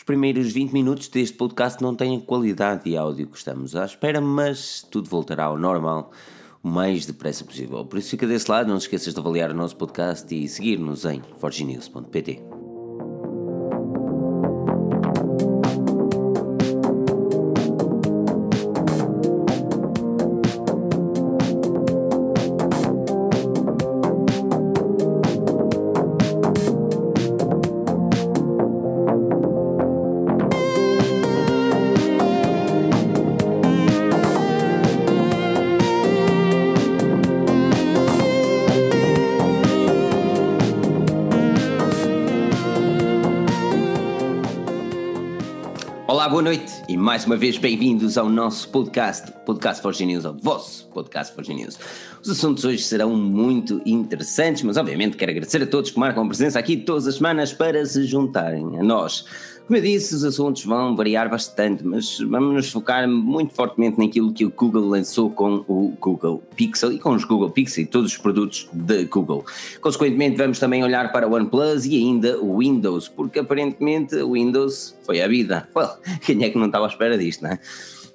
os 0.00 0.04
primeiros 0.04 0.50
20 0.50 0.72
minutos 0.72 1.08
deste 1.08 1.36
podcast 1.36 1.82
não 1.82 1.94
têm 1.94 2.16
a 2.16 2.20
qualidade 2.22 2.84
de 2.84 2.96
áudio 2.96 3.26
que 3.26 3.36
estamos 3.36 3.76
à 3.76 3.84
espera, 3.84 4.18
mas 4.18 4.82
tudo 4.90 5.10
voltará 5.10 5.44
ao 5.44 5.58
normal 5.58 6.10
o 6.62 6.68
mais 6.68 7.04
depressa 7.04 7.44
possível. 7.44 7.84
Por 7.84 7.98
isso 7.98 8.08
fica 8.08 8.26
desse 8.26 8.50
lado, 8.50 8.66
não 8.66 8.80
se 8.80 8.86
esqueças 8.86 9.12
de 9.12 9.20
avaliar 9.20 9.50
o 9.50 9.54
nosso 9.54 9.76
podcast 9.76 10.34
e 10.34 10.48
seguir-nos 10.48 11.04
em 11.04 11.20
forginews.pt. 11.38 12.59
vez 47.40 47.56
bem-vindos 47.56 48.18
ao 48.18 48.28
nosso 48.28 48.68
podcast, 48.68 49.32
Podcast 49.46 49.80
Forge 49.80 50.04
News, 50.04 50.26
ao 50.26 50.34
vosso 50.34 50.86
Podcast 50.88 51.34
Forge 51.34 51.54
News. 51.54 51.78
Os 52.22 52.28
assuntos 52.28 52.66
hoje 52.66 52.82
serão 52.82 53.16
muito 53.16 53.80
interessantes, 53.86 54.62
mas 54.62 54.76
obviamente 54.76 55.16
quero 55.16 55.30
agradecer 55.30 55.62
a 55.62 55.66
todos 55.66 55.90
que 55.90 55.98
marcam 55.98 56.28
presença 56.28 56.58
aqui 56.58 56.76
todas 56.76 57.06
as 57.06 57.14
semanas 57.14 57.50
para 57.50 57.86
se 57.86 58.04
juntarem 58.04 58.78
a 58.78 58.82
nós. 58.82 59.24
Como 59.70 59.78
eu 59.78 59.84
disse, 59.84 60.16
os 60.16 60.24
assuntos 60.24 60.64
vão 60.64 60.96
variar 60.96 61.30
bastante, 61.30 61.86
mas 61.86 62.18
vamos 62.18 62.54
nos 62.54 62.72
focar 62.72 63.08
muito 63.08 63.54
fortemente 63.54 64.00
naquilo 64.00 64.32
que 64.32 64.44
o 64.44 64.50
Google 64.50 64.88
lançou 64.88 65.30
com 65.30 65.64
o 65.68 65.96
Google 66.00 66.42
Pixel 66.56 66.90
e 66.90 66.98
com 66.98 67.12
os 67.12 67.22
Google 67.22 67.50
Pixel 67.50 67.84
e 67.84 67.86
todos 67.86 68.10
os 68.10 68.18
produtos 68.18 68.68
da 68.72 69.04
Google. 69.04 69.44
Consequentemente, 69.80 70.36
vamos 70.36 70.58
também 70.58 70.82
olhar 70.82 71.12
para 71.12 71.28
o 71.28 71.34
OnePlus 71.34 71.86
e 71.86 71.96
ainda 71.98 72.36
o 72.40 72.58
Windows, 72.58 73.06
porque 73.06 73.38
aparentemente 73.38 74.16
o 74.16 74.32
Windows 74.32 74.98
foi 75.04 75.22
a 75.22 75.28
vida. 75.28 75.68
Well, 75.76 75.90
quem 76.26 76.42
é 76.42 76.50
que 76.50 76.58
não 76.58 76.66
estava 76.66 76.86
à 76.86 76.88
espera 76.88 77.16
disto, 77.16 77.42
não 77.42 77.50
é? 77.50 77.60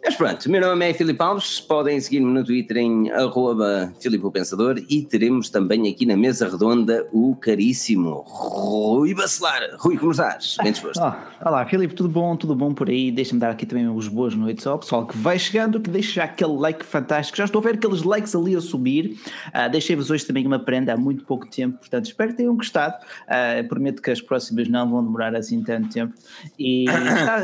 Mas 0.06 0.14
pronto, 0.14 0.52
meu 0.52 0.62
nome 0.62 0.88
é 0.88 0.94
Filipe 0.94 1.20
Alves, 1.20 1.60
podem 1.60 2.00
seguir-me 2.00 2.32
no 2.32 2.44
Twitter 2.44 2.78
em 2.78 3.10
arroba 3.12 3.92
Filipe 4.00 4.30
Pensador 4.30 4.78
e 4.88 5.02
teremos 5.02 5.50
também 5.50 5.90
aqui 5.90 6.06
na 6.06 6.16
mesa 6.16 6.48
redonda 6.48 7.08
o 7.12 7.36
caríssimo 7.36 8.24
Rui 8.28 9.16
Bacelar. 9.16 9.62
Rui, 9.80 9.98
como 9.98 10.12
estás? 10.12 10.58
Bem 10.62 10.74
disposto? 10.74 11.02
Oh, 11.02 11.48
olá 11.50 11.66
Filipe, 11.66 11.96
tudo 11.96 12.08
bom? 12.08 12.36
Tudo 12.36 12.56
bom 12.56 12.72
por 12.72 12.88
aí? 12.88 13.12
Deixa-me 13.12 13.40
dar 13.40 13.50
aqui 13.50 13.66
também 13.66 13.90
os 13.90 14.08
boas 14.08 14.36
noites 14.36 14.68
ao 14.68 14.78
pessoal 14.78 15.08
que 15.08 15.18
vai 15.18 15.40
chegando, 15.40 15.80
que 15.80 15.90
deixa 15.90 16.14
já 16.14 16.26
aquele 16.26 16.54
like 16.54 16.86
fantástico. 16.86 17.36
Já 17.36 17.46
estou 17.46 17.60
a 17.60 17.64
ver 17.64 17.74
aqueles 17.74 18.04
likes 18.04 18.36
ali 18.36 18.56
a 18.56 18.62
subir. 18.62 19.18
Uh, 19.48 19.72
Deixei-vos 19.72 20.12
hoje 20.12 20.24
também 20.24 20.46
uma 20.46 20.60
prenda 20.60 20.94
há 20.94 20.98
muito 20.98 21.26
pouco 21.26 21.48
tempo, 21.48 21.80
portanto 21.80 22.06
espero 22.06 22.30
que 22.30 22.38
tenham 22.38 22.56
gostado. 22.56 22.94
Uh, 23.24 23.68
prometo 23.68 24.04
que 24.04 24.12
as 24.12 24.22
próximas 24.22 24.68
não 24.68 24.88
vão 24.88 25.04
demorar 25.04 25.36
assim 25.36 25.64
tanto 25.64 25.90
tempo. 25.90 26.14
E 26.60 26.86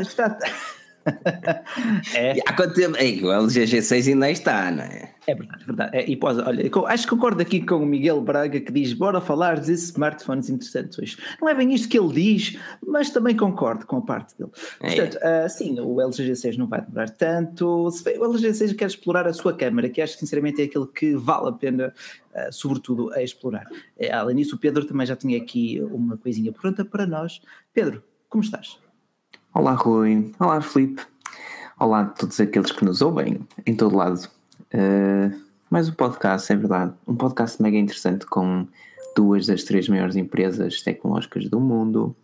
está 0.00 0.38
é. 2.14 2.36
E 2.36 2.42
há 2.46 2.52
quanto 2.52 2.74
tempo? 2.74 2.96
É, 2.96 3.04
o 3.24 3.32
LG 3.32 3.64
G6 3.64 4.08
ainda 4.08 4.30
está, 4.30 4.70
não 4.70 4.84
é? 4.84 5.12
É 5.26 5.34
verdade, 5.34 5.62
é 5.62 5.66
verdade. 5.66 5.96
É, 5.96 6.10
e 6.10 6.16
pós, 6.16 6.36
olha, 6.38 6.70
acho 6.88 7.04
que 7.04 7.10
concordo 7.10 7.40
aqui 7.40 7.64
com 7.64 7.76
o 7.76 7.86
Miguel 7.86 8.20
Braga 8.20 8.60
que 8.60 8.72
diz: 8.72 8.92
bora 8.92 9.20
falar 9.20 9.60
de 9.60 9.72
smartphones 9.72 10.50
interessantes 10.50 10.98
hoje. 10.98 11.16
Não 11.40 11.48
é 11.48 11.54
bem 11.54 11.72
isto 11.72 11.88
que 11.88 11.98
ele 11.98 12.12
diz, 12.12 12.58
mas 12.84 13.10
também 13.10 13.36
concordo 13.36 13.86
com 13.86 13.98
a 13.98 14.00
parte 14.00 14.36
dele. 14.36 14.50
É. 14.80 14.94
Portanto, 14.94 15.18
uh, 15.22 15.48
sim, 15.48 15.78
o 15.78 16.00
LG 16.00 16.32
G6 16.32 16.56
não 16.56 16.66
vai 16.66 16.80
demorar 16.80 17.10
tanto. 17.10 17.66
O 17.66 17.88
LG 17.88 18.48
G6 18.48 18.76
quer 18.76 18.86
explorar 18.86 19.28
a 19.28 19.32
sua 19.32 19.54
câmera, 19.54 19.88
que 19.88 20.02
acho 20.02 20.14
que 20.14 20.20
sinceramente 20.20 20.60
é 20.60 20.64
aquele 20.64 20.86
que 20.86 21.14
vale 21.14 21.48
a 21.48 21.52
pena, 21.52 21.94
uh, 22.34 22.52
sobretudo, 22.52 23.12
a 23.12 23.22
explorar. 23.22 23.66
É, 23.96 24.12
além 24.12 24.36
disso, 24.36 24.56
o 24.56 24.58
Pedro 24.58 24.84
também 24.84 25.06
já 25.06 25.14
tinha 25.14 25.38
aqui 25.38 25.80
uma 25.92 26.16
coisinha 26.16 26.52
pronta 26.52 26.84
para 26.84 27.06
nós. 27.06 27.40
Pedro, 27.72 28.02
como 28.28 28.42
estás? 28.42 28.81
Olá 29.54 29.74
Rui, 29.74 30.32
olá 30.40 30.62
Felipe, 30.62 31.02
olá 31.78 32.00
a 32.00 32.04
todos 32.06 32.40
aqueles 32.40 32.72
que 32.72 32.82
nos 32.86 33.02
ouvem 33.02 33.38
em 33.66 33.76
todo 33.76 33.94
lado. 33.94 34.26
Uh, 34.72 35.38
mais 35.68 35.90
um 35.90 35.92
podcast, 35.92 36.50
é 36.50 36.56
verdade, 36.56 36.94
um 37.06 37.14
podcast 37.14 37.60
mega 37.60 37.76
interessante 37.76 38.24
com 38.24 38.66
duas 39.14 39.46
das 39.46 39.62
três 39.64 39.90
maiores 39.90 40.16
empresas 40.16 40.80
tecnológicas 40.80 41.50
do 41.50 41.60
mundo 41.60 42.16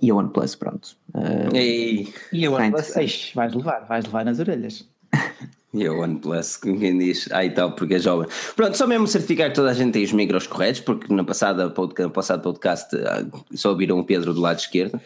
e 0.00 0.10
a 0.10 0.14
OnePlus, 0.14 0.54
pronto. 0.54 0.96
Uh, 1.14 1.54
e, 1.54 2.14
e 2.32 2.46
a 2.46 2.50
OnePlus, 2.50 2.96
Eixe, 2.96 3.34
vais 3.34 3.52
levar, 3.52 3.80
vais 3.80 4.06
levar 4.06 4.24
nas 4.24 4.38
orelhas. 4.38 4.88
E 5.76 5.84
a 5.88 5.92
OnePlus, 5.92 6.56
quem 6.56 6.96
diz, 6.98 7.28
ah 7.32 7.44
e 7.44 7.50
tal, 7.50 7.72
porque 7.72 7.94
é 7.94 7.98
jovem. 7.98 8.28
Pronto, 8.54 8.76
só 8.76 8.86
mesmo 8.86 9.08
certificar 9.08 9.48
que 9.48 9.56
toda 9.56 9.72
a 9.72 9.74
gente 9.74 9.92
tem 9.92 10.04
os 10.04 10.12
micros 10.12 10.46
corretos, 10.46 10.80
porque 10.80 11.12
na 11.12 11.24
passada 11.24 11.68
podcast, 11.68 12.12
passado 12.12 12.42
podcast 12.42 12.96
ah, 12.96 13.26
só 13.56 13.70
ouviram 13.70 13.98
o 13.98 14.04
Pedro 14.04 14.32
do 14.32 14.40
lado 14.40 14.60
esquerdo. 14.60 15.00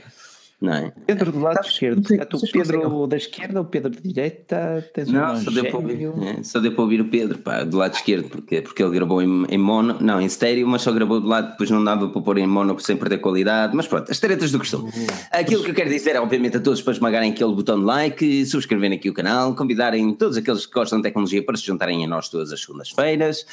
Não 0.60 0.72
é? 0.72 0.92
Pedro 1.06 1.30
do 1.30 1.38
lado 1.38 1.54
Sabes, 1.54 1.70
esquerdo. 1.70 2.08
Sei, 2.08 2.18
tu 2.18 2.40
Pedro 2.52 3.06
da 3.06 3.16
esquerda 3.16 3.60
ou 3.60 3.64
Pedro 3.64 3.90
da 3.90 4.00
direita? 4.00 4.84
Tens 4.92 5.08
não, 5.08 5.34
um 5.34 5.36
só 5.36 5.50
deu, 5.52 5.64
para 5.66 5.76
ouvir, 5.76 6.04
é, 6.04 6.42
só 6.42 6.58
deu 6.58 6.72
para 6.72 6.82
ouvir 6.82 7.00
o 7.00 7.04
Pedro, 7.04 7.38
pá, 7.38 7.62
do 7.62 7.76
lado 7.76 7.94
esquerdo, 7.94 8.28
porque, 8.28 8.60
porque 8.60 8.82
ele 8.82 8.90
gravou 8.90 9.22
em, 9.22 9.46
em 9.48 9.58
mono, 9.58 9.96
não, 10.00 10.20
em 10.20 10.26
estéreo, 10.26 10.66
mas 10.66 10.82
só 10.82 10.90
gravou 10.90 11.20
do 11.20 11.28
lado, 11.28 11.52
depois 11.52 11.70
não 11.70 11.82
dava 11.84 12.08
para 12.08 12.20
pôr 12.20 12.38
em 12.38 12.46
mono 12.46 12.76
sem 12.80 12.96
perder 12.96 13.18
qualidade. 13.18 13.76
Mas 13.76 13.86
pronto, 13.86 14.10
as 14.10 14.18
taretas 14.18 14.50
do 14.50 14.58
costume. 14.58 14.90
Uhum. 14.90 15.06
Aquilo 15.30 15.62
que 15.62 15.70
eu 15.70 15.74
quero 15.74 15.90
dizer 15.90 16.16
é, 16.16 16.20
obviamente, 16.20 16.56
a 16.56 16.60
todos 16.60 16.82
para 16.82 16.92
esmagarem 16.92 17.30
aquele 17.30 17.54
botão 17.54 17.78
de 17.78 17.84
like, 17.84 18.44
subscreverem 18.46 18.98
aqui 18.98 19.08
o 19.08 19.14
canal, 19.14 19.54
convidarem 19.54 20.12
todos 20.14 20.36
aqueles 20.36 20.66
que 20.66 20.72
gostam 20.72 20.98
de 20.98 21.04
tecnologia 21.04 21.40
para 21.40 21.56
se 21.56 21.64
juntarem 21.64 22.04
a 22.04 22.08
nós 22.08 22.28
todas 22.28 22.52
as 22.52 22.60
segundas-feiras. 22.60 23.46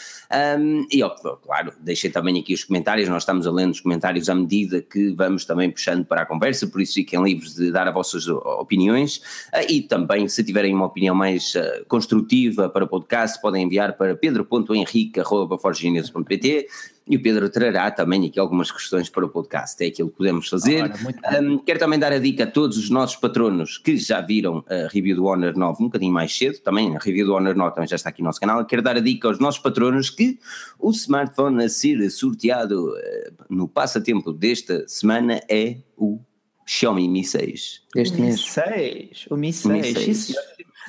Um, 0.59 0.87
e, 0.91 1.03
ó, 1.03 1.09
claro, 1.09 1.71
deixem 1.81 2.09
também 2.09 2.39
aqui 2.39 2.55
os 2.55 2.63
comentários, 2.63 3.07
nós 3.07 3.21
estamos 3.21 3.45
a 3.45 3.51
ler 3.51 3.69
os 3.69 3.79
comentários 3.79 4.27
à 4.27 4.33
medida 4.33 4.81
que 4.81 5.11
vamos 5.11 5.45
também 5.45 5.69
puxando 5.69 6.03
para 6.03 6.23
a 6.23 6.25
conversa, 6.25 6.65
por 6.65 6.81
isso 6.81 6.94
fiquem 6.95 7.23
livres 7.23 7.53
de 7.53 7.71
dar 7.71 7.87
as 7.87 7.93
vossas 7.93 8.27
opiniões. 8.27 9.21
Ah, 9.53 9.63
e 9.63 9.81
também, 9.81 10.27
se 10.27 10.43
tiverem 10.43 10.73
uma 10.73 10.87
opinião 10.87 11.13
mais 11.13 11.55
ah, 11.55 11.83
construtiva 11.87 12.67
para 12.69 12.85
o 12.85 12.87
podcast, 12.87 13.39
podem 13.41 13.63
enviar 13.63 13.95
para 13.95 14.15
pedro.henrique.forginews.pt 14.15 16.67
e 17.07 17.17
o 17.17 17.21
Pedro 17.21 17.47
trará 17.49 17.91
também 17.91 18.25
aqui 18.25 18.39
algumas 18.39 18.71
questões 18.71 19.09
para 19.09 19.25
o 19.25 19.29
podcast, 19.29 19.83
é 19.83 19.87
aquilo 19.87 20.09
que 20.09 20.17
podemos 20.17 20.49
fazer. 20.49 20.91
um, 21.39 21.59
quero 21.59 21.79
também 21.79 21.99
dar 21.99 22.11
a 22.11 22.17
dica 22.17 22.45
a 22.45 22.47
todos 22.47 22.77
os 22.77 22.89
nossos 22.89 23.15
patronos 23.15 23.77
que 23.77 23.95
já 23.95 24.21
viram 24.21 24.65
a 24.67 24.87
review 24.91 25.15
do 25.15 25.25
Honor 25.25 25.55
9 25.55 25.83
um 25.83 25.85
bocadinho 25.85 26.11
mais 26.11 26.35
cedo, 26.35 26.59
também 26.61 26.95
a 26.95 26.99
review 26.99 27.27
do 27.27 27.35
Honor 27.35 27.55
9 27.55 27.75
também 27.75 27.87
já 27.87 27.95
está 27.95 28.09
aqui 28.09 28.21
no 28.21 28.25
nosso 28.25 28.39
canal, 28.39 28.65
quero 28.65 28.81
dar 28.81 28.97
a 28.97 28.99
dica 28.99 29.27
aos 29.27 29.37
nossos 29.37 29.61
patronos 29.61 30.09
que 30.09 30.39
o 30.79 30.89
smartphone 30.89 31.63
a 31.63 31.69
ser 31.69 32.09
sorteado 32.09 32.89
uh, 32.89 33.45
no 33.49 33.67
passatempo 33.67 34.33
desta 34.33 34.87
semana 34.87 35.39
é 35.47 35.77
o 35.95 36.19
Xiaomi 36.65 37.07
Mi 37.07 37.23
6. 37.23 37.81
Este 37.95 38.19
mês. 38.19 38.35
Mi 38.35 38.37
6, 38.37 39.27
o 39.29 39.35
Mi 39.35 39.53
6. 39.53 39.65
Mi 39.71 39.83
6. 39.83 40.35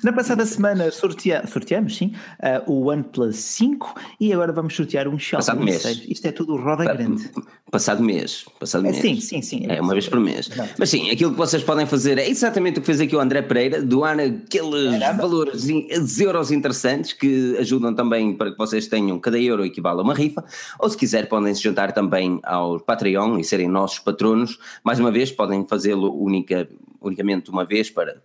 Na 0.03 0.13
passada 0.13 0.45
semana 0.45 0.91
sortea, 0.91 1.47
sorteamos, 1.47 1.97
sim, 1.97 2.13
uh, 2.41 2.71
o 2.71 2.91
OnePlus 2.91 3.37
5 3.37 3.95
e 4.21 4.33
agora 4.33 4.53
vamos 4.53 4.75
sortear 4.75 5.09
um 5.09 5.19
Xiaomi 5.19 5.45
Passado 5.45 5.65
mês. 5.65 5.83
6. 5.83 6.05
Isto 6.09 6.27
é 6.27 6.33
tudo 6.33 6.57
roda 6.57 6.85
pa 6.85 6.95
grande. 6.95 7.31
Passado 7.71 8.03
mês. 8.03 8.45
Passado 8.61 8.87
é, 8.87 8.91
mês. 8.91 9.03
Sim, 9.03 9.21
sim, 9.21 9.43
sim. 9.43 9.67
É, 9.69 9.81
uma 9.81 9.93
vez 9.93 10.09
por 10.09 10.21
mês. 10.21 10.51
Mas 10.79 10.91
sim, 10.91 11.11
aquilo 11.11 11.33
que 11.33 11.37
vocês 11.37 11.63
podem 11.63 11.87
fazer 11.87 12.19
é 12.19 12.29
exatamente 12.29 12.79
o 12.79 12.81
que 12.81 12.87
fez 12.87 13.01
aqui 13.01 13.17
o 13.17 13.21
André 13.21 13.43
Pereira, 13.43 13.83
doar 13.83 14.19
aqueles 14.21 14.99
Caramba. 15.01 15.23
valores, 15.23 15.69
euros 16.21 16.51
interessantes 16.51 17.13
que 17.13 17.57
ajudam 17.59 17.95
também 17.95 18.35
para 18.35 18.53
que 18.53 18.59
vocês 18.59 18.87
tenham 18.87 19.19
cada 19.19 19.39
euro 19.39 19.65
equivale 19.65 20.01
a 20.01 20.03
uma 20.03 20.15
rifa, 20.15 20.45
ou 20.79 20.89
se 20.89 20.97
quiser 20.97 21.29
podem 21.29 21.55
se 21.55 21.63
juntar 21.63 21.93
também 21.93 22.39
ao 22.43 22.79
Patreon 22.79 23.39
e 23.39 23.45
serem 23.45 23.69
nossos 23.69 23.99
patronos. 23.99 24.59
Mais 24.85 25.01
uma 25.01 25.11
vez, 25.11 25.33
podem 25.33 25.67
fazê-lo 25.67 26.15
única 26.15 26.69
unicamente 27.09 27.51
uma 27.51 27.65
vez 27.65 27.91
para 27.91 28.17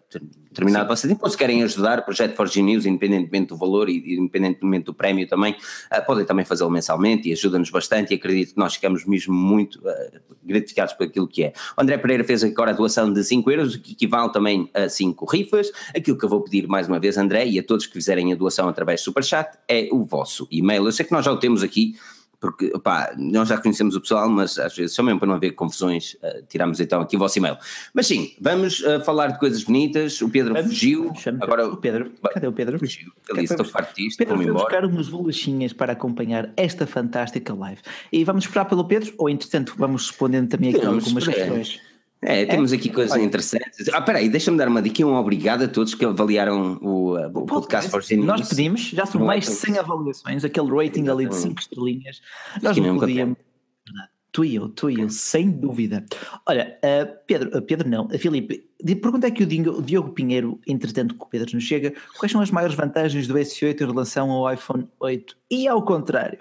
terminar 0.53 0.89
o 0.89 0.95
tempo, 0.95 1.19
ou 1.21 1.29
se 1.29 1.37
querem 1.37 1.63
ajudar 1.63 1.99
o 1.99 2.03
projeto 2.03 2.35
Forge 2.35 2.61
News, 2.61 2.85
independentemente 2.85 3.47
do 3.47 3.57
valor 3.57 3.89
e 3.89 4.15
independentemente 4.15 4.85
do 4.85 4.93
prémio 4.93 5.27
também, 5.27 5.53
uh, 5.53 6.05
podem 6.05 6.25
também 6.25 6.45
fazê-lo 6.45 6.69
mensalmente 6.69 7.29
e 7.29 7.33
ajuda-nos 7.33 7.69
bastante 7.69 8.13
e 8.13 8.15
acredito 8.17 8.53
que 8.53 8.59
nós 8.59 8.75
ficamos 8.75 9.05
mesmo 9.05 9.33
muito 9.33 9.79
uh, 9.79 10.21
gratificados 10.43 10.93
por 10.93 11.07
aquilo 11.07 11.27
que 11.27 11.43
é. 11.43 11.53
O 11.77 11.81
André 11.81 11.97
Pereira 11.97 12.23
fez 12.23 12.43
agora 12.43 12.71
a 12.71 12.73
doação 12.73 13.11
de 13.11 13.23
5 13.23 13.49
euros, 13.51 13.75
o 13.75 13.81
que 13.81 13.93
equivale 13.93 14.31
também 14.31 14.69
a 14.73 14.89
5 14.89 15.25
rifas. 15.25 15.71
Aquilo 15.95 16.17
que 16.17 16.25
eu 16.25 16.29
vou 16.29 16.41
pedir 16.41 16.67
mais 16.67 16.87
uma 16.87 16.99
vez, 16.99 17.17
André, 17.17 17.45
e 17.47 17.59
a 17.59 17.63
todos 17.63 17.85
que 17.85 17.93
fizerem 17.93 18.33
a 18.33 18.35
doação 18.35 18.67
através 18.67 19.01
do 19.01 19.05
Superchat, 19.05 19.57
é 19.67 19.89
o 19.91 20.03
vosso 20.03 20.47
e-mail. 20.51 20.85
Eu 20.85 20.91
sei 20.91 21.05
que 21.05 21.11
nós 21.11 21.25
já 21.25 21.31
o 21.31 21.37
temos 21.37 21.63
aqui, 21.63 21.95
porque 22.41 22.69
pá, 22.83 23.13
nós 23.15 23.47
já 23.47 23.57
conhecemos 23.57 23.95
o 23.95 24.01
pessoal, 24.01 24.27
mas 24.27 24.57
às 24.57 24.75
vezes, 24.75 24.95
só 24.95 25.03
mesmo 25.03 25.19
para 25.19 25.27
não 25.27 25.35
haver 25.35 25.51
confusões, 25.51 26.15
uh, 26.15 26.43
tiramos 26.49 26.79
então 26.79 26.99
aqui 26.99 27.15
o 27.15 27.19
vosso 27.19 27.37
e-mail. 27.37 27.55
Mas 27.93 28.07
sim, 28.07 28.33
vamos 28.41 28.79
uh, 28.81 28.99
falar 29.05 29.27
de 29.27 29.39
coisas 29.39 29.63
bonitas. 29.63 30.19
O 30.21 30.27
Pedro 30.27 30.55
vamos, 30.55 30.71
fugiu. 30.71 31.13
Agora, 31.39 31.67
o 31.67 31.77
Pedro, 31.77 32.11
cadê 32.33 32.47
o 32.47 32.51
Pedro? 32.51 32.79
Fugiu. 32.79 33.11
Ele 33.29 33.41
disse: 33.41 33.53
estou 33.53 33.65
farto 33.65 33.95
disto, 33.95 34.17
Pedro 34.17 34.37
foi 34.37 34.51
buscar 34.51 34.83
umas 34.83 35.07
bolachinhas 35.07 35.71
para 35.71 35.93
acompanhar 35.93 36.51
esta 36.57 36.87
fantástica 36.87 37.53
live. 37.53 37.81
E 38.11 38.23
vamos 38.23 38.45
esperar 38.45 38.65
pelo 38.65 38.83
Pedro, 38.85 39.13
ou 39.19 39.29
entretanto 39.29 39.75
vamos 39.77 40.07
respondendo 40.07 40.49
também 40.49 40.73
aqui 40.73 40.83
algumas 40.83 41.27
questões. 41.27 41.90
É, 42.23 42.45
temos 42.45 42.71
aqui 42.71 42.89
coisas 42.89 43.13
Olha. 43.13 43.23
interessantes. 43.23 43.89
Ah, 43.89 44.01
peraí, 44.01 44.29
deixa-me 44.29 44.57
dar 44.57 44.67
uma 44.67 44.81
dica 44.81 45.03
um 45.03 45.15
obrigado 45.15 45.63
a 45.63 45.67
todos 45.67 45.95
que 45.95 46.05
avaliaram 46.05 46.77
o, 46.81 47.17
uh, 47.17 47.27
o 47.33 47.45
podcast 47.45 48.15
Nós 48.17 48.47
pedimos, 48.47 48.81
já 48.81 49.07
são 49.07 49.25
mais 49.25 49.45
de 49.45 49.51
100 49.51 49.79
avaliações, 49.79 50.43
aquele 50.43 50.69
rating 50.69 51.07
ali 51.07 51.27
de 51.27 51.35
5 51.35 51.59
estrelinhas. 51.59 52.21
Nós 52.61 52.77
não 52.77 52.99
podíamos. 52.99 53.37
Tu 54.31 54.45
e 54.45 54.55
eu, 54.55 54.69
tu 54.69 54.89
e 54.89 55.01
eu, 55.01 55.09
sem 55.09 55.49
dúvida. 55.49 56.05
Olha, 56.47 56.77
uh, 56.77 57.19
Pedro, 57.27 57.57
uh, 57.57 57.61
Pedro 57.61 57.89
não, 57.89 58.05
uh, 58.05 58.17
Filipe, 58.17 58.63
pergunta 59.01 59.27
aqui 59.27 59.43
o 59.43 59.81
Diogo 59.81 60.11
Pinheiro, 60.11 60.57
entretanto 60.65 61.15
que 61.15 61.23
o 61.23 61.27
Pedro 61.27 61.53
nos 61.53 61.63
chega, 61.65 61.93
quais 62.17 62.31
são 62.31 62.39
as 62.39 62.49
maiores 62.49 62.75
vantagens 62.75 63.27
do 63.27 63.33
S8 63.33 63.81
em 63.81 63.85
relação 63.85 64.31
ao 64.31 64.53
iPhone 64.53 64.87
8 65.01 65.35
e 65.49 65.67
ao 65.67 65.83
contrário? 65.83 66.39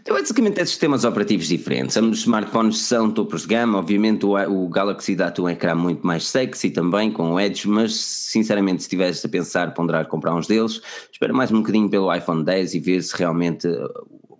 Então, 0.00 0.16
basicamente, 0.16 0.60
é 0.60 0.64
sistemas 0.64 1.04
operativos 1.04 1.48
diferentes. 1.48 1.96
Os 1.96 2.20
smartphones 2.20 2.78
são 2.78 3.10
topos 3.10 3.42
de 3.42 3.48
gama. 3.48 3.78
Obviamente, 3.78 4.24
o, 4.24 4.34
o 4.36 4.68
Galaxy 4.68 5.14
dá-te 5.14 5.40
um 5.40 5.48
ecrã 5.48 5.74
muito 5.74 6.06
mais 6.06 6.26
sexy 6.26 6.70
também, 6.70 7.10
com 7.10 7.32
o 7.32 7.40
Edge, 7.40 7.68
mas 7.68 7.94
sinceramente, 7.94 8.82
se 8.82 8.86
estivesse 8.86 9.26
a 9.26 9.30
pensar 9.30 9.74
ponderar 9.74 10.06
comprar 10.06 10.34
uns 10.34 10.46
deles, 10.46 10.80
espera 11.12 11.32
mais 11.32 11.50
um 11.50 11.58
bocadinho 11.58 11.88
pelo 11.88 12.14
iPhone 12.14 12.44
10 12.44 12.74
e 12.74 12.80
ver 12.80 13.02
se 13.02 13.16
realmente 13.16 13.68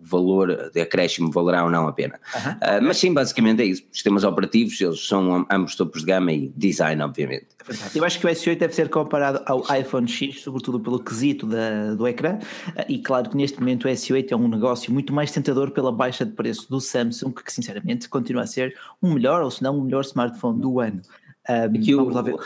valor 0.08 0.70
de 0.72 0.80
acréscimo 0.80 1.30
valerá 1.30 1.64
ou 1.64 1.70
não 1.70 1.86
a 1.86 1.92
pena. 1.92 2.18
Uh, 2.36 2.82
mas 2.82 2.98
sim, 2.98 3.12
basicamente 3.12 3.62
é 3.62 3.66
isso. 3.66 3.82
Sistemas 3.92 4.24
operativos, 4.24 4.80
eles 4.80 5.06
são 5.06 5.46
ambos 5.50 5.76
topos 5.76 6.00
de 6.00 6.06
gama 6.06 6.32
e 6.32 6.52
design, 6.56 7.02
obviamente. 7.02 7.46
Eu 7.94 8.04
acho 8.04 8.18
que 8.18 8.26
o 8.26 8.30
S8 8.30 8.58
deve 8.58 8.74
ser 8.74 8.88
comparado 8.88 9.42
ao 9.46 9.62
iPhone 9.76 10.08
X, 10.08 10.40
sobretudo 10.40 10.80
pelo 10.80 10.98
quesito 10.98 11.46
da, 11.46 11.94
do 11.94 12.08
ecrã, 12.08 12.38
ah, 12.76 12.84
e 12.88 12.98
claro 12.98 13.28
que 13.30 13.36
neste 13.36 13.58
momento 13.60 13.84
o 13.84 13.88
S8 13.88 14.32
é 14.32 14.36
um 14.36 14.48
negócio 14.48 14.92
muito 14.92 15.12
mais 15.12 15.30
tentador 15.30 15.70
pela 15.70 15.92
baixa 15.92 16.24
de 16.24 16.32
preço 16.32 16.68
do 16.70 16.80
Samsung, 16.80 17.32
que 17.32 17.52
sinceramente 17.52 18.08
continua 18.08 18.42
a 18.42 18.46
ser 18.46 18.74
um 19.02 19.12
melhor, 19.14 19.42
ou 19.42 19.50
se 19.50 19.62
não 19.62 19.78
o 19.78 19.82
melhor 19.82 20.02
smartphone 20.02 20.60
do 20.60 20.80
ano. 20.80 21.02
Um, 21.48 21.80
que, 21.80 21.94
o, 21.94 22.38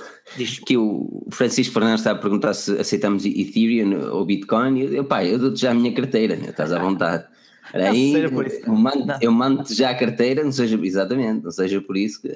que 0.65 0.77
o 0.77 1.27
Francisco 1.33 1.75
Fernandes 1.75 2.01
está 2.01 2.13
a 2.13 2.15
perguntar 2.15 2.55
se 2.55 2.79
aceitamos 2.79 3.25
Ethereum 3.25 4.13
ou 4.13 4.25
Bitcoin. 4.25 4.79
Eu, 4.79 5.05
pá, 5.05 5.25
eu 5.25 5.41
dou-te 5.41 5.61
já 5.61 5.73
a 5.73 5.75
minha 5.75 5.93
carteira, 5.93 6.37
né? 6.37 6.51
estás 6.51 6.71
à 6.71 6.79
vontade. 6.79 7.25
Aí, 7.73 8.15
eu 8.15 8.75
mando, 8.75 9.15
eu 9.21 9.33
mando 9.33 9.75
já 9.75 9.91
a 9.91 9.95
carteira, 9.95 10.45
não 10.45 10.53
seja, 10.53 10.79
exatamente, 10.83 11.43
não 11.43 11.51
seja 11.51 11.81
por 11.81 11.97
isso 11.97 12.21
que 12.21 12.29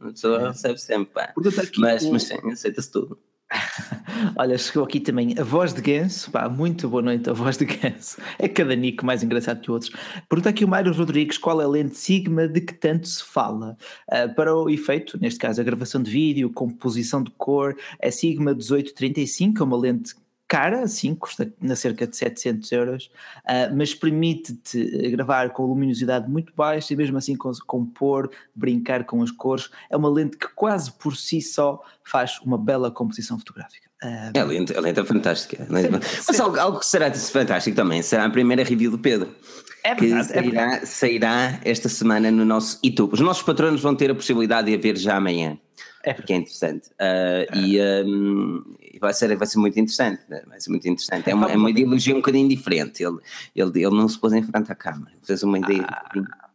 a 0.00 0.10
pessoa 0.10 0.40
é. 0.40 0.48
recebe 0.48 0.78
sempre, 0.78 1.14
pá. 1.14 1.32
Mas, 1.78 2.04
o... 2.04 2.12
mas 2.12 2.24
sim, 2.24 2.36
aceita-se 2.50 2.90
tudo. 2.90 3.18
Olha, 4.36 4.58
chegou 4.58 4.84
aqui 4.84 4.98
também 4.98 5.34
a 5.38 5.44
voz 5.44 5.72
de 5.72 5.80
Ganso, 5.80 6.30
pá, 6.30 6.48
muito 6.48 6.88
boa 6.88 7.02
noite, 7.02 7.30
a 7.30 7.32
voz 7.32 7.56
de 7.56 7.64
Ganso. 7.64 8.18
É 8.38 8.48
cada 8.48 8.74
nico 8.74 9.06
mais 9.06 9.22
engraçado 9.22 9.60
que 9.60 9.70
outros. 9.70 9.90
Pergunta 10.28 10.50
aqui 10.50 10.64
o 10.64 10.68
Mário 10.68 10.92
Rodrigues 10.92 11.38
qual 11.38 11.60
é 11.60 11.64
a 11.64 11.68
lente 11.68 11.96
Sigma 11.96 12.48
de 12.48 12.60
que 12.60 12.74
tanto 12.74 13.06
se 13.06 13.22
fala. 13.22 13.76
Uh, 14.10 14.34
para 14.34 14.54
o 14.54 14.68
efeito, 14.68 15.18
neste 15.20 15.38
caso 15.38 15.60
a 15.60 15.64
gravação 15.64 16.02
de 16.02 16.10
vídeo, 16.10 16.50
composição 16.50 17.22
de 17.22 17.30
cor, 17.32 17.76
é 18.00 18.10
Sigma 18.10 18.52
1835, 18.52 19.62
é 19.62 19.64
uma 19.64 19.76
lente 19.76 20.14
cara, 20.48 20.86
sim, 20.86 21.14
custa 21.14 21.52
na 21.60 21.74
cerca 21.74 22.06
de 22.06 22.16
700 22.16 22.72
euros, 22.72 23.10
uh, 23.44 23.74
mas 23.74 23.94
permite-te 23.94 25.10
gravar 25.10 25.50
com 25.50 25.64
luminosidade 25.64 26.30
muito 26.30 26.52
baixa 26.54 26.92
e 26.92 26.96
mesmo 26.96 27.18
assim 27.18 27.36
compor, 27.66 28.30
brincar 28.54 29.04
com 29.04 29.22
as 29.22 29.30
cores. 29.30 29.70
É 29.90 29.96
uma 29.96 30.08
lente 30.08 30.36
que 30.36 30.48
quase 30.54 30.92
por 30.92 31.16
si 31.16 31.40
só 31.40 31.82
faz 32.04 32.40
uma 32.40 32.58
bela 32.58 32.90
composição 32.90 33.38
fotográfica. 33.38 33.86
É 34.34 34.44
lente, 34.44 34.76
a 34.76 34.80
lente 34.80 35.00
é 35.00 35.04
fantástica. 35.04 35.66
Lente, 35.68 35.90
mas 35.90 36.40
algo, 36.40 36.58
algo, 36.58 36.78
que 36.78 36.86
será 36.86 37.12
fantástico 37.12 37.76
também 37.76 38.02
será 38.02 38.24
a 38.24 38.30
primeira 38.30 38.62
review 38.62 38.90
do 38.90 38.98
Pedro. 38.98 39.34
É 39.82 39.94
verdade, 39.94 40.28
que 40.28 40.34
sairá, 40.34 40.40
é 40.40 40.50
verdade. 40.50 40.86
sairá 40.86 41.60
esta 41.64 41.88
semana 41.88 42.30
no 42.30 42.44
nosso 42.44 42.78
YouTube. 42.82 43.14
Os 43.14 43.20
nossos 43.20 43.42
patronos 43.42 43.80
vão 43.80 43.94
ter 43.94 44.10
a 44.10 44.14
possibilidade 44.14 44.68
de 44.68 44.74
a 44.74 44.80
ver 44.80 44.96
já 44.96 45.16
amanhã. 45.16 45.58
É 46.02 46.12
porque 46.12 46.32
é 46.32 46.36
interessante. 46.36 46.88
Uh, 46.90 47.56
e 47.56 47.80
um, 48.04 48.76
vai, 49.00 49.12
ser, 49.12 49.36
vai 49.36 49.46
ser 49.46 49.58
muito 49.58 49.78
interessante. 49.78 50.22
Né? 50.28 50.42
Vai 50.46 50.60
ser 50.60 50.70
muito 50.70 50.88
interessante. 50.88 51.28
É 51.28 51.34
uma, 51.34 51.50
é 51.50 51.56
uma 51.56 51.70
ideologia 51.70 52.14
um 52.14 52.18
bocadinho 52.18 52.48
diferente. 52.48 53.02
Ele, 53.02 53.18
ele, 53.54 53.84
ele 53.84 53.96
não 53.96 54.08
se 54.08 54.18
pôs 54.18 54.32
em 54.32 54.42
frente 54.42 54.70
à 54.70 54.74
câmara. 54.74 55.12
Fez 55.22 55.42
uma 55.42 55.58
ideia. 55.58 55.84
Ah. 55.88 56.45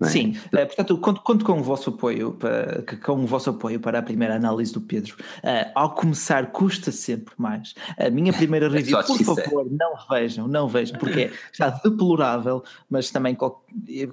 É? 0.00 0.06
Sim, 0.06 0.36
é, 0.52 0.64
portanto, 0.64 0.96
conto, 0.98 1.20
conto, 1.22 1.44
com 1.44 1.58
o 1.58 1.62
vosso 1.62 1.90
apoio 1.90 2.32
para, 2.32 2.84
com 3.04 3.14
o 3.14 3.26
vosso 3.26 3.50
apoio 3.50 3.80
para 3.80 3.98
a 3.98 4.02
primeira 4.02 4.36
análise 4.36 4.72
do 4.72 4.80
Pedro. 4.80 5.16
Uh, 5.38 5.70
ao 5.74 5.94
começar, 5.94 6.52
custa 6.52 6.92
sempre 6.92 7.34
mais. 7.36 7.74
A 7.98 8.08
minha 8.08 8.32
primeira 8.32 8.66
é 8.68 8.68
review, 8.68 8.96
por 9.02 9.18
favor, 9.18 9.66
não 9.68 9.94
vejam, 10.08 10.46
não 10.46 10.68
vejam, 10.68 10.96
porque 10.98 11.32
está 11.52 11.70
deplorável, 11.70 12.62
mas 12.88 13.10
também 13.10 13.36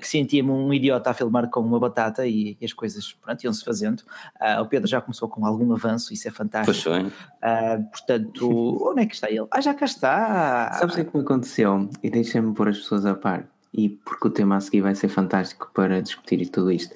sentia-me 0.02 0.50
um 0.50 0.74
idiota 0.74 1.12
a 1.12 1.14
filmar 1.14 1.50
com 1.52 1.60
uma 1.60 1.80
batata 1.80 2.26
e, 2.26 2.58
e 2.60 2.66
as 2.66 2.74
coisas 2.74 3.14
pronto, 3.14 3.44
iam-se 3.44 3.64
fazendo. 3.64 4.00
Uh, 4.42 4.62
o 4.62 4.66
Pedro 4.66 4.88
já 4.88 5.00
começou 5.00 5.30
com 5.30 5.46
algum 5.46 5.72
avanço, 5.72 6.12
isso 6.12 6.28
é 6.28 6.32
fantástico. 6.32 6.90
Pois 6.90 7.06
uh, 7.06 7.84
portanto, 7.92 8.80
onde 8.90 9.04
é 9.04 9.06
que 9.06 9.14
está 9.14 9.30
ele? 9.30 9.46
Ah, 9.52 9.62
já 9.62 9.74
cá 9.76 9.86
está. 9.86 10.74
Sabes 10.80 10.96
o 10.96 11.06
que 11.06 11.16
me 11.16 11.24
aconteceu? 11.24 11.88
E 12.02 12.10
deixa-me 12.10 12.56
pôr 12.56 12.70
as 12.70 12.80
pessoas 12.80 13.06
a 13.06 13.14
par 13.14 13.48
e 13.76 13.90
porque 13.90 14.28
o 14.28 14.32
tema 14.32 14.56
a 14.56 14.62
seguir 14.62 14.82
vai 14.82 14.96
ser 14.96 15.10
fantástico 15.10 15.70
para 15.74 16.02
discutir 16.02 16.48
tudo 16.48 16.72
isto. 16.72 16.96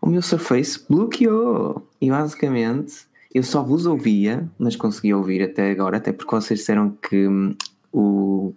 O 0.00 0.06
meu 0.06 0.20
Surface 0.20 0.84
bloqueou 0.88 1.86
e 2.00 2.10
basicamente 2.10 3.08
eu 3.34 3.42
só 3.42 3.62
vos 3.62 3.86
ouvia, 3.86 4.48
mas 4.58 4.76
consegui 4.76 5.12
ouvir 5.14 5.42
até 5.42 5.70
agora, 5.70 5.96
até 5.96 6.12
porque 6.12 6.34
vocês 6.34 6.60
disseram 6.60 6.90
que 6.90 7.26
hum, 7.26 7.54
o. 7.92 8.54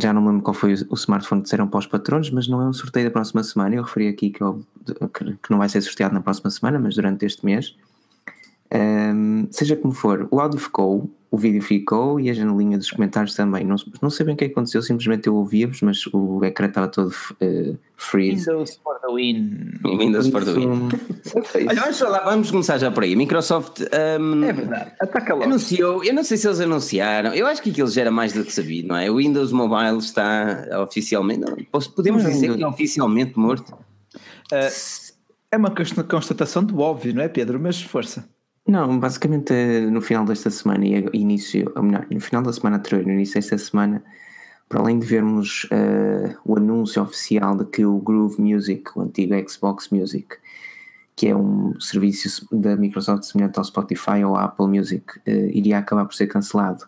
Já 0.00 0.12
não 0.14 0.22
me 0.22 0.28
lembro 0.28 0.42
qual 0.42 0.54
foi 0.54 0.72
o 0.72 0.94
smartphone 0.94 1.42
que 1.42 1.44
disseram 1.44 1.68
para 1.68 1.78
os 1.78 1.86
patrões, 1.86 2.30
mas 2.30 2.48
não 2.48 2.62
é 2.62 2.66
um 2.66 2.72
sorteio 2.72 3.04
da 3.04 3.10
próxima 3.10 3.42
semana. 3.42 3.74
Eu 3.74 3.82
referi 3.82 4.08
aqui 4.08 4.30
que, 4.30 4.42
eu, 4.42 4.64
que 5.12 5.50
não 5.50 5.58
vai 5.58 5.68
ser 5.68 5.82
sorteado 5.82 6.14
na 6.14 6.22
próxima 6.22 6.50
semana, 6.50 6.78
mas 6.78 6.94
durante 6.94 7.26
este 7.26 7.44
mês. 7.44 7.76
Um, 8.74 9.46
seja 9.52 9.76
como 9.76 9.92
for, 9.92 10.26
o 10.32 10.40
áudio 10.40 10.58
ficou, 10.58 11.08
o 11.30 11.36
vídeo 11.36 11.62
ficou 11.62 12.18
e 12.18 12.28
a 12.28 12.32
janelinha 12.32 12.76
dos 12.76 12.90
comentários 12.90 13.34
também. 13.34 13.64
Não, 13.64 13.76
não 14.02 14.10
sei 14.10 14.26
bem 14.26 14.34
o 14.34 14.38
que 14.38 14.46
aconteceu, 14.46 14.82
simplesmente 14.82 15.28
eu 15.28 15.36
ouvia-vos, 15.36 15.80
mas 15.80 16.04
o 16.12 16.44
ecrã 16.44 16.66
estava 16.66 16.88
todo 16.88 17.08
uh, 17.08 17.78
freeze. 17.96 18.46
Windows 18.46 18.80
for 18.82 18.98
the 19.00 19.12
win. 19.12 19.78
Windows 19.84 20.28
for 20.28 20.44
the 20.44 20.52
win. 20.54 20.88
Olha, 21.68 21.80
vamos, 21.80 21.98
falar, 21.98 22.24
vamos 22.24 22.50
começar 22.50 22.78
já 22.78 22.90
por 22.90 23.04
aí. 23.04 23.14
Microsoft 23.14 23.80
um, 24.20 24.44
é 24.44 24.52
verdade. 24.52 24.92
Ataca 25.00 25.34
logo. 25.34 25.44
anunciou, 25.44 26.02
eu 26.02 26.12
não 26.12 26.24
sei 26.24 26.36
se 26.36 26.48
eles 26.48 26.58
anunciaram, 26.58 27.32
eu 27.32 27.46
acho 27.46 27.62
que 27.62 27.70
aquilo 27.70 27.88
já 27.88 28.00
era 28.00 28.10
mais 28.10 28.32
do 28.32 28.44
que 28.44 28.52
sabido, 28.52 28.88
não 28.88 28.96
é? 28.96 29.08
O 29.08 29.16
Windows 29.18 29.52
Mobile 29.52 29.98
está 29.98 30.82
oficialmente, 30.82 31.40
não, 31.40 31.56
podemos 31.94 32.24
dizer 32.24 32.56
que 32.56 32.62
é 32.62 32.66
oficialmente 32.66 33.38
morto. 33.38 33.72
Uh, 34.52 35.14
é 35.50 35.56
uma 35.56 35.70
constatação 35.70 36.64
do 36.64 36.80
óbvio, 36.80 37.14
não 37.14 37.22
é, 37.22 37.28
Pedro? 37.28 37.60
Mas 37.60 37.80
força. 37.80 38.33
Não, 38.66 38.98
basicamente 38.98 39.52
eh, 39.52 39.80
no 39.80 40.00
final 40.00 40.24
desta 40.24 40.48
semana 40.48 40.86
e 40.86 41.04
início, 41.12 41.70
ou 41.76 41.82
melhor, 41.82 42.06
no 42.10 42.20
final 42.20 42.42
da 42.42 42.52
semana 42.52 42.78
anterior, 42.78 43.04
no 43.04 43.12
início 43.12 43.34
desta 43.34 43.58
semana, 43.58 44.02
para 44.68 44.80
além 44.80 44.98
de 44.98 45.06
vermos 45.06 45.64
uh, 45.64 46.34
o 46.44 46.56
anúncio 46.56 47.02
oficial 47.02 47.56
de 47.56 47.66
que 47.66 47.84
o 47.84 47.98
Groove 47.98 48.40
Music, 48.40 48.90
o 48.96 49.02
antigo 49.02 49.34
Xbox 49.48 49.90
Music, 49.90 50.36
que 51.14 51.28
é 51.28 51.36
um 51.36 51.78
serviço 51.78 52.48
da 52.50 52.74
Microsoft 52.74 53.24
semelhante 53.24 53.58
ao 53.58 53.64
Spotify 53.64 54.24
ou 54.24 54.34
Apple 54.34 54.66
Music, 54.66 55.04
uh, 55.18 55.30
iria 55.52 55.78
acabar 55.78 56.06
por 56.06 56.14
ser 56.14 56.26
cancelado 56.26 56.86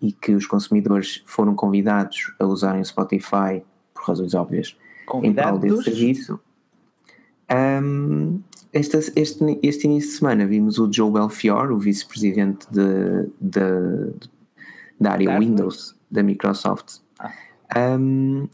e 0.00 0.12
que 0.12 0.32
os 0.32 0.46
consumidores 0.46 1.22
foram 1.26 1.54
convidados 1.54 2.32
a 2.38 2.46
usarem 2.46 2.80
o 2.80 2.84
Spotify, 2.84 3.62
por 3.92 4.04
razões 4.04 4.34
óbvias, 4.34 4.74
convidados? 5.06 5.58
em 5.58 5.68
prol 5.68 5.76
desse 5.76 5.90
serviço. 5.90 6.40
Um, 7.52 8.40
este, 8.72 8.98
este, 9.16 9.58
este 9.62 9.86
início 9.86 10.10
de 10.10 10.16
semana 10.16 10.46
vimos 10.46 10.78
o 10.78 10.90
Joe 10.92 11.10
Belfior, 11.10 11.72
o 11.72 11.78
vice-presidente 11.78 12.66
da 15.00 15.12
área 15.12 15.38
Windows 15.38 15.96
da 16.10 16.22
Microsoft, 16.22 16.98
ah. 17.18 17.32
um, 17.98 18.48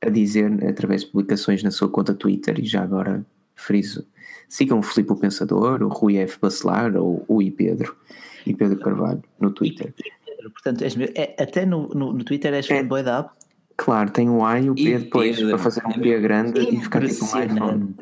a 0.00 0.10
dizer, 0.10 0.52
através 0.64 1.02
de 1.02 1.10
publicações 1.10 1.62
na 1.62 1.70
sua 1.70 1.88
conta 1.88 2.14
Twitter, 2.14 2.58
e 2.58 2.64
já 2.64 2.82
agora 2.82 3.24
friso, 3.54 4.06
sigam 4.48 4.78
o 4.78 4.82
Filipe 4.82 5.12
o 5.12 5.16
Pensador, 5.16 5.82
o 5.82 5.88
Rui 5.88 6.16
F. 6.18 6.38
Bacelar 6.40 6.96
ou 6.96 7.24
o 7.26 7.42
I. 7.42 7.50
Pedro, 7.50 7.96
e 8.46 8.54
Pedro 8.54 8.78
Carvalho 8.78 9.22
no 9.40 9.50
Twitter. 9.50 9.92
Pedro, 10.24 10.50
portanto, 10.50 10.82
és, 10.82 10.96
é, 11.14 11.34
até 11.42 11.66
no, 11.66 11.88
no, 11.88 12.12
no 12.12 12.24
Twitter 12.24 12.52
és 12.54 12.70
é, 12.70 12.78
fanboy 12.78 13.02
da 13.02 13.18
app? 13.20 13.30
Claro, 13.76 14.10
tem 14.10 14.30
o 14.30 14.44
A 14.44 14.58
e 14.58 14.70
o 14.70 14.74
P 14.74 14.82
e 14.82 14.98
depois 14.98 15.36
Pedro. 15.36 15.50
para 15.50 15.58
fazer 15.58 15.86
um 15.86 15.92
P 15.92 16.18
grande 16.20 16.60
e 16.60 16.80
ficar 16.80 17.06
tipo 17.06 17.24
um 17.24 17.42
iPhone. 17.42 17.94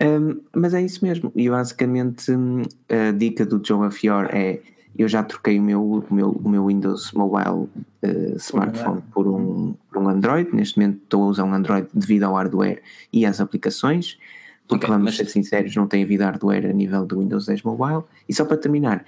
um, 0.00 0.40
mas 0.56 0.72
é 0.72 0.82
isso 0.82 1.04
mesmo. 1.04 1.30
E 1.36 1.48
basicamente 1.50 2.32
hum, 2.32 2.62
a 2.88 3.12
dica 3.12 3.44
do 3.44 3.60
Joe 3.64 3.86
Afior 3.86 4.28
é 4.32 4.60
eu 4.98 5.08
já 5.08 5.22
troquei 5.22 5.58
o 5.58 5.62
meu, 5.62 5.82
o 5.82 6.14
meu, 6.14 6.30
o 6.30 6.48
meu 6.48 6.66
Windows 6.66 7.12
Mobile 7.12 7.68
uh, 8.02 8.36
smartphone 8.36 9.02
por 9.12 9.26
um, 9.28 9.74
por 9.90 10.02
um 10.02 10.08
Android. 10.08 10.54
Neste 10.54 10.78
momento 10.78 11.00
estou 11.04 11.22
a 11.24 11.26
usar 11.26 11.44
um 11.44 11.54
Android 11.54 11.86
devido 11.94 12.24
ao 12.24 12.34
hardware 12.34 12.82
e 13.12 13.24
às 13.24 13.40
aplicações. 13.40 14.18
Porque 14.66 14.84
okay, 14.84 14.96
vamos 14.96 15.04
mas... 15.04 15.16
ser 15.16 15.26
sinceros, 15.26 15.74
não 15.74 15.86
tem 15.86 16.02
havido 16.02 16.24
hardware 16.24 16.66
a 16.66 16.72
nível 16.72 17.04
do 17.06 17.18
Windows 17.18 17.46
10 17.46 17.62
Mobile. 17.62 18.02
E 18.28 18.34
só 18.34 18.44
para 18.44 18.56
terminar, 18.56 19.04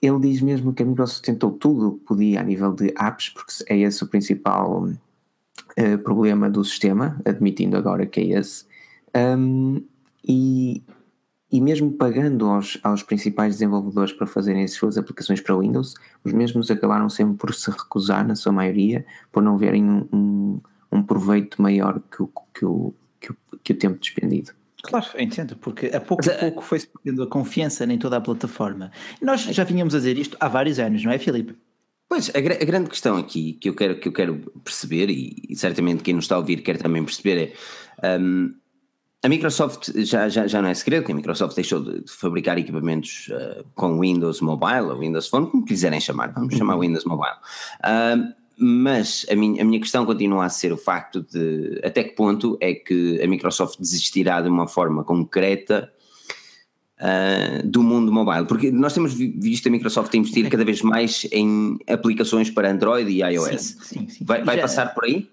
ele 0.00 0.20
diz 0.20 0.40
mesmo 0.40 0.72
que 0.72 0.82
a 0.82 0.86
Microsoft 0.86 1.24
tentou 1.24 1.52
tudo 1.52 1.88
o 1.88 1.92
que 1.98 2.04
podia 2.04 2.40
a 2.40 2.44
nível 2.44 2.72
de 2.72 2.94
apps, 2.98 3.30
porque 3.30 3.52
é 3.68 3.78
esse 3.78 4.02
o 4.04 4.06
principal 4.06 4.84
uh, 4.86 5.98
problema 6.04 6.48
do 6.48 6.64
sistema, 6.64 7.20
admitindo 7.24 7.76
agora 7.76 8.06
que 8.06 8.20
é 8.20 8.38
esse. 8.38 8.64
Um, 9.16 9.82
e, 10.24 10.82
e 11.50 11.60
mesmo 11.60 11.90
pagando 11.92 12.46
aos, 12.46 12.78
aos 12.82 13.02
principais 13.02 13.54
desenvolvedores 13.54 14.12
para 14.12 14.26
fazerem 14.26 14.62
as 14.62 14.72
suas 14.72 14.96
aplicações 14.96 15.40
para 15.40 15.56
Windows, 15.56 15.94
os 16.22 16.32
mesmos 16.32 16.70
acabaram 16.70 17.08
sempre 17.08 17.36
por 17.36 17.54
se 17.54 17.70
recusar, 17.70 18.26
na 18.26 18.36
sua 18.36 18.52
maioria, 18.52 19.04
por 19.32 19.42
não 19.42 19.58
verem 19.58 19.84
um, 19.84 20.08
um, 20.12 20.60
um 20.92 21.02
proveito 21.02 21.60
maior 21.60 22.00
que 22.10 22.22
o, 22.22 22.30
que, 22.54 22.64
o, 22.64 22.94
que, 23.20 23.32
o, 23.32 23.36
que 23.64 23.72
o 23.72 23.76
tempo 23.76 23.98
despendido. 23.98 24.52
Claro, 24.82 25.06
entendo, 25.18 25.56
porque 25.56 25.86
a 25.86 26.00
pouco 26.00 26.30
a 26.30 26.34
pouco 26.34 26.62
foi-se 26.62 26.86
perdendo 26.86 27.22
a 27.22 27.26
confiança 27.26 27.84
em 27.84 27.98
toda 27.98 28.16
a 28.16 28.20
plataforma. 28.20 28.92
Nós 29.20 29.42
já 29.42 29.64
vinhamos 29.64 29.94
a 29.94 29.98
dizer 29.98 30.16
isto 30.16 30.36
há 30.38 30.48
vários 30.48 30.78
anos, 30.78 31.02
não 31.04 31.10
é, 31.10 31.18
Filipe? 31.18 31.56
Pois, 32.08 32.30
a, 32.30 32.38
a, 32.38 32.40
grande 32.40 32.88
questão 32.88 33.16
aqui 33.16 33.54
que 33.54 33.68
eu 33.68 33.74
quero, 33.74 34.00
que 34.00 34.08
eu 34.08 34.12
quero 34.12 34.36
perceber, 34.64 35.10
e, 35.10 35.34
e 35.48 35.56
certamente 35.56 36.02
quem 36.02 36.14
nos 36.14 36.24
está 36.24 36.36
a 36.36 36.38
ouvir 36.38 36.62
quer 36.62 36.78
também 36.78 37.04
perceber, 37.04 37.54
é 38.02 38.18
um, 38.18 38.54
a 39.22 39.28
Microsoft 39.28 39.90
já, 39.96 40.28
já, 40.28 40.46
já 40.46 40.62
não 40.62 40.68
é 40.68 40.74
segredo 40.74 41.04
que 41.04 41.12
a 41.12 41.14
Microsoft 41.14 41.56
deixou 41.56 41.82
de 41.82 42.04
fabricar 42.06 42.56
equipamentos 42.56 43.28
uh, 43.28 43.64
com 43.74 43.98
Windows 43.98 44.40
Mobile 44.40 44.86
ou 44.90 45.00
Windows 45.00 45.26
Phone, 45.26 45.50
como 45.50 45.64
quiserem 45.64 46.00
chamar, 46.00 46.32
vamos 46.32 46.54
chamar 46.54 46.74
uhum. 46.74 46.80
Windows 46.80 47.04
Mobile. 47.04 47.36
Uh, 47.84 48.32
mas 48.58 49.24
a 49.30 49.36
minha, 49.36 49.62
a 49.62 49.64
minha 49.64 49.80
questão 49.80 50.04
continua 50.04 50.44
a 50.44 50.48
ser 50.48 50.72
o 50.72 50.76
facto 50.76 51.22
de 51.22 51.80
até 51.84 52.02
que 52.02 52.14
ponto 52.14 52.58
é 52.60 52.74
que 52.74 53.22
a 53.22 53.26
Microsoft 53.26 53.78
desistirá 53.78 54.40
de 54.40 54.48
uma 54.48 54.66
forma 54.66 55.04
concreta 55.04 55.92
uh, 57.00 57.66
do 57.66 57.82
mundo 57.82 58.12
mobile, 58.12 58.46
porque 58.46 58.70
nós 58.70 58.92
temos 58.92 59.14
visto 59.14 59.68
a 59.68 59.70
Microsoft 59.70 60.12
investir 60.14 60.48
cada 60.50 60.64
vez 60.64 60.82
mais 60.82 61.26
em 61.30 61.78
aplicações 61.88 62.50
para 62.50 62.70
Android 62.70 63.10
e 63.10 63.22
iOS. 63.22 63.48
Sim, 63.48 63.76
sim, 63.80 64.08
sim. 64.08 64.24
Vai, 64.24 64.42
vai 64.42 64.60
passar 64.60 64.94
por 64.94 65.04
aí? 65.04 65.28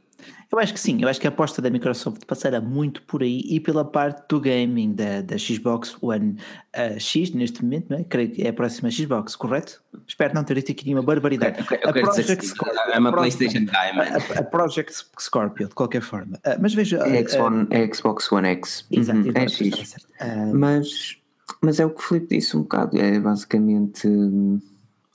Eu 0.55 0.59
acho 0.59 0.73
que 0.73 0.79
sim, 0.79 1.01
eu 1.01 1.09
acho 1.09 1.19
que 1.19 1.27
a 1.27 1.29
aposta 1.29 1.61
da 1.61 1.69
Microsoft 1.69 2.23
passará 2.25 2.61
muito 2.61 3.01
por 3.01 3.21
aí 3.21 3.41
e 3.45 3.59
pela 3.59 3.83
parte 3.83 4.23
do 4.29 4.39
gaming 4.39 4.93
da, 4.93 5.19
da 5.19 5.37
Xbox 5.37 5.97
One 6.01 6.37
uh, 6.73 6.97
X 6.97 7.31
neste 7.31 7.61
momento, 7.61 7.87
não 7.89 7.97
é? 7.97 8.05
Creio 8.05 8.31
que 8.31 8.41
é 8.41 8.51
a 8.51 8.53
próxima 8.53 8.89
Xbox, 8.89 9.35
correto? 9.35 9.81
Espero 10.07 10.33
não 10.33 10.45
ter 10.45 10.55
dito 10.55 10.71
aqui 10.71 10.85
nenhuma 10.85 11.03
barbaridade. 11.03 11.59
Eu, 11.59 11.77
eu 11.77 11.89
a 11.89 11.91
Project 11.91 12.45
Scorpio. 12.45 12.79
É 12.89 12.97
uma 12.97 13.11
PlayStation 13.11 13.65
Time. 13.65 13.99
A, 13.99 14.39
a, 14.39 14.43
Project 14.43 14.93
Scorpio, 15.19 15.67
de 15.67 15.75
qualquer 15.75 16.01
forma. 16.01 16.37
Uh, 16.37 16.57
mas 16.61 16.73
veja. 16.73 17.03
É, 17.05 17.21
é 17.21 17.93
Xbox 17.93 18.31
One 18.31 18.47
X. 18.47 18.85
Exato, 18.89 19.19
uhum, 19.19 19.33
é 19.35 19.49
X. 19.49 19.95
Uh, 20.21 20.55
mas, 20.55 21.17
mas 21.59 21.81
é 21.81 21.85
o 21.85 21.89
que 21.89 21.99
o 21.99 22.01
Filipe 22.01 22.33
disse 22.33 22.55
um 22.55 22.61
bocado, 22.61 22.97
é 22.97 23.19
basicamente. 23.19 24.07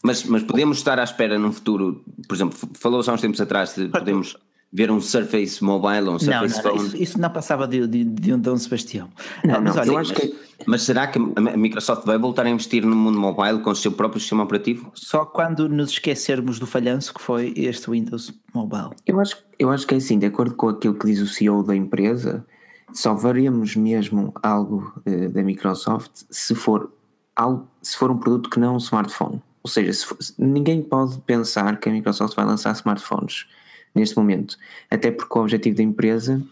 Mas, 0.04 0.22
mas 0.24 0.42
podemos 0.42 0.76
estar 0.76 0.98
à 0.98 1.04
espera 1.04 1.38
num 1.38 1.50
futuro, 1.50 2.04
por 2.28 2.34
exemplo, 2.34 2.58
falou 2.74 3.02
há 3.06 3.10
uns 3.10 3.22
tempos 3.22 3.40
atrás 3.40 3.74
de 3.74 3.88
podemos 3.88 4.36
ver 4.72 4.90
um 4.90 5.00
Surface 5.00 5.62
Mobile 5.62 6.08
ou 6.08 6.14
um 6.14 6.18
Surface 6.18 6.62
não, 6.62 6.62
não, 6.62 6.78
Phone. 6.78 6.86
Isso, 6.88 7.02
isso, 7.02 7.20
não 7.20 7.30
passava 7.30 7.66
de, 7.66 7.86
de, 7.86 8.04
de, 8.04 8.32
um 8.32 8.38
Dom 8.38 8.56
Sebastião. 8.56 9.08
Não, 9.44 9.56
ah, 9.56 9.60
mas, 9.60 9.76
olha, 9.76 9.88
eu 9.88 9.98
acho 9.98 10.12
mas, 10.12 10.20
que... 10.20 10.36
mas 10.66 10.82
será 10.82 11.06
que 11.08 11.18
a 11.18 11.56
Microsoft 11.56 12.06
vai 12.06 12.16
voltar 12.16 12.46
a 12.46 12.50
investir 12.50 12.84
no 12.84 12.94
mundo 12.94 13.18
mobile 13.18 13.60
com 13.60 13.70
o 13.70 13.74
seu 13.74 13.90
próprio 13.90 14.20
sistema 14.20 14.44
operativo? 14.44 14.90
Só 14.94 15.24
quando 15.24 15.68
nos 15.68 15.90
esquecermos 15.90 16.60
do 16.60 16.66
falhanço 16.66 17.12
que 17.12 17.20
foi 17.20 17.52
este 17.56 17.90
Windows 17.90 18.32
Mobile. 18.54 18.90
Eu 19.04 19.18
acho, 19.18 19.42
eu 19.58 19.70
acho 19.70 19.86
que 19.86 19.94
é 19.94 19.98
assim, 19.98 20.18
de 20.18 20.26
acordo 20.26 20.54
com 20.54 20.68
aquilo 20.68 20.94
que 20.94 21.06
diz 21.06 21.20
o 21.20 21.26
CEO 21.26 21.64
da 21.64 21.74
empresa, 21.74 22.46
só 22.92 23.12
veremos 23.14 23.74
mesmo 23.74 24.32
algo 24.40 24.92
uh, 25.04 25.30
da 25.30 25.42
Microsoft 25.42 26.22
se 26.30 26.54
for, 26.54 26.92
algo, 27.34 27.66
se 27.82 27.96
for 27.96 28.10
um 28.10 28.18
produto 28.18 28.48
que 28.48 28.60
não 28.60 28.68
é 28.68 28.70
um 28.70 28.78
smartphone. 28.78 29.42
Ou 29.64 29.70
seja, 29.70 30.06
for, 30.06 30.16
ninguém 30.38 30.80
pode 30.80 31.18
pensar 31.22 31.78
que 31.80 31.88
a 31.88 31.92
Microsoft 31.92 32.36
vai 32.36 32.44
lançar 32.44 32.72
smartphones 32.72 33.46
neste 33.94 34.16
momento. 34.16 34.56
Até 34.90 35.10
porque 35.10 35.38
o 35.38 35.42
objetivo 35.42 35.76
da 35.76 35.82
empresa 35.82 36.42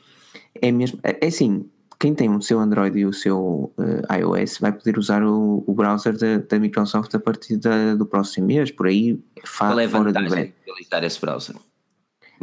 é 0.60 0.70
mesmo. 0.72 0.98
É, 1.02 1.18
é 1.20 1.28
assim, 1.28 1.68
quem 1.98 2.14
tem 2.14 2.30
o 2.30 2.40
seu 2.40 2.60
Android 2.60 2.96
e 2.98 3.04
o 3.04 3.12
seu 3.12 3.72
uh, 3.76 4.14
iOS 4.14 4.58
vai 4.58 4.72
poder 4.72 4.98
usar 4.98 5.22
o, 5.22 5.64
o 5.66 5.74
browser 5.74 6.16
da, 6.16 6.38
da, 6.38 6.58
Microsoft 6.58 7.12
a 7.14 7.18
partir 7.18 7.56
da, 7.56 7.94
do 7.94 8.06
próximo 8.06 8.46
mês, 8.46 8.70
por 8.70 8.86
aí 8.86 9.20
Qual 9.56 9.78
é 9.78 9.84
a 9.84 9.88
vantagem 9.88 10.54
de 10.64 10.72
utilizar 10.72 11.04
esse 11.04 11.20
browser? 11.20 11.56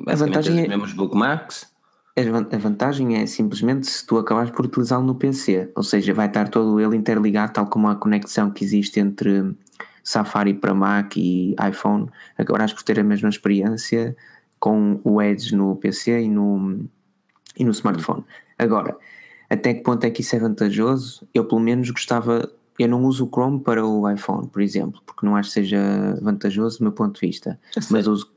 a 0.07 0.15
vantagem 0.15 0.59
é, 0.59 0.67
mesmos 0.67 0.91
bookmarks? 0.91 1.73
A 2.17 2.57
vantagem 2.57 3.17
é 3.17 3.25
simplesmente 3.25 3.87
se 3.87 4.05
tu 4.05 4.17
acabares 4.17 4.51
por 4.51 4.65
utilizá-lo 4.65 5.05
no 5.05 5.15
PC, 5.15 5.69
ou 5.75 5.83
seja, 5.83 6.13
vai 6.13 6.27
estar 6.27 6.49
todo 6.49 6.79
ele 6.79 6.95
interligado, 6.95 7.53
tal 7.53 7.67
como 7.67 7.87
a 7.87 7.95
conexão 7.95 8.51
que 8.51 8.63
existe 8.63 8.99
entre 8.99 9.53
Safari 10.03 10.53
para 10.53 10.73
Mac 10.73 11.17
e 11.17 11.55
iPhone, 11.69 12.09
acabarás 12.37 12.71
por 12.71 12.83
ter 12.83 12.99
a 12.99 13.03
mesma 13.03 13.27
experiência 13.27 14.15
com 14.59 14.99
o 15.03 15.21
Edge 15.21 15.55
no 15.55 15.75
PC 15.75 16.21
e 16.21 16.29
no, 16.29 16.85
e 17.57 17.63
no 17.63 17.71
smartphone. 17.71 18.23
Agora, 18.57 18.97
até 19.49 19.73
que 19.73 19.81
ponto 19.81 20.03
é 20.05 20.09
que 20.09 20.21
isso 20.21 20.35
é 20.35 20.39
vantajoso? 20.39 21.27
Eu 21.33 21.45
pelo 21.45 21.61
menos 21.61 21.89
gostava, 21.89 22.51
eu 22.79 22.87
não 22.87 23.03
uso 23.03 23.25
o 23.25 23.29
Chrome 23.29 23.59
para 23.59 23.85
o 23.85 24.09
iPhone, 24.09 24.47
por 24.47 24.61
exemplo, 24.61 25.01
porque 25.05 25.25
não 25.25 25.35
acho 25.35 25.49
que 25.49 25.53
seja 25.53 26.17
vantajoso 26.21 26.79
do 26.79 26.83
meu 26.83 26.91
ponto 26.91 27.19
de 27.19 27.27
vista, 27.27 27.59
mas 27.89 28.07
uso, 28.07 28.31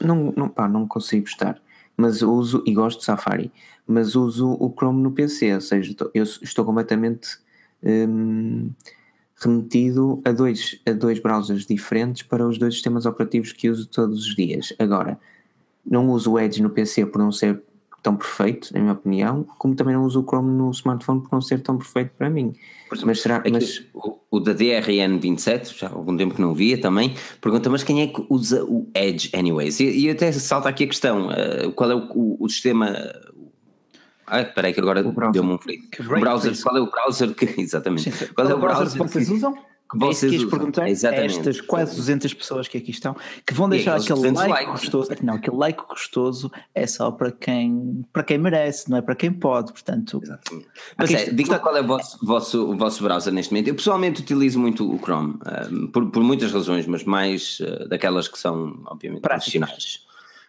não, 0.00 0.32
não, 0.36 0.48
pá, 0.48 0.68
não 0.68 0.86
consigo 0.86 1.24
gostar, 1.24 1.60
mas 1.96 2.22
uso, 2.22 2.62
e 2.66 2.72
gosto 2.72 3.00
de 3.00 3.04
Safari, 3.04 3.52
mas 3.86 4.16
uso 4.16 4.56
o 4.58 4.72
Chrome 4.76 5.02
no 5.02 5.12
PC, 5.12 5.54
ou 5.54 5.60
seja, 5.60 5.94
eu 6.14 6.24
estou 6.24 6.64
completamente 6.64 7.38
hum, 7.82 8.70
remetido 9.36 10.22
a 10.24 10.32
dois, 10.32 10.80
a 10.86 10.92
dois 10.92 11.18
browsers 11.18 11.66
diferentes 11.66 12.22
para 12.22 12.46
os 12.46 12.58
dois 12.58 12.74
sistemas 12.74 13.04
operativos 13.04 13.52
que 13.52 13.68
uso 13.68 13.86
todos 13.86 14.26
os 14.26 14.34
dias. 14.34 14.72
Agora, 14.78 15.18
não 15.86 16.08
uso 16.10 16.32
o 16.32 16.38
Edge 16.38 16.62
no 16.62 16.70
PC 16.70 17.06
por 17.06 17.18
não 17.18 17.32
ser 17.32 17.62
tão 18.04 18.16
perfeito, 18.16 18.72
na 18.74 18.80
minha 18.80 18.92
opinião, 18.92 19.46
como 19.56 19.74
também 19.74 19.94
não 19.94 20.04
uso 20.04 20.20
o 20.20 20.24
Chrome 20.24 20.50
no 20.50 20.70
smartphone 20.72 21.22
por 21.22 21.32
não 21.32 21.40
ser 21.40 21.62
tão 21.62 21.78
perfeito 21.78 22.12
para 22.18 22.28
mim. 22.28 22.52
Exemplo, 22.92 23.06
mas 23.06 23.22
será 23.22 23.42
mas... 23.50 23.82
O, 23.94 24.18
o 24.30 24.40
da 24.40 24.54
DRN27, 24.54 25.78
já 25.78 25.86
há 25.86 25.92
algum 25.92 26.14
tempo 26.14 26.34
que 26.34 26.40
não 26.40 26.54
via 26.54 26.78
também, 26.78 27.14
pergunta, 27.40 27.70
mas 27.70 27.82
quem 27.82 28.02
é 28.02 28.06
que 28.06 28.24
usa 28.28 28.62
o 28.62 28.86
Edge 28.94 29.30
anyways? 29.34 29.80
E, 29.80 30.00
e 30.00 30.10
até 30.10 30.30
salta 30.32 30.68
aqui 30.68 30.84
a 30.84 30.86
questão, 30.86 31.28
uh, 31.28 31.72
qual 31.72 31.90
é 31.90 31.94
o, 31.94 32.06
o, 32.14 32.44
o 32.44 32.48
sistema... 32.48 32.94
Ah, 34.26 34.42
espera 34.42 34.68
aí 34.68 34.74
que 34.74 34.80
agora 34.80 35.02
deu-me 35.02 35.54
um 35.54 35.58
frio. 35.58 35.80
O 36.00 36.20
browser, 36.20 36.62
qual 36.62 36.76
é 36.76 36.80
o 36.80 36.90
browser 36.90 37.34
que... 37.34 37.46
Exatamente. 37.58 38.10
Sim, 38.10 38.26
qual, 38.34 38.46
qual 38.46 38.50
é 38.50 38.54
o 38.54 38.60
browser, 38.60 38.98
browser 38.98 39.02
que 39.02 39.12
vocês 39.12 39.30
usam? 39.30 39.54
Vocês 39.94 40.32
é 40.32 40.36
isso 40.36 40.44
que 40.44 40.50
perguntar 40.50 40.88
Exatamente. 40.88 41.36
a 41.36 41.38
estas 41.38 41.60
quase 41.60 41.96
200 41.96 42.34
pessoas 42.34 42.68
que 42.68 42.78
aqui 42.78 42.90
estão, 42.90 43.16
que 43.46 43.54
vão 43.54 43.68
deixar 43.68 43.96
aquele 43.96 44.30
like 44.30 44.50
likes. 44.50 44.70
gostoso, 44.70 45.10
não, 45.22 45.34
aquele 45.34 45.56
like 45.56 45.82
gostoso 45.88 46.50
é 46.74 46.86
só 46.86 47.10
para 47.10 47.30
quem, 47.30 48.04
para 48.12 48.22
quem 48.22 48.38
merece, 48.38 48.90
não 48.90 48.98
é 48.98 49.02
para 49.02 49.14
quem 49.14 49.32
pode, 49.32 49.72
portanto... 49.72 50.20
Exatamente. 50.22 50.68
Mas 50.96 51.10
é, 51.12 51.30
diga 51.30 51.58
qual 51.58 51.76
é 51.76 51.80
o 51.80 51.86
vosso, 51.86 52.18
vosso, 52.24 52.70
o 52.70 52.76
vosso 52.76 53.02
browser 53.02 53.32
neste 53.32 53.52
momento. 53.52 53.68
Eu 53.68 53.74
pessoalmente 53.74 54.20
utilizo 54.22 54.58
muito 54.58 54.90
o 54.90 54.98
Chrome, 54.98 55.34
uh, 55.34 55.88
por, 55.88 56.10
por 56.10 56.22
muitas 56.22 56.52
razões, 56.52 56.86
mas 56.86 57.04
mais 57.04 57.58
uh, 57.60 57.88
daquelas 57.88 58.28
que 58.28 58.38
são, 58.38 58.82
obviamente, 58.86 59.22
profissionais. 59.22 60.04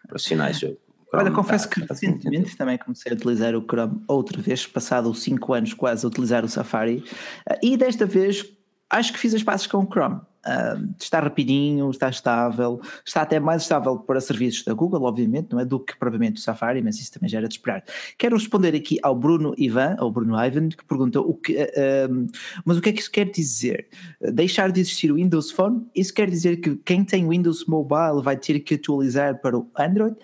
Profissionais, 0.08 0.58
Chrome 0.58 0.78
Olha, 1.14 1.32
confesso 1.32 1.70
tá, 1.70 1.76
que 1.76 1.82
recentemente 1.82 2.58
também 2.58 2.78
comecei 2.78 3.12
a 3.12 3.16
utilizar 3.16 3.56
o 3.56 3.62
Chrome 3.62 4.02
outra 4.08 4.42
vez, 4.42 4.66
passado 4.68 5.10
os 5.10 5.22
5 5.22 5.54
anos 5.54 5.74
quase 5.74 6.06
a 6.06 6.10
utilizar 6.10 6.44
o 6.44 6.50
Safari, 6.50 7.04
uh, 7.50 7.58
e 7.62 7.78
desta 7.78 8.06
vez 8.06 8.46
acho 8.90 9.14
que 9.14 9.20
fiz 9.20 9.34
as 9.34 9.44
passes 9.44 9.68
com 9.68 9.78
o 9.80 9.86
Chrome. 9.86 10.22
Uh, 10.46 10.94
está 11.02 11.20
rapidinho, 11.20 11.90
está 11.90 12.08
estável, 12.08 12.80
está 13.04 13.24
até 13.24 13.40
mais 13.40 13.64
estável 13.64 13.98
para 13.98 14.22
serviços 14.22 14.64
da 14.64 14.76
Google, 14.76 15.02
obviamente, 15.02 15.52
não 15.52 15.60
é 15.60 15.66
do 15.66 15.80
que 15.80 15.98
propriamente 15.98 16.40
o 16.40 16.44
Safari, 16.44 16.84
mas 16.84 17.00
isso 17.00 17.12
também 17.12 17.28
já 17.28 17.40
era 17.40 17.48
de 17.48 17.56
esperar. 17.56 17.84
Quero 18.16 18.38
responder 18.38 18.76
aqui 18.76 19.00
ao 19.02 19.16
Bruno 19.16 19.56
Ivan, 19.58 19.96
ou 20.00 20.12
Bruno 20.12 20.40
Ivan, 20.40 20.70
que 20.70 20.86
pergunta 20.86 21.20
o 21.20 21.34
que, 21.34 21.56
uh, 21.56 22.28
mas 22.64 22.78
o 22.78 22.82
que 22.82 22.90
é 22.90 22.94
que 22.94 23.02
isso 23.02 23.12
quer 23.12 23.26
dizer? 23.26 23.88
Deixar 24.22 24.72
de 24.72 24.80
existir 24.80 25.12
o 25.12 25.16
Windows 25.16 25.50
Phone? 25.50 25.84
Isso 25.96 26.14
quer 26.14 26.30
dizer 26.30 26.58
que 26.58 26.76
quem 26.76 27.04
tem 27.04 27.28
Windows 27.28 27.66
Mobile 27.66 28.22
vai 28.22 28.38
ter 28.38 28.60
que 28.60 28.76
atualizar 28.76 29.42
para 29.42 29.58
o 29.58 29.68
Android? 29.76 30.16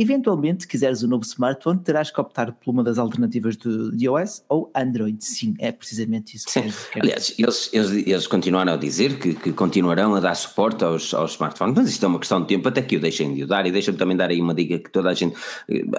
Eventualmente, 0.00 0.62
se 0.62 0.68
quiseres 0.68 1.02
um 1.02 1.08
novo 1.08 1.26
smartphone, 1.26 1.78
terás 1.78 2.10
que 2.10 2.18
optar 2.18 2.52
por 2.52 2.70
uma 2.70 2.82
das 2.82 2.98
alternativas 2.98 3.54
de, 3.54 3.94
de 3.94 4.06
iOS 4.06 4.42
ou 4.48 4.70
Android. 4.74 5.22
Sim, 5.22 5.54
é 5.58 5.70
precisamente 5.70 6.38
isso. 6.38 6.46
Que 6.90 7.00
Aliás, 7.00 7.34
eles, 7.38 7.68
eles, 7.70 8.06
eles, 8.06 8.26
continuaram 8.26 8.72
a 8.72 8.76
dizer 8.78 9.18
que, 9.18 9.34
que, 9.34 9.52
continuarão 9.52 10.14
a 10.14 10.20
dar 10.20 10.34
suporte 10.34 10.82
aos, 10.82 11.12
aos 11.12 11.32
smartphones, 11.32 11.74
mas 11.76 11.90
isto 11.90 12.02
é 12.02 12.08
uma 12.08 12.18
questão 12.18 12.40
de 12.40 12.46
tempo 12.46 12.66
até 12.66 12.80
que 12.80 12.96
o 12.96 13.00
deixem 13.00 13.34
de 13.34 13.44
o 13.44 13.46
dar. 13.46 13.66
E 13.66 13.70
deixa-me 13.70 13.98
também 13.98 14.16
dar 14.16 14.30
aí 14.30 14.40
uma 14.40 14.54
dica 14.54 14.78
que 14.78 14.90
toda 14.90 15.10
a 15.10 15.12
gente. 15.12 15.36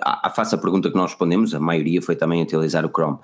A, 0.04 0.30
a 0.30 0.30
faça 0.32 0.56
a 0.56 0.60
pergunta 0.60 0.90
que 0.90 0.98
nós 0.98 1.12
respondemos, 1.12 1.54
a 1.54 1.60
maioria 1.60 2.02
foi 2.02 2.16
também 2.16 2.42
utilizar 2.42 2.84
o 2.84 2.90
Chrome. 2.90 3.20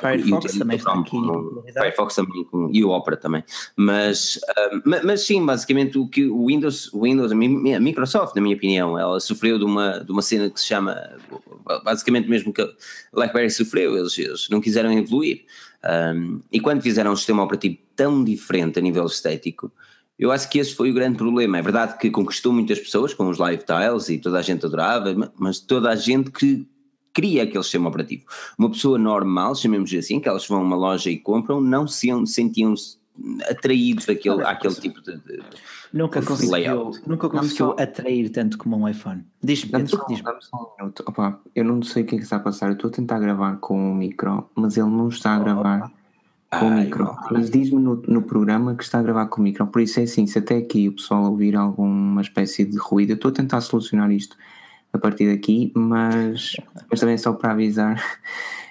Firefox 0.00 0.54
uh, 0.54 0.58
também 0.58 0.80
aqui. 0.82 1.72
Firefox 1.74 2.14
também 2.14 2.46
e 2.72 2.82
o 2.82 2.88
Opera 2.88 3.18
também. 3.18 3.44
Mas, 3.76 4.36
uh, 4.36 4.80
mas, 4.86 5.04
mas, 5.04 5.26
sim, 5.26 5.44
basicamente 5.44 5.98
o 5.98 6.08
que 6.08 6.24
o 6.24 6.46
Windows, 6.46 6.90
o 6.94 7.02
Windows, 7.02 7.30
a 7.30 7.34
Microsoft, 7.34 8.34
na 8.34 8.40
minha 8.40 8.56
opinião, 8.56 8.98
ela 8.98 9.20
sofreu 9.20 9.58
de 9.58 9.66
uma 9.66 9.98
de 9.98 10.13
uma 10.14 10.22
cena 10.22 10.48
que 10.48 10.60
se 10.60 10.66
chama, 10.66 10.96
basicamente 11.84 12.28
mesmo 12.28 12.52
que 12.52 12.62
a 12.62 12.68
BlackBerry 13.12 13.50
sofreu, 13.50 13.96
eles, 13.96 14.16
eles 14.16 14.48
não 14.48 14.60
quiseram 14.60 14.92
evoluir. 14.92 15.44
Um, 15.84 16.40
e 16.50 16.60
quando 16.60 16.80
fizeram 16.80 17.12
um 17.12 17.16
sistema 17.16 17.42
operativo 17.42 17.76
tão 17.94 18.24
diferente 18.24 18.78
a 18.78 18.82
nível 18.82 19.04
estético, 19.04 19.70
eu 20.18 20.30
acho 20.30 20.48
que 20.48 20.58
esse 20.58 20.74
foi 20.74 20.90
o 20.90 20.94
grande 20.94 21.18
problema. 21.18 21.58
É 21.58 21.62
verdade 21.62 21.98
que 21.98 22.10
conquistou 22.10 22.52
muitas 22.52 22.78
pessoas 22.78 23.12
com 23.12 23.28
os 23.28 23.38
live 23.38 23.64
tiles 23.64 24.08
e 24.08 24.18
toda 24.18 24.38
a 24.38 24.42
gente 24.42 24.64
adorava, 24.64 25.32
mas 25.36 25.58
toda 25.58 25.90
a 25.90 25.96
gente 25.96 26.30
que 26.30 26.66
cria 27.12 27.42
aquele 27.42 27.62
sistema 27.62 27.88
operativo. 27.88 28.24
Uma 28.56 28.70
pessoa 28.70 28.96
normal, 28.96 29.54
chamemos 29.56 29.92
assim, 29.92 30.20
que 30.20 30.28
elas 30.28 30.46
vão 30.46 30.60
a 30.60 30.62
uma 30.62 30.76
loja 30.76 31.10
e 31.10 31.18
compram, 31.18 31.60
não 31.60 31.86
se 31.86 32.08
sentiam-se 32.26 32.98
atraídos 33.48 34.08
àquele, 34.08 34.42
àquele 34.42 34.74
tipo 34.74 35.00
de, 35.00 35.16
de 35.16 35.42
nunca 35.94 36.20
conseguiu, 36.20 36.90
nunca 37.06 37.28
conseguiu 37.28 37.66
só... 37.68 37.76
atrair 37.78 38.28
tanto 38.30 38.58
como 38.58 38.76
um 38.76 38.88
iPhone. 38.88 39.24
Diz-me, 39.42 39.82
diz 39.84 39.90
só 39.90 40.04
um 40.04 40.82
minuto. 40.82 41.04
Opa, 41.06 41.40
eu 41.54 41.64
não 41.64 41.80
sei 41.82 42.02
o 42.02 42.06
que 42.06 42.16
é 42.16 42.18
que 42.18 42.24
está 42.24 42.36
a 42.36 42.40
passar. 42.40 42.66
Eu 42.66 42.72
estou 42.72 42.90
a 42.90 42.92
tentar 42.92 43.20
gravar 43.20 43.56
com 43.58 43.92
o 43.92 43.94
micro, 43.94 44.50
mas 44.56 44.76
ele 44.76 44.90
não 44.90 45.08
está 45.08 45.36
a 45.36 45.38
gravar 45.38 45.92
oh, 46.52 46.58
com 46.58 46.66
o 46.66 46.70
micro. 46.72 47.16
Mas 47.30 47.48
diz-me 47.48 47.80
no, 47.80 48.02
no 48.08 48.22
programa 48.22 48.74
que 48.74 48.82
está 48.82 48.98
a 48.98 49.02
gravar 49.02 49.26
com 49.26 49.40
o 49.40 49.44
micro. 49.44 49.66
Por 49.68 49.80
isso 49.80 50.00
é 50.00 50.02
assim, 50.02 50.26
se 50.26 50.38
até 50.38 50.56
aqui 50.56 50.88
o 50.88 50.92
pessoal 50.92 51.24
ouvir 51.24 51.54
alguma 51.54 52.20
espécie 52.20 52.64
de 52.64 52.76
ruído, 52.76 53.10
eu 53.10 53.16
estou 53.16 53.30
a 53.30 53.34
tentar 53.34 53.60
solucionar 53.60 54.10
isto 54.10 54.36
a 54.92 54.98
partir 54.98 55.32
daqui, 55.32 55.72
mas, 55.74 56.56
mas 56.90 57.00
também 57.00 57.18
só 57.18 57.32
para 57.32 57.52
avisar 57.52 58.00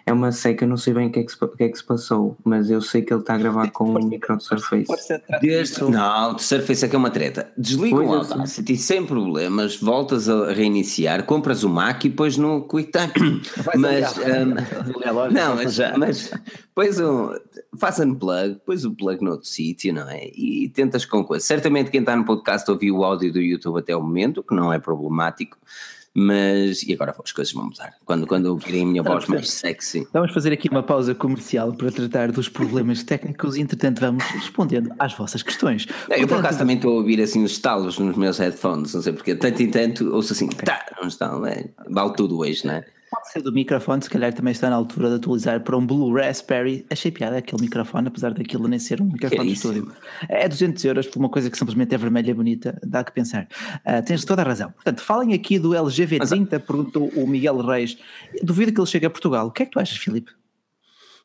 é 0.06 0.12
uma 0.12 0.32
seca, 0.32 0.66
não 0.66 0.76
sei 0.76 0.94
bem 0.94 1.08
o 1.08 1.12
que, 1.12 1.20
é 1.20 1.24
que 1.24 1.32
se, 1.32 1.38
o 1.42 1.48
que 1.48 1.64
é 1.64 1.70
que 1.70 1.78
se 1.78 1.84
passou, 1.84 2.36
mas 2.44 2.70
eu 2.70 2.82
sei 2.82 3.02
que 3.02 3.14
ele 3.14 3.22
está 3.22 3.36
a 3.36 3.38
gravar 3.38 3.72
com 3.72 3.86
um 3.86 4.06
micro 4.06 4.38
de 4.38 4.44
Surface. 4.44 4.86
Desde, 5.42 5.84
não, 5.84 6.36
de 6.36 6.44
Surface 6.44 6.84
é 6.86 6.90
que 6.90 6.96
é 6.96 7.00
uma 7.00 7.10
treta. 7.10 7.52
Desliga 7.58 7.96
o 7.96 8.14
Audacity 8.14 8.76
sem 8.76 9.06
problemas, 9.06 9.78
voltas 9.78 10.28
a 10.28 10.52
reiniciar, 10.52 11.24
compras 11.24 11.64
o 11.64 11.70
Mac 11.70 12.04
e 12.04 12.10
depois 12.10 12.38
no 12.38 12.68
QuickTime. 12.68 13.42
Mas, 13.78 14.18
um, 14.18 15.32
não, 15.32 15.56
mas, 15.56 15.78
mas 15.98 16.32
pões 16.76 17.00
um, 17.00 17.30
faz 17.78 18.00
unplug, 18.00 18.60
pões 18.66 18.84
o 18.84 18.92
plug 18.92 19.24
noutro 19.24 19.48
sítio, 19.48 19.94
não 19.94 20.10
é? 20.10 20.28
E 20.36 20.70
tentas 20.70 21.06
com 21.06 21.24
coisa. 21.24 21.46
Certamente 21.46 21.90
quem 21.90 22.02
está 22.02 22.16
no 22.16 22.26
podcast 22.26 22.70
ouviu 22.70 22.98
o 22.98 23.04
áudio 23.06 23.32
do 23.32 23.40
YouTube 23.40 23.80
até 23.80 23.96
o 23.96 24.02
momento, 24.02 24.44
que 24.44 24.54
não 24.54 24.72
é 24.72 24.80
problemático. 24.80 25.58
Mas, 26.16 26.84
e 26.84 26.94
agora 26.94 27.16
as 27.24 27.32
coisas 27.32 27.52
vão 27.54 27.66
mudar. 27.66 27.96
Quando, 28.06 28.28
quando 28.28 28.46
ouvirem 28.46 28.84
a 28.84 28.86
minha 28.86 29.04
voz 29.04 29.26
mais 29.26 29.50
sexy. 29.50 30.08
Vamos 30.14 30.32
fazer 30.32 30.54
aqui 30.54 30.70
uma 30.70 30.84
pausa 30.84 31.16
comercial 31.16 31.74
para 31.74 31.92
tratar 31.92 32.32
dos 32.32 32.48
problemas 32.48 33.04
técnicos 33.04 33.56
e, 33.56 33.62
entretanto, 33.62 34.00
vamos 34.00 34.24
respondendo 34.26 34.94
às 35.00 35.14
vossas 35.14 35.42
questões. 35.42 35.88
Não, 36.08 36.16
eu, 36.16 36.28
por 36.28 36.38
acaso, 36.38 36.60
também 36.60 36.76
estou 36.76 36.92
a 36.92 36.96
ouvir 36.98 37.20
assim 37.20 37.44
os 37.44 37.54
estalos 37.54 37.98
nos 37.98 38.16
meus 38.16 38.38
headphones, 38.38 38.94
não 38.94 39.02
sei 39.02 39.14
porque, 39.14 39.34
tanto 39.34 39.64
e 39.64 39.68
tanto, 39.68 40.14
ouço 40.14 40.34
assim, 40.34 40.48
tá, 40.50 40.86
não 41.02 41.08
estão, 41.08 41.46
é, 41.48 41.66
vale 41.90 42.14
tudo 42.14 42.38
hoje, 42.38 42.66
não 42.66 42.76
é? 42.76 42.86
Pode 43.14 43.32
ser 43.32 43.44
do 43.44 43.52
microfone, 43.52 44.02
se 44.02 44.10
calhar 44.10 44.34
também 44.34 44.52
está 44.52 44.72
na 44.72 44.76
altura 44.76 45.08
de 45.10 45.16
atualizar 45.18 45.62
para 45.62 45.78
um 45.78 45.86
Blue 45.86 46.12
Raspberry. 46.16 46.84
Achei 46.90 47.12
piada 47.12 47.38
aquele 47.38 47.62
microfone, 47.62 48.08
apesar 48.08 48.34
daquilo 48.34 48.68
nem 48.68 48.80
ser 48.80 49.00
um 49.02 49.06
microfone 49.06 49.50
de 49.50 49.54
estúdio. 49.54 49.94
É 50.28 50.50
200 50.50 50.84
euros 50.86 51.06
por 51.06 51.20
uma 51.20 51.30
coisa 51.30 51.48
que 51.48 51.56
simplesmente 51.56 51.94
é 51.94 51.98
vermelha 51.98 52.32
e 52.32 52.34
bonita, 52.34 52.80
dá 52.84 53.04
que 53.04 53.12
pensar. 53.12 53.48
Uh, 53.86 54.04
tens 54.04 54.26
toda 54.26 54.42
a 54.42 54.46
razão. 54.46 54.72
Portanto, 54.72 55.02
falem 55.02 55.36
aqui 55.36 55.60
do 55.60 55.76
LG 55.76 56.08
V30, 56.08 56.48
Mas, 56.52 56.64
perguntou 56.64 57.08
o 57.10 57.28
Miguel 57.28 57.58
Reis. 57.62 58.00
Duvido 58.42 58.74
que 58.74 58.82
ele 58.82 58.88
chegue 58.88 59.06
a 59.06 59.12
Portugal. 59.12 59.46
O 59.46 59.52
que 59.52 59.62
é 59.62 59.66
que 59.68 59.74
tu 59.74 59.80
achas, 59.80 59.96
Filipe? 59.96 60.32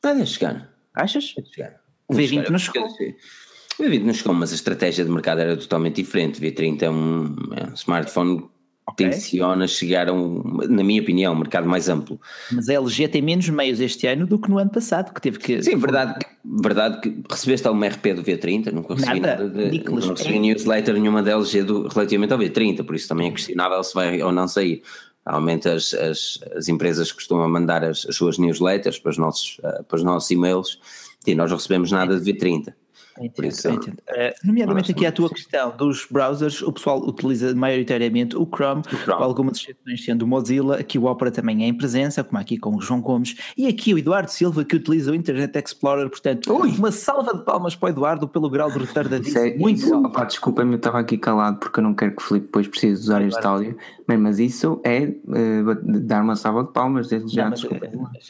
Não, 0.03 0.15
deixa 0.15 0.33
chegar. 0.33 0.69
Achas? 0.93 1.33
Deixa 1.35 1.51
chegar. 1.51 1.75
O 2.07 2.13
V20 2.13 2.49
não 2.49 2.59
chegou. 2.59 2.85
O 2.85 3.83
V20 3.83 4.03
não 4.03 4.13
chegou, 4.13 4.35
mas 4.35 4.51
a 4.51 4.55
estratégia 4.55 5.03
de 5.03 5.09
mercado 5.09 5.41
era 5.41 5.57
totalmente 5.57 5.95
diferente. 5.95 6.39
O 6.39 6.43
V30 6.43 6.83
é 6.83 6.89
um, 6.91 7.35
é 7.55 7.63
um 7.71 7.73
smartphone 7.73 8.47
okay. 8.91 9.09
tenciona 9.09 9.67
chegar 9.67 10.09
a 10.09 10.13
um, 10.13 10.41
na 10.69 10.83
minha 10.83 11.01
opinião, 11.01 11.33
um 11.33 11.37
mercado 11.37 11.67
mais 11.67 11.89
amplo. 11.89 12.19
Mas 12.51 12.69
a 12.69 12.73
LG 12.73 13.07
tem 13.07 13.21
menos 13.21 13.47
meios 13.49 13.79
este 13.79 14.07
ano 14.07 14.27
do 14.27 14.37
que 14.39 14.49
no 14.49 14.57
ano 14.57 14.69
passado, 14.69 15.13
que 15.13 15.21
teve 15.21 15.39
que. 15.39 15.61
Sim, 15.63 15.77
verdade, 15.77 16.25
verdade 16.43 17.01
que 17.01 17.23
recebeste 17.29 17.67
algum 17.67 17.85
RP 17.85 18.13
do 18.15 18.23
V30, 18.23 18.71
não 18.71 18.81
recebi 18.83 19.19
nada, 19.19 19.43
nada 19.43 19.49
de, 19.49 19.71
Nicolas, 19.71 20.05
não 20.05 20.13
recebi 20.13 20.35
é. 20.35 20.39
newsletter 20.39 20.93
nenhuma 20.95 21.23
da 21.23 21.31
LG 21.31 21.63
do, 21.63 21.87
relativamente 21.87 22.33
ao 22.33 22.39
V30, 22.39 22.83
por 22.83 22.95
isso 22.95 23.07
também 23.07 23.27
é 23.27 23.31
questionável 23.31 23.83
se 23.83 23.93
vai 23.93 24.21
ou 24.21 24.31
não 24.31 24.47
sair. 24.47 24.81
Normalmente 25.25 25.69
as, 25.69 25.93
as, 25.93 26.39
as 26.55 26.67
empresas 26.69 27.11
costumam 27.11 27.47
mandar 27.47 27.83
as, 27.83 28.05
as, 28.05 28.15
suas 28.15 28.37
newsletters 28.37 28.97
para 28.97 29.11
os 29.11 29.17
nossos, 29.17 29.59
uh, 29.59 29.83
para 29.83 29.97
os 29.97 30.03
nossos 30.03 30.31
e-mails 30.31 30.79
e 31.27 31.35
nós 31.35 31.51
não 31.51 31.57
recebemos 31.57 31.91
nada 31.91 32.19
de 32.19 32.33
V30. 32.33 32.73
Entendo, 33.19 33.47
isso, 33.47 33.69
entendo. 33.69 33.97
Uh, 34.09 34.47
nomeadamente 34.47 34.91
aqui 34.91 35.05
a 35.05 35.11
tua 35.11 35.29
questão 35.29 35.75
dos 35.75 36.07
browsers, 36.09 36.61
o 36.61 36.71
pessoal 36.71 36.99
utiliza 37.05 37.53
maioritariamente 37.53 38.35
o 38.37 38.45
Chrome, 38.45 38.81
o 38.81 38.97
Chrome. 38.97 39.17
com 39.17 39.23
algumas 39.23 39.57
exceções 39.57 40.05
sendo 40.05 40.23
o 40.23 40.27
Mozilla, 40.27 40.77
aqui 40.77 40.97
o 40.97 41.05
Opera 41.05 41.31
também 41.31 41.63
é 41.63 41.67
em 41.67 41.73
presença, 41.73 42.23
como 42.23 42.39
aqui 42.39 42.57
com 42.57 42.75
o 42.75 42.81
João 42.81 43.01
Gomes, 43.01 43.35
e 43.57 43.67
aqui 43.67 43.93
o 43.93 43.97
Eduardo 43.97 44.31
Silva 44.31 44.63
que 44.63 44.75
utiliza 44.75 45.11
o 45.11 45.15
Internet 45.15 45.57
Explorer, 45.57 46.09
portanto, 46.09 46.53
Ui. 46.53 46.69
uma 46.71 46.91
salva 46.91 47.35
de 47.35 47.43
palmas 47.43 47.75
para 47.75 47.87
o 47.87 47.89
Eduardo 47.89 48.27
pelo 48.27 48.49
grau 48.49 48.71
de 48.71 48.79
retardadismo. 48.79 49.39
É, 49.39 49.57
muito 49.57 49.79
isso, 49.79 50.05
opa, 50.05 50.23
desculpa-me, 50.23 50.73
eu 50.73 50.77
estava 50.77 50.99
aqui 50.99 51.17
calado 51.17 51.59
porque 51.59 51.79
eu 51.79 51.83
não 51.83 51.93
quero 51.93 52.15
que 52.15 52.21
o 52.21 52.25
Filipe 52.25 52.45
depois 52.45 52.67
precise 52.67 53.01
usar 53.01 53.21
este 53.21 53.45
áudio, 53.45 53.77
mas 54.07 54.39
isso 54.39 54.81
é 54.83 55.03
uh, 55.05 55.99
dar 56.01 56.23
uma 56.23 56.35
salva 56.35 56.63
de 56.63 56.71
palmas 56.71 57.09
desde 57.09 57.33
já. 57.33 57.43
Não, 57.43 57.51
mas, 57.51 57.63
uh, 57.63 57.69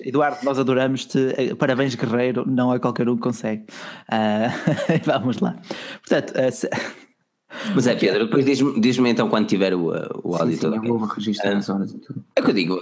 Eduardo, 0.04 0.38
nós 0.43 0.60
adoramos-te, 0.60 1.56
parabéns 1.58 1.95
guerreiro, 1.95 2.43
não 2.47 2.73
é 2.73 2.80
qualquer 2.80 3.08
um 3.08 3.15
que 3.15 3.21
consegue. 3.21 3.63
Vamos 5.06 5.39
lá. 5.39 5.56
Portanto, 6.02 6.34
uh, 6.38 6.52
se... 6.52 6.70
Mas 7.74 7.88
é, 7.88 7.96
Pedro, 7.96 8.26
depois 8.26 8.46
diz-me 8.46 8.80
diz 8.80 8.98
então 9.00 9.28
quando 9.28 9.48
tiver 9.48 9.74
o, 9.74 9.88
o 10.24 10.36
áudio 10.36 10.56
sim, 10.56 10.62
todo. 10.62 10.80
Sim, 10.80 10.88
eu 10.88 10.98
vou 11.00 11.08
registrar 11.08 11.58
as 11.58 11.68
horas 11.68 11.92
e 11.92 11.98
tudo. 11.98 12.24
É 12.36 12.42
que 12.42 12.50
eu 12.50 12.54
digo, 12.54 12.80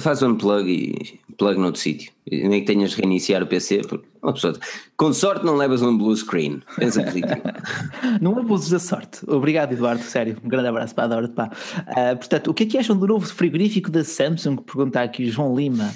faz 0.00 0.22
um 0.22 0.36
plug 0.36 0.70
e 0.70 1.18
plug 1.36 1.58
noutro 1.58 1.80
sítio. 1.80 2.12
Nem 2.30 2.60
que 2.60 2.66
tenhas 2.66 2.90
de 2.90 2.96
reiniciar 2.96 3.42
o 3.42 3.46
PC, 3.46 3.80
porque 3.88 4.06
uma 4.22 4.34
pessoa. 4.34 4.54
Com 4.96 5.12
sorte 5.14 5.44
não 5.44 5.56
levas 5.56 5.80
um 5.80 5.96
blue 5.96 6.14
screen. 6.14 6.62
Pensa 6.76 7.02
positivo. 7.02 7.40
não 8.20 8.38
abuses 8.38 8.68
da 8.68 8.78
sorte. 8.78 9.20
Obrigado, 9.26 9.72
Eduardo, 9.72 10.02
sério. 10.02 10.36
Um 10.44 10.48
grande 10.48 10.68
abraço 10.68 10.94
para 10.94 11.04
a 11.04 11.08
Dora. 11.08 11.28
Pá. 11.28 11.50
Uh, 11.88 12.16
portanto, 12.18 12.50
o 12.50 12.54
que 12.54 12.64
é 12.64 12.66
que 12.66 12.78
acham 12.78 12.96
do 12.96 13.06
novo 13.06 13.26
frigorífico 13.26 13.90
da 13.90 14.04
Samsung? 14.04 14.56
Perguntar 14.56 15.02
aqui 15.02 15.30
João 15.30 15.56
Lima. 15.56 15.90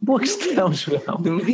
Boa 0.00 0.20
questão, 0.20 0.72
João. 0.72 1.00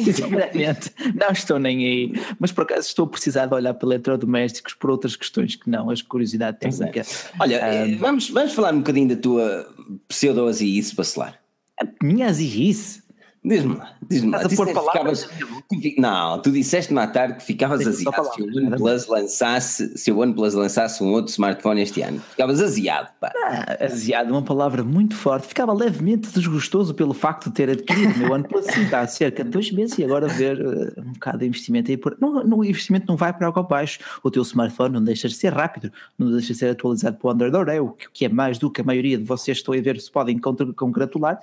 Sinceramente, 0.05 0.93
não 1.15 1.31
estou 1.31 1.59
nem 1.59 1.87
aí. 1.87 2.13
Mas 2.39 2.53
por 2.53 2.65
acaso 2.65 2.87
estou 2.87 3.07
a 3.07 3.09
precisar 3.09 3.47
de 3.47 3.55
olhar 3.55 3.73
para 3.73 3.89
eletrodomésticos 3.89 4.75
por 4.75 4.91
outras 4.91 5.17
questões 5.17 5.57
que 5.57 5.69
não, 5.71 5.89
as 5.89 6.03
curiosidades 6.03 6.61
técnica. 6.61 7.03
Olha, 7.41 7.57
um, 7.57 7.65
eh, 7.65 7.97
vamos, 7.97 8.29
vamos 8.29 8.53
falar 8.53 8.75
um 8.75 8.79
bocadinho 8.79 9.09
da 9.09 9.17
tua 9.17 9.67
pseudo-aziice 10.09 10.95
bacelar. 10.95 11.41
A 11.81 11.87
minha 12.05 12.29
aziice? 12.29 13.04
Diz-me 13.47 13.77
lá, 13.77 13.95
diz-me 14.09 14.31
lá. 14.31 14.39
Estás 14.39 14.55
a 14.55 14.57
pôr 14.57 14.73
palavras? 14.73 15.25
Ficavas, 15.25 15.65
não, 15.99 16.41
tu 16.41 16.51
disseste-me 16.51 16.99
à 16.99 17.07
tarde 17.07 17.35
que 17.35 17.43
ficavas 17.43 17.87
aziado 17.87 18.25
se 18.33 18.43
o 18.43 18.47
OnePlus 18.47 19.07
lançasse, 19.07 19.99
se 19.99 20.11
o 20.11 20.19
OnePlus 20.19 20.55
lançasse 20.55 21.05
um 21.05 21.13
outro 21.13 21.31
smartphone 21.31 21.83
este 21.83 22.01
ano. 22.01 22.21
Ficavas 22.31 22.63
aziado, 22.63 23.11
pá. 23.21 23.31
Ah, 23.37 23.85
aziado, 23.85 24.31
uma 24.31 24.41
palavra 24.41 24.83
muito 24.83 25.15
forte. 25.15 25.47
Ficava 25.47 25.75
levemente 25.75 26.31
desgostoso 26.31 26.95
pelo 26.95 27.13
facto 27.13 27.51
de 27.51 27.53
ter 27.53 27.69
adquirido 27.69 28.15
o 28.15 28.19
meu 28.19 28.33
OnePlus 28.33 28.65
5 28.65 28.97
há 28.97 29.07
cerca 29.07 29.45
de 29.45 29.51
dois 29.51 29.71
meses 29.71 29.99
e 29.99 30.05
agora 30.05 30.27
ver 30.27 30.65
uh, 30.65 31.01
um 31.03 31.13
bocado 31.13 31.39
de 31.39 31.47
investimento 31.47 31.91
aí 31.91 31.99
por... 31.99 32.17
Não, 32.19 32.43
no 32.45 32.65
investimento 32.65 33.05
não 33.07 33.17
vai 33.17 33.31
para 33.31 33.47
algo 33.47 33.61
abaixo. 33.61 33.99
O 34.23 34.31
teu 34.31 34.41
smartphone 34.43 34.95
não 34.95 35.05
deixa 35.05 35.29
de 35.29 35.35
ser 35.35 35.53
rápido, 35.53 35.93
não 36.19 36.31
deixa 36.31 36.55
de 36.55 36.59
ser 36.59 36.71
atualizado 36.71 37.19
para 37.19 37.29
o 37.29 37.31
Android 37.31 37.55
Oreo, 37.55 37.95
que 38.11 38.25
é 38.25 38.29
mais 38.31 38.57
do 38.57 38.71
que 38.71 38.81
a 38.81 38.85
maioria 38.85 39.19
de 39.19 39.25
vocês 39.25 39.59
estão 39.59 39.75
a 39.75 39.81
ver 39.83 40.01
se 40.01 40.11
podem 40.11 40.39
congratular, 40.39 41.39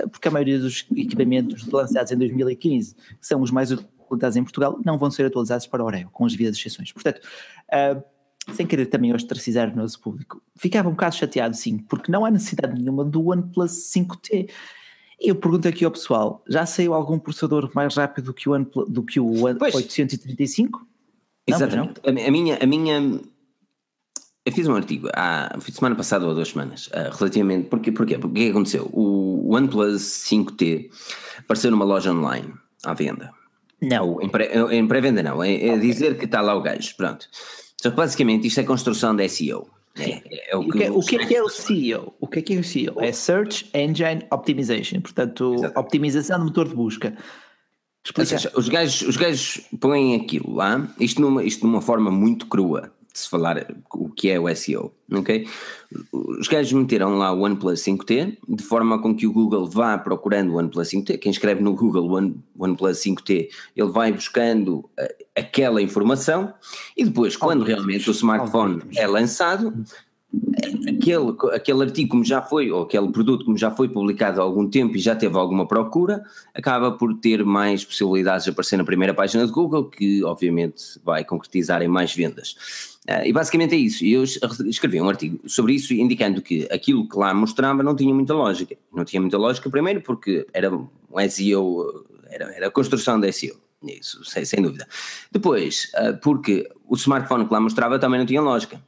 uh, 0.00 0.08
porque 0.08 0.28
a 0.28 0.30
maioria 0.30 0.58
dos 0.58 0.86
equipamentos 0.96 1.41
lançados 1.70 2.12
em 2.12 2.16
2015, 2.16 2.94
que 2.94 3.26
são 3.26 3.40
os 3.40 3.50
mais 3.50 3.70
utilizados 3.70 4.36
em 4.36 4.42
Portugal, 4.42 4.78
não 4.84 4.98
vão 4.98 5.10
ser 5.10 5.26
atualizados 5.26 5.66
para 5.66 5.82
o 5.82 5.86
Oreo, 5.86 6.08
com 6.12 6.24
as 6.24 6.32
devidas 6.32 6.56
exceções. 6.56 6.92
Portanto, 6.92 7.20
uh, 7.72 8.02
sem 8.54 8.66
querer 8.66 8.86
também 8.86 9.14
ostracizar 9.14 9.72
o 9.72 9.76
nosso 9.76 10.00
público, 10.00 10.42
ficava 10.56 10.88
um 10.88 10.92
bocado 10.92 11.16
chateado, 11.16 11.56
sim, 11.56 11.78
porque 11.78 12.10
não 12.10 12.24
há 12.24 12.30
necessidade 12.30 12.78
nenhuma 12.78 13.04
do 13.04 13.28
OnePlus 13.28 13.72
5T. 13.94 14.50
Eu 15.20 15.36
pergunto 15.36 15.68
aqui 15.68 15.84
ao 15.84 15.90
pessoal: 15.90 16.42
já 16.48 16.66
saiu 16.66 16.94
algum 16.94 17.18
processador 17.18 17.70
mais 17.74 17.94
rápido 17.96 18.26
do 18.26 18.34
que 18.34 18.48
o, 18.48 18.52
OnePlus, 18.52 18.88
do 18.88 19.02
que 19.02 19.20
o 19.20 19.32
pois. 19.58 19.74
835? 19.74 20.86
Exatamente. 21.46 22.00
Não, 22.04 22.26
a 22.26 22.30
minha, 22.30 22.58
a 22.60 22.66
minha 22.66 23.20
eu 24.44 24.52
fiz 24.52 24.66
um 24.66 24.74
artigo 24.74 25.08
há 25.14 25.56
semana 25.70 25.94
passada 25.94 26.26
ou 26.26 26.34
duas 26.34 26.48
semanas, 26.48 26.88
uh, 26.88 27.16
relativamente. 27.16 27.68
Porquê? 27.68 27.92
Porquê? 27.92 28.18
Porque 28.18 28.40
o 28.40 28.44
que 28.44 28.50
aconteceu? 28.50 28.90
O 28.92 29.54
OnePlus 29.54 30.02
5T 30.02 30.90
apareceu 31.44 31.70
numa 31.70 31.84
loja 31.84 32.12
online 32.12 32.52
à 32.84 32.94
venda. 32.94 33.30
Não. 33.80 34.20
Em, 34.22 34.28
pré, 34.28 34.50
em 34.70 34.86
pré-venda 34.86 35.22
não, 35.22 35.42
é, 35.42 35.54
é 35.54 35.74
okay. 35.74 35.80
dizer 35.80 36.18
que 36.18 36.24
está 36.24 36.40
lá 36.40 36.54
o 36.54 36.62
gajo, 36.62 36.94
pronto. 36.96 37.26
Só 37.80 37.90
que 37.90 37.96
basicamente 37.96 38.46
isto 38.46 38.60
é 38.60 38.64
construção 38.64 39.14
da 39.14 39.28
SEO. 39.28 39.68
É, 39.98 40.50
é 40.52 40.56
o, 40.56 40.62
que, 40.62 40.68
o, 40.68 40.72
que, 40.72 40.84
é, 40.84 40.90
o 40.90 41.00
que 41.00 41.16
é 41.16 41.26
que 41.26 41.34
é 41.34 41.42
o 41.42 41.48
SEO? 41.48 42.14
O 42.20 42.26
que 42.26 42.38
é 42.38 42.42
que 42.42 42.54
é 42.54 42.58
o 42.58 42.64
SEO? 42.64 43.00
É 43.00 43.12
Search 43.12 43.68
Engine 43.74 44.24
Optimization, 44.30 45.00
portanto, 45.00 45.54
Exato. 45.54 45.80
optimização 45.80 46.38
do 46.38 46.44
motor 46.46 46.68
de 46.68 46.74
busca. 46.74 47.14
Seja, 48.24 48.50
os 48.56 48.68
gajos, 48.68 49.02
os 49.02 49.16
gajos 49.16 49.60
põem 49.80 50.16
aquilo 50.16 50.54
lá, 50.54 50.88
isto 50.98 51.20
numa, 51.20 51.44
isto 51.44 51.66
numa 51.66 51.80
forma 51.80 52.10
muito 52.10 52.46
crua 52.46 52.92
de 53.12 53.18
se 53.18 53.28
falar 53.28 53.66
o 53.92 54.08
que 54.08 54.30
é 54.30 54.40
o 54.40 54.54
SEO, 54.54 54.92
ok? 55.12 55.46
Os 56.12 56.48
gajos 56.48 56.72
meteram 56.72 57.18
lá 57.18 57.32
o 57.32 57.42
OnePlus 57.42 57.80
5T, 57.80 58.38
de 58.48 58.64
forma 58.64 59.00
com 59.00 59.14
que 59.14 59.26
o 59.26 59.32
Google 59.32 59.66
vá 59.66 59.98
procurando 59.98 60.52
o 60.52 60.56
OnePlus 60.56 60.88
5T, 60.88 61.18
quem 61.18 61.30
escreve 61.30 61.62
no 61.62 61.74
Google 61.74 62.10
One, 62.10 62.36
OnePlus 62.58 62.98
5T, 62.98 63.48
ele 63.76 63.90
vai 63.90 64.12
buscando 64.12 64.78
uh, 64.78 65.24
aquela 65.36 65.82
informação, 65.82 66.54
e 66.96 67.04
depois, 67.04 67.36
quando 67.36 67.64
realmente 67.64 68.08
o 68.08 68.12
smartphone 68.12 68.82
é 68.96 69.06
lançado, 69.06 69.84
aquele, 70.88 71.36
aquele 71.54 71.82
artigo 71.82 72.10
como 72.10 72.24
já 72.24 72.40
foi, 72.40 72.70
ou 72.70 72.82
aquele 72.82 73.10
produto 73.12 73.44
como 73.44 73.58
já 73.58 73.70
foi 73.70 73.88
publicado 73.88 74.40
há 74.40 74.44
algum 74.44 74.68
tempo 74.68 74.96
e 74.96 75.00
já 75.00 75.14
teve 75.14 75.36
alguma 75.36 75.66
procura, 75.66 76.22
acaba 76.54 76.92
por 76.92 77.14
ter 77.18 77.44
mais 77.44 77.84
possibilidades 77.84 78.44
de 78.44 78.50
aparecer 78.50 78.76
na 78.76 78.84
primeira 78.84 79.12
página 79.12 79.46
de 79.46 79.52
Google, 79.52 79.90
que 79.90 80.24
obviamente 80.24 80.98
vai 81.04 81.24
concretizar 81.24 81.82
em 81.82 81.88
mais 81.88 82.14
vendas. 82.14 82.56
Uh, 83.08 83.26
e 83.26 83.32
basicamente 83.32 83.74
é 83.74 83.78
isso. 83.78 84.04
Eu 84.04 84.22
escrevi 84.22 85.00
um 85.00 85.08
artigo 85.08 85.40
sobre 85.48 85.74
isso, 85.74 85.92
indicando 85.92 86.40
que 86.40 86.68
aquilo 86.70 87.08
que 87.08 87.18
lá 87.18 87.34
mostrava 87.34 87.82
não 87.82 87.96
tinha 87.96 88.14
muita 88.14 88.34
lógica. 88.34 88.76
Não 88.92 89.04
tinha 89.04 89.20
muita 89.20 89.36
lógica, 89.38 89.68
primeiro, 89.68 90.00
porque 90.00 90.46
era 90.52 90.72
um 90.72 90.88
SEO, 91.28 92.04
era, 92.30 92.54
era 92.54 92.66
a 92.68 92.70
construção 92.70 93.18
da 93.18 93.30
SEO. 93.32 93.56
Isso, 93.82 94.24
sem, 94.24 94.44
sem 94.44 94.62
dúvida. 94.62 94.86
Depois, 95.32 95.90
uh, 95.96 96.16
porque 96.22 96.68
o 96.86 96.94
smartphone 96.94 97.46
que 97.46 97.52
lá 97.52 97.60
mostrava 97.60 97.98
também 97.98 98.20
não 98.20 98.26
tinha 98.26 98.40
lógica 98.40 98.80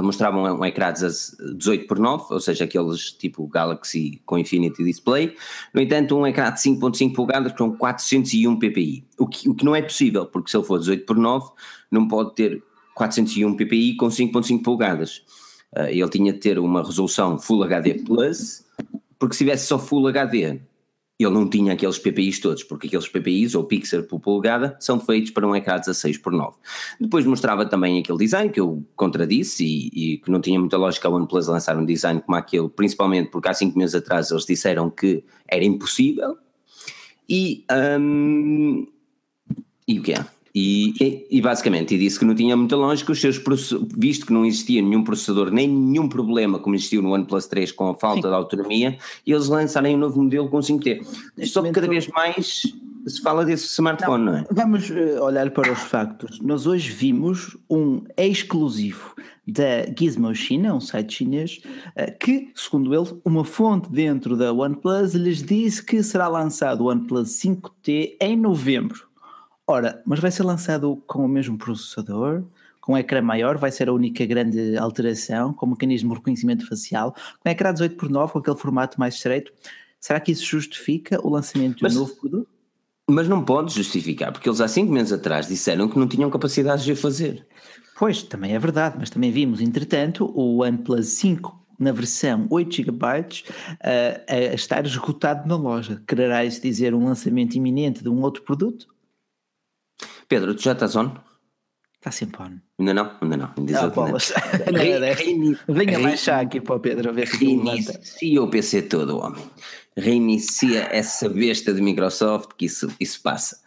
mostravam 0.00 0.44
um, 0.44 0.60
um 0.60 0.64
ecrã 0.64 0.92
18 0.92 1.86
por 1.86 1.98
9, 1.98 2.26
ou 2.30 2.40
seja, 2.40 2.64
aqueles 2.64 3.12
tipo 3.12 3.46
Galaxy 3.46 4.22
com 4.24 4.38
Infinity 4.38 4.84
Display. 4.84 5.36
No 5.74 5.80
entanto, 5.80 6.16
um 6.16 6.26
ecrã 6.26 6.50
de 6.50 6.60
5.5 6.60 7.14
polegadas 7.14 7.52
com 7.52 7.76
401 7.76 8.58
ppi, 8.58 9.04
o 9.18 9.26
que, 9.26 9.48
o 9.48 9.54
que 9.54 9.64
não 9.64 9.74
é 9.74 9.82
possível, 9.82 10.26
porque 10.26 10.50
se 10.50 10.56
ele 10.56 10.64
for 10.64 10.78
18 10.78 11.04
por 11.04 11.16
9, 11.16 11.50
não 11.90 12.06
pode 12.08 12.34
ter 12.34 12.62
401 12.94 13.56
ppi 13.56 13.96
com 13.96 14.06
5.5 14.06 14.62
polegadas. 14.62 15.22
Uh, 15.76 15.88
ele 15.88 16.08
tinha 16.08 16.32
de 16.32 16.38
ter 16.38 16.58
uma 16.58 16.82
resolução 16.82 17.38
Full 17.38 17.64
HD 17.64 17.94
Plus, 17.94 18.64
porque 19.18 19.34
se 19.34 19.38
tivesse 19.38 19.66
só 19.66 19.78
Full 19.78 20.08
HD 20.08 20.60
ele 21.24 21.34
não 21.34 21.48
tinha 21.48 21.72
aqueles 21.72 21.98
PPIs 21.98 22.40
todos, 22.40 22.62
porque 22.62 22.86
aqueles 22.86 23.08
PPIs, 23.08 23.54
ou 23.54 23.64
pixel 23.64 24.04
por 24.04 24.20
polegada, 24.20 24.76
são 24.80 24.98
feitos 24.98 25.30
para 25.30 25.46
um 25.46 25.54
ecrã 25.54 25.78
16 25.78 26.18
por 26.18 26.32
9. 26.32 26.56
Depois 27.00 27.24
mostrava 27.24 27.66
também 27.66 27.98
aquele 27.98 28.18
design 28.18 28.50
que 28.50 28.60
eu 28.60 28.84
contradisse 28.96 29.64
e, 29.64 30.14
e, 30.14 30.18
que 30.18 30.30
não 30.30 30.40
tinha 30.40 30.58
muita 30.58 30.76
lógica 30.76 31.08
a 31.08 31.10
OnePlus 31.10 31.48
lançar 31.48 31.76
um 31.76 31.84
design 31.84 32.20
como 32.20 32.36
aquele, 32.36 32.68
principalmente 32.68 33.30
porque 33.30 33.48
há 33.48 33.54
5 33.54 33.76
meses 33.78 33.94
atrás 33.94 34.30
eles 34.30 34.44
disseram 34.44 34.90
que 34.90 35.24
era 35.46 35.64
impossível. 35.64 36.36
E, 37.28 37.64
um, 38.00 38.86
e 39.86 39.98
o 39.98 40.02
que 40.02 40.12
é? 40.12 40.26
E, 40.54 41.26
e, 41.30 41.40
basicamente, 41.40 41.94
e 41.94 41.98
disse 41.98 42.18
que 42.18 42.26
não 42.26 42.34
tinha 42.34 42.54
muita 42.54 42.76
lógica, 42.76 43.10
os 43.12 43.20
seus 43.20 43.42
visto 43.96 44.26
que 44.26 44.32
não 44.32 44.44
existia 44.44 44.82
nenhum 44.82 45.02
processador, 45.02 45.50
nem 45.50 45.66
nenhum 45.66 46.08
problema 46.08 46.58
como 46.58 46.74
existiu 46.74 47.00
no 47.00 47.12
OnePlus 47.12 47.46
3 47.46 47.72
com 47.72 47.88
a 47.88 47.94
falta 47.94 48.22
Sim. 48.22 48.28
de 48.28 48.34
autonomia, 48.34 48.98
e 49.26 49.32
eles 49.32 49.48
lançarem 49.48 49.94
um 49.94 49.98
novo 49.98 50.22
modelo 50.22 50.50
com 50.50 50.58
5T. 50.58 51.06
Só 51.46 51.62
que 51.62 51.70
cada 51.70 51.88
vez 51.88 52.06
mais 52.08 52.64
se 53.06 53.20
fala 53.20 53.44
desse 53.44 53.66
smartphone, 53.66 54.24
não, 54.24 54.32
não 54.32 54.38
é? 54.38 54.46
Vamos 54.50 54.90
uh, 54.90 55.22
olhar 55.22 55.50
para 55.50 55.72
os 55.72 55.80
factos. 55.80 56.38
Nós 56.40 56.66
hoje 56.66 56.90
vimos 56.90 57.56
um 57.68 58.04
exclusivo 58.16 59.14
da 59.46 59.86
Gizmo 59.98 60.32
China, 60.34 60.74
um 60.74 60.80
site 60.80 61.14
chinês, 61.14 61.60
uh, 61.96 62.16
que, 62.18 62.50
segundo 62.54 62.94
ele, 62.94 63.18
uma 63.24 63.44
fonte 63.44 63.90
dentro 63.90 64.36
da 64.36 64.52
OnePlus 64.52 65.14
lhes 65.14 65.42
disse 65.42 65.84
que 65.84 66.02
será 66.02 66.28
lançado 66.28 66.82
o 66.82 66.90
OnePlus 66.90 67.30
5T 67.40 68.16
em 68.20 68.36
novembro. 68.36 69.11
Ora, 69.66 70.02
mas 70.04 70.18
vai 70.18 70.30
ser 70.30 70.42
lançado 70.42 71.02
com 71.06 71.24
o 71.24 71.28
mesmo 71.28 71.56
processador, 71.56 72.44
com 72.80 72.94
um 72.94 72.98
ecrã 72.98 73.22
maior, 73.22 73.56
vai 73.56 73.70
ser 73.70 73.88
a 73.88 73.92
única 73.92 74.26
grande 74.26 74.76
alteração, 74.76 75.52
com 75.52 75.66
mecanismo 75.66 76.10
de 76.10 76.16
reconhecimento 76.16 76.66
facial, 76.66 77.12
com 77.40 77.48
um 77.48 77.52
ecrã 77.52 77.72
18x9, 77.72 78.32
com 78.32 78.38
aquele 78.38 78.56
formato 78.56 78.98
mais 78.98 79.14
estreito. 79.14 79.52
Será 80.00 80.18
que 80.18 80.32
isso 80.32 80.44
justifica 80.44 81.24
o 81.24 81.30
lançamento 81.30 81.76
de 81.76 81.94
um 81.96 82.00
novo 82.00 82.16
produto? 82.16 82.48
Mas 83.08 83.28
não 83.28 83.44
pode 83.44 83.72
justificar, 83.72 84.32
porque 84.32 84.48
eles 84.48 84.60
há 84.60 84.66
5 84.66 84.92
meses 84.92 85.12
atrás 85.12 85.46
disseram 85.46 85.88
que 85.88 85.98
não 85.98 86.08
tinham 86.08 86.28
capacidade 86.28 86.84
de 86.84 86.96
fazer. 86.96 87.46
Pois, 87.96 88.22
também 88.22 88.54
é 88.54 88.58
verdade, 88.58 88.96
mas 88.98 89.10
também 89.10 89.30
vimos, 89.30 89.60
entretanto, 89.60 90.24
o 90.34 90.62
OnePlus 90.62 91.06
5 91.06 91.62
na 91.78 91.92
versão 91.92 92.46
8 92.50 92.76
GB 92.76 92.94
uh, 92.94 94.24
a 94.28 94.54
estar 94.54 94.84
esgotado 94.84 95.48
na 95.48 95.56
loja. 95.56 96.02
Quererá 96.06 96.44
isso 96.44 96.60
dizer 96.60 96.94
um 96.94 97.04
lançamento 97.04 97.54
iminente 97.54 98.02
de 98.02 98.08
um 98.08 98.22
outro 98.22 98.42
produto? 98.42 98.91
Pedro, 100.32 100.54
tu 100.54 100.62
já 100.62 100.72
estás 100.72 100.96
on? 100.96 101.12
Está 101.98 102.10
sempre 102.10 102.42
on. 102.42 102.58
Ainda 102.78 102.94
não? 102.94 103.18
Ainda 103.20 103.36
não. 103.36 103.52
Ainda 103.54 103.80
ah, 103.80 103.90
bolas. 103.90 104.32
Venha 105.68 106.00
baixar 106.00 106.40
aqui 106.40 106.58
para 106.58 106.76
o 106.76 106.80
Pedro 106.80 107.10
a 107.10 107.12
ver 107.12 107.28
se 107.28 107.36
Reinicia 107.36 108.42
o 108.42 108.48
PC 108.48 108.80
todo, 108.80 109.18
homem. 109.18 109.44
Reinicia 109.94 110.88
essa 110.90 111.28
besta 111.28 111.74
de 111.74 111.82
Microsoft 111.82 112.52
que 112.56 112.64
isso, 112.64 112.90
isso 112.98 113.20
passa. 113.20 113.58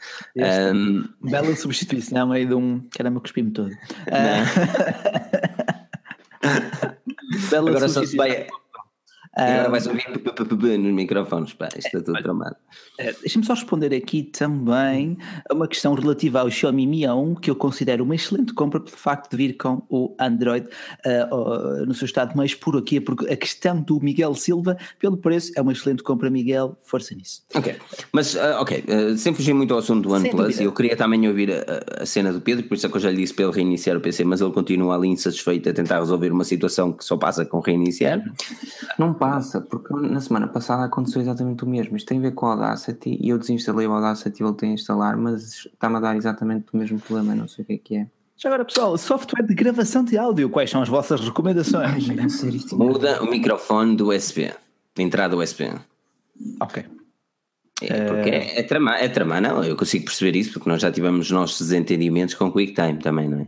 Um... 0.74 1.08
Bela 1.22 1.56
substituição 1.56 2.32
aí 2.32 2.48
de 2.48 2.56
um. 2.56 2.82
Caramba, 2.98 3.20
cuspi-me 3.20 3.52
todo. 3.52 3.70
Bela 7.52 7.70
Agora 7.70 7.90
só 7.90 8.04
se 8.04 8.18
vai 8.18 8.48
e 9.38 9.42
agora 9.42 9.70
vais 9.70 9.88
ouvir 9.88 10.78
nos 10.78 10.94
microfones, 10.94 11.54
pá, 11.54 11.68
isto 11.68 11.88
está 11.88 12.02
tudo 12.02 12.22
tramado. 12.22 12.56
Eh, 12.98 13.14
deixa-me 13.20 13.46
só 13.46 13.54
responder 13.54 13.94
aqui 13.94 14.24
também 14.24 15.18
a 15.50 15.54
uma 15.54 15.68
questão 15.68 15.94
relativa 15.94 16.40
ao 16.40 16.50
Xiaomi 16.50 16.88
Mi 16.88 17.08
1, 17.08 17.36
que 17.36 17.52
eu 17.52 17.56
considero 17.56 18.04
uma 18.04 18.16
excelente 18.16 18.54
compra 18.54 18.80
pelo 18.80 18.96
facto 18.96 19.30
de 19.32 19.38
vir 19.38 19.58
com 19.58 19.82
o 19.90 20.16
Android 20.20 20.68
uh, 21.06 21.86
no 21.86 21.94
seu 21.94 22.06
estado 22.06 22.36
mais 22.36 22.56
puro 22.56 22.80
aqui, 22.80 23.02
porque 23.02 23.28
a 23.32 23.36
questão 23.36 23.82
do 23.82 24.00
Miguel 24.00 24.34
Silva, 24.36 24.78
pelo 25.00 25.18
preço, 25.18 25.52
é 25.56 25.62
uma 25.62 25.74
excelente 25.74 26.04
compra, 26.04 26.30
Miguel, 26.30 26.78
força 26.84 27.14
nisso. 27.14 27.44
Ok, 27.54 27.76
mas, 28.14 28.36
uh, 28.36 28.60
ok, 28.60 28.86
uh, 28.88 29.18
sem 29.18 29.34
fugir 29.34 29.54
muito 29.54 29.74
ao 29.74 29.80
assunto 29.80 30.08
do 30.08 30.14
OnePlus, 30.14 30.62
eu 30.62 30.72
queria 30.72 30.96
também 30.96 31.28
ouvir 31.28 31.52
a, 31.52 32.04
a, 32.04 32.06
cena 32.06 32.32
do 32.32 32.40
Pedro, 32.40 32.64
por 32.64 32.76
isso 32.76 32.88
é 32.88 32.90
que 32.90 32.96
eu 32.96 33.02
já 33.02 33.12
lhe 33.12 33.18
disse 33.18 33.34
para 33.34 33.46
ele 33.46 33.54
reiniciar 33.54 33.98
o 33.98 34.00
PC, 34.00 34.24
mas 34.24 34.40
ele 34.40 34.52
continua 34.52 34.96
ali 34.96 35.10
insatisfeito 35.10 35.70
a 35.70 35.74
tentar 35.74 36.00
resolver 36.00 36.32
uma 36.32 36.46
situação 36.46 36.94
que 36.94 37.04
só 37.04 37.18
passa 37.18 37.46
com 37.46 37.60
reiniciar. 37.60 38.24
Não 38.98 39.14
passa, 39.14 39.25
porque 39.70 39.94
na 39.94 40.20
semana 40.20 40.48
passada 40.48 40.86
aconteceu 40.86 41.22
exatamente 41.22 41.64
o 41.64 41.68
mesmo. 41.68 41.96
Isto 41.96 42.08
tem 42.08 42.20
a 42.20 42.22
ver 42.22 42.32
com 42.32 42.46
o 42.46 42.50
Audacity 42.50 43.18
e 43.22 43.30
eu 43.30 43.38
desinstalei 43.38 43.88
o 43.88 43.92
Audacity 43.92 44.42
e 44.42 44.44
voltei 44.44 44.70
a 44.70 44.74
instalar, 44.74 45.18
mas 45.18 45.66
está-me 45.66 45.98
a 45.98 46.00
dar 46.00 46.16
exatamente 46.16 46.66
o 46.74 46.78
mesmo 46.78 47.00
problema, 47.00 47.36
não 47.36 47.48
sei 47.48 47.64
o 47.64 47.66
que 47.66 47.74
é 47.74 47.78
que 47.78 47.96
é. 47.98 48.08
Já 48.38 48.50
agora, 48.50 48.66
pessoal, 48.66 48.98
software 48.98 49.44
de 49.44 49.54
gravação 49.54 50.04
de 50.04 50.18
áudio, 50.18 50.50
quais 50.50 50.70
são 50.70 50.82
as 50.82 50.90
vossas 50.90 51.22
recomendações? 51.22 52.08
Muda 52.74 53.24
o 53.24 53.30
microfone 53.30 53.96
do 53.96 54.10
USB, 54.10 54.54
entrada 54.98 55.38
USB. 55.38 55.72
Ok. 56.60 56.86
É, 57.82 58.06
porque 58.06 58.30
é, 58.30 58.60
é, 58.60 58.64
tramar, 58.64 59.04
é 59.04 59.10
tramar, 59.10 59.42
não, 59.42 59.62
eu 59.62 59.76
consigo 59.76 60.06
perceber 60.06 60.38
isso 60.38 60.54
porque 60.54 60.70
nós 60.70 60.82
já 60.82 60.90
tivemos 60.90 61.30
nossos 61.30 61.60
desentendimentos 61.60 62.34
com 62.34 62.50
QuickTime 62.50 63.00
também, 63.00 63.28
não 63.28 63.42
é? 63.42 63.48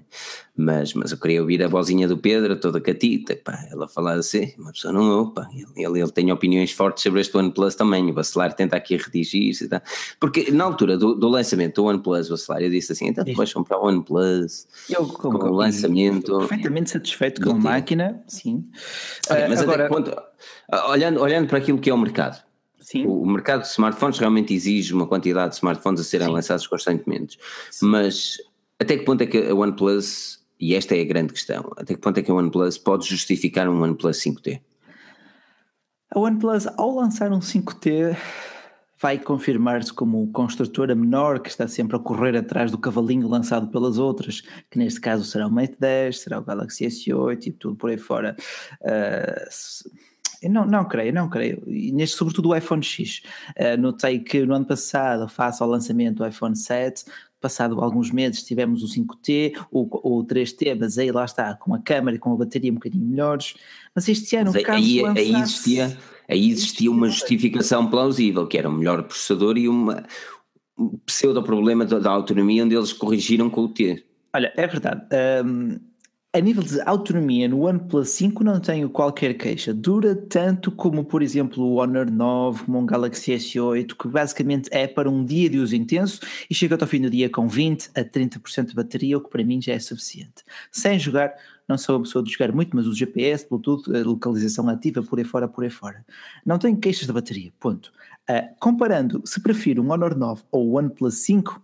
Mas, 0.54 0.94
mas 0.94 1.14
eu 1.14 1.18
queria 1.18 1.40
ouvir 1.40 1.64
a 1.64 1.68
vozinha 1.70 2.10
do 2.10 2.18
Pedro, 2.18 2.60
toda 2.60 2.82
catita, 2.82 3.38
pá, 3.38 3.58
ela 3.72 3.88
falar 3.88 4.16
assim, 4.16 4.54
uma 4.58 4.74
pessoa 4.74 4.92
não 4.92 5.10
ouve, 5.20 5.34
pá, 5.34 5.48
ele, 5.78 6.02
ele 6.02 6.12
tem 6.12 6.30
opiniões 6.30 6.74
fortes 6.74 7.04
sobre 7.04 7.22
este 7.22 7.38
OnePlus 7.38 7.76
também, 7.76 8.10
o 8.10 8.14
Bacelar 8.14 8.54
tenta 8.54 8.76
aqui 8.76 8.98
redigir-se 8.98 9.64
e 9.64 9.70
tal. 9.70 9.82
Porque 10.20 10.52
na 10.52 10.66
altura 10.66 10.98
do, 10.98 11.16
do 11.16 11.30
lançamento 11.30 11.76
do 11.76 11.88
OnePlus, 11.88 12.28
Bacelar, 12.28 12.62
eu 12.62 12.70
disse 12.70 12.92
assim, 12.92 13.08
então 13.08 13.24
tu 13.24 13.34
vais 13.34 13.54
comprar 13.54 13.78
o 13.78 13.86
OnePlus 13.86 14.68
eu, 14.90 15.06
com, 15.08 15.32
com 15.32 15.48
o 15.48 15.54
lançamento. 15.54 16.38
Perfeitamente 16.40 16.90
satisfeito 16.90 17.42
com 17.42 17.52
a 17.52 17.54
máquina, 17.54 18.22
sim. 18.28 18.68
Okay, 19.30 19.48
mas 19.48 19.62
agora, 19.62 19.86
até 19.86 19.96
ponto, 19.96 20.14
olhando, 20.90 21.22
olhando 21.22 21.48
para 21.48 21.60
aquilo 21.60 21.78
que 21.78 21.90
é 21.90 21.94
o 21.94 21.98
mercado, 21.98 22.47
Sim. 22.88 23.06
O 23.06 23.26
mercado 23.26 23.64
de 23.64 23.68
smartphones 23.68 24.18
realmente 24.18 24.54
exige 24.54 24.94
uma 24.94 25.06
quantidade 25.06 25.50
de 25.50 25.56
smartphones 25.58 26.00
a 26.00 26.06
serem 26.06 26.28
Sim. 26.28 26.34
lançados 26.34 26.66
constantemente. 26.68 27.38
Sim. 27.70 27.88
Mas 27.88 28.38
até 28.80 28.96
que 28.96 29.04
ponto 29.04 29.22
é 29.22 29.26
que 29.26 29.38
a 29.46 29.54
OnePlus, 29.54 30.40
e 30.58 30.74
esta 30.74 30.96
é 30.96 31.02
a 31.02 31.04
grande 31.04 31.34
questão, 31.34 31.70
até 31.76 31.96
que 31.96 32.00
ponto 32.00 32.18
é 32.18 32.24
que 32.24 32.32
a 32.32 32.34
OnePlus 32.34 32.78
pode 32.78 33.06
justificar 33.06 33.68
um 33.68 33.82
OnePlus 33.82 34.20
5T? 34.20 34.62
A 36.16 36.18
OnePlus, 36.18 36.66
ao 36.78 36.96
lançar 36.96 37.30
um 37.34 37.40
5T, 37.40 38.16
vai 39.02 39.18
confirmar-se 39.20 39.92
como 39.92 40.32
construtora 40.32 40.96
menor 40.96 41.42
que 41.42 41.50
está 41.50 41.68
sempre 41.68 41.98
a 41.98 42.00
correr 42.00 42.38
atrás 42.38 42.72
do 42.72 42.78
cavalinho 42.78 43.28
lançado 43.28 43.68
pelas 43.68 43.98
outras, 43.98 44.40
que 44.72 44.80
neste 44.80 45.02
caso 45.02 45.26
será 45.26 45.46
o 45.46 45.52
Mate 45.52 45.76
10, 45.78 46.22
será 46.22 46.40
o 46.40 46.42
Galaxy 46.42 46.86
S8 46.86 47.48
e 47.48 47.52
tudo 47.52 47.76
por 47.76 47.90
aí 47.90 47.98
fora. 47.98 48.34
Uh, 48.82 49.46
eu 50.42 50.50
não, 50.50 50.66
não 50.66 50.86
creio, 50.86 51.14
não 51.14 51.30
creio. 51.30 51.64
E 51.68 51.92
neste, 51.92 52.18
sobretudo 52.18 52.50
o 52.50 52.56
iPhone 52.56 52.84
X. 52.84 53.22
Uh, 53.58 53.80
notei 53.80 54.20
que 54.20 54.46
no 54.46 54.56
ano 54.56 54.66
passado, 54.66 55.28
face 55.28 55.62
ao 55.62 55.70
lançamento 55.70 56.18
do 56.18 56.28
iPhone 56.28 56.56
7, 56.56 57.06
passado 57.40 57.80
alguns 57.82 58.12
meses 58.12 58.44
tivemos 58.44 58.84
o 58.84 58.88
5T, 58.88 59.54
o, 59.72 60.20
o 60.20 60.26
3T, 60.26 60.78
mas 60.80 60.98
aí 60.98 61.12
lá 61.12 61.26
está, 61.26 61.56
com 61.56 61.74
a 61.74 61.80
câmera 61.80 62.18
e 62.18 62.20
com 62.20 62.34
a 62.34 62.38
bateria 62.38 62.72
um 62.72 62.76
bocadinho 62.76 63.06
melhores. 63.06 63.56
Mas 63.94 64.08
este 64.10 64.36
ano, 64.36 64.52
mas 64.54 64.66
aí, 64.68 65.06
aí, 65.06 65.18
aí, 65.18 65.36
existia, 65.36 65.98
aí 66.28 66.50
existia 66.50 66.92
uma 66.92 67.10
justificação 67.10 67.90
plausível, 67.90 68.48
que 68.48 68.58
era 68.58 68.70
um 68.70 68.74
melhor 68.74 69.04
processador 69.04 69.58
e 69.58 69.68
uma, 69.68 70.04
um 70.78 70.98
pseudo 71.06 71.42
problema 71.44 71.86
da, 71.86 72.00
da 72.00 72.12
autonomia, 72.12 72.64
onde 72.64 72.76
eles 72.76 72.94
corrigiram 72.94 73.50
com 73.50 73.62
o 73.62 73.70
T. 73.70 74.04
Olha, 74.34 74.52
é 74.56 74.68
verdade. 74.68 75.02
Um, 75.46 75.80
a 76.34 76.40
nível 76.40 76.62
de 76.62 76.80
autonomia 76.82 77.48
no 77.48 77.66
OnePlus 77.66 78.10
5 78.10 78.44
não 78.44 78.60
tenho 78.60 78.90
qualquer 78.90 79.34
queixa. 79.36 79.74
Dura 79.74 80.16
tanto 80.16 80.72
como, 80.72 81.04
por 81.04 81.22
exemplo, 81.22 81.64
o 81.64 81.76
Honor 81.76 82.12
9, 82.12 82.66
como 82.66 82.80
um 82.80 82.86
Galaxy 82.86 83.32
S8, 83.32 83.96
que 83.96 84.08
basicamente 84.08 84.70
é 84.72 84.88
para 84.88 85.10
um 85.10 85.24
dia 85.24 85.50
de 85.50 85.58
uso 85.58 85.76
intenso 85.76 86.20
e 86.50 86.54
chega 86.54 86.78
ao 86.80 86.88
fim 86.88 87.02
do 87.02 87.10
dia 87.10 87.30
com 87.30 87.48
20 87.48 87.92
a 87.96 88.04
30% 88.04 88.66
de 88.68 88.76
bateria, 88.76 89.18
o 89.18 89.22
que 89.22 89.30
para 89.30 89.44
mim 89.44 89.62
já 89.62 89.74
é 89.74 89.80
suficiente. 89.80 90.44
Sem 90.70 91.00
jogar, 91.00 91.34
não 91.68 91.78
sou 91.78 91.96
a 91.96 92.00
pessoa 92.02 92.24
de 92.24 92.32
jogar 92.32 92.52
muito, 92.52 92.76
mas 92.76 92.86
uso 92.86 92.98
GPS, 92.98 93.48
Bluetooth, 93.50 93.90
localização 94.04 94.68
ativa, 94.70 95.02
por 95.02 95.18
aí 95.18 95.26
fora, 95.26 95.48
por 95.48 95.64
aí 95.64 95.70
fora. 95.70 96.06
Não 96.46 96.60
tenho 96.60 96.78
queixas 96.78 97.08
de 97.08 97.14
bateria, 97.14 97.52
ponto. 97.60 97.92
Uh, 98.30 98.54
comparando, 98.60 99.22
se 99.26 99.42
prefiro 99.42 99.82
um 99.82 99.92
Honor 99.92 100.16
9 100.16 100.44
ou 100.52 100.68
o 100.68 100.78
OnePlus 100.78 101.16
5, 101.20 101.62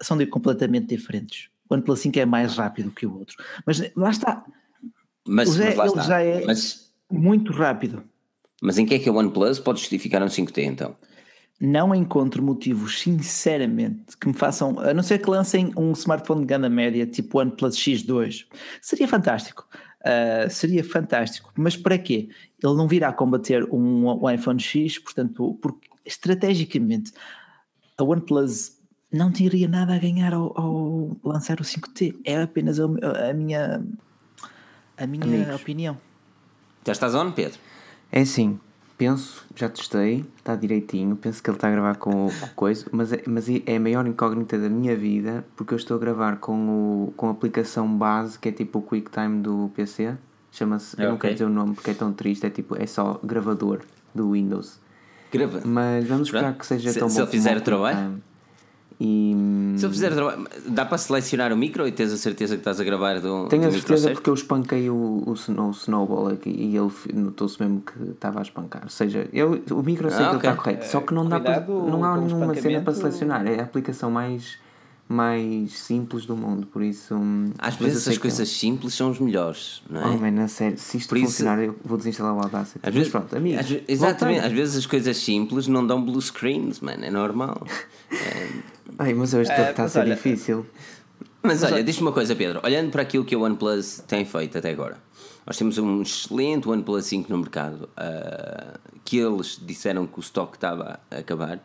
são 0.00 0.16
de 0.16 0.26
completamente 0.26 0.86
diferentes. 0.86 1.50
O 1.68 1.74
OnePlus 1.74 2.00
5 2.00 2.18
é 2.18 2.26
mais 2.26 2.56
rápido 2.56 2.90
que 2.90 3.06
o 3.06 3.18
outro. 3.18 3.36
Mas 3.66 3.80
lá 3.94 4.10
está. 4.10 4.44
Mas, 5.26 5.56
mas 5.56 5.76
lá 5.76 5.84
ele 5.84 5.92
está. 5.92 6.02
já 6.02 6.22
é 6.22 6.44
mas, 6.44 6.92
muito 7.10 7.52
rápido. 7.52 8.02
Mas 8.62 8.78
em 8.78 8.86
que 8.86 8.94
é 8.94 8.98
que 8.98 9.10
o 9.10 9.14
OnePlus 9.14 9.58
pode 9.58 9.80
justificar 9.80 10.22
um 10.22 10.26
5T 10.26 10.62
então? 10.62 10.96
não 11.60 11.94
encontro 11.94 12.42
motivos, 12.42 13.00
sinceramente, 13.00 14.16
que 14.16 14.28
me 14.28 14.34
façam, 14.34 14.78
a 14.78 14.94
não 14.94 15.02
ser 15.02 15.18
que 15.18 15.28
lancem 15.28 15.72
um 15.76 15.92
smartphone 15.92 16.42
de 16.42 16.46
gama 16.46 16.68
média 16.68 17.04
tipo 17.06 17.40
OnePlus 17.40 17.76
X2. 17.76 18.46
Seria 18.80 19.08
fantástico. 19.08 19.66
Uh, 20.00 20.48
seria 20.48 20.84
fantástico. 20.84 21.52
Mas 21.56 21.76
para 21.76 21.98
quê? 21.98 22.28
Ele 22.62 22.74
não 22.74 22.86
virá 22.86 23.12
combater 23.12 23.64
um, 23.72 24.06
um 24.06 24.30
iPhone 24.30 24.60
X, 24.60 24.98
portanto, 24.98 25.58
porque 25.60 25.88
estrategicamente 26.04 27.12
a 27.98 28.04
OnePlus 28.04 28.77
não 29.12 29.32
teria 29.32 29.68
nada 29.68 29.94
a 29.94 29.98
ganhar 29.98 30.34
ao, 30.34 30.52
ao 30.58 31.16
lançar 31.24 31.60
o 31.60 31.64
5T. 31.64 32.16
É 32.24 32.42
apenas 32.42 32.78
a, 32.80 32.84
a 32.84 33.32
minha, 33.32 33.82
a 34.96 35.06
minha 35.06 35.54
opinião. 35.54 35.96
Já 36.86 36.92
estás 36.92 37.14
on, 37.14 37.32
Pedro? 37.32 37.58
É 38.10 38.24
sim 38.24 38.58
penso, 38.98 39.46
já 39.54 39.68
testei, 39.68 40.26
está 40.36 40.56
direitinho, 40.56 41.14
penso 41.14 41.40
que 41.40 41.48
ele 41.48 41.56
está 41.56 41.68
a 41.68 41.70
gravar 41.70 41.94
com 41.94 42.26
o 42.26 42.30
coisa, 42.56 42.84
mas, 42.90 43.12
é, 43.12 43.22
mas 43.26 43.48
é 43.48 43.76
a 43.76 43.80
maior 43.80 44.04
incógnita 44.04 44.58
da 44.58 44.68
minha 44.68 44.96
vida 44.96 45.44
porque 45.56 45.72
eu 45.72 45.76
estou 45.76 45.96
a 45.96 46.00
gravar 46.00 46.38
com, 46.38 47.06
o, 47.06 47.12
com 47.16 47.28
a 47.28 47.30
aplicação 47.30 47.88
base 47.96 48.36
que 48.36 48.48
é 48.48 48.52
tipo 48.52 48.80
o 48.80 48.82
QuickTime 48.82 49.40
do 49.40 49.70
PC, 49.76 50.16
chama-se, 50.50 51.00
é, 51.00 51.04
eu 51.04 51.10
não 51.10 51.16
quero 51.16 51.32
dizer 51.32 51.44
o 51.44 51.48
nome 51.48 51.76
porque 51.76 51.92
é 51.92 51.94
tão 51.94 52.12
triste, 52.12 52.44
é 52.44 52.50
tipo, 52.50 52.76
é 52.76 52.86
só 52.86 53.20
gravador 53.22 53.82
do 54.12 54.32
Windows. 54.32 54.80
Grava. 55.30 55.62
Mas 55.64 56.08
vamos 56.08 56.26
esperar 56.28 56.54
que 56.54 56.66
seja 56.66 56.90
se, 56.90 56.98
tão 56.98 57.08
se 57.08 57.14
bom. 57.14 57.26
Se 57.26 57.30
ele 57.30 57.30
fizer 57.30 57.56
o 57.56 57.60
trabalho. 57.60 58.20
E... 59.00 59.74
Se 59.76 59.86
eu 59.86 59.90
fizer 59.90 60.12
dá 60.66 60.84
para 60.84 60.98
selecionar 60.98 61.52
o 61.52 61.56
micro 61.56 61.86
e 61.86 61.92
tens 61.92 62.12
a 62.12 62.16
certeza 62.16 62.56
que 62.56 62.60
estás 62.60 62.80
a 62.80 62.84
gravar 62.84 63.20
do 63.20 63.46
Tenho 63.46 63.68
a 63.68 63.70
certeza 63.70 64.10
porque 64.10 64.28
eu 64.28 64.34
espanquei 64.34 64.90
o, 64.90 64.94
o, 64.94 65.30
o 65.32 65.70
Snowball 65.70 66.28
aqui 66.28 66.50
e 66.50 66.76
ele 66.76 66.90
notou-se 67.14 67.62
mesmo 67.62 67.82
que 67.82 68.10
estava 68.10 68.40
a 68.40 68.42
espancar. 68.42 68.82
Ou 68.82 68.90
seja, 68.90 69.28
eu, 69.32 69.62
o 69.70 69.82
micro 69.82 70.08
eu 70.08 70.10
sei 70.10 70.24
ah, 70.24 70.30
que 70.30 70.36
okay. 70.36 70.50
está 70.50 70.62
correto, 70.62 70.86
só 70.86 71.00
que 71.00 71.14
não, 71.14 71.28
dá 71.28 71.38
para, 71.38 71.60
não 71.60 72.02
há 72.04 72.16
nenhuma 72.16 72.52
cena 72.54 72.80
para 72.80 72.94
selecionar. 72.94 73.46
É 73.46 73.60
a 73.60 73.62
aplicação 73.62 74.10
mais 74.10 74.58
mais 75.08 75.72
simples 75.72 76.26
do 76.26 76.36
mundo, 76.36 76.66
por 76.66 76.82
isso... 76.82 77.14
Hum, 77.14 77.50
Às 77.58 77.76
vezes 77.76 78.06
as 78.06 78.18
coisas 78.18 78.40
eu... 78.40 78.46
simples 78.46 78.92
são 78.92 79.10
os 79.10 79.18
melhores, 79.18 79.82
não 79.88 80.02
é? 80.02 80.06
Oh, 80.06 80.18
man, 80.18 80.42
a 80.44 80.48
sério, 80.48 80.76
se 80.76 80.98
isto 80.98 81.08
por 81.08 81.18
funcionar 81.18 81.58
isso... 81.62 81.72
eu 81.72 81.76
vou 81.82 81.96
desinstalar 81.96 82.36
o 82.36 82.40
Audacity. 82.40 82.80
Às 82.82 82.94
vezes, 82.94 83.08
pronto, 83.08 83.34
amigos, 83.34 83.60
às, 83.60 83.82
exatamente, 83.88 84.40
às 84.40 84.52
vezes 84.52 84.76
as 84.76 84.86
coisas 84.86 85.16
simples 85.16 85.66
não 85.66 85.86
dão 85.86 86.04
blue 86.04 86.20
screens, 86.20 86.80
mano, 86.80 87.04
é 87.04 87.10
normal. 87.10 87.66
é... 88.12 88.48
Ai, 88.98 89.14
mas 89.14 89.32
hoje 89.32 89.50
é, 89.50 89.70
está 89.70 89.84
a 89.84 89.88
ser 89.88 90.00
olha, 90.00 90.14
difícil. 90.14 90.66
Mas, 91.42 91.62
mas 91.62 91.72
olha, 91.72 91.82
diz-me 91.82 92.02
uma 92.02 92.12
coisa, 92.12 92.36
Pedro, 92.36 92.60
olhando 92.62 92.90
para 92.90 93.00
aquilo 93.00 93.24
que 93.24 93.34
o 93.34 93.42
OnePlus 93.42 94.02
tem 94.06 94.26
feito 94.26 94.58
até 94.58 94.70
agora, 94.70 94.98
nós 95.46 95.56
temos 95.56 95.78
um 95.78 96.02
excelente 96.02 96.68
OnePlus 96.68 97.06
5 97.06 97.32
no 97.32 97.38
mercado, 97.38 97.88
uh, 97.96 98.78
que 99.04 99.16
eles 99.16 99.58
disseram 99.62 100.06
que 100.06 100.18
o 100.18 100.20
estoque 100.20 100.58
estava 100.58 101.00
a 101.10 101.16
acabar, 101.16 101.64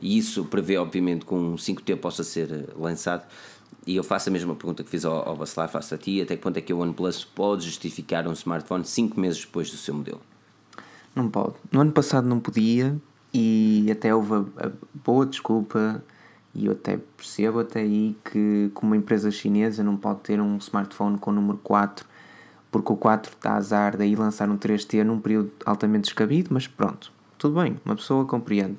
e 0.00 0.18
isso 0.18 0.44
prevê, 0.44 0.76
obviamente, 0.76 1.24
que 1.24 1.34
um 1.34 1.54
5T 1.54 1.96
possa 1.96 2.24
ser 2.24 2.50
eh, 2.50 2.64
lançado. 2.76 3.26
E 3.86 3.96
eu 3.96 4.04
faço 4.04 4.28
a 4.28 4.32
mesma 4.32 4.54
pergunta 4.54 4.84
que 4.84 4.90
fiz 4.90 5.04
ao, 5.04 5.28
ao 5.28 5.36
Bacelar, 5.36 5.68
faço 5.68 5.94
a 5.94 5.98
ti: 5.98 6.20
até 6.20 6.36
que 6.36 6.42
ponto 6.42 6.56
é 6.56 6.60
que 6.60 6.72
o 6.72 6.78
OnePlus 6.78 7.24
pode 7.24 7.64
justificar 7.64 8.26
um 8.26 8.32
smartphone 8.32 8.84
5 8.84 9.18
meses 9.18 9.40
depois 9.40 9.70
do 9.70 9.76
seu 9.76 9.94
modelo? 9.94 10.20
Não 11.14 11.28
pode. 11.28 11.54
No 11.72 11.80
ano 11.80 11.92
passado 11.92 12.28
não 12.28 12.38
podia, 12.38 12.96
e 13.32 13.88
até 13.90 14.14
houve 14.14 14.34
a 14.56 14.70
boa 15.04 15.26
desculpa, 15.26 16.02
e 16.54 16.66
eu 16.66 16.72
até 16.72 16.98
percebo 17.16 17.60
até 17.60 17.80
aí 17.80 18.16
que, 18.24 18.70
como 18.74 18.92
uma 18.92 18.96
empresa 18.96 19.30
chinesa, 19.30 19.82
não 19.82 19.96
pode 19.96 20.20
ter 20.20 20.40
um 20.40 20.56
smartphone 20.58 21.18
com 21.18 21.30
o 21.30 21.34
número 21.34 21.58
4, 21.58 22.06
porque 22.70 22.92
o 22.92 22.96
4 22.96 23.32
está 23.32 23.52
a 23.52 23.56
azar, 23.56 23.96
daí 23.96 24.14
lançar 24.14 24.48
um 24.50 24.58
3T 24.58 25.02
num 25.02 25.20
período 25.20 25.50
altamente 25.64 26.04
descabido, 26.04 26.50
mas 26.52 26.66
pronto, 26.66 27.12
tudo 27.36 27.60
bem, 27.60 27.80
uma 27.84 27.96
pessoa 27.96 28.24
compreende. 28.24 28.76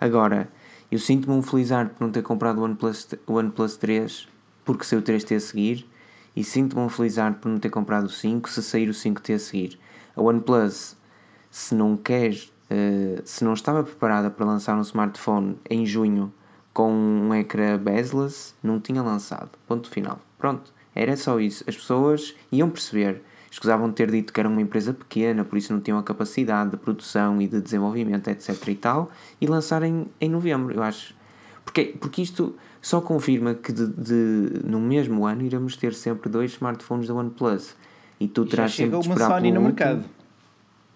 Agora, 0.00 0.48
eu 0.90 0.98
sinto-me 0.98 1.34
um 1.34 1.42
felizardo 1.42 1.90
por 1.90 2.04
não 2.04 2.12
ter 2.12 2.22
comprado 2.22 2.58
o 2.58 2.64
OnePlus, 2.64 3.08
o 3.26 3.34
OnePlus 3.34 3.76
3 3.76 4.28
porque 4.64 4.84
saiu 4.84 5.00
o 5.00 5.02
3T 5.02 5.36
a 5.36 5.40
seguir 5.40 5.88
e 6.34 6.44
sinto-me 6.44 6.82
um 6.82 6.88
felizardo 6.88 7.38
por 7.38 7.48
não 7.48 7.58
ter 7.58 7.70
comprado 7.70 8.04
o 8.04 8.10
5 8.10 8.50
se 8.50 8.62
sair 8.62 8.88
o 8.88 8.92
5T 8.92 9.34
a 9.34 9.38
seguir. 9.38 9.78
A 10.14 10.20
OnePlus, 10.20 10.96
se 11.50 11.74
não 11.74 11.96
quer, 11.96 12.32
uh, 12.34 13.22
se 13.24 13.44
não 13.44 13.54
estava 13.54 13.82
preparada 13.82 14.28
para 14.28 14.44
lançar 14.44 14.76
um 14.76 14.82
smartphone 14.82 15.58
em 15.70 15.86
junho 15.86 16.32
com 16.74 16.92
um 16.92 17.34
ecrã 17.34 17.78
bezel-less, 17.78 18.54
não 18.62 18.78
tinha 18.78 19.02
lançado. 19.02 19.50
Ponto 19.66 19.88
final. 19.88 20.20
Pronto, 20.36 20.74
era 20.94 21.16
só 21.16 21.40
isso. 21.40 21.64
As 21.66 21.74
pessoas 21.74 22.34
iam 22.52 22.68
perceber 22.68 23.22
Escusavam 23.56 23.88
de 23.88 23.94
ter 23.94 24.10
dito 24.10 24.34
que 24.34 24.38
era 24.38 24.46
uma 24.46 24.60
empresa 24.60 24.92
pequena, 24.92 25.42
por 25.42 25.56
isso 25.56 25.72
não 25.72 25.80
tinham 25.80 25.98
a 25.98 26.02
capacidade 26.02 26.72
de 26.72 26.76
produção 26.76 27.40
e 27.40 27.48
de 27.48 27.58
desenvolvimento, 27.58 28.28
etc. 28.28 28.68
e 28.68 28.74
tal, 28.74 29.10
e 29.40 29.46
lançarem 29.46 30.06
em 30.20 30.28
novembro, 30.28 30.74
eu 30.74 30.82
acho. 30.82 31.14
Porque, 31.64 31.96
porque 31.98 32.20
isto 32.20 32.54
só 32.82 33.00
confirma 33.00 33.54
que 33.54 33.72
de, 33.72 33.86
de, 33.86 34.60
no 34.62 34.78
mesmo 34.78 35.24
ano 35.24 35.40
iremos 35.40 35.74
ter 35.74 35.94
sempre 35.94 36.28
dois 36.28 36.52
smartphones 36.52 37.08
da 37.08 37.14
OnePlus. 37.14 37.74
E 38.20 38.28
tu 38.28 38.44
terás 38.44 38.72
Já 38.72 38.84
chega 38.84 38.98
uma 38.98 39.16
Sony 39.16 39.50
no 39.50 39.62
mercado. 39.62 40.04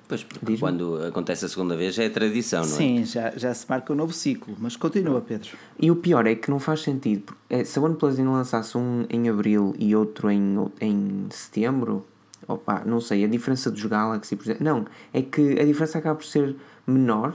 Pois, 0.07 0.23
porque 0.23 0.59
quando 0.59 1.03
acontece 1.03 1.47
a 1.47 1.49
segunda 1.49 1.75
vez 1.79 1.95
já 1.95 2.05
é 2.05 2.11
tradição, 2.11 2.63
não 2.63 2.75
é? 2.75 2.77
Sim, 2.77 3.05
já, 3.07 3.31
já 3.39 3.55
se 3.55 3.65
marca 3.71 3.91
um 3.91 3.97
novo 3.97 4.13
ciclo, 4.13 4.55
mas 4.59 4.77
continua, 4.77 5.23
Pedro. 5.23 5.57
E 5.79 5.91
o 5.91 5.97
pior 5.97 6.27
é 6.27 6.35
que 6.35 6.51
não 6.51 6.59
faz 6.59 6.83
sentido, 6.83 7.23
porque 7.23 7.65
se 7.65 7.79
a 7.79 7.83
OnePlus 7.83 8.19
ainda 8.19 8.33
lançasse 8.33 8.77
um 8.77 9.07
em 9.09 9.31
abril 9.31 9.75
e 9.79 9.97
outro 9.97 10.31
em, 10.31 10.71
em 10.79 11.27
setembro, 11.31 12.05
opa, 12.53 12.83
não 12.85 13.01
sei, 13.01 13.25
a 13.25 13.29
diferença 13.29 13.71
dos 13.71 13.85
Galaxy, 13.85 14.37
por 14.37 14.45
exemplo, 14.45 14.65
não, 14.65 14.87
é 15.13 15.23
que 15.23 15.59
a 15.59 15.65
diferença 15.65 15.99
acaba 15.99 16.17
por 16.17 16.25
ser 16.25 16.57
menor 16.87 17.35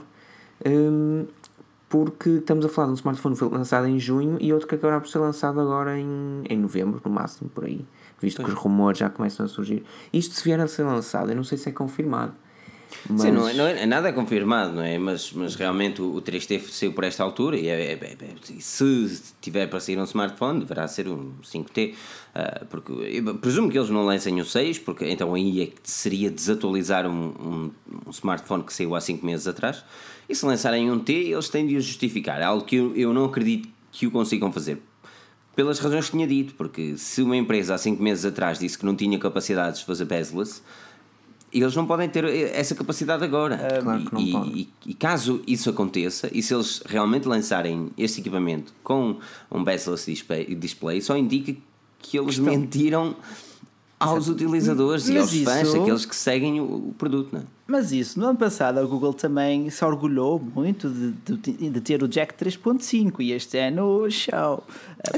um, 0.64 1.26
porque 1.88 2.30
estamos 2.30 2.64
a 2.64 2.68
falar 2.68 2.88
de 2.88 2.92
um 2.92 2.96
smartphone 2.96 3.34
que 3.34 3.38
foi 3.38 3.48
lançado 3.48 3.86
em 3.86 3.98
junho 3.98 4.36
e 4.40 4.52
outro 4.52 4.66
que 4.66 4.74
acabará 4.74 5.00
por 5.00 5.08
ser 5.08 5.18
lançado 5.18 5.60
agora 5.60 5.98
em, 5.98 6.42
em 6.48 6.58
novembro, 6.58 7.00
no 7.04 7.10
máximo, 7.10 7.48
por 7.50 7.64
aí, 7.64 7.84
visto 8.20 8.42
que 8.42 8.50
os 8.50 8.56
rumores 8.56 8.98
já 8.98 9.08
começam 9.08 9.46
a 9.46 9.48
surgir. 9.48 9.84
Isto 10.12 10.34
se 10.34 10.44
vier 10.44 10.60
a 10.60 10.66
ser 10.66 10.82
lançado, 10.82 11.30
eu 11.30 11.36
não 11.36 11.44
sei 11.44 11.56
se 11.58 11.68
é 11.68 11.72
confirmado, 11.72 12.32
mas... 13.08 13.22
Sim, 13.22 13.30
não 13.30 13.48
é, 13.48 13.54
não 13.54 13.66
é, 13.66 13.86
nada 13.86 14.08
é 14.08 14.12
confirmado, 14.12 14.74
não 14.74 14.82
é? 14.82 14.98
Mas, 14.98 15.32
mas 15.32 15.54
realmente 15.54 16.02
o, 16.02 16.16
o 16.16 16.22
3T 16.22 16.60
saiu 16.70 16.92
por 16.92 17.04
esta 17.04 17.22
altura 17.22 17.56
e 17.56 17.68
é, 17.68 17.92
é, 17.92 17.92
é, 17.92 18.16
é 18.20 18.60
se 18.60 19.22
tiver 19.40 19.66
para 19.68 19.80
sair 19.80 19.98
um 19.98 20.04
smartphone, 20.04 20.60
deverá 20.60 20.88
ser 20.88 21.08
um 21.08 21.32
5T. 21.42 21.92
Uh, 21.92 21.96
ah, 22.34 22.64
porque 22.68 22.92
presumo 23.40 23.70
que 23.70 23.78
eles 23.78 23.90
não 23.90 24.04
lancem 24.04 24.40
o 24.40 24.44
6, 24.44 24.80
porque 24.80 25.06
então 25.06 25.34
aí 25.34 25.62
é 25.62 25.66
que 25.66 25.74
seria 25.84 26.30
desatualizar 26.30 27.06
um, 27.06 27.28
um, 27.28 27.70
um, 28.06 28.10
smartphone 28.10 28.62
que 28.62 28.72
saiu 28.72 28.94
há 28.94 29.00
5 29.00 29.24
meses 29.24 29.46
atrás. 29.46 29.84
E 30.28 30.34
se 30.34 30.44
lançarem 30.44 30.90
um 30.90 30.98
T, 30.98 31.12
eles 31.12 31.48
têm 31.48 31.66
de 31.66 31.76
o 31.76 31.80
justificar. 31.80 32.40
É 32.40 32.44
algo 32.44 32.64
que 32.64 32.76
eu, 32.76 32.94
eu 32.96 33.14
não 33.14 33.24
acredito 33.24 33.68
que 33.92 34.06
o 34.06 34.10
consigam 34.10 34.52
fazer 34.52 34.80
pelas 35.56 35.78
razões 35.78 36.04
que 36.04 36.10
tinha 36.10 36.26
dito, 36.26 36.54
porque 36.54 36.98
se 36.98 37.22
uma 37.22 37.34
empresa 37.34 37.74
há 37.74 37.78
5 37.78 38.00
meses 38.00 38.26
atrás 38.26 38.58
disse 38.58 38.76
que 38.76 38.84
não 38.84 38.94
tinha 38.94 39.18
capacidades 39.18 39.80
de 39.80 39.86
fazer 39.86 40.04
bezel-less, 41.56 41.62
eles 41.62 41.74
não 41.74 41.86
podem 41.86 42.08
ter 42.08 42.24
essa 42.54 42.74
capacidade 42.74 43.24
agora. 43.24 43.56
Claro 43.82 44.04
que 44.04 44.14
não 44.14 44.20
e, 44.20 44.60
e, 44.60 44.68
e, 44.90 44.94
caso 44.94 45.40
isso 45.46 45.70
aconteça, 45.70 46.28
e 46.32 46.42
se 46.42 46.54
eles 46.54 46.82
realmente 46.84 47.26
lançarem 47.26 47.90
este 47.96 48.20
equipamento 48.20 48.74
com 48.82 49.16
um 49.50 49.64
bezel-less 49.64 50.10
display, 50.10 50.54
display, 50.54 51.00
só 51.00 51.16
indica 51.16 51.54
que 51.98 52.18
eles 52.18 52.36
Estão... 52.36 52.44
mentiram 52.44 53.16
aos 53.98 54.28
utilizadores 54.28 55.08
Mas 55.08 55.32
e 55.32 55.38
aos 55.38 55.44
fãs, 55.44 55.74
aqueles 55.74 56.04
que 56.04 56.14
seguem 56.14 56.60
o, 56.60 56.88
o 56.88 56.94
produto. 56.96 57.30
Não 57.32 57.40
é? 57.40 57.44
Mas 57.66 57.90
isso, 57.90 58.20
no 58.20 58.26
ano 58.26 58.38
passado 58.38 58.78
a 58.78 58.84
Google 58.84 59.12
também 59.12 59.68
se 59.70 59.84
orgulhou 59.84 60.38
muito 60.38 60.88
de, 60.88 61.12
de, 61.12 61.70
de 61.70 61.80
ter 61.80 62.00
o 62.02 62.06
Jack 62.06 62.34
3.5 62.34 63.14
e 63.20 63.32
este 63.32 63.58
ano 63.58 64.08
show. 64.08 64.62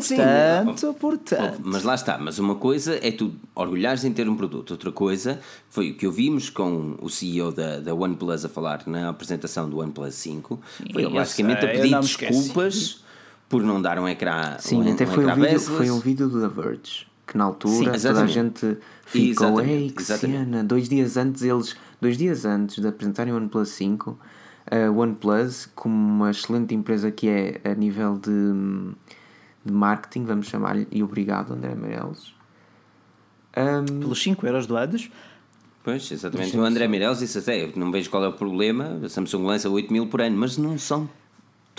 Sim, 0.01 0.17
portanto, 0.17 0.95
portanto. 0.99 1.61
Mas 1.62 1.83
lá 1.83 1.95
está, 1.95 2.17
mas 2.17 2.38
uma 2.38 2.55
coisa 2.55 2.99
é 3.03 3.11
tu 3.11 3.33
orgulhares 3.55 4.05
em 4.05 4.12
ter 4.12 4.29
um 4.29 4.37
produto, 4.37 4.71
outra 4.71 4.91
coisa 4.91 5.41
foi 5.69 5.91
o 5.91 5.95
que 5.95 6.07
ouvimos 6.07 6.49
com 6.49 6.97
o 7.03 7.11
CEO 7.11 7.53
da, 7.53 7.81
da 7.81 7.95
OnePlus 7.95 8.47
a 8.47 8.49
falar 8.49 8.85
na 8.87 9.11
apresentação 9.11 9.69
do 9.69 9.81
OnePlus 9.81 10.14
5, 10.14 10.61
Sim, 10.79 10.93
foi 10.93 11.11
basicamente 11.11 11.61
sei, 11.61 11.69
a 11.69 11.73
pedir 11.73 12.01
desculpas 12.01 13.05
por 13.47 13.62
não 13.62 13.81
dar 13.81 13.99
um 13.99 14.09
ecrã 14.09 14.57
Sim, 14.59 14.83
um, 14.83 14.93
até 14.93 15.05
um 15.05 15.09
foi, 15.09 15.27
um 15.27 15.35
vídeo, 15.35 15.61
foi 15.61 15.91
um 15.91 15.99
vídeo 15.99 16.29
do 16.29 16.41
The 16.41 16.49
Verge 16.49 17.08
que 17.29 17.38
na 17.38 17.45
altura 17.45 17.99
Sim, 17.99 18.09
toda 18.09 18.23
a 18.23 18.27
gente 18.27 18.79
ficou, 19.05 19.61
ei, 19.61 19.91
que 19.91 20.03
exatamente. 20.03 20.45
cena, 20.45 20.64
dois 20.64 20.88
dias 20.88 21.17
antes 21.17 21.43
eles 21.43 21.77
Dois 22.01 22.17
dias 22.17 22.45
antes 22.45 22.81
de 22.81 22.87
apresentarem 22.87 23.33
o 23.33 23.37
OnePlus 23.37 23.71
5, 23.71 24.19
a 24.71 24.91
OnePlus, 24.91 25.69
como 25.75 25.95
uma 25.95 26.31
excelente 26.31 26.73
empresa 26.73 27.11
que 27.11 27.29
é 27.29 27.61
a 27.64 27.75
nível 27.75 28.17
de, 28.17 28.31
de 29.64 29.73
marketing, 29.73 30.25
vamos 30.25 30.47
chamar-lhe, 30.47 30.87
e 30.93 31.03
obrigado 31.03 31.53
André 31.53 31.75
Meirelles, 31.75 32.37
Um, 33.57 33.99
Pelos 33.99 34.23
5 34.23 34.47
euros 34.47 34.67
doados. 34.67 35.11
Pois, 35.83 36.12
exatamente. 36.12 36.57
O 36.57 36.62
André 36.62 36.87
Mireles 36.87 37.19
disse 37.19 37.38
até, 37.38 37.73
não 37.75 37.91
vejo 37.91 38.09
qual 38.09 38.23
é 38.23 38.29
o 38.29 38.33
problema, 38.33 39.01
a 39.03 39.09
Samsung 39.09 39.45
lança 39.45 39.69
8 39.69 39.93
mil 39.93 40.07
por 40.07 40.21
ano, 40.21 40.37
mas 40.37 40.57
não 40.57 40.79
são 40.79 41.09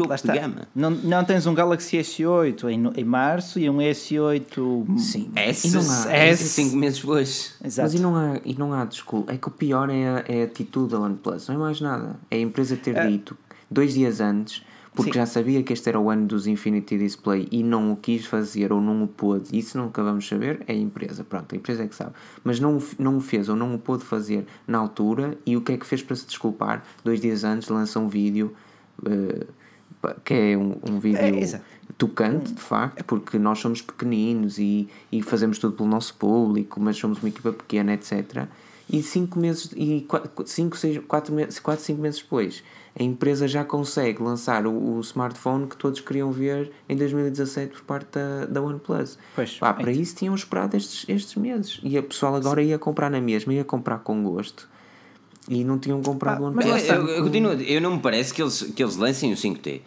topo 0.04 0.10
de 0.10 0.16
está. 0.16 0.34
gama. 0.36 0.68
Não, 0.76 0.90
não 0.92 1.24
tens 1.24 1.46
um 1.48 1.54
Galaxy 1.54 1.98
S8 1.98 2.70
em, 2.70 3.02
em 3.02 3.04
março 3.06 3.60
e 3.60 3.70
um 3.70 3.78
S8. 3.78 4.98
sim. 4.98 5.32
S, 5.36 5.68
E 5.68 5.72
não 5.72 5.80
há- 5.82 6.14
S, 6.14 6.44
S. 6.44 6.44
5 6.64 6.76
meses 6.76 7.00
depois. 7.00 7.56
Exato. 7.64 7.90
Mas 7.92 8.00
e 8.00 8.02
não, 8.02 8.16
há, 8.16 8.40
e 8.44 8.54
não 8.56 8.74
há 8.74 8.86
desculpa. 8.86 9.32
É 9.34 9.38
que 9.38 9.48
o 9.48 9.52
pior 9.52 9.90
é 9.90 10.08
a, 10.08 10.24
é 10.28 10.42
a 10.42 10.46
atitude 10.46 10.92
da 10.92 11.00
OnePlus, 11.00 11.48
não 11.48 11.56
é 11.56 11.58
mais 11.58 11.82
nada. 11.82 12.16
É 12.30 12.36
a 12.38 12.40
empresa 12.40 12.76
ter 12.76 13.08
dito 13.10 13.38
dois 13.70 13.94
dias 13.94 14.20
antes, 14.20 14.64
porque 14.96 15.12
Sim. 15.14 15.20
já 15.20 15.26
sabia 15.26 15.62
que 15.64 15.72
este 15.72 15.88
era 15.88 16.00
o 16.00 16.10
ano 16.10 16.26
dos 16.26 16.48
Infinity 16.48 16.98
Display 16.98 17.48
e 17.52 17.64
não 17.64 17.92
o 17.92 17.96
quis 17.96 18.26
fazer 18.26 18.74
ou 18.74 18.82
não 18.82 19.04
o 19.04 19.08
pôde. 19.08 19.58
Isso 19.58 19.78
nunca 19.78 20.04
vamos 20.04 20.28
saber, 20.28 20.62
é 20.68 20.74
a 20.74 20.76
empresa. 20.76 21.24
Pronto, 21.24 21.54
a 21.54 21.58
empresa 21.58 21.84
é 21.84 21.88
que 21.88 21.96
sabe. 21.96 22.12
Mas 22.44 22.60
não, 22.60 22.78
o 22.78 22.84
não 22.98 23.18
o 23.18 23.22
fez 23.22 23.48
ou 23.48 23.56
não 23.56 23.74
o 23.76 23.80
pôde 23.80 24.04
fazer 24.04 24.46
na 24.68 24.78
altura 24.80 25.38
e 25.46 25.56
o 25.56 25.62
que 25.62 25.74
é 25.74 25.78
que 25.78 25.86
fez 25.86 26.02
para 26.02 26.16
se 26.16 26.26
desculpar? 26.26 26.84
Dois 27.04 27.22
dias 27.22 27.44
antes 27.44 27.70
lança 27.70 28.00
um 28.00 28.08
vídeo. 28.10 28.54
pa- 29.02 29.10
que 30.24 30.34
é 30.34 30.58
um, 30.58 30.78
um 30.90 31.00
vídeo 31.00 31.20
É, 31.20 31.62
tocante, 31.98 32.54
de 32.54 32.62
facto, 32.62 33.04
porque 33.04 33.38
nós 33.38 33.60
somos 33.60 33.82
pequeninos 33.82 34.58
e, 34.58 34.88
e 35.12 35.22
fazemos 35.22 35.58
tudo 35.60 35.76
pelo 35.76 35.90
nosso 35.90 36.14
público, 36.16 36.80
mas 36.80 36.98
somos 36.98 37.20
uma 37.20 37.30
equipa 37.30 37.52
pequena, 37.52 37.94
etc. 37.94 38.46
E 38.90 39.04
cinco 39.04 39.38
meses, 39.40 39.72
e 39.76 40.02
quatro, 40.08 40.32
cinco, 40.48 40.76
seis, 40.78 41.00
quatro, 41.08 41.34
meses, 41.34 41.60
quatro, 41.60 41.84
cinco 41.86 42.02
meses 42.02 42.22
depois, 42.22 42.64
a 43.00 43.04
empresa 43.04 43.48
já 43.48 43.64
consegue 43.64 44.22
lançar 44.24 44.66
o, 44.66 44.72
o 44.96 45.00
smartphone 45.02 45.68
que 45.68 45.78
todos 45.78 46.00
queriam 46.02 46.32
ver 46.32 46.72
em 46.88 46.96
2017 46.98 47.72
por 47.74 47.82
parte 47.84 48.08
da, 48.14 48.46
da 48.46 48.62
OnePlus. 48.62 49.18
Pois, 49.36 49.58
Pá, 49.60 49.74
para 49.74 49.92
ent- 49.92 50.00
isso 50.02 50.16
tinham 50.16 50.34
esperado 50.34 50.76
estes, 50.76 51.06
estes 51.08 51.36
meses. 51.36 51.80
E 51.84 51.98
a 52.00 52.02
pessoal 52.04 52.36
agora 52.36 52.64
ia 52.64 52.80
comprar 52.80 53.12
na 53.12 53.22
mesma, 53.22 53.54
ia 53.54 53.64
comprar 53.64 54.00
com 54.00 54.24
gosto. 54.24 54.68
E 55.50 55.64
não 55.64 55.80
tinham 55.80 56.02
comprado 56.02 56.44
o 56.44 56.54
mas 56.54 56.66
OnePlus. 56.66 56.72
lá 56.72 56.78
está. 56.78 56.96
Eu, 56.96 57.08
eu 57.08 57.24
continuo, 57.24 57.52
eu 57.54 57.82
não 57.82 57.96
me 57.96 58.00
parece 58.00 58.34
que 58.34 58.42
eles, 58.42 58.62
que 58.62 58.84
eles 58.84 58.96
lancem 58.96 59.34
o 59.34 59.36
5T. 59.36 59.82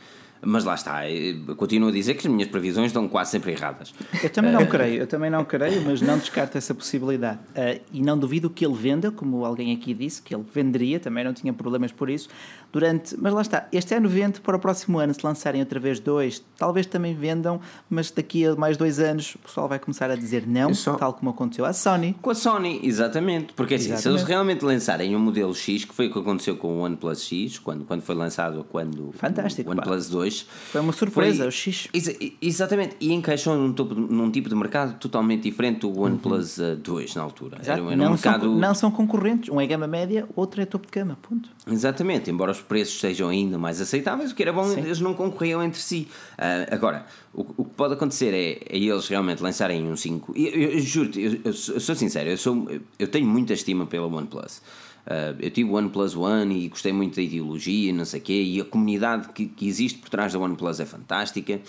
Mas 0.44 0.64
lá 0.64 0.74
está, 0.74 1.08
eu 1.08 1.54
continuo 1.54 1.88
a 1.88 1.92
dizer 1.92 2.14
que 2.14 2.26
as 2.26 2.32
minhas 2.32 2.50
previsões 2.50 2.88
estão 2.88 3.06
quase 3.06 3.30
sempre 3.30 3.52
erradas. 3.52 3.94
Eu 4.20 4.28
também 4.28 4.50
não 4.50 4.66
creio, 4.66 5.02
eu 5.02 5.06
também 5.06 5.30
não 5.30 5.44
creio, 5.44 5.80
mas 5.82 6.02
não 6.02 6.18
descarto 6.18 6.58
essa 6.58 6.74
possibilidade. 6.74 7.38
Ah, 7.54 7.78
e 7.92 8.02
não 8.02 8.18
duvido 8.18 8.50
que 8.50 8.66
ele 8.66 8.74
venda, 8.74 9.12
como 9.12 9.44
alguém 9.44 9.72
aqui 9.72 9.94
disse, 9.94 10.20
que 10.20 10.34
ele 10.34 10.44
venderia, 10.52 10.98
também 10.98 11.22
não 11.22 11.32
tinha 11.32 11.52
problemas 11.52 11.92
por 11.92 12.10
isso. 12.10 12.28
Durante, 12.72 13.14
mas 13.20 13.34
lá 13.34 13.42
está, 13.42 13.68
este 13.70 13.94
ano 13.94 14.08
vende 14.08 14.40
para 14.40 14.56
o 14.56 14.58
próximo 14.58 14.98
ano, 14.98 15.12
se 15.12 15.20
lançarem 15.22 15.60
outra 15.60 15.78
vez 15.78 16.00
dois, 16.00 16.42
talvez 16.56 16.86
também 16.86 17.14
vendam, 17.14 17.60
mas 17.90 18.10
daqui 18.10 18.46
a 18.46 18.54
mais 18.56 18.78
dois 18.78 18.98
anos 18.98 19.34
o 19.34 19.38
pessoal 19.40 19.68
vai 19.68 19.78
começar 19.78 20.10
a 20.10 20.16
dizer 20.16 20.46
não, 20.46 20.72
só- 20.72 20.94
tal 20.94 21.12
como 21.12 21.30
aconteceu 21.30 21.66
à 21.66 21.72
Sony. 21.74 22.16
Com 22.22 22.30
a 22.30 22.34
Sony, 22.34 22.80
exatamente. 22.82 23.52
Porque 23.52 23.74
assim, 23.74 23.88
se 23.88 23.92
Exatamente. 23.92 24.18
eles 24.20 24.28
realmente 24.28 24.64
lançarem 24.64 25.14
um 25.14 25.18
modelo 25.18 25.54
X, 25.54 25.84
que 25.84 25.94
foi 25.94 26.06
o 26.08 26.12
que 26.12 26.18
aconteceu 26.18 26.56
com 26.56 26.78
o 26.78 26.80
OnePlus 26.80 27.22
X, 27.24 27.58
quando, 27.58 27.84
quando 27.84 28.00
foi 28.00 28.14
lançado 28.14 28.64
quando 28.70 29.12
Fantástico, 29.12 29.68
o 29.68 29.72
OnePlus 29.72 30.08
2. 30.08 30.40
Foi 30.70 30.80
uma 30.80 30.94
surpresa, 30.94 31.38
Foi- 31.40 31.48
o 31.48 31.52
X. 31.52 31.88
Exa- 31.92 32.16
exatamente, 32.40 32.96
e 33.00 33.12
encaixou 33.12 33.54
num, 33.54 33.72
topo, 33.74 33.94
num 33.94 34.30
tipo 34.30 34.48
de 34.48 34.54
mercado 34.54 34.98
totalmente 34.98 35.42
diferente 35.42 35.80
do 35.80 36.00
OnePlus 36.00 36.56
uh, 36.56 36.76
2 36.76 37.14
na 37.16 37.22
altura. 37.22 37.58
Era, 37.62 37.74
era 37.74 37.82
um 37.82 37.96
não, 37.96 38.10
mercado. 38.12 38.44
são, 38.46 38.54
não 38.56 38.74
são 38.74 38.90
concorrentes, 38.90 39.50
um 39.50 39.60
é 39.60 39.66
gama 39.66 39.86
média, 39.86 40.26
outro 40.34 40.62
é 40.62 40.64
topo 40.64 40.86
de 40.86 40.92
gama, 40.98 41.18
ponto. 41.20 41.50
Exatamente, 41.70 42.30
embora 42.30 42.52
os 42.52 42.61
preços 42.62 42.98
sejam 42.98 43.28
ainda 43.28 43.58
mais 43.58 43.80
aceitáveis, 43.80 44.32
o 44.32 44.34
que 44.34 44.42
era 44.42 44.52
bom, 44.52 44.64
Sim. 44.64 44.80
eles 44.80 45.00
não 45.00 45.14
concorriam 45.14 45.62
entre 45.62 45.80
si. 45.80 46.08
Ah, 46.38 46.66
agora, 46.70 47.04
o, 47.34 47.42
o 47.56 47.64
que 47.64 47.74
pode 47.74 47.94
acontecer 47.94 48.32
é, 48.32 48.74
é 48.74 48.78
eles 48.78 49.08
realmente 49.08 49.42
lançarem 49.42 49.86
um 49.86 49.96
5. 49.96 50.32
E 50.36 50.46
Eu, 50.46 50.52
eu, 50.52 50.70
eu 50.70 50.80
juro-te, 50.80 51.20
eu, 51.20 51.40
eu 51.44 51.52
sou 51.52 51.94
sincero, 51.94 52.30
eu, 52.30 52.38
sou, 52.38 52.68
eu 52.98 53.08
tenho 53.08 53.26
muita 53.26 53.52
estima 53.52 53.86
pela 53.86 54.06
OnePlus. 54.06 54.62
Ah, 55.06 55.34
eu 55.38 55.50
tive 55.50 55.70
o 55.70 55.74
OnePlus 55.74 56.16
One 56.16 56.64
e 56.64 56.68
gostei 56.68 56.92
muito 56.92 57.16
da 57.16 57.22
ideologia 57.22 57.90
e 57.90 57.92
não 57.92 58.04
sei 58.04 58.20
o 58.20 58.22
quê, 58.22 58.42
e 58.42 58.60
a 58.60 58.64
comunidade 58.64 59.28
que, 59.28 59.46
que 59.46 59.66
existe 59.66 59.98
por 59.98 60.08
trás 60.08 60.32
da 60.32 60.38
OnePlus 60.38 60.80
é 60.80 60.86
fantástica. 60.86 61.60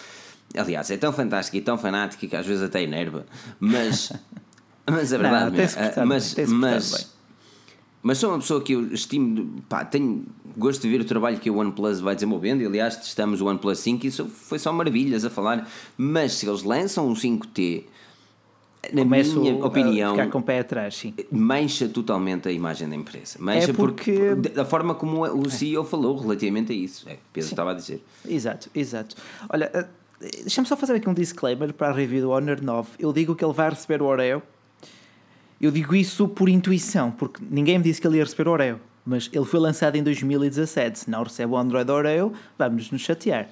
Aliás, 0.55 0.91
é 0.91 0.97
tão 0.97 1.11
fantástica 1.11 1.57
e 1.57 1.61
tão 1.61 1.77
fanática 1.77 2.27
que 2.27 2.35
às 2.35 2.45
vezes 2.45 2.61
até 2.61 2.83
enerva, 2.83 3.25
mas, 3.59 4.13
mas 4.85 5.11
é 5.11 5.17
verdade. 5.17 5.57
Não, 5.57 6.03
ah, 6.03 6.05
mas, 6.05 6.35
mas, 6.47 6.91
bem. 6.91 7.12
Mas 8.03 8.17
sou 8.17 8.29
uma 8.31 8.39
pessoa 8.39 8.61
que 8.61 8.73
eu 8.73 8.93
estimo, 8.93 9.63
pá, 9.69 9.83
tenho 9.85 10.25
gosto 10.57 10.81
de 10.81 10.89
ver 10.89 11.01
o 11.01 11.05
trabalho 11.05 11.39
que 11.39 11.49
o 11.49 11.55
OnePlus 11.57 11.99
vai 12.01 12.13
desenvolvendo. 12.13 12.61
E, 12.61 12.65
aliás, 12.65 12.97
testamos 12.97 13.41
o 13.41 13.45
OnePlus 13.47 13.79
5 13.79 14.05
e 14.05 14.09
isso 14.09 14.25
foi 14.27 14.59
só 14.59 14.71
maravilhas 14.73 15.23
a 15.25 15.29
falar. 15.29 15.67
Mas 15.97 16.33
se 16.33 16.47
eles 16.47 16.63
lançam 16.63 17.07
um 17.07 17.13
5T, 17.15 17.85
na 18.91 19.03
Começo 19.03 19.39
minha 19.39 19.65
opinião, 19.65 20.11
ficar 20.15 20.29
com 20.29 20.39
o 20.39 20.43
pé 20.43 20.59
atrás, 20.59 20.95
sim. 20.97 21.13
mancha 21.31 21.87
totalmente 21.87 22.49
a 22.49 22.51
imagem 22.51 22.89
da 22.89 22.95
empresa. 22.97 23.37
Mancha 23.39 23.71
É 23.71 23.73
porque- 23.73 24.11
porque... 24.35 24.49
da 24.49 24.65
forma 24.65 24.93
como 24.93 25.23
o 25.23 25.49
CEO 25.49 25.85
falou 25.85 26.17
relativamente 26.17 26.73
a 26.73 26.75
isso. 26.75 27.07
É, 27.07 27.13
o 27.13 27.15
que 27.15 27.21
Pedro 27.31 27.49
estava 27.49 27.71
a 27.71 27.73
dizer. 27.73 28.03
Exato, 28.27 28.69
exato. 28.75 29.15
Olha, 29.49 29.71
eh, 29.73 29.87
deixa-me 30.41 30.67
só 30.67 30.75
fazer 30.75 30.95
aqui 30.95 31.07
um 31.09 31.13
disclaimer 31.13 31.73
para 31.73 31.87
a 31.87 31.93
review 31.93 32.21
do 32.23 32.31
Honor 32.31 32.61
9. 32.61 32.89
Eu 32.99 33.13
digo 33.13 33.33
que 33.35 33.45
ele 33.45 33.53
vai 33.53 33.69
receber 33.69 34.01
o 34.01 34.05
Oreo. 34.05 34.43
Eu 35.63 35.71
digo 35.71 35.95
isso 35.95 36.27
por 36.27 36.49
intuição, 36.49 37.09
porque 37.11 37.41
ninguém 37.49 37.77
me 37.77 37.83
disse 37.85 38.01
que 38.01 38.05
ele 38.07 38.17
ia 38.17 38.23
receber 38.23 38.49
o 38.49 38.51
Oreo. 38.51 38.79
Mas 39.05 39.29
ele 39.33 39.45
foi 39.45 39.59
lançado 39.59 39.95
em 39.95 40.03
2017. 40.03 40.99
Se 40.99 41.09
não 41.09 41.23
recebe 41.23 41.51
o 41.53 41.57
Android 41.57 41.89
Oreo, 41.91 42.33
vamos 42.57 42.91
nos 42.91 43.01
chatear. 43.01 43.47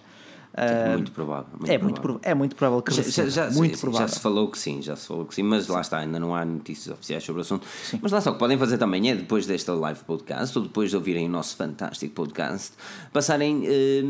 Ah, 0.54 0.92
muito 0.94 1.14
provável. 1.14 1.46
é, 1.66 1.78
muito 1.78 2.02
prova- 2.02 2.20
é 2.24 2.34
muito 2.34 2.56
provável 2.58 2.82
que 2.82 2.94
Já, 2.94 3.04
já, 3.04 3.30
já, 3.30 3.52
muito 3.52 3.76
já 3.76 3.80
provável. 3.82 4.08
se 4.10 4.20
falou 4.20 4.50
que 4.52 4.60
sim, 4.60 4.82
já 4.82 4.98
se 4.98 5.08
falou 5.08 5.24
que 5.26 5.34
sim, 5.34 5.44
mas 5.44 5.70
lá 5.70 5.80
está, 5.80 6.00
ainda 6.00 6.20
não 6.20 6.36
há 6.36 6.44
notícias 6.44 6.94
oficiais 6.94 7.24
sobre 7.24 7.40
o 7.40 7.42
assunto. 7.44 7.66
Mas 8.02 8.12
lá 8.12 8.18
está, 8.18 8.32
o 8.32 8.34
que 8.34 8.40
podem 8.40 8.58
fazer 8.58 8.78
também 8.78 9.10
é, 9.10 9.16
depois 9.16 9.46
desta 9.46 9.74
live 9.74 10.02
podcast, 10.04 10.58
ou 10.58 10.66
depois 10.66 10.90
de 10.90 10.98
ouvirem 10.98 11.26
o 11.26 11.32
nosso 11.32 11.56
fantástico 11.56 12.14
podcast, 12.14 12.74
passarem 13.14 13.64
eh, 13.66 14.02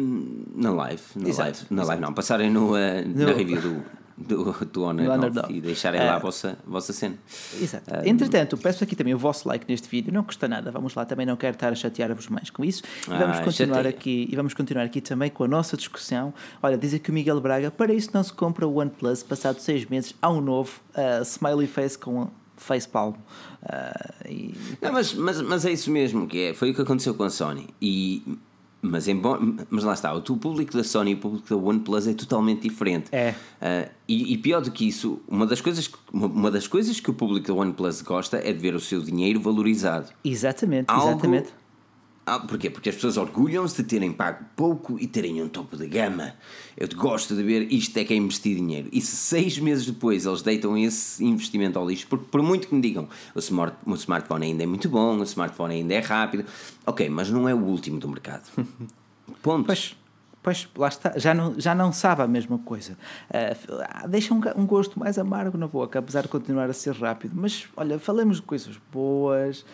na 0.56 0.72
live, 0.72 1.04
na 1.16 1.30
Exato, 1.30 1.50
live, 1.60 1.66
na 1.70 1.84
live 1.84 2.02
não, 2.02 2.12
passarem 2.14 2.50
no, 2.50 2.72
na 2.72 3.02
No- 3.04 3.34
review 3.36 3.62
do, 3.62 3.84
do, 4.22 4.54
do 4.66 4.84
Honor, 4.84 5.06
Do 5.06 5.12
Honor 5.12 5.34
9 5.34 5.42
9. 5.42 5.54
e 5.54 5.62
deixarem 5.62 6.00
lá 6.02 6.14
a 6.14 6.18
Eh, 6.18 6.20
vossa, 6.20 6.58
a 6.66 6.70
vossa 6.70 6.94
cena. 6.94 7.16
Exato. 7.60 7.84
Entretanto, 8.06 8.58
peço 8.58 8.84
aqui 8.84 8.96
também 8.96 9.14
o 9.14 9.18
vosso 9.18 9.48
like 9.48 9.66
neste 9.68 9.90
vídeo, 9.90 10.14
não 10.14 10.24
custa 10.24 10.48
nada, 10.48 10.72
vamos 10.72 10.96
lá, 10.96 11.04
também 11.06 11.26
não 11.26 11.36
quero 11.36 11.56
estar 11.56 11.70
a 11.72 11.76
chatear-vos 11.76 12.28
mais 12.30 12.50
com 12.50 12.64
isso. 12.64 12.84
E 13.08 13.10
vamos 13.10 13.38
Ah, 13.38 13.44
continuar 13.44 13.76
chateia. 13.78 13.90
aqui 13.90 14.28
e 14.32 14.36
vamos 14.36 14.54
continuar 14.54 14.84
aqui 14.84 15.02
também 15.02 15.30
com 15.30 15.44
a 15.44 15.48
nossa 15.48 15.76
discussão. 15.76 16.34
Olha, 16.62 16.78
diz 16.78 16.94
aqui 16.94 17.10
o 17.10 17.14
Miguel 17.14 17.42
Braga, 17.42 17.72
para 17.72 17.94
isso 17.94 18.10
não 18.14 18.24
se 18.24 18.32
compra 18.34 18.68
o 18.68 18.80
OnePlus, 18.80 19.24
passado 19.24 19.60
seis 19.60 19.86
meses, 19.86 20.14
há 20.22 20.30
um 20.32 20.42
novo 20.42 20.72
uh, 20.96 21.22
smiley 21.24 21.68
face 21.68 21.98
com 21.98 22.30
facepalm. 22.58 23.14
Uh, 23.64 24.28
e 24.30 24.54
Não, 24.82 24.92
mas, 24.94 25.14
mas, 25.14 25.42
mas 25.42 25.66
é 25.66 25.72
isso 25.72 25.90
mesmo 25.92 26.28
que 26.28 26.40
é. 26.50 26.54
Foi 26.54 26.72
o 26.72 26.76
que 26.76 26.82
aconteceu 26.82 27.14
com 27.14 27.24
a 27.24 27.30
Sony. 27.30 27.68
E, 27.82 28.24
mas, 28.82 29.08
embora, 29.08 29.40
mas 29.70 29.84
lá 29.84 29.94
está, 29.94 30.14
o 30.14 30.22
público 30.22 30.76
da 30.76 30.84
Sony 30.84 31.12
e 31.12 31.14
o 31.14 31.18
público 31.18 31.48
da 31.50 31.56
OnePlus 31.56 32.08
é 32.08 32.14
totalmente 32.14 32.62
diferente. 32.68 33.06
É. 33.12 33.36
Ah, 33.62 33.88
e, 34.08 34.34
e 34.34 34.38
pior 34.38 34.62
do 34.62 34.72
que 34.72 34.88
isso, 34.88 35.22
uma 35.28 35.46
das, 35.46 35.62
coisas, 35.62 35.88
que- 35.88 35.98
uma, 36.12 36.28
uma 36.28 36.52
das 36.52 36.68
coisas 36.68 37.00
que 37.00 37.10
o 37.10 37.14
público 37.14 37.48
da 37.48 37.54
OnePlus 37.54 38.02
gosta 38.02 38.38
é 38.38 38.52
de 38.52 38.60
ver 38.60 38.74
o 38.76 38.80
seu 38.80 39.02
dinheiro 39.02 39.40
valorizado. 39.40 40.10
exatamente, 40.24 40.86
Algo- 40.90 41.10
exatamente. 41.12 41.50
Ah, 42.24 42.40
porquê? 42.40 42.70
Porque 42.70 42.90
as 42.90 42.96
pessoas 42.96 43.18
orgulham-se 43.18 43.82
de 43.82 43.90
terem 43.90 44.14
pago 44.14 44.46
pouco 44.56 45.00
e 45.00 45.08
terem 45.08 45.42
um 45.42 45.50
topo 45.50 45.76
de 45.76 45.88
gama. 45.88 46.34
Eu 46.78 46.88
gosto 46.96 47.36
de 47.36 47.42
ver 47.42 47.72
isto 47.74 47.98
é 47.98 48.04
que 48.04 48.14
é 48.14 48.18
investir 48.18 48.56
dinheiro. 48.56 48.90
E 48.92 49.02
se 49.02 49.16
seis 49.16 49.58
meses 49.58 49.86
depois 49.86 50.26
eles 50.26 50.44
deitam 50.44 50.78
esse 50.78 51.26
investimento 51.26 51.80
ao 51.80 51.88
lixo, 51.88 52.06
porque 52.08 52.26
por 52.30 52.44
muito 52.44 52.68
que 52.68 52.76
me 52.76 52.82
digam 52.82 53.10
o, 53.34 53.40
smart, 53.40 53.76
o 53.86 53.96
smartphone 53.96 54.46
ainda 54.46 54.64
é 54.64 54.68
muito 54.68 54.88
bom, 54.88 55.18
o 55.18 55.24
smartphone 55.24 55.76
ainda 55.76 55.96
é 55.96 56.00
rápido, 56.00 56.46
ok, 56.86 57.10
mas 57.10 57.30
não 57.32 57.50
é 57.50 57.56
o 57.56 57.60
último 57.60 58.00
do 58.00 58.08
mercado. 58.08 58.44
Ponto. 59.42 59.66
Pois, 59.66 59.96
pois 60.44 60.70
lá 60.78 60.90
está, 60.90 61.18
já 61.18 61.34
não, 61.34 61.60
já 61.60 61.74
não 61.74 61.92
sabe 61.92 62.22
a 62.22 62.28
mesma 62.28 62.60
coisa. 62.60 62.96
Ah, 63.32 64.06
deixa 64.06 64.32
um, 64.32 64.42
um 64.56 64.68
gosto 64.68 65.00
mais 65.00 65.18
amargo 65.18 65.58
na 65.58 65.68
boca, 65.68 65.98
apesar 65.98 66.22
de 66.22 66.28
continuar 66.28 66.70
a 66.70 66.74
ser 66.74 66.94
rápido. 66.94 67.34
Mas 67.36 67.68
olha, 67.76 67.98
falamos 67.98 68.36
de 68.38 68.44
coisas 68.44 68.78
boas. 68.92 69.66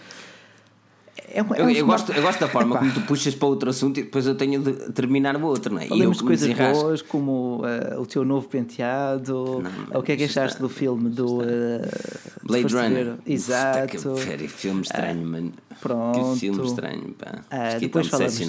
É 1.29 1.43
um- 1.43 1.53
é 1.53 1.59
Eu, 1.61 1.65
um 1.65 1.69
eu 1.69 1.75
smart- 1.77 2.05
gosto, 2.05 2.11
eu 2.17 2.21
gosto 2.21 2.39
da 2.39 2.47
forma 2.47 2.71
Epá, 2.75 2.79
como 2.79 2.93
tu 2.93 3.01
puxas 3.01 3.35
para 3.35 3.47
outro 3.47 3.69
assunto 3.69 3.99
e 3.99 4.03
depois 4.03 4.25
eu 4.25 4.35
tenho 4.35 4.61
de 4.61 4.73
terminar 4.93 5.35
o 5.35 5.43
outro, 5.45 5.73
não 5.73 5.81
é? 5.81 5.85
E 5.85 5.87
eu 5.87 5.89
Falamos 5.89 6.17
de 6.17 6.23
que 6.23 6.27
coisas 6.27 6.47
desenrasco. 6.47 6.83
boas, 6.83 7.01
como 7.01 7.61
ah, 7.63 7.99
o 7.99 8.05
teu 8.05 8.23
novo 8.25 8.47
penteado. 8.47 9.63
o 9.93 10.01
que 10.03 10.13
é 10.13 10.17
que 10.17 10.23
achaste 10.23 10.55
está- 10.55 10.59
do 10.59 10.69
filme 10.69 11.09
do 11.09 11.41
ah, 11.41 11.87
Blade 12.43 12.73
Runner. 12.73 13.17
que 13.25 13.33
Exato. 13.33 14.13
pera, 14.25 14.47
filme 14.49 14.81
estranho, 14.81 15.25
mano. 15.27 15.53
pronto. 15.81 16.33
Que 16.33 16.39
filme 16.39 16.65
estranho, 16.65 17.13
pá. 17.13 17.41
Ah, 17.51 17.77
depois, 17.79 18.07
falamos, 18.07 18.39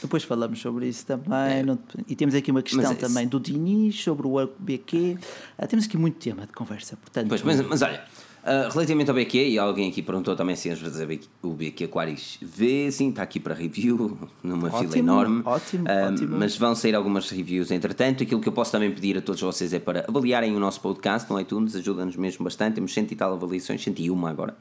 depois 0.00 0.24
falamos 0.24 0.60
sobre 0.60 0.86
isso 0.88 1.04
também. 1.06 1.62
não- 1.64 1.78
e 2.08 2.14
temos 2.16 2.34
aqui 2.34 2.50
uma 2.50 2.62
questão 2.62 2.92
é 2.92 2.94
também 2.94 3.26
do 3.26 3.38
Diniz 3.40 4.00
sobre 4.02 4.26
o 4.26 4.48
BQ. 4.58 5.18
Ah, 5.58 5.66
temos 5.66 5.84
aqui 5.86 5.96
muito 5.98 6.18
tema 6.18 6.46
de 6.46 6.52
conversa, 6.52 6.96
portanto. 6.96 7.28
Pois, 7.28 7.42
mas, 7.42 7.60
mas 7.60 7.82
olha, 7.82 8.02
Uh, 8.42 8.68
relativamente 8.72 9.08
ao 9.08 9.14
BQ, 9.14 9.50
e 9.50 9.58
alguém 9.58 9.88
aqui 9.88 10.02
perguntou 10.02 10.34
também 10.34 10.56
se 10.56 10.68
às 10.68 10.78
vezes 10.80 11.28
o 11.40 11.50
BQ 11.50 11.84
Aquaris 11.84 12.38
vê, 12.42 12.90
sim, 12.90 13.10
está 13.10 13.22
aqui 13.22 13.38
para 13.38 13.54
review, 13.54 14.18
numa 14.42 14.66
Ótimo, 14.66 14.80
fila 14.92 14.98
enorme. 14.98 15.42
ótimo, 15.44 15.84
Uh, 15.84 16.12
ótimo. 16.12 16.36
Mas 16.38 16.56
vão 16.56 16.74
sair 16.74 16.94
algumas 16.96 17.30
reviews 17.30 17.70
entretanto. 17.70 18.24
Aquilo 18.24 18.40
que 18.40 18.48
eu 18.48 18.52
posso 18.52 18.72
também 18.72 18.90
pedir 18.90 19.16
a 19.16 19.20
todos 19.20 19.40
vocês 19.40 19.72
é 19.72 19.78
para 19.78 20.04
avaliarem 20.08 20.56
o 20.56 20.58
nosso 20.58 20.80
podcast 20.80 21.30
no 21.32 21.38
iTunes, 21.40 21.76
ajuda-nos 21.76 22.16
mesmo 22.16 22.42
bastante. 22.44 22.74
Temos 22.74 22.92
cento 22.92 23.12
e 23.12 23.16
tal 23.16 23.32
avaliações, 23.32 23.80
101 23.82 24.26
agora. 24.26 24.56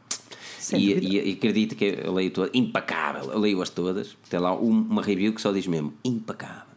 E, 0.74 0.92
e, 0.94 1.30
e 1.30 1.34
acredito 1.34 1.76
que 1.76 2.02
eu 2.04 2.14
leio 2.14 2.30
todas, 2.30 2.52
impecável, 2.54 3.32
eu 3.32 3.40
leio-as 3.40 3.72
todas. 3.72 4.16
Tem 4.30 4.40
lá 4.40 4.56
um- 4.56 4.70
uma 4.90 5.02
review 5.02 5.34
que 5.34 5.42
só 5.42 5.52
diz 5.52 5.66
mesmo 5.66 5.92
impecável. 6.06 6.71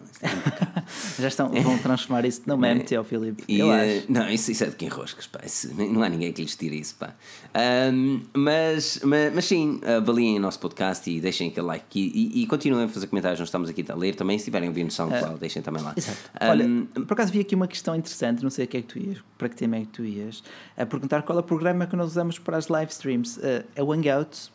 Já 1.18 1.28
estão, 1.28 1.48
vão 1.48 1.78
transformar 1.78 2.24
isso 2.24 2.42
no 2.46 2.56
meme, 2.56 2.82
teu 2.82 3.02
Filipe. 3.04 3.44
E, 3.48 3.58
Eu 3.58 3.72
eh, 3.72 3.98
acho. 3.98 4.12
não, 4.12 4.28
isso, 4.28 4.50
isso 4.50 4.64
é 4.64 4.68
de 4.68 4.76
quem 4.76 4.88
roscas, 4.88 5.26
pá. 5.26 5.40
Isso- 5.44 5.72
não 5.74 6.02
há 6.02 6.08
ninguém 6.08 6.32
que 6.32 6.42
lhes 6.42 6.56
tire 6.56 6.78
isso, 6.78 6.94
pá. 6.96 7.14
Ahm, 7.54 8.20
mas, 8.34 9.00
mas, 9.04 9.34
mas 9.34 9.44
sim, 9.44 9.80
avaliem 9.84 10.36
o 10.36 10.40
nosso 10.40 10.58
podcast 10.58 11.08
e 11.10 11.20
deixem 11.20 11.48
aquele 11.48 11.66
like 11.66 11.98
e, 11.98 12.38
e, 12.40 12.42
e 12.42 12.46
continuem 12.46 12.84
a 12.84 12.88
fazer 12.88 13.06
comentários. 13.06 13.38
Nós 13.40 13.48
estamos 13.48 13.68
aqui 13.68 13.84
a 13.88 13.94
ler 13.94 14.14
também. 14.14 14.38
Se 14.38 14.46
tiverem 14.46 14.68
ouvido 14.68 14.86
no 14.86 14.90
SoundCloud, 14.90 15.38
deixem 15.38 15.62
também 15.62 15.82
lá. 15.82 15.92
É. 15.96 15.98
Exato. 15.98 16.18
Olha, 16.40 16.66
por 17.06 17.12
acaso 17.12 17.32
vi 17.32 17.40
aqui 17.40 17.54
uma 17.54 17.68
questão 17.68 17.94
interessante, 17.94 18.42
não 18.42 18.50
sei 18.50 18.64
o 18.64 18.68
que 18.68 18.76
é 18.78 18.82
que 18.82 18.88
tu 18.88 18.98
ias, 18.98 19.18
para 19.38 19.48
que 19.48 19.56
tema 19.56 19.76
é 19.76 19.80
que 19.80 19.86
tu 19.86 20.04
ias, 20.04 20.42
a 20.76 20.84
perguntar 20.86 21.22
qual 21.22 21.38
é 21.38 21.40
o 21.40 21.44
programa 21.44 21.86
que 21.86 21.96
nós 21.96 22.08
usamos 22.08 22.38
para 22.38 22.56
as 22.56 22.68
live 22.68 22.90
streams. 22.90 23.38
Eh, 23.42 23.64
é 23.76 23.82
o 23.82 23.92
Hangout, 23.92 24.50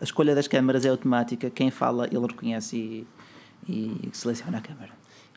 a 0.00 0.04
escolha 0.04 0.34
das 0.34 0.46
câmaras 0.48 0.84
é 0.84 0.88
automática, 0.88 1.50
quem 1.50 1.70
fala 1.70 2.06
ele 2.06 2.26
reconhece 2.26 2.76
e, 2.76 3.06
e 3.68 4.10
seleciona 4.12 4.58
a 4.58 4.60
câmara. 4.60 4.90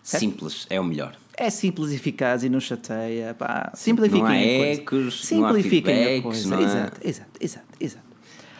Certo? 0.10 0.22
simples, 0.22 0.68
é 0.70 0.80
o 0.80 0.84
melhor. 0.84 1.16
É 1.38 1.50
simples 1.52 1.92
e 1.92 1.96
eficaz 1.96 2.44
e 2.44 2.50
não 2.50 2.60
chateia. 2.60 3.34
Pá. 3.34 3.70
Não 3.72 3.80
Simplifiquem 3.80 4.24
há 4.24 4.28
a 4.28 4.58
coisa. 4.66 4.82
ecos, 4.82 5.32
não 5.32 5.46
há 5.46 5.50
Simplifiquem 5.54 5.96
feedbacks, 5.96 6.46
não 6.46 6.58
há- 6.58 6.62
Exato, 6.62 7.00
exato, 7.04 7.30
exato, 7.40 7.66
exato. 7.80 8.08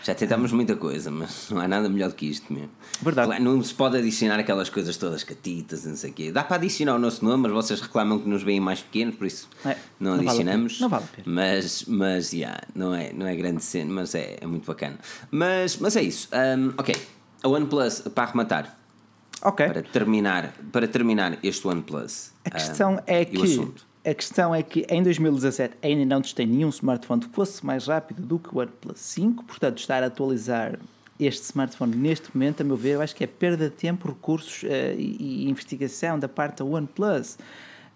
Já 0.04 0.16
tentámos 0.16 0.54
muita 0.54 0.74
coisa, 0.76 1.12
mas 1.12 1.50
não 1.52 1.60
há 1.60 1.68
nada 1.68 1.90
melhor 1.90 2.10
do 2.10 2.16
que 2.16 2.28
isto 2.28 2.54
mesmo. 2.54 2.70
Verdade. 3.02 3.28
Claro, 3.28 3.44
não 3.44 3.62
se 3.64 3.74
pode 3.74 3.98
adicionar 3.98 4.40
aquelas 4.40 4.70
coisas 4.70 4.96
todas 4.96 5.24
catitas, 5.24 5.84
não 5.86 5.96
sei 5.98 6.12
o 6.12 6.14
quê. 6.14 6.32
Dá 6.32 6.44
para 6.44 6.56
adicionar 6.58 6.96
o 6.96 7.00
nosso 7.00 7.26
nome, 7.26 7.44
mas 7.44 7.52
vocês 7.52 7.82
reclamam 7.82 8.20
que 8.20 8.30
nos 8.30 8.42
veem 8.44 8.60
mais 8.60 8.80
pequenos, 8.82 9.16
por 9.16 9.26
isso 9.28 9.50
É, 9.66 9.76
não, 10.00 10.12
não 10.12 10.18
vale 10.18 10.30
adicionamos. 10.30 10.74
pena, 10.76 10.82
não 10.84 10.90
vale 10.90 11.04
a 11.04 11.08
pena. 11.16 11.24
Mas, 11.26 11.84
mas 11.88 12.32
yeah, 12.32 12.62
não, 12.76 12.94
é, 12.96 13.12
não 13.12 13.26
é 13.28 13.36
grande 13.36 13.62
cena, 13.64 13.92
mas 13.92 14.14
é, 14.16 14.38
é 14.40 14.46
muito 14.46 14.66
bacana. 14.66 14.98
Mas, 15.32 15.78
mas 15.78 15.96
é 15.98 16.04
isso. 16.04 16.30
Um, 16.32 16.70
ok, 16.78 16.96
a 17.44 17.48
OnePlus, 17.50 18.00
para 18.14 18.24
arrematar, 18.26 18.77
Ok. 19.44 19.68
para 19.68 19.84
terminar, 19.84 20.54
para 20.72 20.88
terminar 20.88 21.38
este 21.44 21.68
OnePlus. 21.68 22.32
A 22.44 22.50
questão 22.50 22.96
um, 22.96 23.00
é 23.06 23.22
e 23.24 23.38
o 23.38 23.42
que 23.42 23.88
a 24.10 24.14
questão 24.14 24.56
é 24.56 24.64
que 24.64 24.86
em 24.90 25.04
2017 25.04 25.76
ainda 25.82 26.06
não 26.06 26.22
testei 26.22 26.46
nenhum 26.46 26.70
smartphone 26.70 27.22
que 27.22 27.30
fosse 27.30 27.66
mais 27.66 27.88
rápido 27.88 28.22
do 28.22 28.40
que 28.40 28.56
o 28.56 28.60
OnePlus 28.60 29.00
5, 29.00 29.44
portanto 29.44 29.80
estar 29.80 30.02
a 30.02 30.06
atualizar 30.06 30.80
este 31.20 31.44
smartphone 31.44 31.96
neste 31.96 32.36
momento, 32.36 32.62
a 32.62 32.64
meu 32.64 32.78
ver, 32.78 32.92
eu 32.92 33.02
acho 33.02 33.16
que 33.16 33.24
é 33.24 33.28
perda 33.28 33.70
de 33.70 33.76
tempo, 33.76 34.08
recursos 34.08 34.64
eh, 34.64 34.96
e, 34.98 35.46
e 35.46 35.50
investigação 35.50 36.18
da 36.18 36.30
parte 36.30 36.60
da 36.60 36.66
OnePlus. 36.66 37.38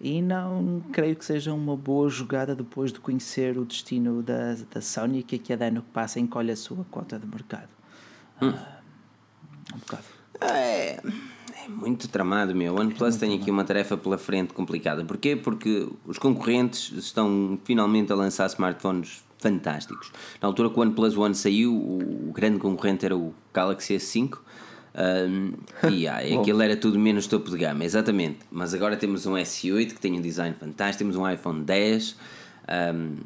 E 0.00 0.20
não 0.20 0.82
creio 0.92 1.14
que 1.14 1.24
seja 1.24 1.52
uma 1.54 1.76
boa 1.76 2.10
jogada 2.10 2.56
depois 2.56 2.92
de 2.92 2.98
conhecer 2.98 3.56
o 3.56 3.64
destino 3.64 4.20
da, 4.20 4.56
da 4.74 4.80
Sony, 4.80 5.22
que 5.22 5.36
a 5.36 5.38
cada 5.38 5.66
ano 5.66 5.80
que 5.80 5.90
passa 5.90 6.18
encolhe 6.18 6.50
a 6.50 6.56
sua 6.56 6.84
cota 6.90 7.18
de 7.20 7.26
mercado. 7.26 7.68
Ah, 8.40 8.80
um 9.72 9.78
bocado. 9.78 10.02
É, 10.40 11.00
é 11.64 11.68
muito 11.68 12.08
tramado, 12.08 12.54
meu. 12.54 12.74
O 12.74 12.80
OnePlus 12.80 13.16
tem 13.16 13.34
aqui 13.34 13.50
uma 13.50 13.64
tarefa 13.64 13.96
pela 13.96 14.18
frente 14.18 14.52
complicada. 14.52 15.04
Porquê? 15.04 15.36
Porque 15.36 15.88
os 16.04 16.18
concorrentes 16.18 16.92
estão 16.92 17.58
finalmente 17.64 18.12
a 18.12 18.16
lançar 18.16 18.46
smartphones 18.46 19.22
fantásticos. 19.38 20.10
Na 20.40 20.48
altura 20.48 20.70
que 20.70 20.78
o 20.78 20.82
OnePlus 20.82 21.16
One 21.16 21.34
saiu, 21.34 21.74
o, 21.74 22.32
grande 22.32 22.58
concorrente 22.58 23.04
era 23.04 23.16
o 23.16 23.34
Galaxy 23.52 23.94
S5. 23.96 24.38
Um, 24.94 25.52
e 25.90 26.06
ah, 26.06 26.18
aquilo 26.18 26.62
era 26.62 26.76
tudo 26.76 26.98
menos 26.98 27.26
topo 27.26 27.50
de 27.50 27.58
gama, 27.58 27.84
exatamente. 27.84 28.40
Mas 28.50 28.74
agora 28.74 28.96
temos 28.96 29.26
um 29.26 29.34
S8 29.34 29.94
que 29.94 30.00
tem 30.00 30.18
um 30.18 30.20
design 30.20 30.54
fantástico, 30.58 30.98
temos 30.98 31.16
um 31.16 31.28
iPhone 31.28 31.62
10. 31.64 32.16
Um, 32.94 33.16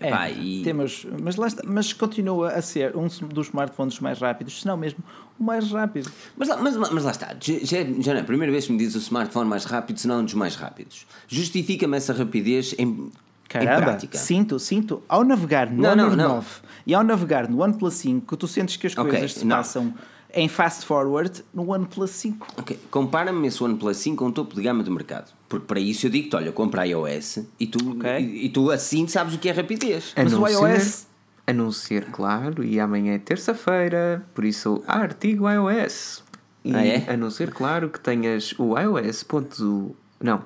É, 0.00 0.08
epá, 0.08 0.30
e- 0.30 0.62
temos, 0.62 1.06
mas, 1.22 1.36
lá 1.36 1.46
está- 1.46 1.62
mas 1.66 1.92
continua 1.92 2.48
a 2.52 2.62
ser 2.62 2.96
um 2.96 3.06
dos 3.06 3.46
smartphones 3.48 4.00
mais 4.00 4.18
rápidos, 4.18 4.60
se 4.62 4.66
não 4.66 4.76
mesmo 4.76 4.98
o 5.38 5.44
mais 5.44 5.70
rápido. 5.70 6.10
Mas 6.36 6.48
lá, 6.48 6.56
mas, 6.56 6.76
mas 6.76 7.04
lá 7.04 7.10
está, 7.10 7.36
já, 7.40 7.54
já 8.00 8.12
não 8.12 8.18
é 8.20 8.22
a 8.22 8.24
primeira 8.24 8.50
vez 8.50 8.66
que 8.66 8.72
me 8.72 8.78
diz 8.78 8.94
o 8.94 8.98
smartphone 8.98 9.48
mais 9.48 9.64
rápido, 9.64 9.98
senão 10.00 10.20
um 10.20 10.24
dos 10.24 10.34
mais 10.34 10.54
rápidos. 10.56 11.06
Justifica-me 11.28 11.96
essa 11.96 12.12
rapidez 12.12 12.74
em, 12.78 13.10
Caramba, 13.48 13.82
prática. 13.82 14.16
sinto, 14.16 14.58
sinto. 14.58 15.02
Ao 15.08 15.24
navegar 15.24 15.70
no 15.70 15.82
Não, 15.82 15.96
não, 15.96 16.16
não. 16.16 16.28
9 16.36 16.46
e 16.86 16.94
ao 16.94 17.02
navegar 17.02 17.48
no 17.48 17.62
OnePlus 17.62 17.94
5, 17.94 18.36
tu 18.36 18.46
sentes 18.48 18.76
que 18.76 18.86
as 18.86 18.94
coisas 18.94 19.34
se 19.34 19.44
não. 19.44 19.56
passam 19.56 19.92
em 20.34 20.48
fast 20.48 20.84
forward 20.86 21.42
no 21.52 21.70
OnePlus 21.70 22.10
5. 22.10 22.46
Ok, 22.58 22.78
Compara-me 22.90 23.46
esse 23.48 23.62
OnePlus 23.62 23.96
5 23.98 24.16
com 24.16 24.26
um 24.26 24.32
topo 24.32 24.54
de 24.54 24.62
gama 24.62 24.82
do 24.82 24.90
mercado. 24.90 25.32
Porque 25.48 25.66
para 25.66 25.80
isso 25.80 26.06
eu 26.06 26.10
digo-te, 26.10 26.36
olha, 26.36 26.52
compra 26.52 26.86
iOS 26.86 27.40
e 27.58 27.66
tu, 27.66 27.90
Ok. 27.92 28.10
e, 28.18 28.46
e 28.46 28.48
tu 28.48 28.70
assim 28.70 29.06
sabes 29.08 29.34
o 29.34 29.38
que 29.38 29.48
é 29.48 29.52
rapidez. 29.52 30.12
Mas 30.16 30.32
A 30.32 30.36
o 30.36 30.40
não 30.40 30.48
iOS 30.48 30.82
ser- 30.82 31.06
A 31.46 31.52
não 31.52 31.72
ser, 31.72 32.04
claro, 32.12 32.62
e 32.62 32.78
amanhã 32.78 33.14
é 33.14 33.18
terça-feira, 33.18 34.24
por 34.34 34.44
isso 34.44 34.82
há 34.86 34.98
artigo 34.98 35.48
iOS. 35.50 36.22
E 36.64 36.74
Ah, 36.74 36.86
é? 36.86 37.04
a 37.12 37.16
não 37.16 37.30
ser, 37.30 37.50
claro, 37.52 37.88
que 37.88 37.98
tenhas 37.98 38.54
o 38.58 38.78
iOS. 38.78 39.24
Ponto, 39.24 39.96
não, 40.22 40.44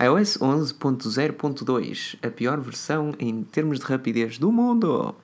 iOS 0.00 0.38
11.0.2, 0.40 2.16
a 2.22 2.30
pior 2.30 2.60
versão 2.60 3.12
em 3.18 3.42
termos 3.42 3.78
de 3.80 3.84
rapidez 3.84 4.38
do 4.38 4.50
mundo. 4.52 5.14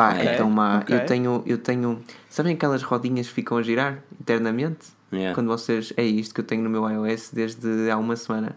Pá, 0.00 0.14
Ok, 0.14 0.32
então 0.34 0.50
má, 0.50 0.78
ok. 0.78 0.96
eu 0.96 1.06
tenho, 1.06 1.42
eu 1.46 1.58
tenho. 1.58 2.02
Sabem 2.28 2.54
aquelas 2.54 2.82
rodinhas 2.82 3.26
que 3.28 3.34
ficam 3.34 3.58
a 3.58 3.62
girar 3.62 4.02
internamente? 4.20 4.88
Yeah. 5.12 5.34
Quando 5.34 5.48
vocês. 5.48 5.92
É 5.96 6.02
isto 6.04 6.34
que 6.34 6.40
eu 6.40 6.44
tenho 6.44 6.62
no 6.62 6.70
meu 6.70 6.88
iOS 6.88 7.30
desde 7.32 7.90
há 7.90 7.96
uma 7.98 8.16
semana. 8.16 8.56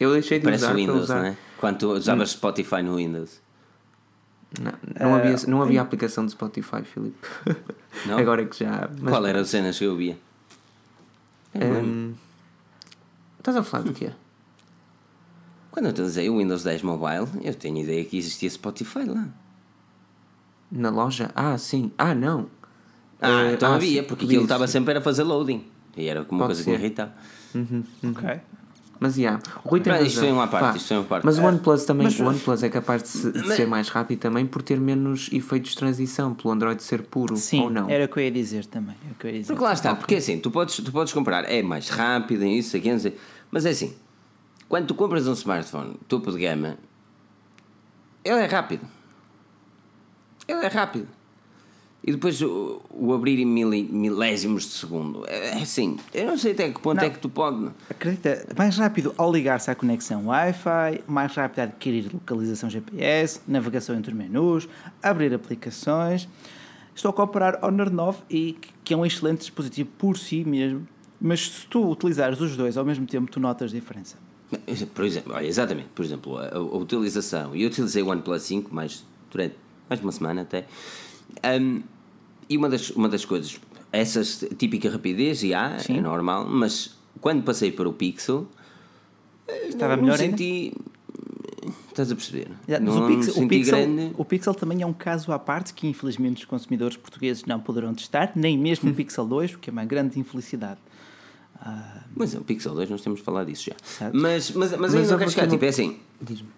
Eu 0.00 0.12
deixei 0.12 0.38
de 0.38 0.44
Parece 0.44 0.64
usar 0.64 0.74
Windows, 0.74 1.02
usar. 1.04 1.18
não 1.20 1.26
é? 1.26 1.36
Quando 1.58 1.78
tu 1.78 1.92
usavas 1.92 2.30
Spotify 2.30 2.82
no 2.82 2.96
Windows. 2.96 3.40
Não, 4.60 4.72
não, 5.00 5.14
havia, 5.16 5.36
não 5.48 5.60
Eh, 5.60 5.64
havia 5.64 5.82
aplicação 5.82 6.24
de 6.26 6.32
Spotify, 6.32 6.82
Filipe. 6.84 7.18
Não? 8.06 8.18
Agora 8.18 8.42
é 8.42 8.44
que 8.44 8.56
já. 8.62 8.88
mas- 9.00 9.12
Qual 9.12 9.26
era 9.26 9.40
a 9.40 9.44
cena 9.44 9.72
que 9.72 9.84
eu 9.84 9.96
via? 9.96 10.16
Hum, 11.54 12.14
estás 13.38 13.56
a 13.56 13.62
falar 13.62 13.84
do 13.84 13.92
quê? 13.92 14.10
Quando 15.70 15.86
eu 15.86 15.92
te 15.92 16.02
usei 16.02 16.28
o 16.28 16.38
Windows 16.38 16.62
10 16.64 16.82
Mobile, 16.82 17.26
eu 17.42 17.54
tenho 17.54 17.78
ideia 17.78 18.04
que 18.04 18.16
existia 18.18 18.48
Spotify 18.50 19.04
lá. 19.04 19.26
Na 20.76 20.90
loja? 20.90 21.30
Ah, 21.34 21.56
sim. 21.56 21.90
Ah, 21.96 22.14
não. 22.14 22.46
Ah, 23.20 23.28
Eh, 23.44 23.52
então 23.54 23.72
ah, 23.72 23.76
havia, 23.76 24.02
sim, 24.02 24.08
porque 24.08 24.24
aquilo 24.24 24.42
estava 24.42 24.66
sempre 24.66 24.98
a 24.98 25.00
fazer 25.00 25.22
loading. 25.22 25.64
E 25.96 26.06
era 26.08 26.24
como 26.24 26.40
uma 26.40 26.48
Pode 26.48 26.58
coisa 26.58 26.64
que 26.64 26.70
me 26.70 26.76
ser. 26.76 26.82
irritava. 26.82 27.12
Ok. 28.10 28.40
Mas 29.00 29.14
já, 29.16 29.38
o 29.64 29.68
Rui 29.68 29.80
tem 29.80 29.92
Mas 29.92 30.06
isto 30.08 30.20
foi 30.20 30.32
uma 30.32 30.46
parte, 30.48 30.64
Pá, 30.72 30.76
isto 30.76 30.88
foi 30.88 30.96
uma 30.96 31.04
parte. 31.04 31.24
Mas 31.24 31.38
o 31.38 31.42
OnePlus 31.42 31.84
também, 31.84 32.04
mas- 32.06 32.18
o 32.18 32.24
OnePlus 32.24 32.62
é 32.62 32.68
capaz 32.68 33.02
de, 33.02 33.08
se- 33.08 33.32
de 33.32 33.38
Mas- 33.38 33.56
ser 33.56 33.66
mais 33.66 33.88
rápido 33.88 34.18
também 34.18 34.46
por 34.46 34.62
ter 34.62 34.80
menos 34.80 35.28
efeitos 35.32 35.70
de 35.72 35.76
transição, 35.76 36.32
pelo 36.34 36.52
Android 36.54 36.82
ser 36.82 37.02
puro 37.02 37.36
Sim, 37.36 37.60
ou 37.60 37.70
não. 37.70 37.88
era 37.90 38.04
o 38.04 38.08
que 38.08 38.18
eu 38.18 38.22
ia 38.24 38.30
dizer 38.30 38.64
também. 38.66 38.96
Era 39.04 39.12
o 39.12 39.14
que 39.16 39.26
eu 39.26 39.30
ia 39.30 39.40
dizer. 39.40 39.52
Porque 39.52 39.64
lá 39.64 39.72
está, 39.72 39.94
porque 39.94 40.14
assim, 40.16 40.38
tu 40.38 40.50
podes, 40.50 40.76
tu 40.76 40.90
podes 40.90 41.12
comprar, 41.12 41.44
é 41.50 41.62
mais 41.62 41.88
rápido, 41.88 42.44
é 42.44 42.48
isso, 42.48 42.76
aqui, 42.76 42.90
não 42.90 42.98
sei. 42.98 43.16
Mas 43.50 43.66
é 43.66 43.70
assim, 43.70 43.94
quando 44.68 44.86
tu 44.86 44.94
compras 44.94 45.26
um 45.28 45.32
smartphone 45.34 45.96
topo 46.08 46.32
de 46.32 46.38
gama, 46.40 46.76
ele 48.24 48.38
é 48.40 48.46
rápido. 48.46 48.86
Ele 50.48 50.64
é 50.64 50.68
rápido. 50.68 51.08
E 52.06 52.12
depois 52.12 52.40
o, 52.42 52.82
o 52.90 53.14
abrir 53.14 53.38
em 53.38 53.46
mili- 53.46 53.88
milésimos 53.90 54.64
de 54.64 54.72
segundo. 54.72 55.24
É 55.26 55.58
é 55.58 55.62
assim, 55.62 55.96
eu 56.12 56.26
não 56.26 56.36
sei 56.36 56.52
até 56.52 56.70
que 56.70 56.78
ponto 56.78 56.98
Não. 56.98 57.04
é 57.04 57.08
que 57.08 57.18
tu 57.18 57.30
pode. 57.30 57.70
Acredita, 57.88 58.46
mais 58.58 58.76
rápido 58.76 59.14
ao 59.16 59.32
ligar-se 59.32 59.70
à 59.70 59.74
conexão 59.74 60.26
Wi-Fi, 60.26 61.02
mais 61.06 61.34
rápido 61.34 61.60
a 61.60 61.62
adquirir 61.62 62.10
localização 62.12 62.68
GPS, 62.68 63.40
navegação 63.48 63.96
entre 63.96 64.12
menus, 64.12 64.68
abrir 65.02 65.32
aplicações. 65.32 66.28
Estou 66.94 67.08
a 67.10 67.14
comparar 67.14 67.58
Honor 67.64 67.90
9 67.90 68.18
e 68.28 68.58
que 68.84 68.92
é 68.92 68.96
um 68.96 69.06
excelente 69.06 69.38
dispositivo 69.40 69.88
por 69.96 70.18
si 70.18 70.44
mesmo, 70.44 70.86
mas 71.18 71.40
se 71.48 71.66
tu 71.68 71.88
utilizares 71.90 72.38
os 72.38 72.54
dois 72.54 72.76
ao 72.76 72.84
mesmo 72.84 73.06
tempo, 73.06 73.30
tu 73.30 73.40
notas 73.40 73.70
diferença. 73.70 74.16
Por 74.94 75.04
exemplo, 75.06 75.32
olha, 75.34 75.46
exatamente, 75.46 75.88
por 75.94 76.04
exemplo, 76.04 76.36
a, 76.36 76.48
a 76.54 76.60
utilização. 76.60 77.56
Eu 77.56 77.66
utilizei 77.68 78.02
o 78.02 78.08
OnePlus 78.08 78.42
5 78.42 78.74
mais, 78.74 79.04
durante 79.30 79.56
mais 79.88 80.00
de 80.00 80.06
uma 80.06 80.12
semana 80.12 80.42
até. 80.42 80.66
Um, 81.60 81.82
e 82.48 82.56
uma 82.56 82.68
das, 82.68 82.90
uma 82.90 83.08
das 83.08 83.24
coisas, 83.24 83.60
essas 83.92 84.44
típica 84.58 84.90
rapidez, 84.90 85.40
já, 85.40 85.78
Sim. 85.78 85.98
é 85.98 86.00
normal, 86.00 86.46
mas 86.48 86.96
quando 87.20 87.42
passei 87.42 87.72
para 87.72 87.88
o 87.88 87.92
Pixel, 87.92 88.46
Estava 89.68 89.96
não 89.96 90.04
melhor 90.04 90.18
me 90.18 90.24
ainda? 90.24 90.36
senti. 90.36 90.72
Estás 91.88 92.10
a 92.10 92.14
perceber? 92.14 92.48
Já, 92.68 92.80
mas 92.80 92.94
não 92.94 93.04
o, 93.04 93.08
Pixel, 93.08 93.44
o, 93.44 93.48
Pixel, 93.48 93.78
grande. 93.78 94.14
o 94.18 94.24
Pixel 94.24 94.54
também 94.54 94.82
é 94.82 94.86
um 94.86 94.92
caso 94.92 95.32
à 95.32 95.38
parte 95.38 95.72
que 95.72 95.86
infelizmente 95.86 96.38
os 96.38 96.44
consumidores 96.44 96.96
portugueses 96.96 97.44
não 97.44 97.60
poderão 97.60 97.94
testar, 97.94 98.32
nem 98.34 98.58
mesmo 98.58 98.90
o 98.90 98.94
Pixel 98.96 99.26
2, 99.26 99.54
o 99.54 99.58
que 99.58 99.70
é 99.70 99.72
uma 99.72 99.84
grande 99.84 100.18
infelicidade. 100.18 100.80
Mas 102.14 102.34
o 102.34 102.42
Pixel 102.42 102.74
2 102.74 102.90
nós 102.90 103.00
temos 103.00 103.20
falado 103.20 103.46
disso 103.46 103.66
já. 103.70 103.76
Certo. 103.82 104.14
Mas, 104.14 104.50
mas, 104.50 104.72
mas, 104.72 104.80
Mas 104.80 104.94
ainda 104.94 105.06
eu 105.06 105.10
não 105.12 105.18
quero 105.18 105.30
chegar, 105.30 105.48
tipo, 105.48 105.64
é 105.64 105.68
assim. 105.68 105.98
Diz-me. 106.20 106.48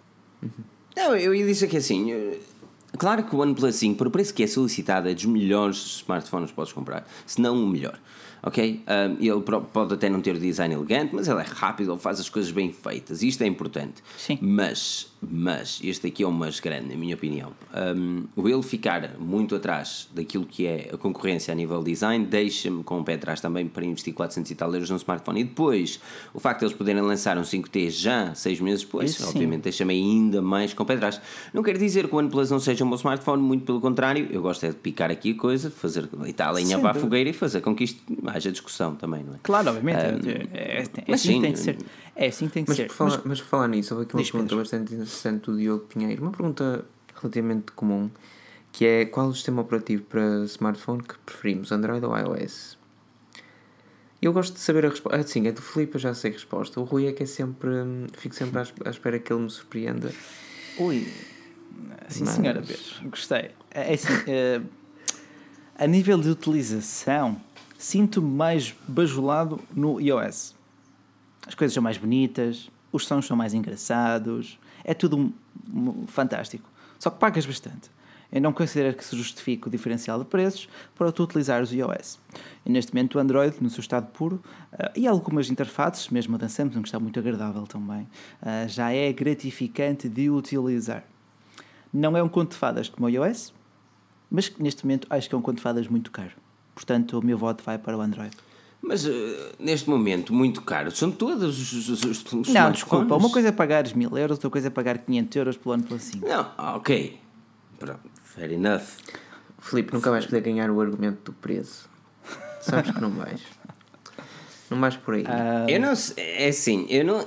Não, 0.96 1.16
eu 1.16 1.34
ia 1.34 1.46
dizer 1.46 1.68
que 1.68 1.76
assim, 1.76 2.10
eh, 2.10 2.38
Claro 2.96 3.24
que 3.24 3.34
o 3.34 3.40
OnePlus 3.40 3.76
5, 3.76 3.96
por 3.96 4.10
preço 4.10 4.34
que 4.34 4.42
é 4.42 4.46
solicitado, 4.46 5.08
é 5.08 5.14
dos 5.14 5.24
melhores 5.26 5.98
smartphones 5.98 6.50
que 6.50 6.56
podes 6.56 6.72
comprar, 6.72 7.06
se 7.26 7.40
não 7.40 7.62
o 7.62 7.66
melhor 7.66 7.98
ok? 8.46 8.80
Um, 8.86 9.22
ele 9.22 9.40
pode 9.72 9.94
até 9.94 10.08
não 10.08 10.20
ter 10.20 10.36
o 10.36 10.38
design 10.38 10.72
elegante, 10.72 11.14
mas 11.14 11.26
ele 11.26 11.40
é 11.40 11.44
rápido, 11.44 11.92
ele 11.92 11.98
faz 11.98 12.20
as 12.20 12.28
coisas 12.28 12.52
bem 12.52 12.72
feitas, 12.72 13.22
isto 13.22 13.42
é 13.42 13.46
importante. 13.46 14.02
Sim. 14.16 14.38
Mas, 14.40 15.12
mas, 15.30 15.80
este 15.82 16.06
aqui 16.06 16.22
é 16.22 16.26
um 16.26 16.32
mas 16.32 16.60
grande, 16.60 16.88
na 16.88 16.96
minha 16.96 17.14
opinião. 17.14 17.52
Um, 17.96 18.24
o 18.36 18.48
ele 18.48 18.62
ficar 18.62 19.18
muito 19.18 19.54
atrás 19.54 20.08
daquilo 20.14 20.44
que 20.44 20.66
é 20.66 20.90
a 20.92 20.96
concorrência 20.96 21.52
a 21.52 21.54
nível 21.54 21.82
design 21.82 22.24
deixa-me 22.24 22.82
com 22.82 23.00
o 23.00 23.04
pé 23.04 23.14
atrás 23.14 23.40
também 23.40 23.66
para 23.66 23.84
investir 23.84 24.14
400 24.14 24.50
e 24.50 24.54
tal 24.54 24.72
euros 24.72 24.90
num 24.90 24.96
smartphone. 24.96 25.40
E 25.40 25.44
depois, 25.44 26.00
o 26.32 26.40
facto 26.40 26.60
de 26.60 26.66
eles 26.66 26.76
poderem 26.76 27.02
lançar 27.02 27.38
um 27.38 27.42
5T 27.42 27.90
já 27.90 28.34
seis 28.34 28.60
meses 28.60 28.84
depois, 28.84 29.10
Isso 29.10 29.28
obviamente 29.28 29.62
deixa-me 29.62 29.94
ainda 29.94 30.40
mais 30.42 30.72
com 30.72 30.82
o 30.82 30.86
pé 30.86 30.94
atrás. 30.94 31.20
Não 31.52 31.62
quero 31.62 31.78
dizer 31.78 32.08
que 32.08 32.14
o 32.14 32.18
OnePlus 32.18 32.50
não 32.50 32.60
seja 32.60 32.84
um 32.84 32.90
bom 32.90 32.96
smartphone, 32.96 33.42
muito 33.42 33.64
pelo 33.64 33.80
contrário, 33.80 34.28
eu 34.30 34.42
gosto 34.42 34.64
é 34.64 34.70
de 34.70 34.76
picar 34.76 35.10
aqui 35.10 35.32
a 35.32 35.34
coisa, 35.34 35.70
fazer, 35.70 36.06
deitar 36.06 36.48
a 36.48 36.52
lenha 36.52 36.78
para 36.78 36.90
a 36.90 36.94
fogueira 36.94 37.30
e 37.30 37.32
fazer 37.32 37.60
com 37.60 37.74
que 37.74 37.84
isto 37.84 38.02
haja 38.26 38.50
discussão 38.50 38.94
também, 38.94 39.22
não 39.22 39.34
é? 39.34 39.38
Claro, 39.42 39.68
obviamente. 39.70 39.98
Um, 39.98 40.30
é, 40.30 40.42
é, 40.52 40.84
é, 41.06 41.14
assim 41.14 41.34
sim, 41.34 41.40
tem 41.40 41.52
de 41.52 41.58
ser. 41.58 41.78
É 42.16 42.28
assim 42.28 42.48
tem 42.48 42.64
de 42.64 42.70
mas 42.70 42.76
ser. 42.78 42.86
Por 42.88 42.94
falar, 42.94 43.10
mas, 43.10 43.24
mas 43.24 43.40
por 43.40 43.46
falar 43.46 43.68
nisso, 43.68 43.94
houve 43.94 44.06
aqui 44.06 44.14
uma 44.14 44.22
pergunta 44.22 44.42
Pedro. 44.44 44.56
bastante 44.56 44.94
interessante 44.94 45.44
do 45.44 45.58
Diogo 45.58 45.84
Pinheiro. 45.84 46.22
Uma 46.22 46.30
pergunta 46.30 46.84
relativamente 47.14 47.72
comum, 47.72 48.10
que 48.72 48.86
é 48.86 49.04
qual 49.04 49.28
o 49.28 49.34
sistema 49.34 49.60
operativo 49.60 50.02
para 50.04 50.44
smartphone 50.44 51.02
que 51.02 51.14
preferimos, 51.18 51.70
Android 51.70 52.04
ou 52.04 52.16
iOS? 52.16 52.78
Eu 54.20 54.32
gosto 54.32 54.54
de 54.54 54.60
saber 54.60 54.86
a 54.86 54.88
resposta. 54.88 55.18
Ah, 55.18 55.22
sim, 55.22 55.46
é 55.46 55.52
do 55.52 55.60
Filipe, 55.60 55.96
eu 55.96 56.00
já 56.00 56.14
sei 56.14 56.30
a 56.30 56.34
resposta. 56.34 56.80
O 56.80 56.84
Rui 56.84 57.06
é 57.06 57.12
que 57.12 57.22
é 57.22 57.26
sempre. 57.26 57.68
Fico 58.16 58.34
sempre 58.34 58.58
à 58.60 58.90
espera 58.90 59.18
que 59.18 59.30
ele 59.30 59.42
me 59.42 59.50
surpreenda. 59.50 60.10
Ui, 60.78 61.06
sim, 62.08 62.24
Mas... 62.24 62.34
senhora 62.34 62.62
Pedro, 62.62 63.10
gostei. 63.10 63.50
É, 63.70 63.92
é 63.92 63.94
assim, 63.94 64.12
é, 64.26 64.62
a 65.78 65.86
nível 65.86 66.18
de 66.18 66.30
utilização, 66.30 67.40
sinto-me 67.78 68.28
mais 68.28 68.74
bajulado 68.88 69.60
no 69.74 70.00
iOS. 70.00 70.55
As 71.46 71.54
coisas 71.54 71.72
são 71.72 71.82
mais 71.82 71.96
bonitas, 71.96 72.70
os 72.92 73.06
sons 73.06 73.26
são 73.26 73.36
mais 73.36 73.54
engraçados, 73.54 74.58
é 74.84 74.94
tudo 74.94 75.32
fantástico. 76.06 76.68
Só 76.98 77.10
que 77.10 77.18
pagas 77.18 77.46
bastante. 77.46 77.90
Eu 78.30 78.40
não 78.40 78.52
considero 78.52 78.94
que 78.96 79.04
se 79.04 79.16
justifique 79.16 79.68
o 79.68 79.70
diferencial 79.70 80.18
de 80.18 80.24
preços 80.24 80.68
para 80.96 81.12
tu 81.12 81.22
utilizares 81.22 81.70
o 81.70 81.74
iOS. 81.74 82.18
E 82.64 82.70
neste 82.70 82.92
momento 82.92 83.16
o 83.16 83.18
Android, 83.20 83.56
no 83.60 83.70
seu 83.70 83.80
estado 83.80 84.08
puro, 84.08 84.42
uh, 84.72 84.90
e 84.96 85.06
algumas 85.06 85.48
interfaces, 85.48 86.08
mesmo 86.08 86.34
a 86.34 86.38
da 86.38 86.48
Samsung, 86.48 86.82
que 86.82 86.88
está 86.88 86.98
muito 86.98 87.18
agradável 87.18 87.66
também, 87.66 88.02
uh, 88.02 88.68
já 88.68 88.92
é 88.92 89.12
gratificante 89.12 90.08
de 90.08 90.28
utilizar. 90.28 91.04
Não 91.92 92.16
é 92.16 92.22
um 92.22 92.28
conto 92.28 92.50
de 92.50 92.56
fadas 92.56 92.88
como 92.88 93.06
o 93.06 93.10
iOS, 93.10 93.54
mas 94.30 94.52
neste 94.58 94.84
momento 94.84 95.06
acho 95.08 95.28
que 95.28 95.34
é 95.34 95.38
um 95.38 95.42
conto 95.42 95.58
de 95.58 95.62
fadas 95.62 95.86
muito 95.86 96.10
caro. 96.10 96.32
Portanto, 96.74 97.18
o 97.18 97.24
meu 97.24 97.38
voto 97.38 97.62
vai 97.64 97.78
para 97.78 97.96
o 97.96 98.00
Android. 98.00 98.36
Mas 98.80 99.04
uh, 99.04 99.10
neste 99.58 99.88
momento, 99.90 100.32
muito 100.32 100.62
caro. 100.62 100.90
São 100.90 101.10
todos 101.10 101.58
os, 101.58 101.88
os, 101.88 102.04
os 102.04 102.48
Não, 102.48 102.70
desculpa. 102.70 103.16
Uma 103.16 103.30
coisa 103.30 103.48
é 103.48 103.52
pagar 103.52 103.84
mil 103.94 104.16
euros, 104.16 104.36
outra 104.36 104.50
coisa 104.50 104.68
é 104.68 104.70
pagar 104.70 104.98
500 104.98 105.36
euros 105.36 105.56
pelo 105.56 105.74
ano 105.74 105.82
pelo 105.84 105.98
5. 105.98 106.26
Não, 106.26 106.50
ok. 106.76 107.18
Pronto, 107.78 108.00
fair 108.22 108.52
enough. 108.52 108.84
Filipe, 109.58 109.92
nunca 109.92 110.10
vais 110.10 110.24
poder 110.26 110.42
ganhar 110.42 110.70
o 110.70 110.80
argumento 110.80 111.18
do 111.24 111.32
preço. 111.32 111.88
Sabes 112.60 112.90
que 112.90 113.00
não 113.00 113.10
vais. 113.10 113.40
Não 114.70 114.80
vais 114.80 114.96
por 114.96 115.14
aí. 115.14 115.22
Uh... 115.22 115.68
Eu 115.68 115.80
não 115.80 115.94
sei. 115.94 116.24
É 116.24 116.48
assim, 116.48 116.86
eu 116.88 117.04
não. 117.04 117.26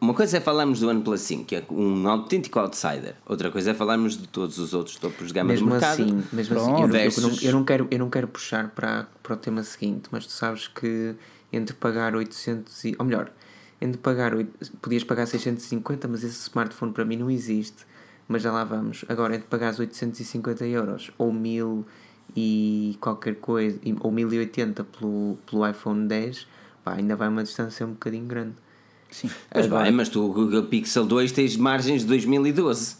Uma 0.00 0.14
coisa 0.14 0.36
é 0.36 0.40
falarmos 0.40 0.80
do 0.80 0.88
OnePlus 0.88 1.20
5, 1.20 1.44
que 1.44 1.56
é 1.56 1.64
um 1.70 2.08
autêntico 2.08 2.58
outsider. 2.58 3.14
Outra 3.26 3.50
coisa 3.50 3.70
é 3.70 3.74
falarmos 3.74 4.16
de 4.16 4.28
todos 4.28 4.58
os 4.58 4.74
outros 4.74 4.96
topos 4.96 5.28
de 5.28 5.34
gama 5.34 5.50
mesmo 5.50 5.66
do 5.66 5.72
mercado. 5.72 6.02
Assim, 6.02 6.24
mesmo 6.32 6.54
Pronto, 6.54 6.72
assim, 6.74 6.82
eu, 6.82 6.88
versus... 6.88 7.22
eu, 7.22 7.28
não, 7.28 7.36
eu, 7.42 7.52
não, 7.52 7.64
quero, 7.64 7.88
eu 7.90 7.98
não 7.98 8.10
quero 8.10 8.28
puxar 8.28 8.70
para, 8.70 9.06
para 9.22 9.34
o 9.34 9.36
tema 9.36 9.62
seguinte, 9.62 10.08
mas 10.10 10.26
tu 10.26 10.32
sabes 10.32 10.68
que 10.68 11.14
entre 11.52 11.74
pagar 11.74 12.14
800 12.14 12.84
e... 12.84 12.96
Ou 12.98 13.04
melhor, 13.04 13.30
entre 13.80 13.98
pagar... 13.98 14.32
Podias 14.80 15.04
pagar 15.04 15.26
650, 15.26 16.08
mas 16.08 16.24
esse 16.24 16.48
smartphone 16.48 16.92
para 16.92 17.04
mim 17.04 17.16
não 17.16 17.30
existe. 17.30 17.86
Mas 18.26 18.42
já 18.42 18.52
lá 18.52 18.64
vamos. 18.64 19.04
Agora, 19.08 19.34
entre 19.34 19.48
pagar 19.48 19.74
850 19.78 20.66
euros 20.66 21.10
ou 21.16 21.32
1000 21.32 21.86
e 22.36 22.96
qualquer 23.00 23.36
coisa, 23.36 23.78
ou 24.00 24.12
1080 24.12 24.84
pelo, 24.84 25.38
pelo 25.50 25.68
iPhone 25.68 26.06
10, 26.06 26.46
pá, 26.84 26.94
ainda 26.94 27.16
vai 27.16 27.28
uma 27.28 27.42
distância 27.42 27.86
um 27.86 27.92
bocadinho 27.92 28.26
grande. 28.26 28.54
Sim. 29.10 29.30
Mas 29.54 29.66
bem, 29.66 29.92
mas 29.92 30.08
tu, 30.08 30.24
o 30.24 30.32
Google 30.32 30.64
Pixel 30.64 31.06
2 31.06 31.32
tens 31.32 31.56
margens 31.56 32.02
de 32.02 32.08
2012. 32.08 32.96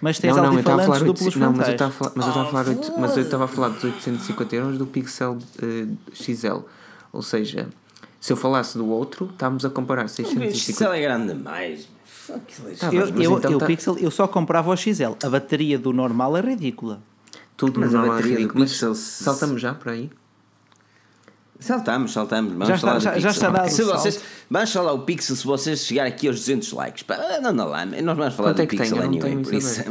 Mas 0.00 0.18
tens 0.18 0.34
não, 0.34 0.44
não, 0.44 0.52
eu 0.54 0.58
estava 0.60 0.82
a 0.82 0.84
falar 0.86 1.02
oito, 1.02 1.38
não, 1.38 1.52
mas 1.52 1.68
eu 1.68 1.72
estava 1.72 1.90
a 1.90 1.94
falar, 1.94 2.12
mas 2.14 2.26
eu 2.26 2.30
estava 2.30 2.46
a 2.46 2.50
falar, 2.50 2.68
oito, 2.68 2.92
mas 2.98 3.16
eu 3.16 3.22
estava 3.22 3.44
a 3.44 3.48
falar 3.48 3.68
dos 3.68 3.84
850 3.84 4.56
euros 4.56 4.78
do 4.78 4.86
Pixel 4.86 5.38
uh, 5.38 5.96
XL. 6.12 6.58
Ou 7.12 7.22
seja, 7.22 7.68
se 8.20 8.32
eu 8.32 8.36
falasse 8.36 8.76
do 8.76 8.88
outro, 8.88 9.30
estávamos 9.32 9.64
a 9.64 9.70
comparar 9.70 10.08
650. 10.08 10.52
O 10.52 10.58
XL 10.58 10.92
é 10.92 11.00
grande 11.00 11.34
demais. 11.34 11.88
Tá, 12.78 12.92
eu, 12.92 13.08
eu, 13.08 13.38
então 13.38 13.52
eu, 13.52 13.58
tá... 13.58 13.66
Pixel, 13.66 13.98
eu 13.98 14.10
só 14.10 14.26
comprava 14.26 14.70
o 14.70 14.76
XL. 14.76 15.12
A 15.22 15.28
bateria 15.28 15.78
do 15.78 15.92
normal 15.92 16.36
é 16.36 16.40
ridícula. 16.40 17.00
Tudo 17.56 17.80
mas 17.80 17.92
normal 17.92 18.10
a 18.10 18.14
bateria 18.16 18.36
é 18.36 18.38
ridícula. 18.38 18.64
Do 18.64 18.68
Pixel, 18.68 18.94
saltamos 18.94 19.60
já 19.60 19.74
para 19.74 19.92
aí. 19.92 20.10
Saltamos, 21.64 22.12
saltamos. 22.12 22.52
Vamos 22.52 22.68
já 22.68 22.78
falar 22.78 22.98
está, 22.98 23.14
já, 23.14 23.18
já 23.20 23.30
está 23.30 23.48
dado 23.48 23.70
se 23.70 23.82
vocês, 23.82 24.20
Vamos 24.50 24.70
falar 24.70 24.92
o 24.92 24.98
Pixel 25.00 25.34
se 25.34 25.44
vocês 25.46 25.80
chegarem 25.80 26.12
aqui 26.12 26.28
aos 26.28 26.36
200 26.40 26.72
likes. 26.72 27.04
Não, 27.40 27.52
não 27.54 27.68
lá, 27.68 27.86
nós 27.86 28.16
vamos 28.16 28.34
falar 28.34 28.50
Quanto 28.50 28.56
do 28.56 28.62
é 28.62 28.66
Pixel 28.66 28.98
tem? 28.98 29.06
anyway, 29.06 29.42
por 29.42 29.54
isso. 29.54 29.82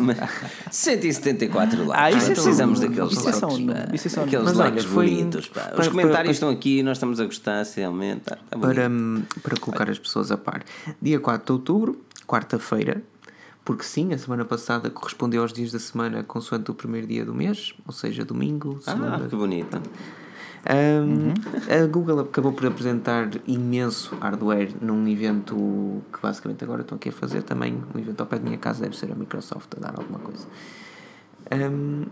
174 0.70 1.80
likes. 1.88 2.04
Ah, 2.04 2.12
isso 2.12 2.32
é 2.32 2.34
precisamos 2.36 2.80
só, 2.80 2.88
daqueles 2.88 3.12
isso 3.12 3.24
likes. 3.24 3.38
É 3.38 3.40
só, 3.40 3.50
isso 3.94 4.08
é 4.08 4.12
só 4.12 4.22
aqueles 4.22 4.54
likes 4.54 4.86
foi, 4.86 5.10
bonitos. 5.10 5.48
Pá. 5.48 5.62
Para, 5.62 5.82
Os 5.82 5.88
comentários 5.88 6.24
para, 6.24 6.32
estão 6.32 6.50
aqui 6.50 6.84
nós 6.84 6.98
estamos 6.98 7.20
a 7.20 7.26
gostar, 7.26 7.66
realmente. 7.76 8.22
Tá, 8.22 8.38
tá 8.48 8.58
para, 8.60 8.92
para 9.42 9.58
colocar 9.58 9.90
as 9.90 9.98
pessoas 9.98 10.32
a 10.32 10.38
par. 10.38 10.64
Dia 11.02 11.20
4 11.20 11.44
de 11.44 11.52
outubro, 11.54 12.00
quarta-feira, 12.28 13.02
porque 13.66 13.84
sim, 13.84 14.14
a 14.14 14.18
semana 14.20 14.46
passada 14.46 14.92
correspondeu 14.92 15.42
aos 15.42 15.52
dias 15.52 15.72
da 15.72 15.80
semana 15.80 16.24
consoante 16.24 16.70
o 16.70 16.76
primeiro 16.76 17.08
dia 17.08 17.26
do 17.26 17.34
mês, 17.34 17.74
ou 17.88 17.94
seja, 17.94 18.24
domingo, 18.24 18.80
segunda. 18.84 19.16
Ah, 19.16 19.28
que 19.28 19.36
bonito. 19.36 19.82
Um, 20.66 21.06
uhum. 21.06 21.34
A 21.84 21.88
Google 21.88 22.22
acabou 22.22 22.54
por 22.54 22.66
apresentar 22.66 23.30
imenso 23.46 24.16
hardware 24.16 24.72
num 24.82 25.06
evento 25.10 26.02
que 26.12 26.22
basicamente 26.22 26.64
agora 26.64 26.84
estão 26.84 26.96
aqui 26.96 27.10
a 27.10 27.12
fazer 27.12 27.44
também, 27.44 27.84
um 27.94 28.00
evento 28.00 28.22
ao 28.22 28.28
pé 28.28 28.38
da 28.38 28.46
minha 28.46 28.58
casa, 28.58 28.82
deve 28.82 28.98
ser 28.98 29.12
a 29.12 29.16
Microsoft 29.16 29.68
a 29.76 29.80
dar 29.82 29.94
alguma 29.98 30.20
coisa. 30.20 30.48
Um, 31.52 32.06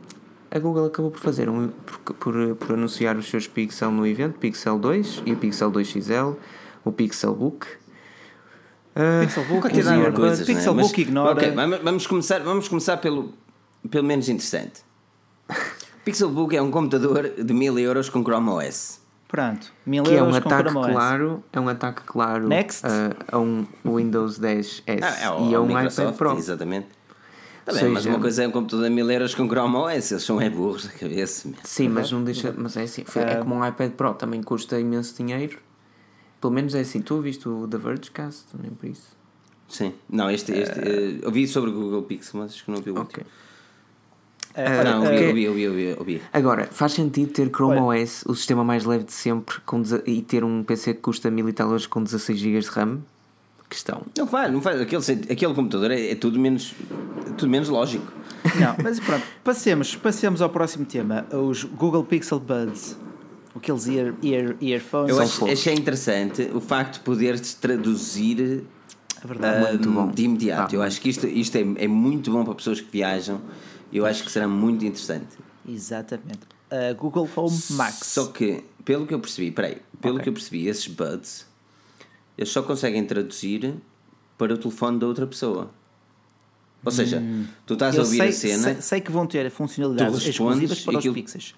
a 0.54 0.60
Google 0.60 0.88
acabou 0.88 1.12
por 1.12 1.22
fazer 1.22 1.48
um, 1.48 1.70
por, 1.70 2.14
por, 2.16 2.56
por, 2.58 2.74
anunciar 2.74 3.16
os 3.16 3.30
seus 3.30 3.48
Pixel 3.48 3.90
no 3.90 4.06
evento, 4.06 4.38
Pixel 4.38 4.78
2 4.78 5.24
e 5.26 5.32
o 5.32 5.38
Pixel 5.38 5.72
2 5.72 5.88
XL, 5.88 6.34
o 6.84 6.92
Pixel 6.92 7.34
Book. 7.34 7.66
Uh, 8.94 9.26
Pixel 9.26 9.46
Book, 9.46 9.68
ignora, 9.68 10.12
coisas, 10.12 10.46
Pixel 10.46 10.76
né? 10.76 10.82
Book 10.82 10.98
Mas, 10.98 11.08
ignora. 11.08 11.32
Okay, 11.32 11.52
vamos, 11.52 12.06
começar, 12.06 12.40
vamos 12.40 12.68
começar 12.68 12.98
pelo, 12.98 13.34
pelo 13.90 14.04
menos 14.04 14.28
interessante. 14.28 14.84
Pixelbook 16.04 16.56
é 16.56 16.62
um 16.62 16.72
computador 16.72 17.30
de 17.30 17.54
1000 17.54 17.80
euros 17.80 18.10
com 18.10 18.24
Chrome 18.24 18.50
OS. 18.50 19.00
Pronto, 19.28 19.72
1000 19.86 20.04
que 20.04 20.14
euros 20.14 20.36
é 20.36 20.40
um 20.40 20.42
com 20.42 20.48
ataque 20.48 20.70
Chrome 20.70 20.86
OS. 20.86 20.92
claro, 20.94 21.44
é 21.54 21.60
um 21.60 21.70
ataque 21.70 22.02
claro 22.04 22.48
Next. 22.48 22.86
Uh, 22.86 22.90
a 23.32 23.40
um 23.40 23.66
Windows 23.86 24.40
10S 24.40 24.84
ah, 24.88 24.92
é 24.92 25.50
e 25.50 25.56
a 25.56 25.62
um 25.62 25.68
Microsoft, 25.68 26.16
iPad 26.16 26.18
Pro. 26.18 26.38
Exatamente. 26.38 26.88
Tá 27.64 27.74
bem, 27.74 27.90
mas 27.90 28.06
uma 28.06 28.20
coisa 28.20 28.44
é 28.44 28.48
um 28.48 28.52
computador 28.52 28.90
de 28.90 28.96
1000 28.96 29.12
euros 29.12 29.36
com 29.36 29.48
Chrome 29.48 29.76
OS, 29.76 30.12
eles 30.12 30.24
são 30.24 30.42
é 30.42 30.50
burros 30.50 30.86
da 30.86 30.92
cabeça. 30.92 31.50
Sim, 31.64 31.90
mas 31.90 32.12
não 32.12 32.24
deixa. 32.24 32.54
Mas 32.58 32.76
é 32.76 32.84
assim, 32.84 33.06
é 33.16 33.36
como 33.36 33.56
um 33.56 33.66
iPad 33.66 33.92
Pro 33.92 34.14
também 34.16 34.42
custa 34.42 34.80
imenso 34.80 35.16
dinheiro. 35.16 35.60
Pelo 36.42 36.52
menos 36.52 36.74
é 36.74 36.80
assim, 36.80 37.02
tu 37.02 37.16
ouviste 37.16 37.48
o 37.48 37.68
The 37.68 37.78
Vergecast, 37.78 38.46
nem 38.60 38.72
por 38.72 38.90
isso. 38.90 39.16
Sim, 39.70 39.94
não, 40.10 40.30
este, 40.30 40.52
este 40.52 40.80
uh, 40.80 41.26
ouvi 41.26 41.48
sobre 41.48 41.70
o 41.70 41.74
Google 41.74 42.04
Pixel, 42.04 42.42
mas 42.42 42.52
acho 42.52 42.66
que 42.66 42.72
não 42.72 42.80
ouvi 42.80 42.90
o 42.90 43.00
Ok. 43.00 43.24
Último. 43.24 43.26
Uh, 44.52 44.84
não, 44.84 45.04
ouvi, 45.04 45.28
ouvi, 45.28 45.48
ouvi, 45.48 45.68
ouvi, 45.68 45.96
ouvi. 45.98 46.22
Agora, 46.34 46.68
faz 46.72 46.94
sentido 46.94 47.32
ter 47.32 47.50
Chrome 47.50 47.80
Olha. 47.80 48.04
OS, 48.04 48.24
o 48.28 48.36
sistema 48.36 48.64
mais 48.64 48.84
leve 48.86 49.06
de 49.06 49.14
sempre, 49.14 49.60
com, 49.66 49.82
e 50.06 50.22
ter 50.22 50.44
um 50.44 50.64
PC 50.64 50.94
que 50.94 51.02
custa 51.02 51.32
mil 51.32 51.48
e 51.48 51.54
tal 51.54 51.68
euros 51.68 51.88
com 51.88 52.04
16 52.04 52.38
GB 52.38 52.60
de 52.60 52.68
RAM? 52.68 53.00
Questão. 53.70 54.02
Não 54.18 54.28
faz, 54.28 54.52
não 54.52 54.62
faz. 54.62 54.82
Aquele, 54.82 55.04
aquele 55.32 55.54
computador 55.54 55.92
é, 55.92 56.12
é 56.12 56.16
tudo, 56.16 56.38
menos, 56.38 56.76
é 57.26 57.32
tudo 57.32 57.50
menos 57.50 57.70
lógico. 57.70 58.12
Não, 58.60 58.76
mas 58.84 59.00
pronto, 59.00 59.26
passemos, 59.44 59.96
passemos 59.96 60.42
ao 60.42 60.50
próximo 60.50 60.86
tema, 60.86 61.26
os 61.32 61.64
Google 61.64 62.04
Pixel 62.04 62.40
Buds. 62.40 62.98
Aqueles 63.56 63.88
ear, 63.88 64.14
ear, 64.24 64.56
earphones. 64.62 65.10
Eu 65.10 65.22
acho, 65.22 65.46
achei 65.46 65.74
interessante 65.74 66.50
o 66.54 66.60
facto 66.60 66.96
de 66.96 67.00
poderes 67.02 67.54
traduzir 67.54 68.64
é 69.24 69.28
verdade, 69.28 69.88
uh, 69.88 70.12
de 70.12 70.24
imediato. 70.24 70.74
Ah, 70.74 70.76
eu 70.76 70.82
acho 70.82 71.00
que 71.00 71.10
isto, 71.10 71.28
isto 71.28 71.56
é, 71.56 71.62
é 71.84 71.88
muito 71.88 72.32
bom 72.32 72.44
para 72.44 72.56
pessoas 72.56 72.82
que 72.82 72.92
viajam 72.92 73.40
eu 73.92 74.06
acho 74.06 74.24
que 74.24 74.32
será 74.32 74.48
muito 74.48 74.86
interessante. 74.86 75.38
Exatamente. 75.68 76.40
Uh, 76.72 76.96
Google 76.96 77.30
Home 77.36 77.58
Max. 77.72 78.08
Só 78.08 78.28
que, 78.28 78.64
pelo 78.86 79.06
que 79.06 79.14
eu 79.14 79.20
percebi, 79.20 79.52
peraí, 79.52 79.78
pelo 80.00 80.16
okay. 80.16 80.24
que 80.24 80.30
eu 80.30 80.34
percebi, 80.34 80.68
esses 80.68 80.88
buds 80.88 81.52
eles 82.38 82.52
só 82.52 82.64
conseguem 82.64 83.06
traduzir 83.06 83.76
para 84.38 84.54
o 84.54 84.58
telefone 84.58 84.98
da 84.98 85.06
outra 85.06 85.28
pessoa. 85.28 85.70
Ou 86.84 86.92
seja, 86.92 87.20
hum. 87.20 87.46
tu 87.68 87.74
estás 87.74 87.96
eu 87.96 88.02
a 88.02 88.06
ouvir 88.06 88.18
sei, 88.18 88.28
a 88.28 88.32
cena. 88.32 88.64
Sei, 88.64 88.82
sei, 88.82 89.02
que 89.02 89.12
vão 89.12 89.28
ter 89.28 89.50
funcionalidades 89.52 90.26
exclusivas 90.26 90.80
para 90.80 90.98
aquilo... 90.98 91.14
os 91.14 91.22
pixels. 91.22 91.56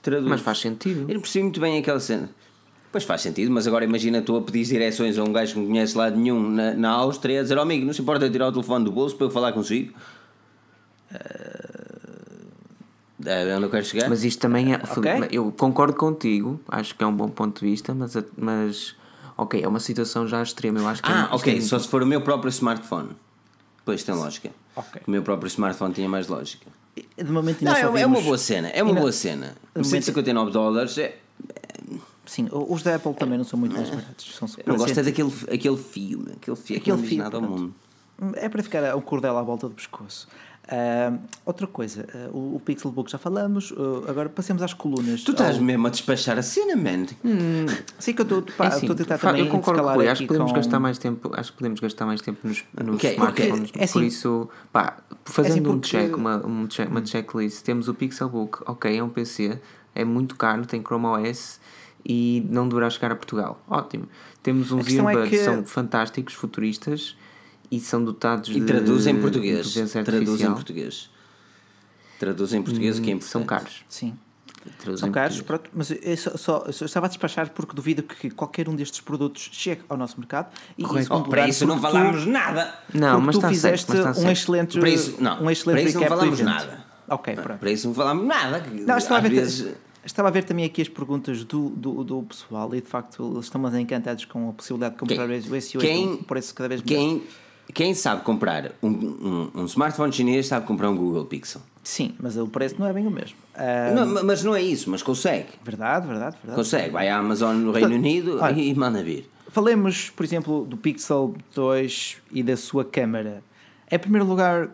Traduz. 0.00 0.30
Mas 0.30 0.40
faz 0.40 0.58
sentido. 0.58 1.00
Eu 1.00 1.14
não 1.14 1.20
percebo 1.20 1.44
muito 1.44 1.60
bem 1.60 1.78
aquela 1.78 2.00
cena. 2.00 2.30
Pois 2.90 3.04
faz 3.04 3.20
sentido, 3.20 3.50
mas 3.50 3.66
agora 3.66 3.84
imagina 3.84 4.22
tu 4.22 4.36
a 4.36 4.40
pedir 4.40 4.64
direções 4.64 5.18
a 5.18 5.22
um 5.22 5.30
gajo 5.30 5.52
que 5.52 5.60
não 5.60 5.66
conhece 5.66 5.98
lado 5.98 6.16
nenhum 6.16 6.48
na, 6.48 6.72
na 6.72 6.90
Áustria 6.90 7.40
a 7.40 7.42
dizer: 7.42 7.58
oh, 7.58 7.60
amigo, 7.60 7.84
não 7.84 7.92
se 7.92 8.00
importa 8.00 8.30
tirar 8.30 8.48
o 8.48 8.52
telefone 8.52 8.86
do 8.86 8.92
bolso 8.92 9.14
para 9.16 9.26
eu 9.26 9.30
falar 9.30 9.52
consigo. 9.52 9.92
Uh, 11.10 12.46
é 13.24 13.56
onde 13.56 13.64
eu 13.64 13.70
quero 13.70 13.84
chegar. 13.84 14.08
Mas 14.08 14.24
isto 14.24 14.40
também 14.40 14.74
é. 14.74 14.76
Okay. 14.76 15.28
Eu 15.30 15.50
concordo 15.52 15.94
contigo, 15.94 16.60
acho 16.68 16.94
que 16.94 17.02
é 17.02 17.06
um 17.06 17.14
bom 17.14 17.28
ponto 17.28 17.60
de 17.60 17.66
vista, 17.66 17.94
mas, 17.94 18.16
mas 18.36 18.94
ok, 19.36 19.62
é 19.62 19.68
uma 19.68 19.80
situação 19.80 20.26
já 20.26 20.42
extrema. 20.42 20.78
Eu 20.78 20.88
acho 20.88 21.02
que 21.02 21.10
ah, 21.10 21.28
é, 21.30 21.34
ok, 21.34 21.58
é 21.58 21.60
só 21.60 21.78
se 21.78 21.88
for 21.88 22.02
o 22.02 22.06
meu 22.06 22.20
próprio 22.20 22.50
smartphone. 22.50 23.10
Pois 23.84 24.02
tem 24.02 24.14
lógica. 24.14 24.50
Okay. 24.74 25.02
O 25.06 25.10
meu 25.10 25.22
próprio 25.22 25.48
smartphone 25.48 25.94
tinha 25.94 26.08
mais 26.08 26.28
lógica. 26.28 26.66
De 27.16 27.30
momento 27.30 27.62
não, 27.62 27.72
é, 27.72 27.80
é, 27.80 28.06
uma 28.06 28.20
boa 28.20 28.38
cena, 28.38 28.68
é 28.68 28.82
uma 28.82 28.94
boa 28.94 29.12
cena. 29.12 29.54
159 29.82 30.50
dólares 30.50 30.96
é, 30.96 31.16
Sim, 32.26 32.48
os 32.50 32.82
da 32.82 32.96
Apple 32.96 33.14
também 33.14 33.38
não 33.38 33.44
são 33.44 33.58
muito 33.58 33.74
mais 33.74 33.88
baratos. 33.88 34.34
São 34.34 34.48
eu 34.58 34.72
não 34.72 34.76
gosto 34.76 34.98
é 34.98 35.02
daquele 35.02 35.32
aquele 35.50 35.76
fio, 35.76 36.26
aquele 36.34 36.56
fio 36.56 36.76
aquele 36.76 36.80
que 36.80 36.90
não 36.90 36.98
fio, 36.98 37.18
nada 37.18 37.36
ao 37.36 37.42
mundo. 37.42 37.74
É 38.34 38.48
para 38.48 38.62
ficar 38.62 38.96
um 38.96 39.00
cordel 39.00 39.38
à 39.38 39.42
volta 39.42 39.68
do 39.68 39.74
pescoço. 39.74 40.26
Uh, 40.66 41.20
outra 41.44 41.64
coisa, 41.68 42.04
uh, 42.12 42.36
o, 42.36 42.56
o 42.56 42.60
Pixelbook 42.60 43.08
já 43.08 43.18
falamos, 43.18 43.70
uh, 43.70 44.04
agora 44.08 44.28
passemos 44.28 44.60
às 44.64 44.74
colunas. 44.74 45.22
Tu 45.22 45.30
estás 45.30 45.58
ao... 45.58 45.62
mesmo 45.62 45.86
a 45.86 45.90
despachar 45.90 46.36
a 46.36 46.42
cena, 46.42 46.74
man. 46.74 47.06
Hum, 47.24 47.66
sim, 48.00 48.12
que 48.12 48.20
eu 48.20 48.24
estou 48.24 48.44
é 48.58 48.66
assim, 48.66 48.90
a 48.90 48.94
tentar 48.96 49.18
também. 49.18 49.44
Eu 49.44 49.50
concordo 49.50 49.82
com 49.82 50.00
acho 50.00 50.22
que 50.22 50.26
podemos 50.26 50.50
com... 50.50 50.56
gastar 50.56 50.80
mais 50.80 50.98
tempo, 50.98 51.30
acho 51.34 51.52
que 51.52 51.58
podemos 51.58 51.78
gastar 51.78 52.04
mais 52.04 52.20
tempo 52.20 52.48
nos, 52.48 52.64
nos 52.82 52.96
okay, 52.96 53.12
smartphones. 53.12 53.70
Okay. 53.70 53.80
É 53.80 53.84
assim, 53.84 53.92
por 53.92 54.02
isso, 54.02 54.48
pá, 54.72 54.96
fazendo 55.24 55.50
é 55.50 55.52
assim 55.52 55.62
porque... 55.62 55.76
um 55.76 55.80
check, 55.80 56.16
uma, 56.16 56.44
um 56.44 56.66
check, 56.66 56.90
uma 56.90 57.06
checklist, 57.06 57.62
temos 57.62 57.86
o 57.86 57.94
Pixelbook, 57.94 58.64
ok, 58.66 58.98
é 58.98 59.02
um 59.02 59.08
PC, 59.08 59.60
é 59.94 60.04
muito 60.04 60.34
caro, 60.34 60.66
tem 60.66 60.82
Chrome 60.82 61.06
OS 61.06 61.60
e 62.04 62.44
não 62.50 62.68
deverá 62.68 62.90
chegar 62.90 63.12
a 63.12 63.16
Portugal. 63.16 63.62
Ótimo. 63.68 64.08
Temos 64.42 64.72
uns 64.72 64.88
earbuds 64.92 65.26
é 65.26 65.28
que 65.28 65.38
são 65.38 65.64
fantásticos, 65.64 66.34
futuristas 66.34 67.16
e 67.70 67.80
são 67.80 68.02
dotados 68.04 68.48
e 68.54 68.60
traduzem 68.60 69.14
de 69.14 69.18
em 69.18 69.22
português. 69.22 69.74
Traduzem 70.04 70.46
em 70.46 70.54
português. 70.54 71.10
Traduzem 72.18 72.60
em 72.60 72.62
português, 72.62 72.98
hum, 72.98 73.02
que 73.02 73.10
é 73.10 73.12
importante. 73.12 73.32
São 73.32 73.44
caros. 73.44 73.84
Sim. 73.88 74.16
São 74.96 75.12
caros, 75.12 75.40
pronto, 75.42 75.70
mas 75.72 75.90
eu 75.90 76.16
só, 76.16 76.36
só, 76.36 76.64
eu 76.66 76.86
estava 76.86 77.06
a 77.06 77.08
despachar 77.08 77.50
porque 77.50 77.74
duvido 77.74 78.02
que 78.02 78.30
qualquer 78.30 78.68
um 78.68 78.74
destes 78.74 79.00
produtos 79.00 79.48
chegue 79.52 79.82
ao 79.88 79.96
nosso 79.96 80.18
mercado. 80.18 80.52
E 80.76 80.82
Correto. 80.82 81.14
Oh, 81.14 81.22
para 81.22 81.48
isso 81.48 81.66
não 81.66 81.80
falámos 81.80 82.24
tu, 82.24 82.30
nada. 82.30 82.74
Não, 82.92 83.20
mas 83.20 83.36
tu 83.36 83.46
fizeste 83.46 83.90
certo, 83.90 84.20
um 84.20 84.30
excelente. 84.30 84.78
Para 84.78 84.88
isso, 84.88 85.16
não, 85.20 85.42
um 85.42 85.50
excelente 85.50 85.80
para 85.80 85.88
isso 85.88 86.00
não 86.00 86.08
falámos 86.08 86.40
nada. 86.40 86.84
Ok, 87.08 87.34
pronto. 87.36 87.58
Para 87.60 87.70
isso 87.70 87.86
não 87.86 87.94
falámos 87.94 88.26
nada. 88.26 88.66
Não, 88.72 88.98
estava 88.98 89.18
a 89.18 89.20
ver. 89.20 89.30
Vezes... 89.30 89.74
Estava 90.04 90.28
a 90.28 90.30
ver 90.30 90.44
também 90.44 90.64
aqui 90.64 90.82
as 90.82 90.88
perguntas 90.88 91.42
do, 91.42 91.70
do, 91.70 92.04
do 92.04 92.22
pessoal 92.22 92.72
e 92.76 92.80
de 92.80 92.86
facto 92.86 93.28
eles 93.32 93.46
estão 93.46 93.60
mais 93.60 93.74
encantados 93.74 94.24
com 94.24 94.50
a 94.50 94.52
possibilidade 94.52 94.94
de 94.94 95.00
comprar 95.00 95.26
quem, 95.26 95.38
o 95.38 95.52
S8 95.52 95.80
quem, 95.80 96.16
por 96.18 96.40
cada 96.54 96.68
vez 96.68 96.80
melhor. 96.80 96.98
Quem, 97.00 97.22
quem 97.74 97.94
sabe 97.94 98.22
comprar 98.22 98.72
um, 98.82 98.88
um, 98.88 99.50
um, 99.54 99.64
smartphone 99.66 100.12
chinês 100.12 100.46
sabe 100.46 100.66
comprar 100.66 100.90
um 100.90 100.96
Google 100.96 101.24
Pixel. 101.24 101.60
Sim, 101.82 102.14
mas 102.18 102.36
o 102.36 102.46
preço 102.46 102.76
não 102.78 102.86
é 102.86 102.92
bem 102.92 103.06
o 103.06 103.10
mesmo. 103.10 103.36
Um, 103.56 103.94
não, 103.94 104.24
mas 104.24 104.42
não 104.42 104.54
é 104.54 104.62
isso, 104.62 104.90
mas 104.90 105.02
consegue. 105.02 105.48
Verdade, 105.62 106.06
verdade, 106.06 106.36
verdade. 106.36 106.56
Consegue, 106.56 106.90
vai 106.90 107.08
à 107.08 107.18
Amazon 107.18 107.56
no 107.56 107.72
Reino 107.72 107.94
Unido 107.94 108.38
olha, 108.40 108.60
e 108.60 108.74
manda 108.74 109.02
vir. 109.02 109.28
Falemos, 109.48 110.10
por 110.10 110.24
exemplo, 110.24 110.64
do 110.64 110.76
Pixel 110.76 111.34
2 111.54 112.18
e 112.32 112.42
da 112.42 112.56
sua 112.56 112.84
câmera. 112.84 113.42
Em 113.90 113.98
primeiro 113.98 114.26
lugar, 114.26 114.68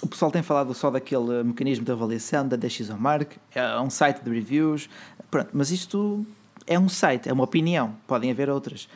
o 0.00 0.06
pessoal 0.06 0.30
tem 0.30 0.42
falado 0.42 0.72
só 0.74 0.90
daquele 0.90 1.42
mecanismo 1.42 1.84
de 1.84 1.92
avaliação 1.92 2.46
da 2.46 2.56
DxOMark, 2.56 3.36
é 3.54 3.80
um 3.80 3.90
site 3.90 4.22
de 4.22 4.30
reviews, 4.30 4.88
pronto, 5.30 5.50
mas 5.52 5.70
isto 5.70 6.24
é 6.66 6.78
um 6.78 6.88
site, 6.88 7.28
é 7.28 7.32
uma 7.32 7.44
opinião, 7.44 7.94
podem 8.06 8.30
haver 8.30 8.48
outras. 8.48 8.88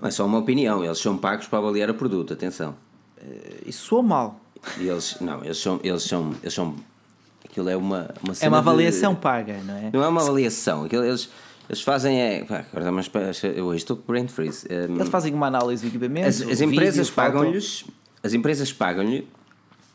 Não 0.00 0.08
é 0.08 0.10
só 0.10 0.26
uma 0.26 0.38
opinião, 0.38 0.84
eles 0.84 0.98
são 0.98 1.16
pagos 1.16 1.46
para 1.46 1.58
avaliar 1.58 1.90
o 1.90 1.94
produto, 1.94 2.32
atenção. 2.32 2.74
Uh, 3.18 3.68
isso 3.68 3.86
soa 3.86 4.02
mal. 4.02 4.40
E 4.78 4.88
eles, 4.88 5.16
não, 5.20 5.44
eles 5.44 5.58
são, 5.58 5.80
eles 5.82 6.02
são, 6.02 6.34
eles 6.42 6.54
são, 6.54 6.74
aquilo 7.44 7.68
é 7.68 7.76
uma, 7.76 8.10
uma 8.22 8.34
É 8.40 8.48
uma 8.48 8.58
avaliação 8.58 9.14
de, 9.14 9.20
paga, 9.20 9.58
não 9.64 9.76
é? 9.76 9.90
Não 9.92 10.02
é 10.02 10.08
uma 10.08 10.20
avaliação, 10.20 10.84
aquilo, 10.84 11.04
eles, 11.04 11.28
eles 11.68 11.82
fazem 11.82 12.20
é. 12.20 12.44
Pá, 12.44 12.64
agora, 12.72 12.92
mas 12.92 13.10
eu 13.44 13.66
hoje 13.66 13.78
estou 13.78 13.96
com 13.96 14.04
brain 14.06 14.28
freeze. 14.28 14.66
Um, 14.70 14.96
eles 14.96 15.08
fazem 15.08 15.32
uma 15.32 15.46
análise 15.46 15.82
do 15.82 15.88
equipamento. 15.88 16.28
As, 16.28 16.40
as 16.40 16.60
empresas 16.60 17.10
pagam-lhes. 17.10 17.84
As 18.22 18.34
empresas 18.34 18.72
pagam-lhe 18.72 19.26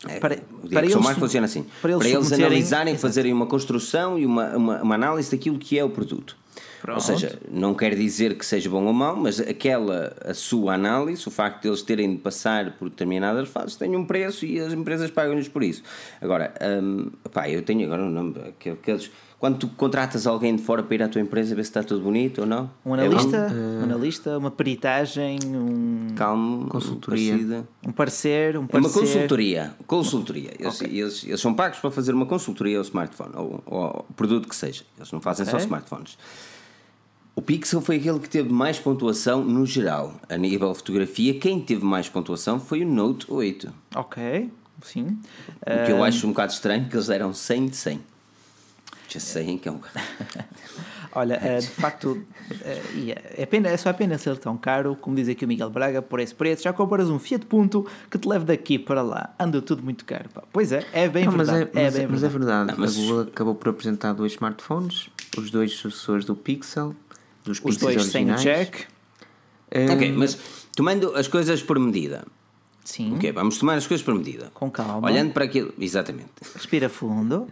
é, 0.06 0.20
para, 0.20 0.38
o 0.64 0.70
para 0.70 0.84
eles, 0.84 0.96
mais 0.96 1.18
funciona 1.18 1.46
assim. 1.46 1.66
Para 1.82 1.92
eles, 1.92 2.04
para 2.04 2.10
eles 2.10 2.32
analisarem, 2.32 2.62
exatamente. 2.62 3.00
fazerem 3.00 3.34
uma 3.34 3.48
construção 3.48 4.20
e 4.20 4.26
uma, 4.26 4.56
uma, 4.56 4.82
uma, 4.84 4.96
análise 4.96 5.32
daquilo 5.32 5.58
que 5.58 5.78
é 5.78 5.84
o 5.84 5.90
produto. 5.90 6.38
Pronto. 6.82 6.96
Ou 6.96 7.02
seja, 7.02 7.40
não 7.52 7.74
quer 7.74 7.96
dizer 7.96 8.38
que 8.38 8.46
seja 8.46 8.70
bom 8.70 8.86
ou 8.86 8.94
mau, 8.94 9.16
mas 9.16 9.40
aquela, 9.40 10.16
a 10.24 10.34
sua 10.34 10.74
análise, 10.74 11.28
o 11.28 11.32
facto 11.32 11.62
de 11.62 11.68
eles 11.68 11.82
terem 11.82 12.12
de 12.12 12.18
passar 12.18 12.72
por 12.78 12.90
determinadas 12.90 13.50
fases, 13.50 13.76
tem 13.76 13.96
um 13.96 14.06
preço 14.06 14.46
e 14.46 14.60
as 14.60 14.74
empresas 14.74 15.10
pagam-lhes 15.12 15.48
por 15.48 15.64
isso. 15.64 15.84
Agora, 16.22 16.54
hum, 16.82 17.10
pá, 17.32 17.50
eu 17.50 17.62
tenho 17.62 17.86
agora 17.86 18.04
o 18.04 18.10
nome, 18.10 18.36
aqueles 18.50 19.12
quando 19.40 19.60
tu 19.60 19.68
contratas 19.68 20.26
alguém 20.26 20.56
de 20.56 20.64
fora 20.64 20.82
para 20.82 20.96
ir 20.96 21.04
à 21.04 21.08
tua 21.08 21.22
empresa 21.22 21.54
ver 21.54 21.64
se 21.64 21.70
está 21.70 21.84
tudo 21.84 22.02
bonito 22.02 22.42
ou 22.42 22.48
não? 22.48 22.72
Um 22.84 22.96
analista, 22.96 23.38
é 23.38 23.52
um, 23.52 23.80
um 23.80 23.84
analista 23.84 24.38
uma 24.38 24.50
peritagem, 24.50 25.38
um. 25.46 26.08
Calmo, 26.16 26.68
consultoria. 26.68 27.64
Um 27.86 27.92
parecer, 27.92 28.58
um 28.58 28.66
parecer. 28.66 28.76
É 28.76 28.80
uma 28.80 28.90
consultoria. 28.90 29.76
Consultoria. 29.86 30.54
Eles, 30.58 30.82
okay. 30.82 31.00
eles, 31.00 31.24
eles, 31.24 31.40
são 31.40 31.54
pagos 31.54 31.78
para 31.78 31.92
fazer 31.92 32.16
uma 32.16 32.26
consultoria 32.26 32.78
ao 32.78 32.84
smartphone, 32.84 33.32
ou, 33.36 33.64
ao 33.68 34.08
produto 34.16 34.50
que 34.50 34.56
seja. 34.56 34.84
Eles 34.98 35.12
não 35.12 35.22
fazem 35.22 35.46
okay. 35.46 35.60
só 35.60 35.64
smartphones. 35.64 36.18
O 37.38 37.42
Pixel 37.42 37.82
foi 37.82 37.98
aquele 37.98 38.18
que 38.18 38.28
teve 38.28 38.52
mais 38.52 38.80
pontuação 38.80 39.44
no 39.44 39.64
geral. 39.64 40.20
A 40.28 40.36
nível 40.36 40.72
de 40.72 40.78
fotografia, 40.80 41.40
quem 41.40 41.62
teve 41.62 41.86
mais 41.86 42.10
pontuação 42.10 42.60
foi 42.60 42.84
o 42.84 42.88
Note 42.88 43.32
8. 43.32 43.72
Ok, 43.96 44.50
sim. 44.82 45.20
O 45.62 45.86
que 45.86 45.92
eu 45.92 46.04
acho 46.04 46.26
um 46.26 46.32
bocado 46.32 46.52
estranho, 46.52 46.90
que 46.90 46.96
eles 46.96 47.06
deram 47.06 47.32
100 47.32 47.68
de 47.68 47.76
100. 47.76 48.02
Já 49.08 49.20
sei 49.20 49.58
que 49.60 49.70
é 49.70 49.72
um. 49.72 49.80
Olha, 51.14 51.40
eh, 51.44 51.60
de 51.60 51.68
facto, 51.68 52.26
eh, 52.62 53.22
é, 53.38 53.46
pena, 53.46 53.70
é 53.70 53.78
só 53.78 53.90
a 53.90 53.94
pena 53.94 54.18
ser 54.18 54.38
tão 54.38 54.58
caro, 54.58 54.96
como 55.00 55.16
diz 55.16 55.30
aqui 55.30 55.46
o 55.46 55.48
Miguel 55.48 55.70
Braga, 55.70 56.02
por 56.02 56.20
esse 56.20 56.34
preço, 56.34 56.64
já 56.64 56.74
compras 56.74 57.08
um 57.08 57.20
Fiat 57.20 57.46
Punto 57.46 57.86
que 58.10 58.18
te 58.18 58.28
leva 58.28 58.46
daqui 58.46 58.80
para 58.80 59.04
lá. 59.04 59.36
Anda 59.40 59.62
tudo 59.62 59.84
muito 59.84 60.06
caro. 60.06 60.28
Pá. 60.34 60.44
Pois 60.52 60.72
é, 60.72 60.84
é 60.92 61.08
bem 61.08 61.26
não, 61.26 61.34
verdade. 61.34 61.70
Mas 61.72 61.78
é, 61.78 61.82
é, 61.82 61.84
mas, 61.84 61.94
bem 61.94 62.08
mas 62.08 62.22
verdade. 62.22 62.26
é 62.26 62.30
verdade. 62.30 62.72
Não, 62.72 62.78
mas... 62.80 62.98
A 62.98 63.00
Google 63.00 63.22
acabou 63.22 63.54
por 63.54 63.70
apresentar 63.70 64.14
dois 64.14 64.32
smartphones, 64.32 65.10
os 65.38 65.52
dois 65.52 65.72
sucessores 65.74 66.26
do 66.26 66.36
Pixel, 66.36 66.96
dos 67.48 67.60
os 67.64 67.78
dois 67.78 67.98
originais. 67.98 68.42
sem 68.42 68.54
jack. 68.54 68.86
Um... 69.74 69.94
Ok, 69.94 70.12
mas 70.12 70.38
tomando 70.76 71.16
as 71.16 71.28
coisas 71.28 71.62
por 71.62 71.80
medida. 71.80 72.26
Sim. 72.84 73.16
Ok, 73.16 73.32
vamos 73.32 73.58
tomar 73.58 73.76
as 73.76 73.88
coisas 73.88 74.04
por 74.04 74.16
medida. 74.16 74.50
Com 74.54 74.72
calma. 74.72 75.08
Olhando 75.08 75.34
para 75.34 75.46
aquilo. 75.46 75.74
Exatamente. 75.80 76.32
Respira 76.54 76.88
fundo. 76.88 77.48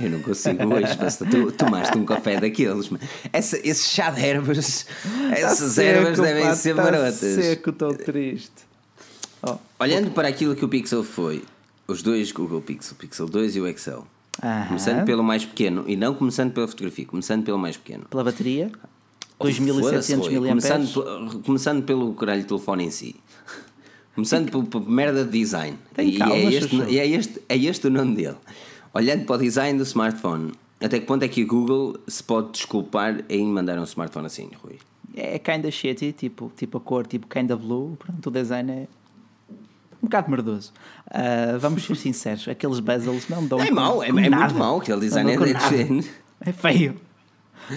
Eu 0.00 0.10
não 0.10 0.22
consigo 0.22 0.74
hoje, 0.74 0.94
basta 0.96 1.26
tu 1.26 1.52
tomaste 1.52 1.96
um 1.96 2.04
café 2.04 2.40
daqueles. 2.40 2.90
Essa, 3.32 3.58
esse 3.66 3.86
chá 3.86 4.10
de 4.10 4.24
ervas, 4.24 4.86
essas 5.30 5.74
tá 5.74 5.82
ervas 5.82 6.16
seco, 6.16 6.22
devem 6.22 6.44
pá, 6.44 6.54
ser 6.54 6.74
tá 6.74 6.82
marotas. 6.82 7.14
seco, 7.16 7.70
estou 7.70 7.94
triste. 7.94 8.72
Oh. 9.42 9.58
Olhando 9.78 10.10
para 10.12 10.28
aquilo 10.28 10.56
que 10.56 10.64
o 10.64 10.68
Pixel 10.68 11.04
foi, 11.04 11.44
os 11.86 12.02
dois 12.02 12.32
Google 12.32 12.62
Pixel, 12.62 12.96
Pixel 12.96 13.26
2 13.26 13.56
e 13.56 13.60
o 13.60 13.66
Excel, 13.66 14.06
começando 14.68 15.04
pelo 15.04 15.22
mais 15.22 15.44
pequeno 15.44 15.84
e 15.86 15.96
não 15.96 16.14
começando 16.14 16.52
pela 16.52 16.66
fotografia, 16.66 17.06
começando 17.06 17.44
pelo 17.44 17.58
mais 17.58 17.76
pequeno. 17.76 18.04
Pela 18.08 18.24
bateria? 18.24 18.70
2700 19.38 20.28
mAh? 20.28 20.48
Começando, 20.48 21.42
começando 21.44 21.82
pelo 21.84 22.14
caralho 22.14 22.44
telefone 22.44 22.84
em 22.84 22.90
si. 22.90 23.16
Começando 24.14 24.50
pelo, 24.50 24.64
pelo 24.64 24.88
merda 24.88 25.24
de 25.24 25.30
design. 25.30 25.78
Tem 25.94 26.08
e, 26.10 26.18
calma, 26.18 26.34
é 26.34 26.44
este, 26.44 26.76
e 26.76 26.98
é, 26.98 27.06
este, 27.06 27.42
é 27.48 27.56
este 27.56 27.86
o 27.86 27.90
nome 27.90 28.14
dele. 28.14 28.36
Olhando 28.92 29.24
para 29.24 29.36
o 29.36 29.38
design 29.38 29.78
do 29.78 29.84
smartphone, 29.84 30.52
até 30.80 31.00
que 31.00 31.06
ponto 31.06 31.22
é 31.22 31.28
que 31.28 31.42
o 31.42 31.46
Google 31.46 31.98
se 32.06 32.22
pode 32.22 32.52
desculpar 32.52 33.24
em 33.28 33.46
mandar 33.46 33.78
um 33.78 33.84
smartphone 33.84 34.26
assim, 34.26 34.50
Rui? 34.62 34.78
É 35.14 35.38
kinda 35.38 35.70
shitty, 35.70 36.12
tipo, 36.12 36.52
tipo 36.56 36.78
a 36.78 36.80
cor, 36.80 37.06
tipo 37.06 37.26
kinda 37.26 37.56
blue. 37.56 37.96
Pronto, 37.98 38.26
o 38.26 38.30
design 38.30 38.70
é 38.70 38.88
um 40.02 40.06
bocado 40.06 40.30
merdoso. 40.30 40.72
Uh, 41.06 41.58
vamos 41.58 41.84
ser 41.84 41.96
sinceros, 41.96 42.48
aqueles 42.48 42.80
bezels 42.80 43.28
não 43.28 43.46
dão. 43.46 43.60
É 43.60 43.70
mau, 43.70 44.02
é, 44.02 44.08
é 44.08 44.12
muito 44.12 44.54
mau, 44.54 44.78
aquele 44.78 45.00
design 45.00 45.30
é, 45.30 46.48
é 46.48 46.52
feio. 46.52 47.00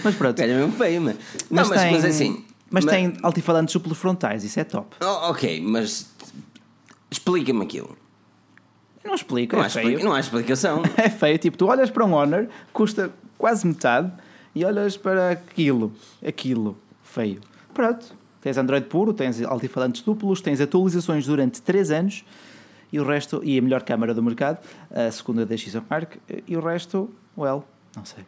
Mas 0.02 0.14
pronto. 0.16 0.40
É 0.40 0.46
mesmo 0.46 0.72
feio, 0.72 1.00
mas, 1.00 1.16
mas, 1.48 1.68
não, 1.68 1.68
mas, 1.68 1.82
tem, 1.82 1.92
mas 1.92 2.04
assim. 2.04 2.44
Mas, 2.68 2.84
mas 2.84 2.94
tem 2.94 3.16
altifalantes 3.22 3.72
suplos 3.72 3.96
frontais, 3.96 4.42
isso 4.42 4.58
é 4.58 4.64
top. 4.64 4.96
Oh, 5.00 5.30
ok, 5.30 5.60
mas 5.60 6.10
explica-me 7.08 7.62
aquilo. 7.62 7.96
Não 9.04 9.14
explica, 9.14 9.56
não, 9.56 9.62
é 9.62 9.66
há, 9.66 9.70
feio. 9.70 10.04
não 10.04 10.12
há 10.12 10.18
explicação. 10.18 10.82
é 10.98 11.08
feio, 11.08 11.38
tipo, 11.38 11.56
tu 11.56 11.66
olhas 11.66 11.90
para 11.90 12.04
um 12.04 12.12
Honor, 12.12 12.48
custa 12.72 13.12
quase 13.38 13.64
metade, 13.64 14.10
e 14.52 14.64
olhas 14.64 14.96
para 14.96 15.30
aquilo, 15.30 15.94
aquilo, 16.26 16.76
feio. 17.04 17.40
Pronto, 17.72 18.06
Tens 18.46 18.58
Android 18.58 18.86
puro, 18.86 19.12
tens 19.12 19.42
altifalantes 19.42 20.02
duplos, 20.02 20.40
tens 20.40 20.60
atualizações 20.60 21.26
durante 21.26 21.60
3 21.60 21.90
anos 21.90 22.24
e 22.92 23.00
o 23.00 23.04
resto, 23.04 23.40
e 23.42 23.58
a 23.58 23.60
melhor 23.60 23.82
câmara 23.82 24.14
do 24.14 24.22
mercado, 24.22 24.64
a 24.88 25.10
segunda 25.10 25.44
da 25.44 25.56
Mark, 25.90 26.14
e 26.46 26.56
o 26.56 26.60
resto, 26.60 27.10
well, 27.36 27.64
não 27.96 28.04
sei. 28.04 28.24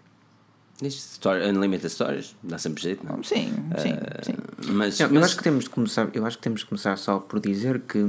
Story, 0.82 1.48
unlimited 1.48 1.88
Stories, 1.88 2.34
dá 2.42 2.58
sempre 2.58 2.82
jeito, 2.82 3.06
não? 3.06 3.22
Sim, 3.22 3.52
sim, 3.78 3.92
uh, 3.92 4.24
sim. 4.24 4.34
Mas, 4.72 4.98
não, 4.98 5.08
mas, 5.08 5.12
eu 5.12 5.22
acho 5.22 5.36
que 5.36 5.42
temos 5.44 5.64
de 5.64 5.70
começar, 5.70 6.10
eu 6.12 6.26
acho 6.26 6.36
que 6.36 6.42
temos 6.42 6.60
de 6.62 6.66
começar 6.66 6.98
só 6.98 7.20
por 7.20 7.38
dizer 7.38 7.82
que, 7.82 8.04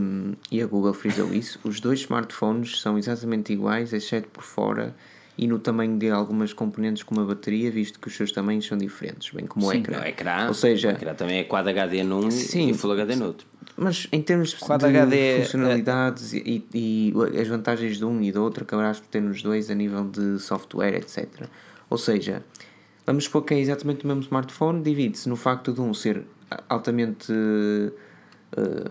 e 0.52 0.64
a 0.64 0.66
Google 0.66 0.96
frisou 0.96 1.32
isso, 1.32 1.60
os 1.64 1.80
dois 1.80 2.00
smartphones 2.00 2.82
são 2.82 2.98
exatamente 2.98 3.54
iguais, 3.54 3.94
exceto 3.94 4.30
por 4.30 4.42
fora 4.42 4.96
e 5.40 5.48
no 5.48 5.58
tamanho 5.58 5.98
de 5.98 6.10
algumas 6.10 6.52
componentes 6.52 7.02
como 7.02 7.22
a 7.22 7.24
bateria, 7.24 7.72
visto 7.72 7.98
que 7.98 8.10
os 8.10 8.14
seus 8.14 8.30
tamanhos 8.30 8.68
são 8.68 8.78
diferentes, 8.78 9.32
bem 9.32 9.48
como 9.48 9.72
sim, 9.72 9.78
o 9.78 9.80
ecrã. 9.80 10.02
O 10.02 10.06
ecrã, 10.06 10.48
Ou 10.50 10.54
seja, 10.54 10.90
o 10.90 10.92
ecrã 10.92 11.14
também 11.14 11.38
é 11.40 11.44
Quad 11.46 11.66
HD 11.66 12.04
num 12.04 12.30
sim, 12.30 12.72
e 12.72 12.74
Full 12.74 12.92
HD 12.92 13.16
no 13.16 13.28
outro. 13.28 13.48
Mas 13.78 14.06
em 14.12 14.22
termos 14.22 14.54
Quad 14.54 14.82
de 14.82 14.88
HD 14.88 15.18
é- 15.18 15.42
funcionalidades 15.42 16.34
é... 16.34 16.38
e, 16.40 16.68
e, 16.74 17.14
as 17.40 17.48
vantagens 17.48 17.98
de 17.98 18.04
um 18.04 18.22
e 18.22 18.34
do 18.34 18.44
outro, 18.44 18.66
acabarás 18.66 19.00
por 19.00 19.08
ter 19.08 19.22
nos 19.22 19.42
dois 19.42 19.72
a 19.72 19.74
nível 19.74 20.04
de 20.10 20.40
software, 20.40 20.96
etc. 20.96 21.48
Ou 21.90 21.98
seja, 21.98 22.44
vamos 23.06 23.24
supor 23.24 23.46
que 23.46 23.54
é 23.54 23.60
exatamente 23.60 24.04
o 24.04 24.08
mesmo 24.10 24.24
smartphone, 24.24 24.84
divide-se 24.84 25.30
no 25.30 25.38
facto 25.38 25.72
de 25.72 25.80
um 25.80 25.94
ser 25.94 26.22
altamente 26.68 27.32
uh, 27.32 27.94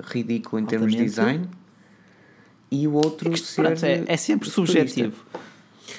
ridículo 0.04 0.60
em 0.60 0.64
altamente. 0.64 0.68
termos 0.70 0.92
de 0.92 1.04
design 1.04 1.46
e 2.70 2.88
o 2.88 2.94
outro 2.94 3.30
Isto, 3.34 3.48
ser. 3.48 3.62
Pronto, 3.62 3.84
é, 3.84 4.04
é, 4.06 4.16
sempre 4.16 4.48
subjetivo. 4.48 5.22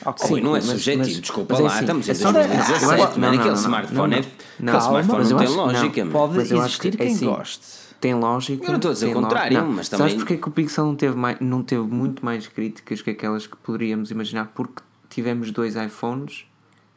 Okay. 0.06 0.28
Sim, 0.28 0.42
não 0.42 0.56
é 0.56 0.62
subjetivo, 0.62 1.04
mas, 1.04 1.22
desculpa 1.22 1.54
mas, 1.54 1.64
lá, 1.64 1.70
assim, 1.70 1.80
estamos 1.82 2.08
em 2.08 2.14
2017, 2.14 3.20
não, 3.20 3.30
aquele 3.30 3.54
smartphone 3.56 4.16
é. 4.16 4.26
Não, 4.60 4.74
aquele 4.74 5.02
smartphone 5.02 5.30
não 5.30 5.38
tem 5.38 5.48
lógica. 5.48 6.06
Pode 6.06 6.40
existir 6.40 6.98
quem 6.98 7.14
assim, 7.14 7.26
goste. 7.26 7.68
Tem 8.00 8.14
lógica. 8.16 8.64
Eu 8.64 8.70
não 8.70 8.76
estou 8.78 8.92
a 8.92 8.94
dizer 8.94 9.08
o 9.08 9.14
contrário, 9.14 9.66
mas 9.68 9.90
também. 9.90 10.08
Sabes 10.08 10.14
porque 10.16 10.34
é 10.36 10.38
que 10.38 10.48
o 10.48 10.52
Pixel 10.52 10.86
não 10.86 10.96
teve, 10.96 11.16
mais, 11.16 11.38
não 11.42 11.64
teve 11.64 11.84
muito 11.84 12.24
mais 12.24 12.48
críticas 12.48 13.02
que 13.02 13.10
aquelas 13.10 13.46
que 13.46 13.58
poderíamos 13.58 14.10
imaginar? 14.10 14.52
Porque 14.56 14.82
tivemos 15.10 15.52
dois 15.52 15.76
iPhones 15.76 16.46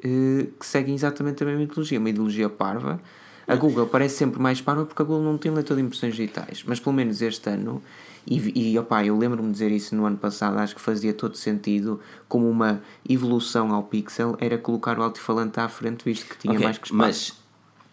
eh, 0.05 0.47
que 0.59 0.67
seguem 0.67 0.95
exatamente 0.95 1.43
a 1.43 1.47
mesma 1.47 1.63
ideologia, 1.63 1.99
uma 1.99 2.11
ideologia 2.11 2.49
parva. 2.49 3.01
A 3.49 3.57
Google 3.57 3.87
parece 3.87 4.17
sempre 4.17 4.41
mais 4.41 4.61
parva 4.61 4.85
porque 4.85 5.03
a 5.03 5.05
Google 5.05 5.25
não 5.25 5.37
tem 5.37 5.51
leitor 5.53 5.77
de 5.77 5.83
impressões 5.83 6.15
digitais, 6.15 6.63
mas 6.67 6.79
pelo 6.79 6.95
menos 6.95 7.21
este 7.21 7.51
ano, 7.51 7.83
e, 8.27 8.73
e 8.73 8.79
opa, 8.79 9.05
eu 9.05 9.17
lembro-me 9.17 9.49
de 9.49 9.53
dizer 9.53 9.71
isso 9.71 9.95
no 9.95 10.05
ano 10.05 10.17
passado, 10.17 10.59
acho 10.59 10.75
que 10.75 10.81
fazia 10.81 11.13
todo 11.13 11.37
sentido, 11.37 12.01
como 12.29 12.49
uma 12.49 12.81
evolução 13.09 13.73
ao 13.73 13.83
Pixel, 13.83 14.37
era 14.41 14.57
colocar 14.57 14.99
o 14.99 15.03
altifalante 15.03 15.59
à 15.61 15.69
frente, 15.69 16.05
visto 16.05 16.27
que 16.27 16.39
tinha 16.39 16.55
okay, 16.55 16.65
mais 16.65 16.79
que 16.79 16.87
espaço. 16.87 17.33
Mas 17.35 17.43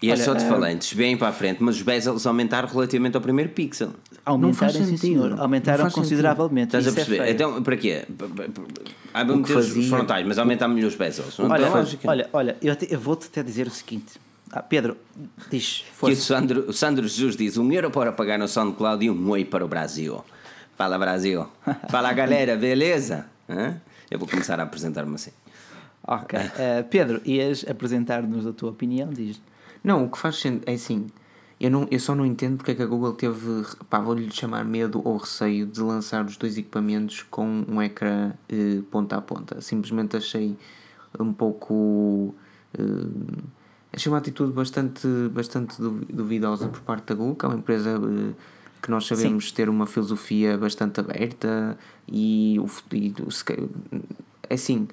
e 0.01 0.09
estes 0.09 0.27
alto-falantes 0.29 0.93
bem 0.93 1.17
para 1.17 1.27
a 1.27 1.31
frente, 1.33 1.61
mas 1.61 1.75
os 1.75 1.81
bezels 1.81 2.25
aumentaram 2.25 2.69
relativamente 2.69 3.15
ao 3.15 3.21
primeiro 3.21 3.51
pixel. 3.51 3.91
Aumentaram, 4.23 4.71
sim, 4.71 4.95
senhor. 4.95 5.37
Aumentaram 5.37 5.89
consideravelmente. 5.91 6.77
Estás 6.77 6.87
a 6.87 6.91
é 6.91 6.93
perceber? 6.93 7.21
É 7.23 7.31
então, 7.31 7.61
para 7.61 7.75
quê? 7.75 8.05
Há 9.13 9.23
bem 9.25 9.37
meter 9.37 9.57
os 9.57 9.87
frontais, 9.89 10.25
mas 10.25 10.37
aumentar-me 10.37 10.85
os 10.85 10.95
bezels. 10.95 11.37
Olha. 11.39 11.69
Olha, 12.05 12.29
olha 12.31 12.57
eu, 12.61 12.75
eu 12.89 12.99
vou-te 12.99 13.27
até 13.27 13.43
dizer 13.43 13.67
o 13.67 13.71
seguinte. 13.71 14.13
Ah, 14.51 14.63
Pedro, 14.63 14.97
diz. 15.49 15.85
Que 15.99 16.11
o 16.11 16.15
Sandro, 16.15 16.69
o 16.69 16.73
Sandro 16.73 17.07
Jesus 17.07 17.35
diz: 17.35 17.57
um 17.57 17.71
euro 17.71 17.91
para 17.91 18.11
pagar 18.11 18.39
no 18.39 18.47
SoundCloud 18.47 19.05
e 19.05 19.09
um 19.09 19.29
oi 19.29 19.45
para 19.45 19.63
o 19.63 19.67
Brasil. 19.67 20.23
Fala, 20.75 20.97
Brasil. 20.97 21.45
Fala, 21.89 22.13
galera, 22.13 22.55
beleza? 22.55 23.27
Hã? 23.49 23.81
Eu 24.09 24.17
vou 24.17 24.27
começar 24.27 24.59
a 24.59 24.63
apresentar-me 24.63 25.13
assim. 25.15 25.31
Ok. 26.07 26.39
Uh, 26.39 26.83
Pedro, 26.89 27.21
ias 27.25 27.65
apresentar-nos 27.69 28.47
a 28.47 28.53
tua 28.53 28.71
opinião? 28.71 29.09
Diz. 29.09 29.39
Não, 29.83 30.05
o 30.05 30.09
que 30.09 30.17
faz 30.17 30.37
sentido 30.37 30.63
é 30.67 30.73
assim. 30.73 31.07
Eu, 31.59 31.69
não, 31.69 31.87
eu 31.91 31.99
só 31.99 32.15
não 32.15 32.25
entendo 32.25 32.57
porque 32.57 32.71
é 32.71 32.75
que 32.75 32.81
a 32.81 32.85
Google 32.85 33.13
teve, 33.13 33.65
pá, 33.89 33.99
vou-lhe 33.99 34.31
chamar 34.31 34.63
medo 34.63 35.01
ou 35.03 35.17
receio 35.17 35.65
de 35.65 35.81
lançar 35.81 36.25
os 36.25 36.37
dois 36.37 36.57
equipamentos 36.57 37.21
com 37.23 37.65
um 37.67 37.81
ecrã 37.81 38.31
eh, 38.47 38.81
ponta 38.89 39.17
a 39.17 39.21
ponta. 39.21 39.59
Simplesmente 39.59 40.15
achei 40.15 40.57
um 41.19 41.33
pouco. 41.33 42.33
Eh, 42.77 43.41
achei 43.93 44.11
uma 44.11 44.17
atitude 44.17 44.51
bastante, 44.53 45.07
bastante 45.31 45.75
duvidosa 45.79 46.67
por 46.67 46.81
parte 46.81 47.05
da 47.07 47.15
Google, 47.15 47.35
que 47.35 47.45
é 47.45 47.47
uma 47.49 47.57
empresa 47.57 47.89
eh, 47.91 48.33
que 48.81 48.89
nós 48.89 49.05
sabemos 49.05 49.49
Sim. 49.49 49.55
ter 49.55 49.69
uma 49.69 49.85
filosofia 49.85 50.57
bastante 50.57 50.99
aberta 50.99 51.77
e, 52.07 52.57
o, 52.59 52.67
e 52.95 53.13
é 54.49 54.53
assim 54.53 54.87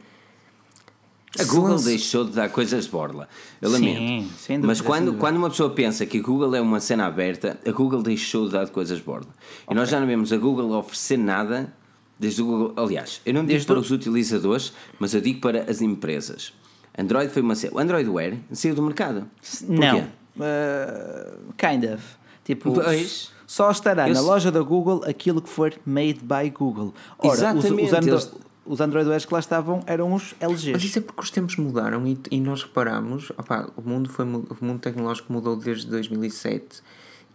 a 1.39 1.45
Google 1.45 1.77
deixou 1.77 2.25
de 2.25 2.33
dar 2.33 2.49
coisas 2.49 2.85
de 2.85 2.91
borla. 2.91 3.29
Eu 3.61 3.71
lamento. 3.71 3.99
Sim, 3.99 4.31
sem 4.39 4.57
dúvida, 4.57 4.67
Mas 4.67 4.81
quando, 4.81 5.15
quando 5.15 5.37
uma 5.37 5.51
pessoa 5.51 5.71
pensa 5.71 6.07
que 6.07 6.19
a 6.19 6.23
Google 6.23 6.55
é 6.55 6.61
uma 6.61 6.81
cena 6.81 7.07
aberta, 7.07 7.59
a 7.67 7.73
Google 7.73 8.03
deixou 8.03 8.47
de 8.47 8.53
dar 8.53 8.69
coisas 8.71 8.99
de 8.99 9.05
borla. 9.05 9.29
E 9.71 9.75
nós 9.75 9.89
já 9.91 10.01
não 10.01 10.07
vemos 10.07 10.33
a 10.33 10.37
Google 10.37 10.73
oferecer 10.73 11.19
nada 11.19 11.75
desde 12.19 12.43
o 12.43 12.47
Google. 12.47 12.73
Aliás, 12.77 13.21
eu 13.27 13.35
não 13.35 13.43
digo 13.43 13.53
desde 13.53 13.67
para 13.67 13.79
os 13.79 13.91
utilizadores, 13.91 14.73
mas 14.99 15.15
eu 15.15 15.21
digo 15.21 15.41
para 15.41 15.71
as 15.71 15.83
empresas. 15.83 16.53
Android 16.99 17.31
foi 17.31 17.43
uma 17.43 17.55
cena. 17.55 17.75
O 17.75 17.79
Android 17.79 18.09
Wear 18.09 18.35
saiu 18.53 18.75
do 18.75 18.83
mercado. 18.83 19.29
Não. 19.69 20.01
Uh, 20.01 21.53
kind 21.57 21.85
of. 21.85 22.03
Tipo, 22.45 22.73
pois. 22.73 23.31
só 23.47 23.71
estará 23.71 24.09
eu 24.09 24.15
na 24.15 24.21
loja 24.21 24.53
da 24.53 24.61
Google 24.61 25.03
aquilo 25.05 25.43
que 25.43 25.49
for 25.49 25.75
made 25.85 26.21
by 26.23 26.49
Google. 26.51 26.95
Ora, 27.19 27.35
Exatamente. 27.35 27.83
Os, 27.83 27.93
os, 27.93 27.93
Andro 27.93 28.47
os 28.67 28.81
Android 28.81 29.09
OS 29.11 29.25
que 29.25 29.33
lá 29.33 29.41
estavam 29.41 29.83
eram 29.87 30.13
os 30.13 30.35
LGs. 30.41 30.73
Mas 30.73 30.85
isso 30.85 30.99
é 30.99 31.03
porque 31.03 31.21
os 31.21 31.31
tempos 31.31 31.57
mudaram 31.57 32.07
e, 32.07 32.19
e 32.31 32.41
nós 32.41 32.63
reparamos, 32.63 33.31
opa, 33.37 33.71
o, 33.77 33.83
mundo 33.83 34.09
foi, 34.09 34.25
o 34.25 34.57
mundo 34.61 34.81
tecnológico 34.81 35.33
mudou 35.33 35.57
desde 35.57 35.87
2007 35.87 36.83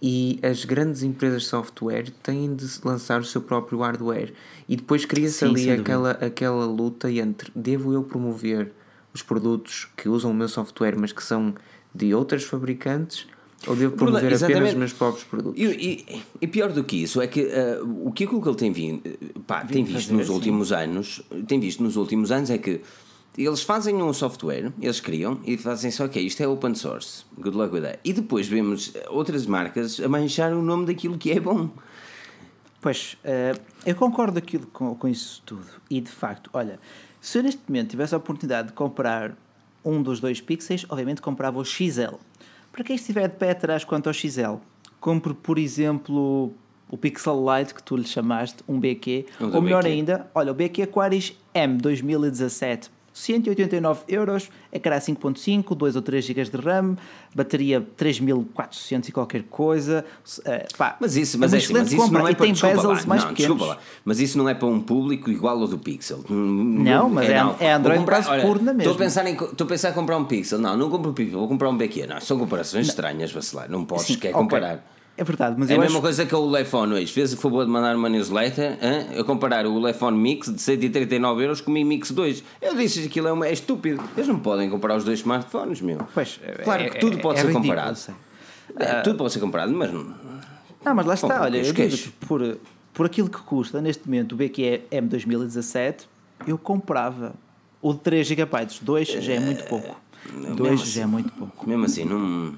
e 0.01 0.39
as 0.41 0.65
grandes 0.65 1.03
empresas 1.03 1.43
de 1.43 1.47
software 1.49 2.09
têm 2.23 2.55
de 2.55 2.65
lançar 2.83 3.21
o 3.21 3.25
seu 3.25 3.41
próprio 3.41 3.79
hardware 3.79 4.33
e 4.67 4.75
depois 4.75 5.05
cria-se 5.05 5.45
ali 5.45 5.71
aquela, 5.71 6.11
aquela 6.11 6.65
luta 6.65 7.11
entre 7.11 7.51
devo 7.55 7.93
eu 7.93 8.03
promover 8.03 8.71
os 9.13 9.21
produtos 9.21 9.87
que 9.97 10.09
usam 10.09 10.31
o 10.31 10.33
meu 10.33 10.47
software 10.47 10.95
mas 10.97 11.11
que 11.11 11.23
são 11.23 11.53
de 11.93 12.13
outras 12.13 12.43
fabricantes 12.43 13.27
ou 13.67 13.75
devo 13.75 13.95
promover 13.95 14.31
Exatamente. 14.31 14.57
apenas 14.57 14.73
os 14.73 14.79
meus 14.79 14.93
próprios 14.93 15.23
produtos? 15.23 15.61
E, 15.61 15.65
e, 15.65 16.21
e, 16.41 16.47
pior 16.47 16.71
do 16.71 16.83
que 16.83 17.03
isso 17.03 17.21
é 17.21 17.27
que 17.27 17.43
uh, 17.43 18.07
o 18.07 18.11
que 18.11 18.23
a 18.23 18.27
Google 18.27 18.55
tem, 18.55 18.71
vindo, 18.71 19.03
pá, 19.45 19.63
tem 19.63 19.83
visto 19.83 20.13
nos 20.13 20.23
assim. 20.23 20.33
últimos 20.33 20.71
anos, 20.71 21.21
tem 21.47 21.59
visto 21.59 21.83
nos 21.83 21.95
últimos 21.95 22.31
anos 22.31 22.49
é 22.49 22.57
que 22.57 22.81
eles 23.37 23.61
fazem 23.61 23.95
um 23.95 24.11
software, 24.13 24.73
eles 24.81 24.99
criam 24.99 25.39
e 25.45 25.57
fazem 25.57 25.91
só 25.91 26.07
que 26.07 26.19
isto 26.19 26.41
é 26.41 26.47
open 26.47 26.75
source, 26.75 27.23
good 27.37 27.55
luck 27.55 27.73
with 27.73 27.81
that. 27.81 27.99
E 28.03 28.13
depois 28.13 28.47
vemos 28.47 28.93
outras 29.09 29.45
marcas 29.45 29.99
a 29.99 30.09
manchar 30.09 30.53
o 30.53 30.61
nome 30.61 30.87
daquilo 30.87 31.17
que 31.17 31.31
é 31.31 31.39
bom. 31.39 31.69
Pois, 32.81 33.15
uh, 33.23 33.59
eu 33.85 33.95
concordo 33.95 34.39
aquilo 34.39 34.65
com, 34.67 34.95
com 34.95 35.07
isso 35.07 35.43
tudo. 35.45 35.67
E 35.87 36.01
de 36.01 36.09
facto, 36.09 36.49
olha, 36.51 36.79
se 37.21 37.37
eu 37.37 37.43
neste 37.43 37.61
momento 37.67 37.91
tivesse 37.91 38.13
a 38.13 38.17
oportunidade 38.17 38.69
de 38.69 38.73
comprar 38.73 39.33
um 39.85 40.03
dos 40.03 40.19
dois 40.19 40.41
pixels, 40.41 40.85
obviamente 40.89 41.21
comprava 41.21 41.57
o 41.57 41.63
XL 41.63 42.15
para 42.71 42.83
quem 42.83 42.95
estiver 42.95 43.27
de 43.27 43.35
pé 43.35 43.51
atrás 43.51 43.83
quanto 43.83 44.07
ao 44.07 44.13
XL, 44.13 44.55
compre, 44.99 45.33
por 45.33 45.59
exemplo, 45.59 46.53
o 46.89 46.97
Pixel 46.97 47.43
Lite 47.45 47.73
que 47.73 47.83
tu 47.83 47.97
lhe 47.97 48.07
chamaste, 48.07 48.63
um 48.67 48.79
BQ, 48.79 49.25
ou 49.53 49.61
melhor 49.61 49.83
BQ. 49.83 49.93
ainda, 49.93 50.31
olha, 50.33 50.51
o 50.51 50.55
BQ 50.55 50.83
Aquaris 50.83 51.35
M 51.53 51.77
2017 51.77 52.89
189 53.13 54.01
euros, 54.07 54.49
ecrã 54.71 54.97
5.5, 54.97 55.75
2 55.75 55.95
ou 55.95 56.01
3 56.01 56.23
GB 56.23 56.43
de 56.43 56.57
RAM, 56.57 56.95
bateria 57.35 57.85
3400 57.97 59.09
e 59.09 59.11
qualquer 59.11 59.43
coisa. 59.43 60.05
Uh, 60.39 60.77
pá, 60.77 60.97
mas 60.99 61.15
isso, 61.15 61.37
mas 61.37 61.53
é, 61.53 61.57
assim, 61.57 61.73
mas 61.73 61.91
isso 61.91 62.11
não 62.11 62.27
é 62.27 62.33
para, 62.33 62.47
bezels 62.47 63.05
mais 63.05 63.23
não, 63.23 63.29
pequenos. 63.33 63.61
Lá, 63.61 63.77
mas 64.05 64.19
isso 64.19 64.37
não 64.37 64.47
é 64.47 64.53
para 64.53 64.67
um 64.67 64.79
público 64.79 65.29
igual 65.29 65.59
ao 65.59 65.67
do 65.67 65.77
Pixel. 65.77 66.23
Não, 66.29 67.09
mas 67.09 67.29
é, 67.29 67.33
é, 67.33 67.65
é 67.65 67.73
Android 67.73 67.99
comprar, 67.99 68.23
puro 68.41 68.63
na 68.63 68.73
mesma. 68.73 68.91
Estou 68.91 68.93
a, 68.93 68.97
pensar 68.97 69.27
em, 69.27 69.33
estou 69.33 69.65
a 69.65 69.67
pensar 69.67 69.89
em 69.89 69.93
comprar 69.93 70.17
um 70.17 70.25
Pixel. 70.25 70.59
Não, 70.59 70.77
não 70.77 70.89
compro 70.89 71.11
um 71.11 71.13
Pixel, 71.13 71.39
vou 71.39 71.47
comprar 71.47 71.69
um 71.69 71.77
BQ. 71.77 72.07
Não, 72.07 72.21
são 72.21 72.39
comparações 72.39 72.87
não. 72.87 72.91
estranhas, 72.91 73.31
vacilar. 73.31 73.69
Não 73.69 73.83
podes, 73.83 74.05
Sim, 74.05 74.15
quer 74.15 74.29
okay. 74.29 74.41
comparar. 74.41 74.83
É 75.17 75.23
verdade, 75.23 75.55
mas 75.57 75.69
é 75.69 75.75
a 75.75 75.77
mesma 75.77 75.97
acho... 75.97 76.01
coisa 76.01 76.25
que 76.25 76.33
o 76.33 76.49
Lefone 76.49 76.93
hoje. 76.93 77.11
Fez 77.11 77.33
o 77.33 77.37
favor 77.37 77.65
de 77.65 77.71
mandar 77.71 77.95
uma 77.95 78.09
newsletter 78.09 78.77
hein? 78.81 79.19
a 79.19 79.23
comparar 79.23 79.65
o 79.65 79.79
Lefone 79.79 80.17
Mix 80.17 80.51
de 80.51 80.61
139 80.61 81.43
euros 81.43 81.61
com 81.61 81.69
o 81.69 81.73
Mi 81.73 81.83
Mix 81.83 82.11
2. 82.11 82.43
Eu 82.61 82.75
disse 82.75 83.01
que 83.01 83.07
aquilo 83.07 83.27
é, 83.27 83.31
uma, 83.31 83.47
é 83.47 83.53
estúpido. 83.53 84.01
Eles 84.15 84.27
não 84.27 84.39
podem 84.39 84.69
comparar 84.69 84.95
os 84.95 85.03
dois 85.03 85.19
smartphones, 85.19 85.81
meu. 85.81 85.99
Pois, 86.13 86.39
claro 86.63 86.89
que 86.89 86.99
tudo 86.99 87.19
pode 87.19 87.39
é, 87.39 87.41
ser 87.41 87.47
ridículo, 87.47 87.75
comparado. 87.75 87.99
É, 88.77 89.01
tudo 89.01 89.17
pode 89.17 89.33
ser 89.33 89.39
comparado, 89.39 89.71
mas 89.73 89.93
não. 89.93 90.15
Não, 90.83 90.95
mas 90.95 91.05
lá 91.05 91.13
está, 91.13 91.27
Bom, 91.27 91.43
olha, 91.43 91.57
eu 91.57 91.73
digo 91.73 92.11
por, 92.21 92.57
por 92.93 93.05
aquilo 93.05 93.29
que 93.29 93.39
custa 93.39 93.81
neste 93.81 94.05
momento 94.05 94.33
o 94.33 94.35
BQE 94.35 94.83
M 94.89 95.07
2017, 95.07 96.09
eu 96.47 96.57
comprava 96.57 97.33
o 97.81 97.93
de 97.93 97.99
3 97.99 98.27
GB, 98.27 98.67
2 98.81 99.07
já 99.07 99.33
é 99.33 99.39
muito 99.39 99.63
pouco. 99.65 99.95
2 100.55 100.79
já 100.81 101.01
é 101.01 101.03
assim, 101.03 101.11
muito 101.11 101.31
pouco. 101.33 101.69
Mesmo 101.69 101.85
assim, 101.85 102.05
não. 102.05 102.55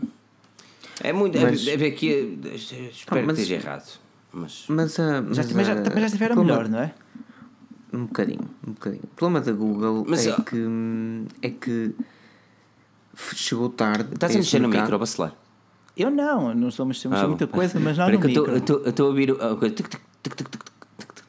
É 1.01 1.13
muito. 1.13 1.39
Mas, 1.39 1.67
é, 1.67 1.73
é 1.73 1.91
que. 1.91 2.37
Espero 2.53 3.21
não, 3.21 3.27
mas, 3.27 3.35
que 3.35 3.41
esteja 3.41 3.55
errado. 3.55 3.99
Mas, 4.31 4.65
mas, 4.67 4.97
uh, 4.97 5.01
mas, 5.27 5.37
já, 5.37 5.43
mas, 5.53 5.67
já, 5.67 5.81
também 5.81 5.99
já 5.99 6.05
estiveram 6.07 6.43
melhor, 6.43 6.67
não 6.67 6.79
é? 6.79 6.93
Um 7.93 8.05
bocadinho, 8.05 8.49
um 8.67 8.71
bocadinho. 8.71 9.03
O 9.03 9.15
problema 9.15 9.41
da 9.41 9.51
Google 9.51 10.05
mas, 10.07 10.25
é, 10.25 10.35
que, 10.41 11.25
é 11.43 11.49
que 11.49 11.95
chegou 13.35 13.69
tarde. 13.69 14.09
Estás 14.13 14.33
a 14.33 14.37
mexer 14.37 14.59
no 14.59 14.67
micro, 14.67 14.97
bacelar? 14.97 15.35
Eu 15.95 16.09
não, 16.09 16.55
não 16.55 16.69
estou 16.69 16.85
a 16.85 16.87
mexer 16.87 17.07
ah, 17.13 17.27
muita 17.27 17.45
coisa, 17.45 17.79
mas 17.79 17.97
não 17.97 18.09
no 18.09 18.19
micro. 18.19 18.49
Eu 18.49 18.57
estou 18.57 19.05
a 19.05 19.09
ouvir 19.09 19.31
a 19.31 19.55
coisa. 19.55 19.75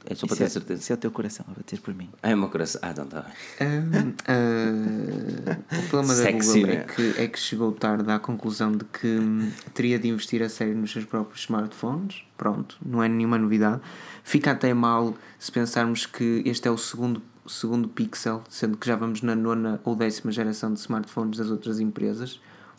É 0.06 0.14
só 0.14 0.26
para 0.26 0.36
ter 0.36 0.44
é, 0.44 0.48
certeza. 0.48 0.82
Isso 0.82 0.92
é 0.92 0.94
o 0.94 0.98
teu 0.98 1.10
coração 1.10 1.46
a 1.48 1.54
bater 1.54 1.80
por 1.80 1.94
mim. 1.94 2.10
Ah, 2.22 2.30
é 2.30 2.34
o 2.34 2.38
meu 2.38 2.50
coração. 2.50 2.80
Ah, 2.84 2.90
então 2.90 3.04
está 3.04 3.22
bem. 3.22 3.32
Um, 3.68 4.08
uh, 4.10 5.78
o 5.78 5.88
problema 5.88 6.14
da 6.14 6.30
Google 6.32 6.70
é 6.70 6.76
que, 6.84 7.14
é 7.16 7.28
que 7.28 7.38
chegou 7.38 7.72
tarde 7.72 8.10
à 8.10 8.18
conclusão 8.18 8.72
de 8.72 8.84
que 8.84 9.06
hum, 9.06 9.50
teria 9.72 9.98
de 9.98 10.08
investir 10.08 10.42
a 10.42 10.48
sério 10.48 10.76
nos 10.76 10.92
seus 10.92 11.06
próprios 11.06 11.40
smartphones. 11.40 12.22
Pronto, 12.36 12.76
não 12.84 13.02
é 13.02 13.08
nenhuma 13.08 13.38
novidade. 13.38 13.80
Fica 14.22 14.50
até 14.50 14.74
mal 14.74 15.14
se 15.38 15.50
pensarmos 15.50 16.04
que 16.04 16.42
este 16.44 16.68
é 16.68 16.70
o 16.70 16.76
segundo, 16.76 17.22
segundo 17.46 17.88
Pixel, 17.88 18.42
sendo 18.50 18.76
que 18.76 18.86
já 18.86 18.96
vamos 18.96 19.22
na 19.22 19.34
nona 19.34 19.80
ou 19.84 19.96
décima 19.96 20.30
geração 20.30 20.72
de 20.72 20.80
smartphones 20.80 21.38
das 21.38 21.48
outras 21.48 21.80
empresas, 21.80 22.34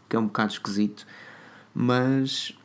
o 0.06 0.10
que 0.10 0.16
é 0.16 0.20
um 0.20 0.28
bocado 0.28 0.54
esquisito. 0.54 1.08
Mas, 1.74 2.56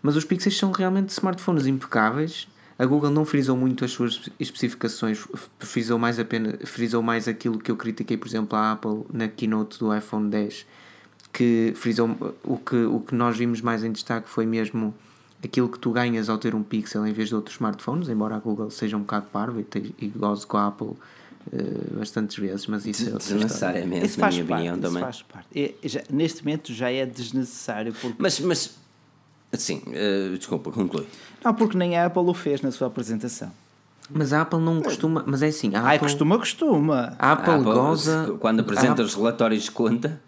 mas 0.00 0.16
os 0.16 0.24
Pixels 0.24 0.56
são 0.56 0.72
realmente 0.72 1.10
smartphones 1.10 1.66
impecáveis 1.66 2.48
a 2.78 2.86
Google 2.86 3.10
não 3.10 3.24
frisou 3.24 3.56
muito 3.56 3.84
as 3.84 3.90
suas 3.90 4.30
especificações, 4.40 5.24
frisou 5.58 5.98
mais, 5.98 6.18
apenas, 6.18 6.68
frisou 6.68 7.02
mais 7.02 7.28
aquilo 7.28 7.58
que 7.58 7.70
eu 7.70 7.76
critiquei, 7.76 8.16
por 8.16 8.26
exemplo, 8.26 8.56
a 8.56 8.72
Apple 8.72 9.04
na 9.12 9.28
keynote 9.28 9.78
do 9.78 9.94
iPhone 9.94 10.30
10, 10.30 10.66
que 11.32 11.72
frisou 11.76 12.10
o 12.44 12.56
que, 12.56 12.76
o 12.76 13.00
que 13.00 13.14
nós 13.14 13.36
vimos 13.36 13.60
mais 13.60 13.84
em 13.84 13.92
destaque 13.92 14.28
foi 14.28 14.46
mesmo 14.46 14.94
aquilo 15.44 15.68
que 15.68 15.78
tu 15.78 15.90
ganhas 15.90 16.28
ao 16.28 16.38
ter 16.38 16.54
um 16.54 16.62
Pixel 16.62 17.06
em 17.06 17.12
vez 17.12 17.28
de 17.28 17.34
outros 17.34 17.56
smartphones, 17.56 18.08
embora 18.08 18.36
a 18.36 18.38
Google 18.38 18.70
seja 18.70 18.96
um 18.96 19.00
bocado 19.00 19.26
parva 19.32 19.60
e, 19.60 19.94
e 19.98 20.08
goze 20.08 20.46
com 20.46 20.56
a 20.56 20.68
Apple 20.68 20.88
uh, 20.88 21.98
bastantes 21.98 22.36
vezes, 22.38 22.66
mas 22.66 22.86
isso 22.86 23.08
é 23.08 23.12
Desnecessariamente, 23.12 24.06
isso 24.06 24.20
na 24.20 24.28
minha 24.28 24.44
parte, 24.44 24.60
opinião 24.68 24.78
também. 24.78 25.02
Faz 25.02 25.22
parte. 25.22 25.48
É, 25.54 25.88
já, 25.88 26.02
neste 26.10 26.44
momento 26.44 26.72
já 26.72 26.90
é 26.90 27.04
desnecessário. 27.04 27.92
Porque... 27.92 28.16
Mas, 28.18 28.38
mas 28.40 28.81
Sim, 29.54 29.82
uh, 29.86 30.36
desculpa, 30.36 30.70
conclui. 30.70 31.06
Não, 31.44 31.54
porque 31.54 31.76
nem 31.76 31.96
a 31.98 32.06
Apple 32.06 32.22
o 32.22 32.34
fez 32.34 32.62
na 32.62 32.70
sua 32.70 32.86
apresentação. 32.86 33.50
Mas 34.10 34.32
a 34.32 34.42
Apple 34.42 34.60
não 34.60 34.80
costuma. 34.80 35.22
Mas 35.26 35.42
é 35.42 35.48
assim. 35.48 35.74
A 35.74 35.78
Apple, 35.78 35.90
Ai, 35.90 35.98
costuma, 35.98 36.38
costuma. 36.38 37.14
A 37.18 37.32
Apple, 37.32 37.50
a 37.50 37.54
Apple 37.56 37.64
goza. 37.64 38.36
Quando 38.38 38.60
apresenta 38.60 39.02
os 39.02 39.14
relatórios 39.14 39.64
de 39.64 39.70
conta. 39.70 40.20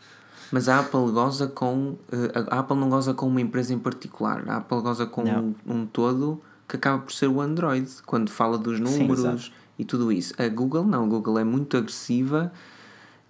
Mas 0.51 0.69
a 0.69 0.81
Apple 0.81 1.11
goza 1.11 1.47
com. 1.49 1.97
Eh, 2.13 2.45
a 2.51 2.61
Apple 2.61 2.77
não 2.77 2.89
goza 2.89 3.13
com 3.13 3.27
uma 3.27 3.41
empresa 3.41 3.75
em 3.75 3.79
particular. 3.79 4.45
A 4.49 4.57
Apple 4.59 4.81
goza 4.81 5.07
com 5.07 5.25
um, 5.25 5.55
um, 5.67 5.87
todo 5.87 6.41
que 6.69 6.77
acaba 6.77 7.03
por 7.03 7.13
ser 7.13 7.27
o 7.27 7.41
Android. 7.41 7.91
Quando 8.07 8.31
fala 8.31 8.57
dos 8.57 8.79
números 8.79 9.47
Sim, 9.47 9.53
e 9.79 9.85
tudo 9.85 10.13
isso. 10.13 10.33
A 10.39 10.49
Google 10.49 10.85
não. 10.85 11.05
A 11.05 11.07
Google 11.09 11.39
é 11.39 11.45
muito 11.45 11.77
agressiva 11.77 12.53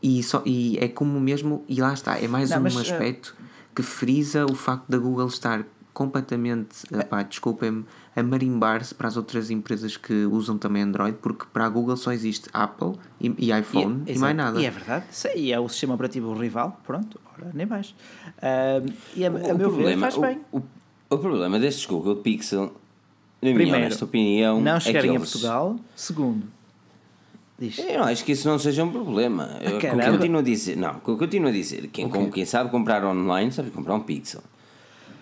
e, 0.02 0.22
só, 0.22 0.42
e 0.44 0.78
é 0.78 0.86
como 0.86 1.18
mesmo. 1.18 1.64
E 1.68 1.80
lá 1.80 1.94
está. 1.94 2.18
É 2.18 2.28
mais 2.28 2.50
não, 2.50 2.58
um 2.58 2.62
mas, 2.62 2.76
eh, 2.76 2.80
aspecto 2.80 3.34
que 3.74 3.82
frisa 3.82 4.44
o 4.44 4.54
facto 4.54 4.84
da 4.88 4.98
Google 4.98 5.26
estar 5.26 5.64
completamente, 5.94 6.84
pá, 7.08 7.22
desculpem-me, 7.22 7.84
a 8.14 8.22
marimbar-se 8.22 8.94
para 8.94 9.06
as 9.06 9.16
outras 9.16 9.48
empresas 9.48 9.96
que 9.96 10.26
usam 10.26 10.58
também 10.58 10.82
Android, 10.82 11.16
porque 11.22 11.46
para 11.52 11.64
a 11.64 11.68
Google 11.68 11.96
só 11.96 12.12
existe 12.12 12.48
Apple 12.52 12.94
e, 13.20 13.32
e 13.38 13.58
iPhone 13.58 14.02
e, 14.06 14.12
e 14.12 14.18
mais 14.18 14.36
nada. 14.36 14.60
E 14.60 14.66
é 14.66 14.70
verdade, 14.70 15.06
e 15.36 15.52
é 15.52 15.58
o 15.58 15.68
sistema 15.68 15.94
operativo 15.94 16.34
rival, 16.34 16.78
pronto, 16.84 17.20
ora, 17.32 17.50
nem 17.54 17.64
mais. 17.64 17.90
Uh, 17.90 18.92
e 19.14 19.24
a, 19.24 19.30
o, 19.30 19.36
a 19.36 19.54
meu 19.54 19.70
problema, 19.70 19.90
ver, 19.90 20.00
faz 20.00 20.16
o, 20.16 20.20
bem. 20.20 20.40
O, 20.52 20.60
o, 21.10 21.18
problema 21.18 21.58
destes 21.60 21.86
Google 21.86 22.16
Pixel, 22.16 22.64
na 22.64 22.70
minha 23.42 23.54
Primeiro, 23.54 23.78
honesta 23.78 24.04
opinião, 24.04 24.60
não 24.60 24.80
chegarem 24.80 25.12
é 25.12 25.16
a 25.16 25.20
Portugal. 25.20 25.76
Segundo, 25.94 26.44
Diz. 27.56 27.78
Eu 27.78 28.00
não 28.00 28.06
acho 28.06 28.24
que 28.24 28.32
isso 28.32 28.48
não 28.48 28.58
seja 28.58 28.82
um 28.82 28.90
problema. 28.90 29.48
Ah, 29.60 29.64
eu, 29.64 29.78
eu 29.78 30.12
continuo 30.12 30.40
a 30.40 30.42
dizer, 30.42 30.76
não, 30.76 31.00
eu 31.06 31.16
continuo 31.16 31.48
a 31.48 31.52
dizer, 31.52 31.86
quem, 31.86 32.06
okay. 32.06 32.30
quem 32.30 32.44
sabe 32.44 32.68
comprar 32.68 33.04
online 33.04 33.52
sabe 33.52 33.70
comprar 33.70 33.94
um 33.94 34.00
Pixel. 34.00 34.42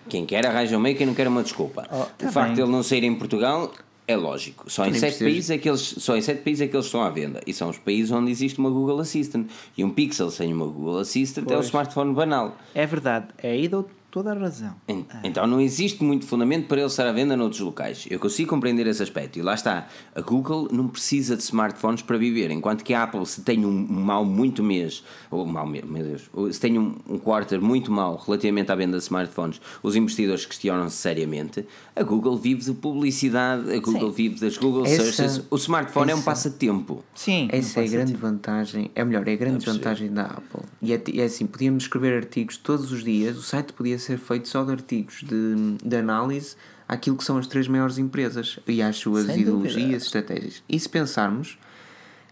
Quem 0.09 0.25
quer 0.25 0.45
arranja 0.45 0.77
um 0.77 0.79
meio, 0.79 0.95
quem 0.95 1.07
não 1.07 1.13
quer 1.13 1.27
uma 1.27 1.43
desculpa. 1.43 1.87
Oh, 1.91 2.05
tá 2.17 2.27
o 2.27 2.31
facto 2.31 2.55
de 2.55 2.61
ele 2.61 2.71
não 2.71 2.83
sair 2.83 3.03
em 3.03 3.15
Portugal 3.15 3.71
é 4.07 4.15
lógico. 4.15 4.69
Só 4.69 4.85
em, 4.85 4.93
sete 4.93 5.19
países 5.19 5.49
é 5.49 5.57
que 5.57 5.69
eles, 5.69 5.81
só 5.81 6.15
em 6.17 6.21
sete 6.21 6.41
países 6.41 6.61
é 6.61 6.67
que 6.67 6.75
eles 6.75 6.85
estão 6.85 7.01
à 7.01 7.09
venda. 7.09 7.41
E 7.47 7.53
são 7.53 7.69
os 7.69 7.77
países 7.77 8.11
onde 8.11 8.31
existe 8.31 8.59
uma 8.59 8.69
Google 8.69 8.99
Assistant. 8.99 9.47
E 9.77 9.83
um 9.83 9.89
Pixel 9.89 10.29
sem 10.29 10.53
uma 10.53 10.65
Google 10.65 10.99
Assistant 10.99 11.45
pois. 11.45 11.55
é 11.55 11.59
o 11.59 11.63
smartphone 11.63 12.13
banal. 12.13 12.57
É 12.75 12.85
verdade. 12.85 13.27
É 13.37 13.51
aí 13.51 13.67
dou 13.67 13.87
toda 14.13 14.31
a 14.31 14.35
razão. 14.35 14.75
Então 15.23 15.47
não 15.47 15.59
existe 15.59 16.03
muito 16.03 16.27
fundamento 16.27 16.67
para 16.67 16.77
ele 16.77 16.85
estar 16.85 17.07
à 17.07 17.11
venda 17.11 17.35
noutros 17.35 17.61
locais. 17.61 18.05
Eu 18.11 18.19
consigo 18.19 18.47
compreender 18.47 18.85
esse 18.85 19.01
aspecto. 19.01 19.39
E 19.39 19.41
lá 19.41 19.55
está. 19.55 19.87
A 20.13 20.21
Google 20.21 20.69
não 20.71 20.87
precisa 20.87 21.35
de 21.35 21.41
smartphones 21.41 22.03
para 22.03 22.15
viver. 22.15 22.51
Enquanto 22.51 22.83
que 22.83 22.93
a 22.93 23.01
Apple, 23.01 23.25
se 23.25 23.41
tem 23.41 23.65
um 23.65 23.71
mal 23.71 24.23
muito 24.23 24.61
mês, 24.61 25.03
ou 25.31 25.47
mal 25.47 25.65
meu 25.65 25.81
Deus, 25.81 26.29
se 26.51 26.59
tem 26.59 26.77
um, 26.77 26.95
um 27.09 27.17
quarter 27.17 27.59
muito 27.59 27.91
mal 27.91 28.21
relativamente 28.23 28.71
à 28.71 28.75
venda 28.75 28.97
de 28.97 29.03
smartphones, 29.03 29.59
os 29.81 29.95
investidores 29.95 30.45
questionam-se 30.45 30.95
seriamente. 30.95 31.65
A 31.95 32.03
Google 32.03 32.37
vive 32.37 32.61
de 32.61 32.73
publicidade, 32.73 33.73
a 33.73 33.79
Google 33.79 34.11
Sim. 34.11 34.15
vive 34.15 34.39
das 34.39 34.57
Google 34.57 34.85
essa, 34.85 35.11
Searches. 35.11 35.43
O 35.49 35.55
smartphone 35.55 36.11
essa, 36.11 36.19
é 36.19 36.21
um 36.21 36.23
passatempo. 36.23 37.03
Sim. 37.15 37.47
Essa 37.51 37.81
é 37.81 37.85
a 37.85 37.87
grande 37.87 38.13
vantagem. 38.13 38.91
É 38.93 39.03
melhor, 39.03 39.27
é 39.27 39.33
a 39.33 39.35
grande 39.35 39.67
é 39.67 39.71
vantagem 39.73 40.13
da 40.13 40.25
Apple. 40.25 40.61
E 40.79 40.93
é, 40.93 41.01
é 41.15 41.23
assim, 41.23 41.47
podíamos 41.47 41.85
escrever 41.85 42.15
artigos 42.15 42.57
todos 42.57 42.91
os 42.91 43.03
dias, 43.03 43.35
o 43.37 43.41
site 43.41 43.73
podia 43.73 44.02
ser 44.03 44.17
feito 44.17 44.47
só 44.47 44.63
de 44.63 44.71
artigos 44.71 45.23
de, 45.23 45.77
de 45.83 45.95
análise 45.95 46.55
àquilo 46.87 47.17
que 47.17 47.23
são 47.23 47.37
as 47.37 47.47
três 47.47 47.67
maiores 47.67 47.97
empresas 47.97 48.59
e 48.67 48.81
às 48.81 48.97
suas 48.97 49.25
Sem 49.25 49.41
ideologias, 49.41 49.75
dúvida. 49.75 49.97
estratégias. 49.97 50.63
E 50.67 50.79
se 50.79 50.89
pensarmos, 50.89 51.57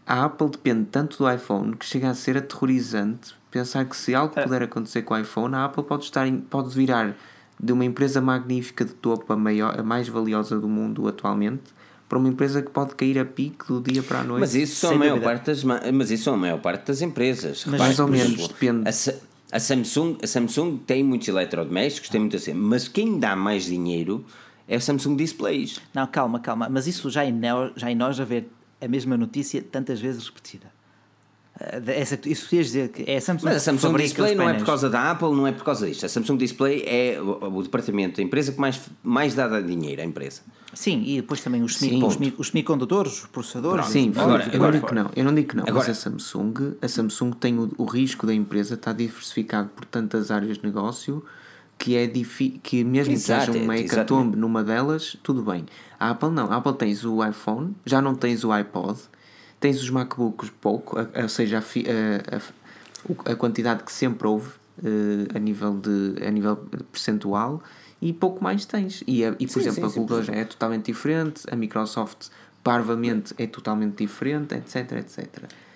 a 0.05 0.25
Apple 0.25 0.49
depende 0.49 0.87
tanto 0.91 1.17
do 1.17 1.31
iPhone 1.31 1.75
que 1.75 1.85
chega 1.85 2.09
a 2.09 2.13
ser 2.13 2.37
aterrorizante 2.37 3.35
pensar 3.51 3.85
que 3.85 3.95
se 3.95 4.15
algo 4.15 4.33
é. 4.39 4.43
puder 4.43 4.63
acontecer 4.63 5.01
com 5.03 5.13
o 5.13 5.17
iPhone, 5.19 5.53
a 5.53 5.65
Apple 5.65 5.83
pode, 5.83 6.05
estar 6.05 6.25
em, 6.25 6.37
pode 6.37 6.73
virar 6.73 7.15
de 7.59 7.73
uma 7.73 7.85
empresa 7.85 8.21
magnífica 8.21 8.85
de 8.85 8.93
topo, 8.93 9.31
a, 9.31 9.35
maior, 9.35 9.79
a 9.79 9.83
mais 9.83 10.07
valiosa 10.07 10.57
do 10.57 10.67
mundo 10.67 11.07
atualmente, 11.07 11.63
para 12.09 12.17
uma 12.17 12.27
empresa 12.27 12.61
que 12.61 12.71
pode 12.71 12.95
cair 12.95 13.19
a 13.19 13.25
pique 13.25 13.67
do 13.67 13.79
dia 13.79 14.01
para 14.01 14.21
a 14.21 14.23
noite. 14.23 14.39
Mas 14.39 14.55
isso 14.55 14.77
são, 14.77 14.93
a 14.93 14.97
maior, 14.97 15.21
parte 15.21 15.45
das, 15.45 15.63
mas 15.63 16.11
isso 16.11 16.23
são 16.23 16.33
a 16.33 16.37
maior 16.37 16.59
parte 16.59 16.87
das 16.87 17.01
empresas. 17.01 17.63
Mas 17.67 17.79
mais 17.79 17.99
ou 17.99 18.07
menos, 18.07 18.47
depende. 18.47 18.89
A, 18.89 19.13
a 19.51 19.59
Samsung, 19.59 20.17
a 20.23 20.27
Samsung 20.27 20.77
tem 20.77 21.03
muitos 21.03 21.27
eletrodomésticos, 21.27 22.09
tem 22.09 22.21
muito 22.21 22.37
assim, 22.37 22.53
mas 22.53 22.87
quem 22.87 23.19
dá 23.19 23.35
mais 23.35 23.65
dinheiro 23.65 24.25
é 24.67 24.77
a 24.77 24.79
Samsung 24.79 25.17
Displays. 25.17 25.81
Não, 25.93 26.07
calma, 26.07 26.39
calma, 26.39 26.69
mas 26.69 26.87
isso 26.87 27.09
já 27.09 27.25
é, 27.25 27.33
já 27.75 27.91
é 27.91 27.95
nós 27.95 28.19
a 28.19 28.23
ver 28.23 28.49
a 28.79 28.87
mesma 28.87 29.17
notícia 29.17 29.61
tantas 29.61 29.99
vezes 29.99 30.25
repetida. 30.25 30.70
Eh, 31.61 31.99
essa, 31.99 32.19
isso 32.25 32.49
quer 32.49 32.61
dizer 32.61 32.89
que 32.89 33.09
é 33.09 33.17
a 33.17 33.21
Samsung 33.21 33.45
Mas 33.45 33.55
a 33.57 33.59
Samsung 33.59 33.97
Display 33.97 34.35
não 34.35 34.49
é 34.49 34.53
por 34.53 34.65
causa 34.65 34.89
da 34.89 35.11
Apple, 35.11 35.29
não 35.29 35.45
é 35.45 35.51
por 35.51 35.63
causa 35.63 35.85
disto. 35.85 36.05
A 36.05 36.09
Samsung 36.09 36.37
Display 36.37 36.83
é 36.85 37.21
o, 37.21 37.57
o 37.57 37.63
departamento, 37.63 38.19
a 38.19 38.23
empresa 38.23 38.51
que 38.51 38.59
mais, 38.59 38.81
mais 39.03 39.35
dá 39.35 39.59
dinheiro 39.61 40.01
à 40.01 40.05
empresa. 40.05 40.41
Sim, 40.73 41.03
e 41.05 41.17
depois 41.17 41.41
também 41.41 41.61
os, 41.61 41.77
semi, 41.77 42.03
os, 42.03 42.17
os 42.37 42.47
semicondutores, 42.47 43.23
os 43.23 43.27
processadores. 43.27 43.87
Sim, 43.87 44.13
agora, 44.15 44.49
eu, 44.51 44.59
não 44.59 44.71
digo 44.71 44.87
que 44.87 44.95
não, 44.95 45.11
eu 45.15 45.25
não 45.25 45.35
digo 45.35 45.49
que 45.49 45.55
não, 45.57 45.63
agora, 45.63 45.87
mas 45.87 45.89
a 45.89 45.93
Samsung, 45.93 46.75
a 46.81 46.87
Samsung 46.87 47.31
tem 47.33 47.59
o, 47.59 47.69
o 47.77 47.85
risco 47.85 48.25
da 48.25 48.33
empresa 48.33 48.75
estar 48.75 48.93
diversificado 48.93 49.69
por 49.69 49.85
tantas 49.85 50.31
áreas 50.31 50.57
de 50.57 50.65
negócio 50.65 51.23
que 51.77 51.97
é 51.97 52.07
que 52.61 52.83
mesmo 52.83 53.11
Exato, 53.11 53.47
que 53.47 53.53
seja 53.53 53.65
uma 53.65 53.75
hecatombe 53.75 54.37
numa 54.37 54.63
delas, 54.63 55.17
tudo 55.23 55.41
bem. 55.41 55.65
A 55.99 56.11
Apple 56.11 56.29
não, 56.29 56.51
a 56.51 56.57
Apple 56.57 56.73
tens 56.73 57.03
o 57.03 57.25
iPhone, 57.25 57.75
já 57.83 57.99
não 57.99 58.13
tens 58.13 58.43
o 58.43 58.51
iPod, 58.51 58.99
tens 59.61 59.81
os 59.81 59.89
MacBooks 59.89 60.49
pouco, 60.59 60.97
ou 60.99 61.29
seja, 61.29 61.59
a, 61.59 62.35
a, 62.35 63.31
a, 63.31 63.35
quantidade 63.35 63.83
que 63.83 63.91
sempre 63.91 64.27
houve 64.27 64.49
uh, 64.49 65.35
a, 65.35 65.39
nível 65.39 65.75
de, 65.75 66.15
a 66.25 66.31
nível 66.31 66.57
percentual 66.91 67.61
e 68.01 68.11
pouco 68.11 68.43
mais 68.43 68.65
tens. 68.65 69.03
E, 69.07 69.21
e 69.23 69.45
por 69.45 69.49
sim, 69.49 69.59
exemplo, 69.59 69.89
sim, 69.89 69.99
a 69.99 70.01
Google 70.01 70.23
já 70.23 70.33
é 70.33 70.43
totalmente 70.43 70.87
diferente, 70.87 71.43
a 71.49 71.55
Microsoft 71.55 72.29
parvamente 72.63 73.35
é 73.37 73.45
totalmente 73.45 74.03
diferente, 74.03 74.55
etc, 74.55 74.93
etc. 74.93 75.27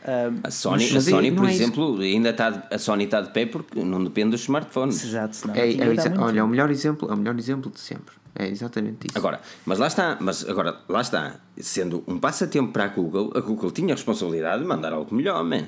Um, 0.07 0.39
a 0.43 0.51
Sony, 0.51 0.89
mas, 0.91 1.07
a 1.07 1.11
Sony 1.11 1.31
por 1.31 1.45
é 1.47 1.53
exemplo, 1.53 1.99
ainda 1.99 2.29
está 2.29 2.67
a 2.71 2.77
Sony 2.79 3.05
está 3.05 3.21
de 3.21 3.31
pé 3.31 3.45
porque 3.45 3.83
não 3.83 4.03
depende 4.03 4.31
dos 4.31 4.41
smartphones. 4.41 5.03
Exato, 5.03 5.47
não, 5.47 5.55
é, 5.55 5.69
é, 5.69 5.75
é 5.75 6.19
olha, 6.19 6.39
é 6.39 6.43
o 6.43 6.47
melhor 6.47 6.71
exemplo, 6.71 7.09
é 7.09 7.13
o 7.13 7.17
melhor 7.17 7.37
exemplo 7.37 7.71
de 7.71 7.79
sempre. 7.79 8.15
É 8.37 8.47
exatamente 8.47 9.07
isso. 9.07 9.17
Agora, 9.17 9.39
mas 9.65 9.79
lá 9.79 9.87
está, 9.87 10.17
mas 10.19 10.47
agora 10.47 10.77
lá 10.89 11.01
está, 11.01 11.39
sendo 11.57 12.03
um 12.05 12.19
passatempo 12.19 12.73
para 12.73 12.83
a 12.83 12.87
Google, 12.87 13.31
a 13.33 13.39
Google 13.39 13.71
tinha 13.71 13.93
a 13.93 13.95
responsabilidade 13.95 14.61
de 14.61 14.67
mandar 14.67 14.91
algo 14.91 15.13
melhor, 15.15 15.41
man. 15.43 15.63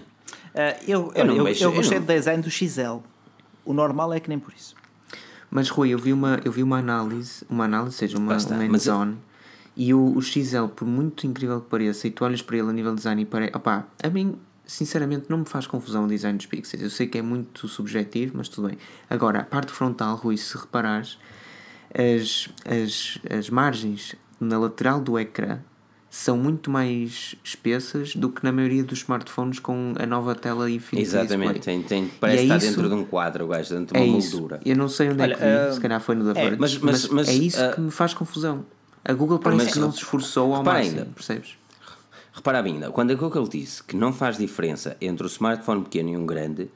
Uh, 0.54 0.76
eu, 0.86 1.12
eu, 1.16 1.26
eu, 1.26 1.48
eu, 1.48 1.72
gostei 1.72 2.00
do 2.00 2.06
design 2.06 2.44
do 2.44 2.52
XL. 2.52 3.00
O 3.64 3.74
normal 3.74 4.14
é 4.14 4.20
que 4.20 4.28
nem 4.28 4.38
por 4.38 4.54
isso. 4.54 4.76
Mas 5.50 5.70
Rui, 5.70 5.90
eu 5.90 5.98
vi 5.98 6.12
uma, 6.12 6.42
eu 6.44 6.52
vi 6.52 6.62
uma 6.62 6.78
análise, 6.78 7.46
uma 7.50 7.66
análise, 7.66 7.96
seja, 7.96 8.18
uma, 8.18 8.36
uma 8.36 8.56
hands-on, 8.58 9.16
e 9.76 9.94
o, 9.94 10.18
o 10.18 10.22
XL, 10.22 10.68
por 10.76 10.86
muito 10.86 11.26
incrível 11.26 11.62
que 11.62 11.70
pareça, 11.70 12.08
e 12.08 12.12
tu 12.12 12.26
olhas 12.26 12.42
para 12.42 12.58
ele 12.58 12.70
a 12.70 12.74
nível 12.74 12.92
de 12.92 12.98
design 12.98 13.22
e 13.22 13.26
parece. 13.26 13.56
Opá, 13.56 13.86
a 14.04 14.10
mim, 14.10 14.38
sinceramente, 14.66 15.28
não 15.30 15.40
me 15.40 15.46
faz 15.46 15.68
confusão 15.68 16.06
o 16.06 16.08
design 16.08 16.38
dos 16.38 16.48
pixels. 16.48 16.84
Eu 16.84 16.90
sei 16.90 17.08
que 17.08 17.18
é 17.18 17.22
muito 17.22 17.68
subjetivo, 17.68 18.34
mas 18.36 18.50
tudo 18.50 18.68
bem. 18.68 18.78
Agora, 19.10 19.40
a 19.40 19.44
parte 19.44 19.72
frontal, 19.72 20.16
Rui, 20.18 20.36
se 20.36 20.58
reparares, 20.58 21.18
as, 21.98 22.48
as, 22.64 23.18
as 23.30 23.50
margens 23.50 24.16
na 24.40 24.60
lateral 24.60 25.02
do 25.02 25.18
ecrã 25.18 25.60
são 26.10 26.38
muito 26.38 26.72
mais 26.72 27.36
espessas 27.44 28.16
do 28.16 28.30
que 28.30 28.44
na 28.44 28.52
maioria 28.52 28.84
dos 28.84 29.00
smartphones 29.00 29.60
com 29.60 29.94
a 30.00 30.06
nova 30.06 30.34
tela 30.36 30.70
Infinity 30.70 31.08
Exatamente, 31.08 31.60
tem, 31.60 31.82
tem, 31.82 32.08
parece 32.08 32.40
é 32.40 32.44
estar 32.44 32.58
isso, 32.58 32.68
dentro 32.68 32.90
de 32.90 32.96
um 32.96 33.04
quadro, 33.04 33.46
o 33.46 33.48
gajo, 33.48 33.76
dentro 33.76 33.94
de 33.94 34.02
uma 34.02 34.08
é 34.08 34.12
moldura. 34.12 34.60
Eu 34.66 34.76
não 34.76 34.88
sei 34.88 35.10
onde 35.10 35.22
Olha, 35.22 35.34
é 35.34 35.36
que 35.36 35.42
vi, 35.42 35.70
uh, 35.70 35.74
se 35.74 35.80
calhar 35.82 36.00
foi 36.00 36.16
no 36.16 36.34
da 36.34 36.40
é, 36.40 36.56
mas, 36.56 36.78
mas, 36.78 37.08
mas, 37.10 37.28
é 37.28 37.34
isso 37.34 37.64
uh, 37.64 37.74
que 37.74 37.82
me 37.82 37.92
faz 37.92 38.14
confusão. 38.14 38.66
A 39.04 39.14
Google 39.14 39.40
parece 39.40 39.66
mas, 39.66 39.74
que 39.74 39.80
não 39.80 39.92
se 39.92 39.98
esforçou 39.98 40.56
ao 40.56 40.64
máximo, 40.64 41.00
ainda, 41.00 41.12
percebes? 41.14 41.58
Repara 42.32 42.62
ainda, 42.62 42.90
quando 42.92 43.12
a 43.12 43.16
Google 43.16 43.48
disse 43.48 43.84
que 43.84 43.96
não 43.96 44.14
faz 44.14 44.38
diferença 44.38 44.96
entre 45.02 45.26
o 45.26 45.28
smartphone 45.28 45.84
pequeno 45.84 46.10
e 46.10 46.18
um 46.18 46.26
grande, 46.26 46.70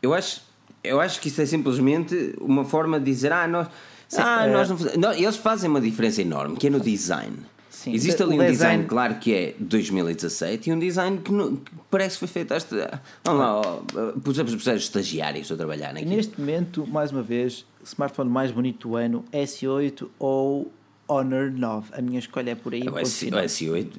eu 0.00 0.14
acho, 0.14 0.42
eu 0.82 1.00
acho 1.00 1.20
que 1.20 1.28
isso 1.28 1.42
é 1.42 1.46
simplesmente 1.46 2.34
uma 2.40 2.64
forma 2.64 2.98
de 2.98 3.06
dizer, 3.06 3.32
ah, 3.32 3.48
nós, 3.48 3.68
Sim, 4.08 4.20
ah, 4.22 4.46
é... 4.46 4.52
nós 4.52 4.68
não, 4.68 4.76
não, 4.96 5.12
eles 5.12 5.36
fazem 5.36 5.68
uma 5.68 5.80
diferença 5.80 6.22
enorme, 6.22 6.56
que 6.56 6.66
é 6.66 6.70
no 6.70 6.80
design. 6.80 7.36
Sim. 7.70 7.92
Existe 7.92 8.22
ali 8.22 8.34
um 8.34 8.38
design... 8.38 8.52
design, 8.52 8.84
claro, 8.86 9.16
que 9.16 9.34
é 9.34 9.54
2017 9.58 10.70
e 10.70 10.72
um 10.72 10.78
design 10.78 11.18
que, 11.18 11.30
não, 11.30 11.56
que 11.56 11.70
parece 11.90 12.14
que 12.14 12.20
foi 12.20 12.28
feito 12.28 12.54
esta. 12.54 13.02
Vamos 13.22 13.40
lá, 13.40 14.12
pusemos 14.22 14.54
os 14.54 14.66
estagiários 14.66 15.52
a 15.52 15.56
trabalhar 15.56 15.90
aqui. 15.90 16.04
Neste 16.06 16.40
momento, 16.40 16.86
mais 16.86 17.12
uma 17.12 17.22
vez, 17.22 17.66
smartphone 17.84 18.30
mais 18.30 18.50
bonito 18.50 18.88
do 18.88 18.96
ano, 18.96 19.24
S8 19.30 20.08
ou 20.18 20.72
Honor 21.06 21.50
9. 21.50 21.90
A 21.92 22.00
minha 22.00 22.18
escolha 22.18 22.52
é 22.52 22.54
por 22.54 22.72
aí. 22.72 22.82
O, 22.88 22.98
S, 22.98 23.26
o 23.26 23.30
S8, 23.30 23.90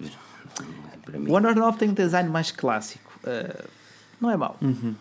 para 1.03 1.19
mim. 1.19 1.29
O 1.29 1.33
Honor 1.35 1.55
9 1.55 1.77
tem 1.77 1.89
um 1.89 1.93
design 1.93 2.29
mais 2.29 2.49
clássico. 2.51 3.11
Uh, 3.23 3.67
não 4.19 4.31
é 4.31 4.37
mau. 4.37 4.57
Uhum. 4.61 4.95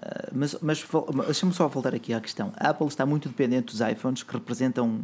Uh, 0.00 0.30
mas 0.32 0.56
mas 0.62 0.86
deixa-me 1.26 1.52
só 1.52 1.68
voltar 1.68 1.94
aqui 1.94 2.14
à 2.14 2.20
questão. 2.20 2.52
A 2.56 2.70
Apple 2.70 2.86
está 2.86 3.04
muito 3.04 3.28
dependente 3.28 3.66
dos 3.66 3.80
iPhones 3.80 4.22
que 4.22 4.32
representam 4.32 5.02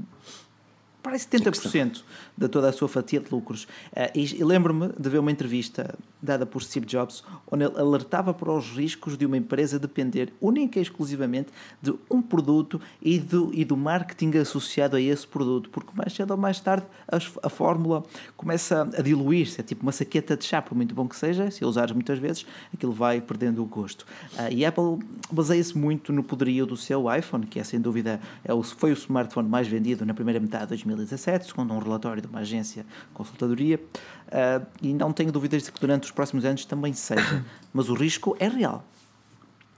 parece 1.06 1.28
70% 1.28 2.02
de 2.36 2.48
toda 2.48 2.68
a 2.68 2.72
sua 2.72 2.88
fatia 2.88 3.20
de 3.20 3.30
lucros. 3.30 3.62
Uh, 3.92 4.10
e, 4.12 4.40
e 4.40 4.44
lembro-me 4.44 4.88
de 4.98 5.08
ver 5.08 5.20
uma 5.20 5.30
entrevista 5.30 5.94
dada 6.20 6.44
por 6.44 6.60
Steve 6.64 6.84
Jobs, 6.84 7.22
onde 7.48 7.64
ele 7.64 7.78
alertava 7.78 8.34
para 8.34 8.50
os 8.50 8.70
riscos 8.70 9.16
de 9.16 9.24
uma 9.24 9.36
empresa 9.36 9.78
depender 9.78 10.32
única 10.40 10.80
e 10.80 10.82
exclusivamente 10.82 11.50
de 11.80 11.94
um 12.10 12.20
produto 12.20 12.80
e 13.00 13.20
do, 13.20 13.52
e 13.54 13.64
do 13.64 13.76
marketing 13.76 14.36
associado 14.38 14.96
a 14.96 15.00
esse 15.00 15.24
produto, 15.26 15.70
porque 15.70 15.92
mais 15.94 16.12
cedo 16.12 16.32
ou 16.32 16.36
mais 16.36 16.58
tarde 16.58 16.84
a, 17.06 17.18
a 17.46 17.48
fórmula 17.48 18.02
começa 18.36 18.82
a 18.82 19.02
diluir-se, 19.02 19.60
é 19.60 19.62
tipo 19.62 19.84
uma 19.84 19.92
saqueta 19.92 20.36
de 20.36 20.44
chá, 20.44 20.60
por 20.60 20.74
muito 20.74 20.92
bom 20.92 21.06
que 21.06 21.14
seja, 21.14 21.48
se 21.52 21.62
a 21.62 21.68
usares 21.68 21.92
muitas 21.92 22.18
vezes, 22.18 22.44
aquilo 22.74 22.92
vai 22.92 23.20
perdendo 23.20 23.62
o 23.62 23.66
gosto. 23.66 24.02
Uh, 24.34 24.50
e 24.50 24.64
a 24.64 24.70
Apple 24.70 24.98
baseia-se 25.30 25.78
muito 25.78 26.12
no 26.12 26.24
poderio 26.24 26.66
do 26.66 26.76
seu 26.76 27.04
iPhone, 27.14 27.46
que 27.46 27.60
é 27.60 27.64
sem 27.64 27.80
dúvida 27.80 28.20
é 28.44 28.52
o, 28.52 28.62
foi 28.64 28.90
o 28.90 28.94
smartphone 28.94 29.48
mais 29.48 29.68
vendido 29.68 30.04
na 30.04 30.14
primeira 30.14 30.40
metade 30.40 30.68
de 30.68 30.74
2017, 30.96 31.46
segundo 31.46 31.72
um 31.72 31.78
relatório 31.78 32.20
de 32.20 32.28
uma 32.28 32.40
agência 32.40 32.84
consultadoria, 33.14 33.80
uh, 34.28 34.66
e 34.82 34.92
não 34.92 35.12
tenho 35.12 35.30
dúvidas 35.30 35.62
de 35.62 35.72
que 35.72 35.80
durante 35.80 36.04
os 36.04 36.10
próximos 36.10 36.44
anos 36.44 36.64
também 36.64 36.92
seja. 36.92 37.44
mas 37.72 37.88
o 37.88 37.94
risco 37.94 38.36
é 38.38 38.48
real. 38.48 38.84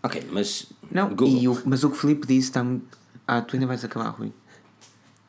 Ok, 0.03 0.27
mas. 0.31 0.73
Não, 0.91 1.15
e 1.27 1.49
o, 1.49 1.61
mas 1.65 1.85
o 1.85 1.91
que 1.91 1.97
o 1.97 2.01
Filipe 2.01 2.27
disse 2.27 2.49
está 2.49 2.63
muito. 2.63 2.97
Ah, 3.27 3.43
tu 3.43 3.57
ainda 3.57 3.67
vais 3.67 3.85
acabar, 3.85 4.09
Rui. 4.11 4.33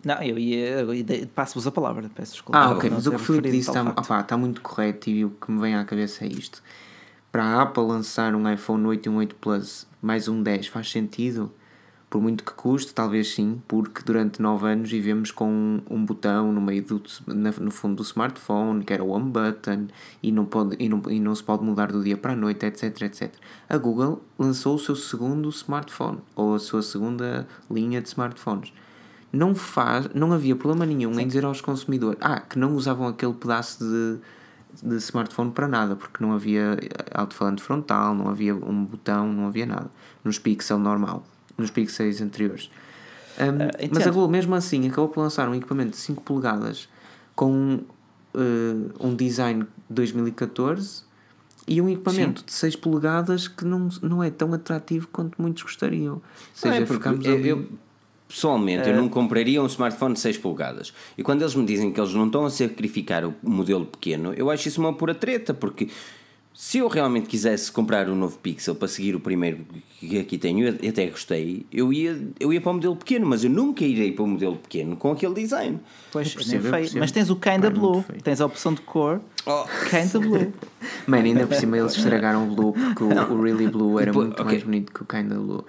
Não, 0.03 0.21
eu 0.21 0.39
ia. 0.39 0.87
Passo-vos 1.35 1.67
a 1.67 1.71
palavra, 1.71 2.09
peço 2.13 2.33
desculpa. 2.33 2.57
Ah, 2.57 2.71
ok, 2.71 2.89
mas 2.89 3.05
o 3.05 3.09
que 3.09 3.15
o 3.17 3.19
Filipe 3.19 3.51
disse 3.51 3.69
está, 3.69 3.81
opa, 3.81 4.21
está 4.21 4.37
muito 4.37 4.61
correto 4.61 5.09
e 5.09 5.25
o 5.25 5.31
que 5.31 5.51
me 5.51 5.59
vem 5.59 5.75
à 5.75 5.83
cabeça 5.83 6.23
é 6.23 6.27
isto. 6.27 6.63
Para 7.31 7.43
a 7.43 7.61
Apple 7.63 7.83
lançar 7.83 8.33
um 8.33 8.51
iPhone 8.51 8.85
8 8.85 9.05
e 9.05 9.09
um 9.09 9.17
8 9.17 9.35
Plus 9.35 9.85
mais 10.01 10.27
um 10.27 10.41
10 10.41 10.67
faz 10.67 10.89
sentido? 10.89 11.51
Por 12.09 12.19
muito 12.19 12.43
que 12.43 12.53
custe, 12.53 12.91
talvez 12.91 13.35
sim, 13.35 13.61
porque 13.67 14.01
durante 14.03 14.41
9 14.41 14.67
anos 14.67 14.89
vivemos 14.89 15.29
com 15.29 15.47
um, 15.47 15.81
um 15.87 16.03
botão 16.03 16.51
no 16.51 16.59
meio 16.59 16.83
do 16.83 17.03
no 17.27 17.69
fundo 17.69 17.97
do 17.97 18.01
smartphone, 18.01 18.83
que 18.83 18.91
era 18.91 19.03
o 19.03 19.09
home 19.09 19.29
button, 19.29 19.87
e 20.23 20.31
não, 20.31 20.43
pode, 20.43 20.75
e, 20.79 20.89
não, 20.89 21.03
e 21.07 21.19
não 21.19 21.35
se 21.35 21.43
pode 21.43 21.63
mudar 21.63 21.91
do 21.91 22.03
dia 22.03 22.17
para 22.17 22.33
a 22.33 22.35
noite, 22.35 22.65
etc, 22.65 23.03
etc. 23.03 23.31
A 23.69 23.77
Google 23.77 24.23
lançou 24.39 24.73
o 24.73 24.79
seu 24.79 24.95
segundo 24.95 25.49
smartphone, 25.49 26.17
ou 26.35 26.55
a 26.55 26.59
sua 26.59 26.81
segunda 26.81 27.47
linha 27.69 28.01
de 28.01 28.07
smartphones. 28.07 28.73
Não, 29.31 29.53
faz, 29.53 30.09
não 30.15 30.33
havia 30.33 30.55
problema 30.55 30.87
nenhum 30.87 31.13
sim. 31.13 31.21
em 31.21 31.27
dizer 31.27 31.45
aos 31.45 31.61
consumidores 31.61 32.17
ah, 32.21 32.39
que 32.39 32.57
não 32.57 32.75
usavam 32.75 33.07
aquele 33.07 33.33
pedaço 33.33 33.83
de, 33.83 34.17
de 34.81 34.95
smartphone 34.95 35.51
para 35.51 35.67
nada, 35.67 35.95
porque 35.95 36.23
não 36.23 36.33
havia 36.33 36.75
alto-falante 37.13 37.61
frontal, 37.61 38.15
não 38.15 38.29
havia 38.29 38.55
um 38.55 38.83
botão, 38.83 39.31
não 39.31 39.45
havia 39.45 39.67
nada. 39.67 39.91
Nos 40.23 40.39
Pixel 40.39 40.79
normal 40.79 41.23
nos 41.59 41.71
Pixels 41.71 42.21
anteriores. 42.21 42.69
Um, 43.39 43.65
uh, 43.65 43.89
mas 43.93 44.05
a 44.05 44.11
Google, 44.11 44.29
mesmo 44.29 44.55
assim, 44.55 44.87
acabou 44.87 45.09
por 45.09 45.21
lançar 45.21 45.47
um 45.47 45.55
equipamento 45.55 45.91
de 45.91 45.97
5 45.97 46.21
polegadas 46.23 46.89
com 47.35 47.79
uh, 48.33 49.07
um 49.07 49.15
design 49.15 49.63
de 49.63 49.67
2014 49.89 51.03
e 51.67 51.79
um 51.81 51.89
equipamento 51.89 52.41
Sim. 52.41 52.45
de 52.47 52.53
6 52.53 52.75
polegadas 52.77 53.47
que 53.47 53.63
não, 53.63 53.89
não 54.01 54.23
é 54.23 54.29
tão 54.29 54.53
atrativo 54.53 55.07
quanto 55.11 55.41
muitos 55.41 55.63
gostariam. 55.63 56.15
Ou 56.15 56.21
seja, 56.53 56.75
é 56.75 56.85
ficamos 56.85 57.25
eu, 57.25 57.39
eu, 57.45 57.67
pessoalmente, 58.27 58.89
eu 58.89 58.95
não 58.95 59.07
compraria 59.07 59.61
um 59.61 59.67
smartphone 59.67 60.15
de 60.15 60.19
6 60.19 60.37
polegadas. 60.39 60.93
E 61.17 61.23
quando 61.23 61.41
eles 61.41 61.55
me 61.55 61.65
dizem 61.65 61.91
que 61.91 61.99
eles 61.99 62.13
não 62.13 62.25
estão 62.25 62.45
a 62.45 62.49
sacrificar 62.49 63.23
o 63.25 63.33
modelo 63.41 63.85
pequeno, 63.85 64.33
eu 64.33 64.49
acho 64.49 64.67
isso 64.67 64.81
uma 64.81 64.93
pura 64.93 65.15
treta, 65.15 65.53
porque 65.53 65.89
se 66.61 66.79
eu 66.79 66.89
realmente 66.89 67.25
quisesse 67.25 67.71
comprar 67.71 68.09
um 68.09 68.15
novo 68.15 68.37
Pixel 68.37 68.75
para 68.75 68.89
seguir 68.89 69.15
o 69.15 69.19
primeiro 69.21 69.65
que 69.97 70.19
aqui 70.19 70.37
tenho, 70.37 70.67
eu 70.81 70.89
até 70.89 71.05
gostei, 71.05 71.65
eu 71.71 71.93
ia, 71.93 72.21
eu 72.37 72.51
ia 72.51 72.59
para 72.59 72.71
o 72.71 72.73
modelo 72.73 72.97
pequeno, 72.97 73.25
mas 73.25 73.45
eu 73.45 73.49
nunca 73.49 73.85
irei 73.85 74.11
para 74.11 74.25
o 74.25 74.27
modelo 74.27 74.57
pequeno 74.57 74.97
com 74.97 75.09
aquele 75.09 75.35
design. 75.35 75.79
Pois, 76.11 76.35
percebo, 76.35 76.67
feio. 76.67 76.89
Mas 76.99 77.13
tens 77.13 77.29
o 77.29 77.37
Kinda 77.37 77.69
Blue, 77.69 78.03
tens 78.21 78.41
a 78.41 78.45
opção 78.45 78.73
de 78.73 78.81
cor, 78.81 79.21
oh. 79.45 79.63
Kinda 79.89 80.19
Blue. 80.19 80.53
Mano, 81.07 81.23
ainda 81.27 81.47
por 81.47 81.55
cima 81.55 81.77
eles 81.77 81.95
estragaram 81.95 82.51
o 82.51 82.53
Blue, 82.53 82.73
porque 82.73 83.03
o, 83.05 83.07
o 83.07 83.41
Really 83.41 83.67
Blue 83.69 83.97
era 83.97 84.11
Depois, 84.11 84.27
muito 84.27 84.41
okay. 84.41 84.55
mais 84.55 84.63
bonito 84.65 84.91
que 84.91 85.01
o 85.01 85.05
Kinda 85.05 85.35
Blue. 85.35 85.65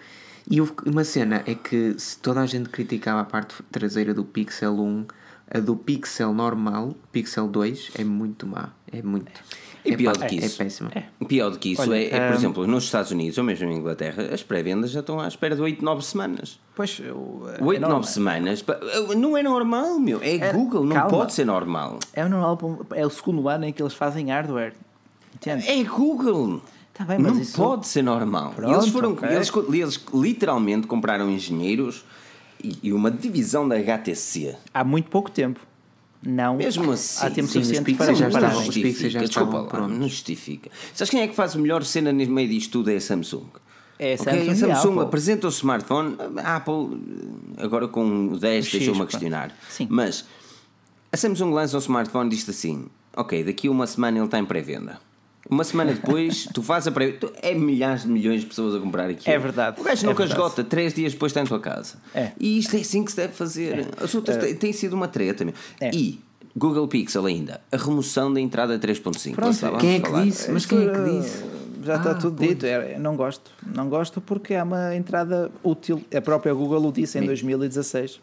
E 0.50 0.60
uma 0.60 1.04
cena 1.04 1.44
é 1.46 1.54
que 1.54 1.94
se 1.98 2.18
toda 2.18 2.40
a 2.40 2.46
gente 2.46 2.68
criticava 2.68 3.20
a 3.20 3.24
parte 3.24 3.54
traseira 3.70 4.12
do 4.12 4.24
Pixel 4.24 4.74
1, 4.74 5.06
a 5.52 5.60
do 5.60 5.76
Pixel 5.76 6.34
normal, 6.34 6.96
Pixel 7.12 7.46
2, 7.46 7.92
é 7.96 8.02
muito 8.02 8.44
má. 8.44 8.70
É 8.92 9.00
muito. 9.02 9.30
E 9.84 9.96
pior 9.96 10.16
do 10.16 10.26
que 10.26 10.36
é, 10.36 10.44
isso. 10.44 10.60
É 10.60 10.64
péssimo. 10.64 10.90
É. 10.94 11.04
Pior 11.26 11.50
do 11.50 11.58
que 11.58 11.72
isso 11.72 11.82
Olha, 11.82 11.96
é, 11.96 12.06
é, 12.06 12.20
por 12.20 12.32
um... 12.32 12.34
exemplo, 12.34 12.66
nos 12.66 12.84
Estados 12.84 13.10
Unidos 13.10 13.38
ou 13.38 13.44
mesmo 13.44 13.70
em 13.70 13.76
Inglaterra, 13.76 14.28
as 14.32 14.42
pré-vendas 14.42 14.90
já 14.90 15.00
estão 15.00 15.20
à 15.20 15.28
espera 15.28 15.54
de 15.54 15.62
8, 15.62 15.84
9 15.84 16.02
semanas. 16.04 16.58
Pois, 16.74 17.00
8, 17.60 17.80
9 17.80 18.06
semanas 18.06 18.64
não 19.16 19.36
é 19.36 19.42
normal, 19.42 19.98
meu. 19.98 20.20
É, 20.22 20.36
é 20.36 20.52
Google, 20.52 20.84
não 20.84 20.96
calma. 20.96 21.10
pode 21.10 21.32
ser 21.32 21.44
normal. 21.44 21.98
É 22.12 22.26
normal, 22.26 22.86
é 22.94 23.06
o 23.06 23.10
segundo 23.10 23.48
ano 23.48 23.64
em 23.64 23.72
que 23.72 23.82
eles 23.82 23.94
fazem 23.94 24.30
hardware. 24.30 24.74
Entende? 25.34 25.68
É 25.68 25.82
Google. 25.84 26.60
Tá 26.92 27.04
bem, 27.04 27.18
não 27.18 27.38
isso... 27.38 27.56
pode 27.56 27.86
ser 27.86 28.02
normal. 28.02 28.52
Pronto, 28.54 28.74
eles 28.74 28.88
foram, 28.88 29.12
okay. 29.12 29.30
eles, 29.30 29.50
eles 29.72 30.04
literalmente 30.12 30.86
compraram 30.86 31.30
engenheiros 31.30 32.04
e 32.82 32.92
uma 32.92 33.10
divisão 33.10 33.66
da 33.66 33.76
HTC. 33.76 34.54
Há 34.72 34.84
muito 34.84 35.08
pouco 35.08 35.30
tempo. 35.30 35.60
Não. 36.22 36.56
Mesmo 36.56 36.92
assim, 36.92 37.26
há 37.26 37.30
tempo 37.30 37.48
sim, 37.48 37.62
suficiente 37.64 37.94
para 37.94 38.12
já 38.12 38.28
está, 38.28 38.40
não 38.40 38.64
justifica. 38.64 39.20
Desculpa 39.20 39.78
lá, 39.78 39.88
não 39.88 40.08
justifica. 40.08 40.70
Sabes 40.94 41.10
quem 41.10 41.22
é 41.22 41.28
que 41.28 41.34
faz 41.34 41.56
a 41.56 41.58
melhor 41.58 41.82
cena 41.82 42.12
no 42.12 42.26
meio 42.26 42.48
disto 42.48 42.72
tudo? 42.72 42.90
É 42.90 42.96
a 42.96 43.00
Samsung. 43.00 43.46
É 43.98 44.14
a 44.14 44.18
Samsung, 44.18 44.38
okay, 44.38 44.50
a 44.50 44.54
Samsung 44.54 45.00
apresenta 45.00 45.46
o 45.46 45.50
smartphone, 45.50 46.16
a 46.42 46.56
Apple 46.56 46.98
agora 47.58 47.88
com 47.88 48.28
o 48.28 48.38
10 48.38 48.70
deixou-me 48.70 49.02
a 49.02 49.06
questionar. 49.06 49.54
Sim. 49.68 49.86
Mas 49.90 50.26
a 51.12 51.16
Samsung 51.16 51.52
lança 51.52 51.76
um 51.76 51.80
smartphone 51.80 52.26
e 52.28 52.36
diz 52.36 52.48
assim: 52.48 52.86
Ok, 53.16 53.42
daqui 53.44 53.68
a 53.68 53.70
uma 53.70 53.86
semana 53.86 54.18
ele 54.18 54.26
está 54.26 54.38
em 54.38 54.44
pré-venda. 54.44 55.00
Uma 55.50 55.64
semana 55.64 55.92
depois, 55.92 56.46
tu 56.54 56.62
fazes 56.62 56.86
a 56.86 56.92
pré 56.92 57.18
É 57.42 57.52
milhares 57.54 58.02
de 58.02 58.08
milhões 58.08 58.40
de 58.40 58.46
pessoas 58.46 58.74
a 58.74 58.78
comprar 58.78 59.10
aquilo. 59.10 59.34
É 59.34 59.38
verdade. 59.38 59.80
O 59.80 59.84
gajo 59.84 60.04
é 60.04 60.08
nunca 60.08 60.24
verdade. 60.24 60.40
esgota, 60.40 60.62
três 60.62 60.94
dias 60.94 61.12
depois 61.12 61.30
está 61.30 61.40
em 61.40 61.44
tua 61.44 61.58
casa. 61.58 61.96
É. 62.14 62.30
E 62.38 62.58
isto 62.58 62.76
é 62.76 62.80
assim 62.80 63.04
que 63.04 63.10
se 63.10 63.16
deve 63.16 63.32
fazer. 63.32 63.80
É. 63.80 64.04
As 64.04 64.14
outras 64.14 64.36
uh, 64.36 64.54
têm 64.54 64.72
sido 64.72 64.94
uma 64.94 65.08
treta. 65.08 65.44
É. 65.80 65.90
E 65.92 66.20
Google 66.56 66.86
Pixel 66.86 67.26
ainda, 67.26 67.60
a 67.72 67.76
remoção 67.76 68.32
da 68.32 68.40
entrada 68.40 68.78
3.5. 68.78 69.78
Quem 69.80 69.96
é 69.96 70.00
que 70.00 70.08
falar. 70.08 70.24
disse? 70.24 70.50
Mas 70.52 70.66
quem 70.66 70.86
é 70.86 70.92
que 70.92 71.20
disse? 71.20 71.44
Já 71.82 71.96
está 71.96 72.10
ah, 72.10 72.14
tudo 72.14 72.36
pois. 72.36 72.50
dito. 72.50 72.66
É, 72.66 72.98
não 72.98 73.16
gosto. 73.16 73.50
Não 73.74 73.88
gosto 73.88 74.20
porque 74.20 74.54
é 74.54 74.62
uma 74.62 74.94
entrada 74.94 75.50
útil. 75.64 76.02
A 76.14 76.20
própria 76.20 76.52
Google 76.52 76.86
o 76.86 76.92
disse 76.92 77.18
em 77.18 77.24
2016. 77.24 78.20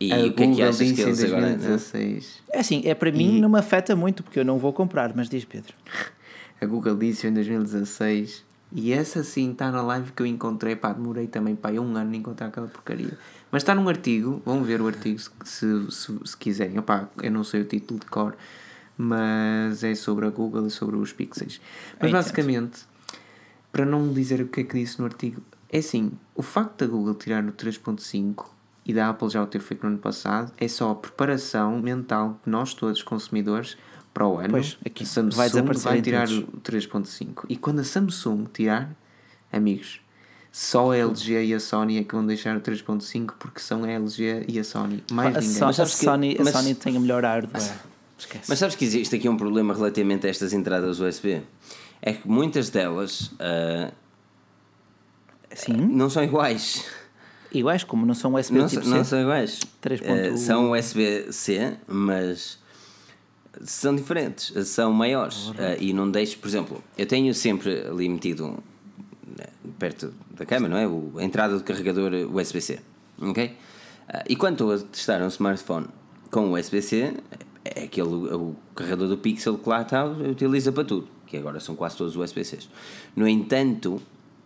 E 0.00 0.12
a 0.12 0.18
o 0.18 0.32
que 0.32 0.42
é 0.42 0.54
que 0.54 0.62
achas 0.62 0.92
que 0.92 1.00
eles 1.02 1.24
agora... 1.24 1.48
2016. 1.48 2.42
É 2.52 2.60
assim, 2.60 2.82
é 2.86 2.94
para 2.94 3.12
mim 3.12 3.38
não 3.40 3.50
me 3.50 3.58
afeta 3.58 3.94
muito 3.94 4.22
porque 4.22 4.40
eu 4.40 4.44
não 4.44 4.58
vou 4.58 4.72
comprar, 4.72 5.14
mas 5.14 5.28
diz 5.28 5.44
Pedro. 5.44 5.74
A 6.60 6.66
Google 6.66 6.96
disse 6.96 7.26
em 7.26 7.32
2016 7.32 8.44
e 8.72 8.92
essa 8.92 9.24
sim 9.24 9.50
está 9.50 9.70
na 9.70 9.82
live 9.82 10.12
que 10.12 10.22
eu 10.22 10.26
encontrei, 10.26 10.76
pá, 10.76 10.92
demorei 10.92 11.26
também 11.26 11.56
pá, 11.56 11.70
um 11.70 11.96
ano 11.96 12.12
a 12.12 12.16
encontrar 12.16 12.46
aquela 12.46 12.68
porcaria. 12.68 13.18
Mas 13.50 13.62
está 13.62 13.74
num 13.74 13.88
artigo, 13.88 14.40
vão 14.44 14.62
ver 14.62 14.80
o 14.80 14.86
artigo 14.86 15.18
se, 15.18 15.90
se, 15.90 16.18
se 16.24 16.36
quiserem. 16.36 16.78
Opá, 16.78 17.08
eu 17.22 17.30
não 17.30 17.42
sei 17.42 17.62
o 17.62 17.64
título 17.64 17.98
de 17.98 18.06
cor, 18.06 18.36
mas 18.96 19.82
é 19.82 19.94
sobre 19.94 20.26
a 20.26 20.30
Google 20.30 20.66
e 20.66 20.70
sobre 20.70 20.96
os 20.96 21.12
pixels. 21.12 21.60
Mas 21.98 22.10
é 22.10 22.12
basicamente, 22.12 22.82
para 23.72 23.84
não 23.84 24.12
dizer 24.12 24.40
o 24.40 24.46
que 24.46 24.60
é 24.60 24.64
que 24.64 24.78
disse 24.78 25.00
no 25.00 25.06
artigo, 25.06 25.42
é 25.68 25.78
assim: 25.78 26.12
o 26.34 26.42
facto 26.42 26.84
da 26.84 26.86
Google 26.86 27.14
tirar 27.14 27.42
no 27.42 27.52
3.5 27.52 28.46
e 28.90 28.94
da 28.94 29.08
Apple 29.10 29.28
já 29.30 29.42
o 29.42 29.46
ter 29.46 29.60
feito 29.60 29.82
no 29.82 29.88
ano 29.90 29.98
passado, 29.98 30.52
é 30.58 30.66
só 30.68 30.90
a 30.90 30.94
preparação 30.94 31.80
mental 31.80 32.38
que 32.42 32.50
nós 32.50 32.74
todos 32.74 33.02
consumidores 33.02 33.76
para 34.12 34.26
o 34.26 34.38
ano. 34.38 34.50
Pois, 34.50 34.76
aqui 34.84 35.04
a 35.04 35.06
Samsung 35.06 35.36
vai 35.36 35.48
vai, 35.48 36.02
tirar 36.02 36.26
todos. 36.28 36.42
o 36.42 36.60
3.5 36.60 37.44
e 37.48 37.56
quando 37.56 37.80
a 37.80 37.84
Samsung 37.84 38.46
tirar, 38.52 38.90
amigos, 39.52 40.00
só 40.52 40.90
a 40.92 40.96
LG 40.96 41.44
e 41.44 41.54
a 41.54 41.60
Sony 41.60 41.98
é 41.98 42.04
que 42.04 42.12
vão 42.14 42.26
deixar 42.26 42.56
o 42.56 42.60
3.5 42.60 43.34
porque 43.38 43.60
são 43.60 43.84
a 43.84 43.88
LG 43.90 44.46
e 44.48 44.58
a 44.58 44.64
Sony. 44.64 45.04
Mais 45.12 45.36
A, 45.36 45.40
ninguém. 45.40 45.56
So- 45.56 45.64
a 45.66 45.72
sabes 45.72 45.94
que- 45.94 46.04
Sony, 46.04 46.36
a 46.40 46.42
mas- 46.44 46.52
Sony 46.52 46.74
tem 46.74 46.96
a 46.96 47.00
melhor 47.00 47.22
hardware. 47.24 47.72
Esquece. 48.18 48.44
Mas 48.48 48.58
sabes 48.58 48.74
que 48.76 48.84
existe 48.84 49.14
aqui 49.16 49.28
um 49.28 49.36
problema 49.36 49.72
relativamente 49.72 50.26
a 50.26 50.30
estas 50.30 50.52
entradas 50.52 50.98
USB? 51.00 51.42
É 52.02 52.12
que 52.12 52.28
muitas 52.28 52.68
delas 52.68 53.30
ah, 53.38 53.92
Sim, 55.54 55.74
não 55.74 56.08
são 56.10 56.22
iguais. 56.22 56.84
Iguais 57.52 57.84
como 57.84 58.04
não 58.06 58.14
são 58.14 58.34
USB 58.34 58.58
Não, 58.58 58.66
tipo 58.68 58.84
são- 58.84 58.96
não 58.98 59.04
são 59.04 59.20
iguais. 59.20 59.60
3.1. 59.82 60.34
Ah, 60.34 60.36
são 60.36 60.70
USB-C, 60.72 61.76
mas 61.88 62.58
são 63.62 63.94
diferentes, 63.94 64.52
são 64.68 64.92
maiores. 64.92 65.52
Ah, 65.58 65.76
e 65.78 65.92
não 65.92 66.10
deixo, 66.10 66.38
por 66.38 66.48
exemplo, 66.48 66.82
eu 66.96 67.06
tenho 67.06 67.34
sempre 67.34 67.80
ali 67.86 68.08
metido 68.08 68.58
né, 69.36 69.46
perto 69.78 70.12
da 70.36 70.46
cama, 70.46 70.68
não 70.68 70.76
é? 70.76 70.86
O- 70.86 71.12
a 71.18 71.24
entrada 71.24 71.56
do 71.56 71.64
carregador 71.64 72.12
USB-C. 72.34 72.80
Ok? 73.20 73.56
Ah, 74.08 74.24
e 74.28 74.36
quando 74.36 74.54
estou 74.54 74.72
a 74.72 74.78
testar 74.78 75.20
um 75.22 75.28
smartphone 75.28 75.86
com 76.30 76.52
USB-C, 76.52 77.14
é 77.64 77.84
aquele 77.84 78.08
o 78.08 78.54
carregador 78.74 79.08
do 79.08 79.18
Pixel 79.18 79.58
que 79.58 79.68
lá 79.68 79.82
está, 79.82 80.04
utiliza 80.06 80.72
para 80.72 80.84
tudo, 80.84 81.08
que 81.26 81.36
agora 81.36 81.60
são 81.60 81.74
quase 81.76 81.96
todos 81.96 82.16
USB-Cs. 82.16 82.68
No 83.14 83.28
entanto, 83.28 84.00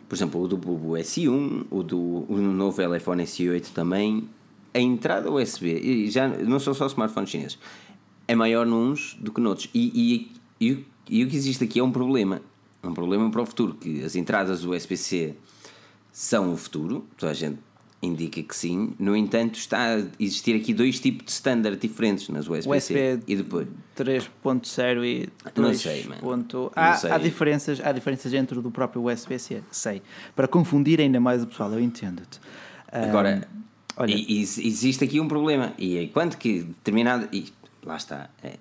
por 0.08 0.14
exemplo, 0.14 0.40
o 0.40 0.48
do 0.48 0.56
Bubo 0.56 0.92
S1, 0.92 1.66
o 1.70 1.82
do 1.82 1.98
o 2.28 2.36
novo 2.36 2.82
iPhone 2.94 3.22
S8 3.22 3.72
também, 3.72 4.28
a 4.72 4.80
entrada 4.80 5.30
USB, 5.30 5.66
e 5.66 6.10
já 6.10 6.28
não 6.28 6.58
são 6.58 6.74
só 6.74 6.86
smartphones 6.86 7.30
chineses, 7.30 7.58
é 8.26 8.34
maior 8.34 8.66
nuns 8.66 9.16
do 9.20 9.32
que 9.32 9.40
noutros. 9.40 9.70
E, 9.72 10.30
e, 10.60 10.66
e, 10.66 10.84
e 11.08 11.24
o 11.24 11.28
que 11.28 11.36
existe 11.36 11.64
aqui 11.64 11.78
é 11.78 11.84
um 11.84 11.92
problema. 11.92 12.42
Um 12.82 12.92
problema 12.92 13.30
para 13.30 13.40
o 13.40 13.46
futuro, 13.46 13.74
que 13.74 14.02
as 14.02 14.14
entradas 14.14 14.64
USB-C 14.64 15.34
são 16.12 16.52
o 16.52 16.56
futuro, 16.56 17.06
toda 17.16 17.32
a 17.32 17.34
gente 17.34 17.58
indica 18.04 18.42
que 18.42 18.54
sim. 18.56 18.94
No 18.98 19.16
entanto, 19.16 19.56
está 19.58 19.94
a 19.96 20.02
existir 20.20 20.54
aqui 20.54 20.72
dois 20.74 21.00
tipos 21.00 21.24
de 21.26 21.30
standard 21.32 21.78
diferentes 21.80 22.28
nas 22.28 22.46
USB-C. 22.48 22.94
USB 22.94 23.22
e 23.26 23.36
depois. 23.36 23.66
3.0 23.96 25.04
e 25.04 25.28
Não 25.56 25.64
2. 25.64 25.80
sei, 25.80 26.04
mano. 26.04 26.20
ponto- 26.20 26.72
Não 26.76 26.82
Há, 26.82 26.94
sei. 26.94 27.10
há 27.10 27.18
diferenças, 27.18 27.80
há 27.80 27.92
diferenças 27.92 28.30
dentro 28.32 28.60
do 28.62 28.70
próprio 28.70 29.02
USB-C, 29.04 29.62
sei. 29.70 30.02
Para 30.36 30.46
confundir 30.48 31.00
ainda 31.00 31.20
mais 31.20 31.42
o 31.42 31.46
pessoal, 31.46 31.72
eu 31.72 31.80
entendo-te. 31.80 32.40
Agora, 32.90 33.46
olha- 33.96 34.14
e- 34.14 34.24
e 34.38 34.40
existe 34.42 35.04
aqui 35.04 35.20
um 35.20 35.28
problema. 35.28 35.72
E 35.78 35.98
enquanto 36.02 36.36
que 36.38 36.60
determinado. 36.62 37.28
E 37.32 37.46
lá 37.84 37.96
está. 37.96 38.30
é, 38.42 38.54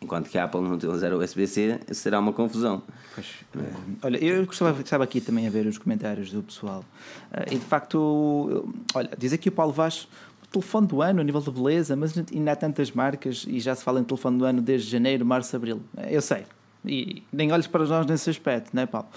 enquanto 0.00 0.28
que 0.30 0.38
a 0.38 0.44
Apple 0.44 0.60
não 0.60 0.72
utilizar 0.74 1.12
o 1.12 1.18
USB-C, 1.22 1.80
será 1.92 2.18
uma 2.20 2.32
confusão. 2.32 2.82
Pois, 3.14 3.26
eh, 3.56 3.72
olha, 4.02 4.24
eu 4.24 4.46
gostava, 4.46 4.80
estava 4.80 5.04
aqui 5.04 5.20
também 5.20 5.46
a 5.46 5.50
ver 5.50 5.66
os 5.66 5.78
comentários 5.78 6.30
do 6.30 6.42
pessoal 6.42 6.84
eh, 7.32 7.46
e 7.52 7.58
de 7.58 7.64
facto, 7.64 8.72
olha, 8.94 9.10
diz 9.18 9.32
aqui 9.32 9.48
o 9.48 9.52
Paulo 9.52 9.72
Vaz, 9.72 10.08
o 10.44 10.46
telefone 10.46 10.86
do 10.86 11.02
ano 11.02 11.20
a 11.20 11.24
nível 11.24 11.40
de 11.40 11.50
beleza, 11.50 11.94
mas 11.96 12.14
ainda 12.32 12.52
há 12.52 12.56
tantas 12.56 12.90
marcas 12.92 13.44
e 13.46 13.60
já 13.60 13.74
se 13.74 13.82
fala 13.84 14.00
em 14.00 14.04
telefone 14.04 14.38
do 14.38 14.44
ano 14.44 14.62
desde 14.62 14.90
janeiro, 14.90 15.26
março, 15.26 15.54
abril. 15.56 15.80
Eh, 15.96 16.16
Eu 16.16 16.22
sei, 16.22 16.44
e 16.84 17.22
nem 17.32 17.50
olhes 17.52 17.66
para 17.66 17.84
nós 17.84 18.06
nesse 18.06 18.30
aspecto, 18.30 18.70
não 18.72 18.82
é, 18.82 18.86
Paulo? 18.86 19.08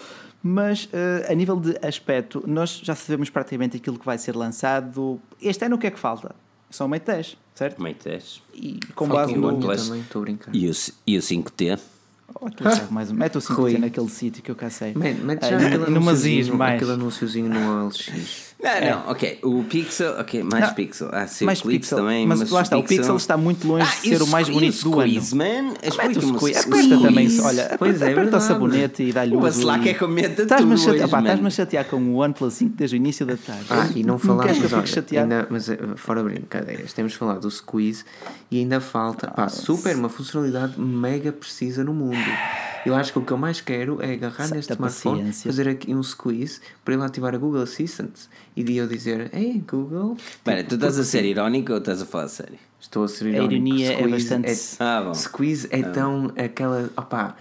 Mas 0.43 0.89
eh, 0.91 1.27
a 1.32 1.36
nível 1.36 1.59
de 1.59 1.77
aspecto, 1.86 2.43
nós 2.47 2.82
já 2.84 2.95
sabemos 2.95 3.29
praticamente 3.29 3.77
aquilo 3.77 3.99
que 3.99 4.05
vai 4.05 4.17
ser 4.17 4.36
lançado. 4.36 5.21
Este 5.39 5.63
ano 5.65 5.75
o 5.75 5.77
que 5.79 5.86
é 5.86 5.91
que 5.91 5.99
falta? 5.99 6.36
São 6.71 6.88
o 6.88 6.89
Mate 6.89 7.05
10, 7.05 7.38
certo? 7.56 7.82
Mate 7.82 8.04
10. 8.04 8.41
E 8.54 8.80
com 8.95 9.08
base 9.08 9.34
no. 9.36 9.60
também, 9.60 10.02
estou 10.02 10.22
a 10.22 10.26
brincar. 10.26 10.56
E 10.56 10.70
o, 10.70 10.74
e 11.08 11.18
o 11.18 11.22
5T. 11.22 11.80
Oh, 12.39 12.49
tu 12.49 12.64
sabes 12.64 12.89
mais 12.89 13.12
um- 13.12 13.16
Mete 13.16 13.38
o 13.38 13.41
5 13.41 13.54
Rui. 13.62 13.78
naquele 13.78 14.10
sítio 14.10 14.41
que 14.41 14.49
eu 14.49 14.56
cá 14.56 14.70
sei. 14.70 14.93
Man, 14.93 15.14
mete 15.24 15.43
Ah, 15.43 15.49
já 15.49 15.62
e 15.62 15.66
aquele 15.66 15.84
anunciozinho, 15.86 16.56
mais. 16.58 16.76
aquele 16.76 16.91
anunciozinho 16.93 17.49
no 17.49 17.88
LX. 17.88 18.51
Não, 18.64 18.89
não, 19.03 19.09
ok. 19.12 19.39
O 19.43 19.64
Pixel, 19.64 20.12
ok, 20.20 20.43
mais 20.43 20.68
Não, 20.68 20.74
pixel. 20.76 21.09
Ah, 21.12 21.26
sim, 21.26 21.45
mais 21.45 21.59
o 21.59 21.64
Clips 21.64 21.88
pixel. 21.89 21.97
também. 21.97 22.28
Mas 22.28 22.49
lá 22.51 22.62
está, 22.62 22.78
o 22.78 22.84
pixel 22.84 23.16
está 23.18 23.36
muito 23.36 23.68
longe 23.68 23.86
de 24.01 24.07
e 24.07 24.09
ser 24.18 24.22
o 24.22 24.28
mais 24.28 24.47
bonito 24.47 24.76
e 24.80 24.84
do 24.84 24.99
ano. 24.99 25.09
squeeze, 25.09 25.36
man. 25.36 25.74
Mete 25.74 26.18
o 26.20 26.38
squeeze. 26.38 26.59
o 26.59 26.74
Aperta 26.74 26.99
também, 26.99 27.30
squeeze. 27.30 27.41
olha, 27.41 27.76
Pois 27.80 27.95
aperta, 27.95 28.05
é, 28.05 28.12
aperta 28.14 28.38
o 28.38 28.41
sabonete 28.41 29.03
e 29.03 29.12
dá-lhe 29.14 29.36
O 29.36 29.39
uso. 29.45 29.59
Slack 29.62 29.89
é 29.89 29.93
comenta 29.95 30.43
Estás-me 30.43 30.76
tudo 30.76 30.89
hoje, 30.91 31.03
estás-me 31.03 31.47
a 31.47 31.49
chatear 31.49 31.86
com 31.86 31.95
o 31.97 32.16
OnePlus 32.18 32.53
5 32.53 32.76
desde 32.76 32.95
o 32.95 32.97
início 32.97 33.26
da 33.26 33.36
tarde. 33.38 33.66
Ah, 33.70 33.89
e 33.95 34.03
não 34.03 34.20
falámos, 34.20 34.72
olha, 34.74 34.86
chateado? 34.86 35.34
ainda, 35.34 35.47
mas 35.49 35.68
eh, 35.68 35.78
fora 35.95 36.24
brincadeiras, 36.24 36.93
temos 36.93 37.14
falado 37.16 37.41
do 37.41 37.49
squeeze 37.49 38.03
e 38.51 38.59
ainda 38.59 38.80
falta, 38.80 39.28
Ah, 39.30 39.32
pá, 39.32 39.49
super, 39.49 39.95
uma 39.95 40.09
funcionalidade 40.09 40.80
mega 40.80 41.32
precisa 41.32 41.84
no 41.84 41.93
mundo. 41.93 42.18
Eu 42.84 42.95
acho 42.95 43.14
que 43.14 43.20
o 43.20 43.22
que 43.22 43.32
eu 43.32 43.38
mais 43.38 43.62
quero 43.62 44.01
é 44.01 44.14
agarrar 44.14 44.45
Certa 44.47 44.55
neste 44.55 44.74
smartphone, 44.74 45.18
paciência. 45.20 45.51
fazer 45.51 45.70
aqui 45.70 45.93
um 45.93 46.01
squeeze 46.01 46.59
para 46.84 46.95
ele 46.95 47.03
ativar 47.03 47.36
a 47.36 47.38
Google 47.38 47.62
Assistant 47.62 48.09
e 48.56 48.64
de 48.64 48.78
eu 48.78 48.88
dizer, 48.88 49.30
ei 49.34 49.64
Google, 49.68 50.16
Espera, 50.18 50.64
tu 50.64 50.76
estás 50.76 50.97
a 50.99 51.04
ser 51.04 51.24
irónico 51.26 51.72
ou 51.72 51.78
estás 51.80 52.02
a 52.02 52.06
falar 52.06 52.26
a 52.26 52.30
sério? 52.30 52.58
estou 52.80 53.04
a 53.04 53.08
ser 53.08 53.26
A 53.26 53.30
irónico. 53.30 53.54
ironia 53.54 53.93
é 53.93 53.97
Squeeze 53.97 54.12
bastante- 54.30 54.76
Ah, 54.80 55.02
bom. 55.06 55.14
Squeeze 55.14 55.68
é 55.72 55.82
tão 55.84 56.34
aquela, 56.38 56.89
opá, 56.97 57.36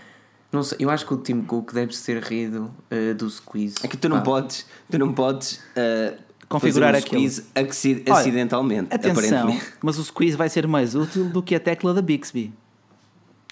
não 0.52 0.62
sei, 0.62 0.78
eu 0.80 0.90
acho 0.90 1.06
que 1.06 1.14
o 1.14 1.16
Tim 1.16 1.40
Cook 1.42 1.72
deve 1.72 1.94
ter 1.96 2.22
rido 2.22 2.70
eh, 2.90 3.14
do 3.14 3.28
squeeze. 3.30 3.76
É 3.82 3.88
que 3.88 3.96
tu 3.96 4.08
não 4.08 4.18
Pá, 4.18 4.22
podes, 4.24 4.66
tu 4.90 4.98
não 4.98 5.12
podes 5.12 5.60
uh, 5.76 6.16
Configurar 6.48 6.94
um 6.94 6.98
aquilo. 6.98 7.20
squeeze 7.30 7.44
acci- 7.54 8.02
Olha, 8.08 8.18
acidentalmente, 8.18 8.92
Atenção, 8.92 9.12
aparentemente. 9.12 9.72
mas 9.80 9.98
o 9.98 10.04
squeeze 10.04 10.36
vai 10.36 10.48
ser 10.48 10.66
mais 10.66 10.94
útil 10.96 11.24
do 11.30 11.40
que 11.42 11.54
a 11.54 11.60
tecla 11.60 11.94
da 11.94 12.02
Bixby. 12.02 12.52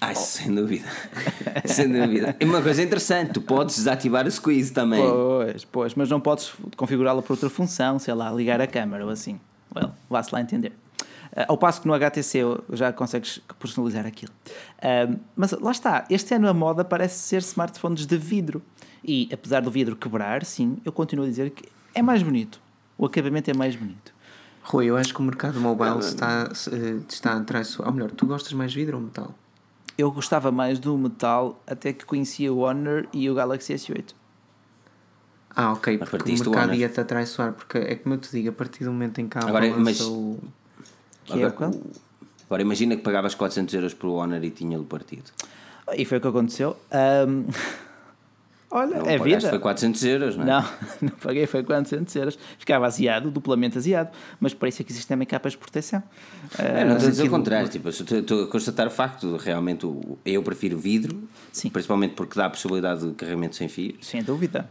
Ai, 0.00 0.14
sem 0.14 0.54
dúvida. 0.54 0.88
sem 1.66 1.90
dúvida. 1.90 2.36
E 2.38 2.44
uma 2.44 2.62
coisa 2.62 2.82
interessante, 2.82 3.32
tu 3.32 3.40
podes 3.40 3.76
desativar 3.76 4.26
o 4.26 4.30
squeeze 4.30 4.72
também. 4.72 5.02
Pois, 5.02 5.64
pois, 5.64 5.94
mas 5.94 6.08
não 6.08 6.20
podes 6.20 6.52
configurá-la 6.76 7.20
para 7.20 7.32
outra 7.32 7.50
função, 7.50 7.98
sei 7.98 8.14
lá, 8.14 8.30
ligar 8.30 8.60
a 8.60 8.66
câmera 8.66 9.04
ou 9.04 9.10
assim. 9.10 9.40
Well, 9.74 9.92
vá-se 10.08 10.32
lá 10.32 10.40
entender. 10.40 10.72
Ah, 11.34 11.46
ao 11.48 11.58
passo 11.58 11.80
que 11.80 11.88
no 11.88 11.94
HTC 11.94 12.40
já 12.72 12.92
consegues 12.92 13.40
personalizar 13.58 14.06
aquilo. 14.06 14.32
Ah, 14.80 15.12
mas 15.34 15.52
lá 15.52 15.72
está, 15.72 16.04
este 16.08 16.34
ano 16.34 16.48
a 16.48 16.54
moda 16.54 16.84
parece 16.84 17.18
ser 17.18 17.38
smartphones 17.38 18.06
de 18.06 18.16
vidro. 18.16 18.62
E 19.04 19.28
apesar 19.32 19.60
do 19.60 19.70
vidro 19.70 19.96
quebrar, 19.96 20.44
sim, 20.44 20.78
eu 20.84 20.92
continuo 20.92 21.24
a 21.24 21.28
dizer 21.28 21.50
que 21.50 21.68
é 21.94 22.02
mais 22.02 22.22
bonito. 22.22 22.60
O 22.96 23.06
acabamento 23.06 23.50
é 23.50 23.54
mais 23.54 23.76
bonito. 23.76 24.12
Rui, 24.62 24.86
eu 24.86 24.96
acho 24.96 25.14
que 25.14 25.20
o 25.20 25.22
mercado 25.22 25.58
mobile 25.60 26.00
está, 26.00 26.50
eh, 26.70 26.98
está 27.08 27.34
a 27.34 27.40
traiçoar. 27.40 27.88
Ou 27.88 27.94
melhor, 27.94 28.10
tu 28.10 28.26
gostas 28.26 28.52
mais 28.52 28.72
de 28.72 28.78
vidro 28.78 28.96
ou 28.98 29.02
metal? 29.02 29.34
Eu 29.98 30.12
gostava 30.12 30.52
mais 30.52 30.78
do 30.78 30.96
metal 30.96 31.60
até 31.66 31.92
que 31.92 32.06
conhecia 32.06 32.52
o 32.52 32.60
Honor 32.60 33.08
e 33.12 33.28
o 33.28 33.34
Galaxy 33.34 33.74
S8. 33.74 34.14
Ah, 35.56 35.72
ok, 35.72 35.98
Mas 35.98 36.08
porque 36.08 36.30
o 36.30 36.34
o 36.34 36.38
mercado 36.38 36.74
ia-te 36.74 37.00
atraiçoar, 37.00 37.52
porque 37.52 37.78
é 37.78 37.96
como 37.96 38.14
eu 38.14 38.18
te 38.20 38.30
digo, 38.30 38.50
a 38.50 38.52
partir 38.52 38.84
do 38.84 38.92
momento 38.92 39.20
em 39.20 39.28
que 39.28 39.36
a 39.36 39.40
Apple 39.40 39.56
Agora, 39.56 39.76
mas- 39.76 40.00
o... 40.00 40.38
Que 41.24 41.42
é 41.42 41.46
o 41.48 41.52
qual? 41.52 41.72
Agora 42.46 42.62
imagina 42.62 42.96
que 42.96 43.02
pagavas 43.02 43.34
400 43.34 43.74
euros 43.74 43.92
por 43.92 44.08
Honor 44.10 44.42
e 44.44 44.50
tinha-lhe 44.50 44.84
partido. 44.84 45.32
E 45.96 46.04
foi 46.04 46.18
o 46.18 46.20
que 46.20 46.28
aconteceu. 46.28 46.76
Ahm, 46.92 47.46
Olha, 48.70 48.98
Não 48.98 49.06
é 49.08 49.18
vida. 49.18 49.48
Foi 49.48 49.58
400 49.58 50.04
euros, 50.04 50.36
não 50.36 50.44
é? 50.44 50.46
Não, 50.46 50.60
não 51.02 51.10
paguei, 51.10 51.46
foi 51.46 51.62
400 51.62 52.14
euros. 52.16 52.38
Ficava 52.58 52.86
aziado, 52.86 53.30
duplamente 53.30 53.78
aziado, 53.78 54.10
mas 54.38 54.52
para 54.52 54.68
isso 54.68 54.82
é 54.82 54.84
que 54.84 54.92
existem 54.92 55.14
também 55.14 55.26
capas 55.26 55.52
de 55.52 55.58
proteção. 55.58 56.02
É, 56.58 56.82
Ah, 56.82 56.84
não 56.84 56.92
estou 56.96 57.08
a 57.08 57.10
dizer 57.10 57.22
o 57.26 57.30
contrário, 57.30 57.68
tipo, 57.68 57.88
estou- 57.88 58.44
a 58.44 58.46
constatar 58.46 58.86
o 58.86 58.90
facto, 58.90 59.36
realmente 59.36 59.86
eu 60.24 60.42
prefiro 60.42 60.78
vidro, 60.78 61.22
Sim. 61.50 61.70
principalmente 61.70 62.12
porque 62.14 62.38
dá 62.38 62.44
a 62.46 62.50
possibilidade 62.50 63.06
de 63.08 63.14
carregamento 63.14 63.56
sem 63.56 63.68
fios, 63.68 64.06
sem 64.06 64.22
dúvida. 64.22 64.68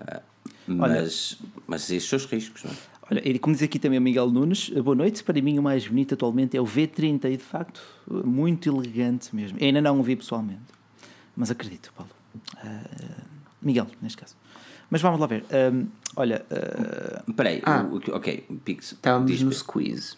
mas, 0.68 1.38
mas 1.65 1.90
esses 1.90 2.07
são 2.07 2.18
os 2.18 2.26
riscos, 2.26 2.64
não 2.64 2.72
é? 2.72 2.76
Olha, 3.10 3.22
e 3.28 3.40
como 3.40 3.56
diz 3.56 3.64
aqui 3.64 3.80
também 3.80 3.98
o 3.98 4.02
Miguel 4.02 4.30
Nunes, 4.30 4.69
boa 4.69 4.94
noite. 4.94 5.24
Para 5.24 5.41
mim, 5.41 5.57
o 5.57 5.64
mais 5.64 5.88
bonito 5.88 6.14
atualmente 6.14 6.57
é 6.57 6.61
o 6.61 6.65
V30 6.65 7.24
e 7.32 7.38
de 7.38 7.44
facto, 7.44 7.82
muito 8.06 8.68
elegante 8.69 9.34
mesmo. 9.34 9.57
Eu 9.60 9.65
ainda 9.68 9.80
não 9.82 9.98
o 9.99 10.03
vi 10.03 10.15
pessoalmente, 10.18 10.60
mas 11.36 11.49
acredito, 11.49 11.91
Paulo. 11.95 12.11
Ah, 12.57 12.82
Miguel, 13.62 13.88
neste 14.02 14.18
caso. 14.18 14.36
Mas 14.90 15.02
vamos 15.02 15.20
lá 15.20 15.28
ver. 15.28 15.44
Ah, 15.52 15.86
olha, 16.16 16.46
ah, 16.52 17.24
Espera 17.28 17.50
aí, 17.50 17.62
Ah. 17.66 17.84
o- 17.90 17.96
o- 17.98 18.16
ok, 18.16 18.46
Pix, 18.64 18.94
Estávamos 18.94 19.42
no 19.42 19.52
squeeze. 19.52 20.16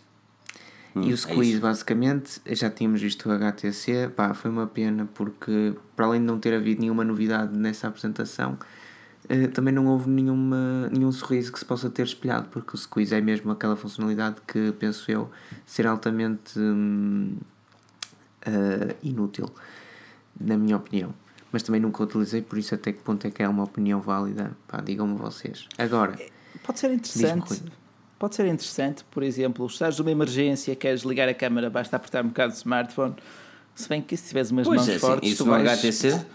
Hum, 0.96 1.02
e 1.04 1.12
é 1.12 1.14
o 1.14 1.18
squeeze, 1.18 1.52
isso. 1.54 1.62
basicamente, 1.62 2.42
já 2.48 2.70
tínhamos 2.70 3.02
visto 3.02 3.28
o 3.30 3.32
HTC, 3.32 4.10
pá, 4.16 4.34
foi 4.34 4.50
uma 4.52 4.68
pena 4.68 5.08
porque, 5.14 5.74
para 5.96 6.06
além 6.08 6.20
de 6.22 6.26
não 6.28 6.40
ter 6.40 6.54
havido 6.54 6.82
nenhuma 6.82 7.04
novidade 7.04 7.56
nessa 7.56 7.88
apresentação, 7.88 8.58
eh, 9.28 9.48
também 9.48 9.72
não 9.74 9.86
houve 9.88 10.10
nenhuma, 10.10 10.90
nenhum 10.92 11.12
sorriso 11.12 11.52
que 11.52 11.60
se 11.60 11.66
possa 11.66 11.90
ter 11.90 12.04
espelhado, 12.04 12.48
porque 12.50 12.76
o 12.76 12.78
squeeze 12.78 13.14
é 13.14 13.22
mesmo 13.22 13.52
aquela 13.52 13.76
funcionalidade 13.76 14.38
que, 14.48 14.72
penso 14.80 15.10
eu, 15.12 15.30
ser 15.66 15.86
altamente 15.88 16.60
hum, 16.60 17.38
eh, 18.42 18.96
inútil, 19.04 19.50
na 20.40 20.58
minha 20.58 20.78
opinião. 20.78 21.14
Mas 21.52 21.64
também 21.64 21.82
nunca 21.82 22.04
utilizei, 22.04 22.42
por 22.42 22.58
isso 22.58 22.76
até 22.76 22.92
que 22.92 23.00
ponto 23.00 23.26
é 23.26 23.32
que 23.32 23.42
é 23.42 23.50
uma 23.50 23.64
opinião 23.64 24.00
válida, 24.00 24.56
pá, 24.68 24.82
digam-me 24.82 25.16
vocês. 25.16 25.68
Agora, 25.78 26.20
pode 26.64 26.80
ser 26.80 26.92
interessante. 26.92 27.64
Pode 28.20 28.36
ser 28.36 28.46
interessante, 28.48 29.04
por 29.10 29.24
exemplo, 29.24 29.66
estás 29.66 29.98
numa 29.98 30.12
emergência, 30.12 30.76
queres 30.76 31.04
ligar 31.04 31.30
a 31.30 31.34
câmera, 31.34 31.70
basta 31.70 31.96
apertar 31.96 32.24
um 32.24 32.28
bocado 32.28 32.52
de 32.52 32.60
smartphone. 32.60 33.16
Se 33.74 33.88
bem 33.88 34.02
que 34.02 34.16
se 34.18 34.28
tiveres 34.28 34.52
umas 34.52 34.68
pois 34.68 34.82
mãos 34.82 34.90
é, 34.90 35.00
fortes, 35.00 35.32
isso 35.32 35.44
tu 35.46 35.50
vais... 35.50 35.66
HTC 35.66 36.26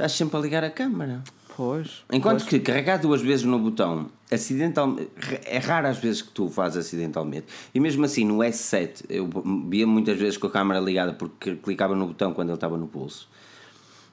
estás 0.00 0.12
sempre 0.12 0.36
a 0.38 0.40
ligar 0.40 0.64
a 0.64 0.70
câmera. 0.70 1.22
Pois. 1.56 2.04
Enquanto 2.10 2.40
pois. 2.40 2.48
que 2.48 2.60
carregar 2.60 2.98
duas 2.98 3.20
vezes 3.20 3.44
no 3.44 3.58
botão 3.58 4.08
acidentalmente 4.30 5.10
é 5.44 5.58
raro 5.58 5.88
as 5.88 5.98
vezes 5.98 6.22
que 6.22 6.30
tu 6.30 6.48
fazes 6.48 6.86
acidentalmente. 6.86 7.46
E 7.74 7.80
mesmo 7.80 8.04
assim 8.04 8.24
no 8.24 8.38
S7 8.38 9.04
eu 9.10 9.28
via 9.68 9.86
muitas 9.86 10.18
vezes 10.18 10.38
com 10.38 10.46
a 10.46 10.50
câmera 10.50 10.80
ligada 10.80 11.12
porque 11.12 11.56
clicava 11.56 11.94
no 11.94 12.06
botão 12.06 12.32
quando 12.32 12.48
ele 12.48 12.56
estava 12.56 12.78
no 12.78 12.86
pulso. 12.86 13.28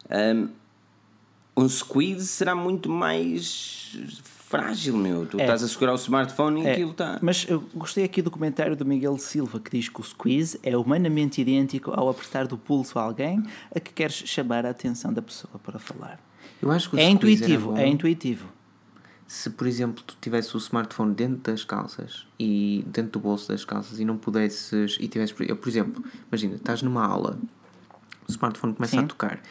Um, 0.09 0.49
um 1.55 1.67
squeeze 1.69 2.27
será 2.27 2.55
muito 2.55 2.89
mais 2.89 3.97
frágil, 4.23 4.95
meu. 4.95 5.25
Tu 5.25 5.39
É. 5.39 5.43
estás 5.43 5.63
a 5.63 5.67
segurar 5.67 5.93
o 5.93 5.95
smartphone 5.95 6.61
e 6.61 6.67
É, 6.67 6.71
aquilo 6.73 6.91
está. 6.91 7.19
Mas 7.21 7.45
eu 7.49 7.61
gostei 7.75 8.03
aqui 8.03 8.21
do 8.21 8.31
comentário 8.31 8.75
do 8.75 8.85
Miguel 8.85 9.17
Silva 9.17 9.59
que 9.59 9.71
diz 9.71 9.89
que 9.89 9.99
o 9.99 10.03
squeeze 10.03 10.59
é 10.63 10.77
humanamente 10.77 11.41
idêntico 11.41 11.91
ao 11.93 12.07
apertar 12.09 12.47
do 12.47 12.57
pulso 12.57 12.97
a 12.99 13.01
alguém 13.03 13.43
a 13.75 13.79
que 13.79 13.91
queres 13.91 14.15
chamar 14.15 14.65
a 14.65 14.69
atenção 14.69 15.11
da 15.11 15.21
pessoa 15.21 15.59
para 15.63 15.79
falar. 15.79 16.19
Eu 16.61 16.71
acho 16.71 16.89
que 16.89 16.95
o 16.95 16.99
É 16.99 17.03
squeeze 17.11 17.15
intuitivo, 17.43 17.77
é 17.77 17.87
intuitivo. 17.87 18.47
Se, 19.27 19.49
por 19.49 19.67
exemplo, 19.67 20.01
tu 20.07 20.15
tivesse 20.21 20.55
o 20.55 20.57
smartphone 20.59 21.13
dentro 21.13 21.51
das 21.51 21.65
calças 21.65 22.25
e 22.39 22.85
dentro 22.87 23.11
do 23.13 23.19
bolso 23.19 23.49
das 23.49 23.65
calças 23.65 23.99
e 23.99 24.05
não 24.05 24.17
pudesses. 24.17 24.97
E 25.01 25.07
tivesse, 25.09 25.35
eu, 25.39 25.57
por 25.57 25.67
exemplo, 25.67 26.01
imagina, 26.31 26.55
estás 26.55 26.81
numa 26.81 27.05
aula, 27.05 27.37
o 28.25 28.31
smartphone 28.31 28.73
começa 28.73 28.95
Sim. 28.95 29.03
a 29.03 29.07
tocar. 29.07 29.41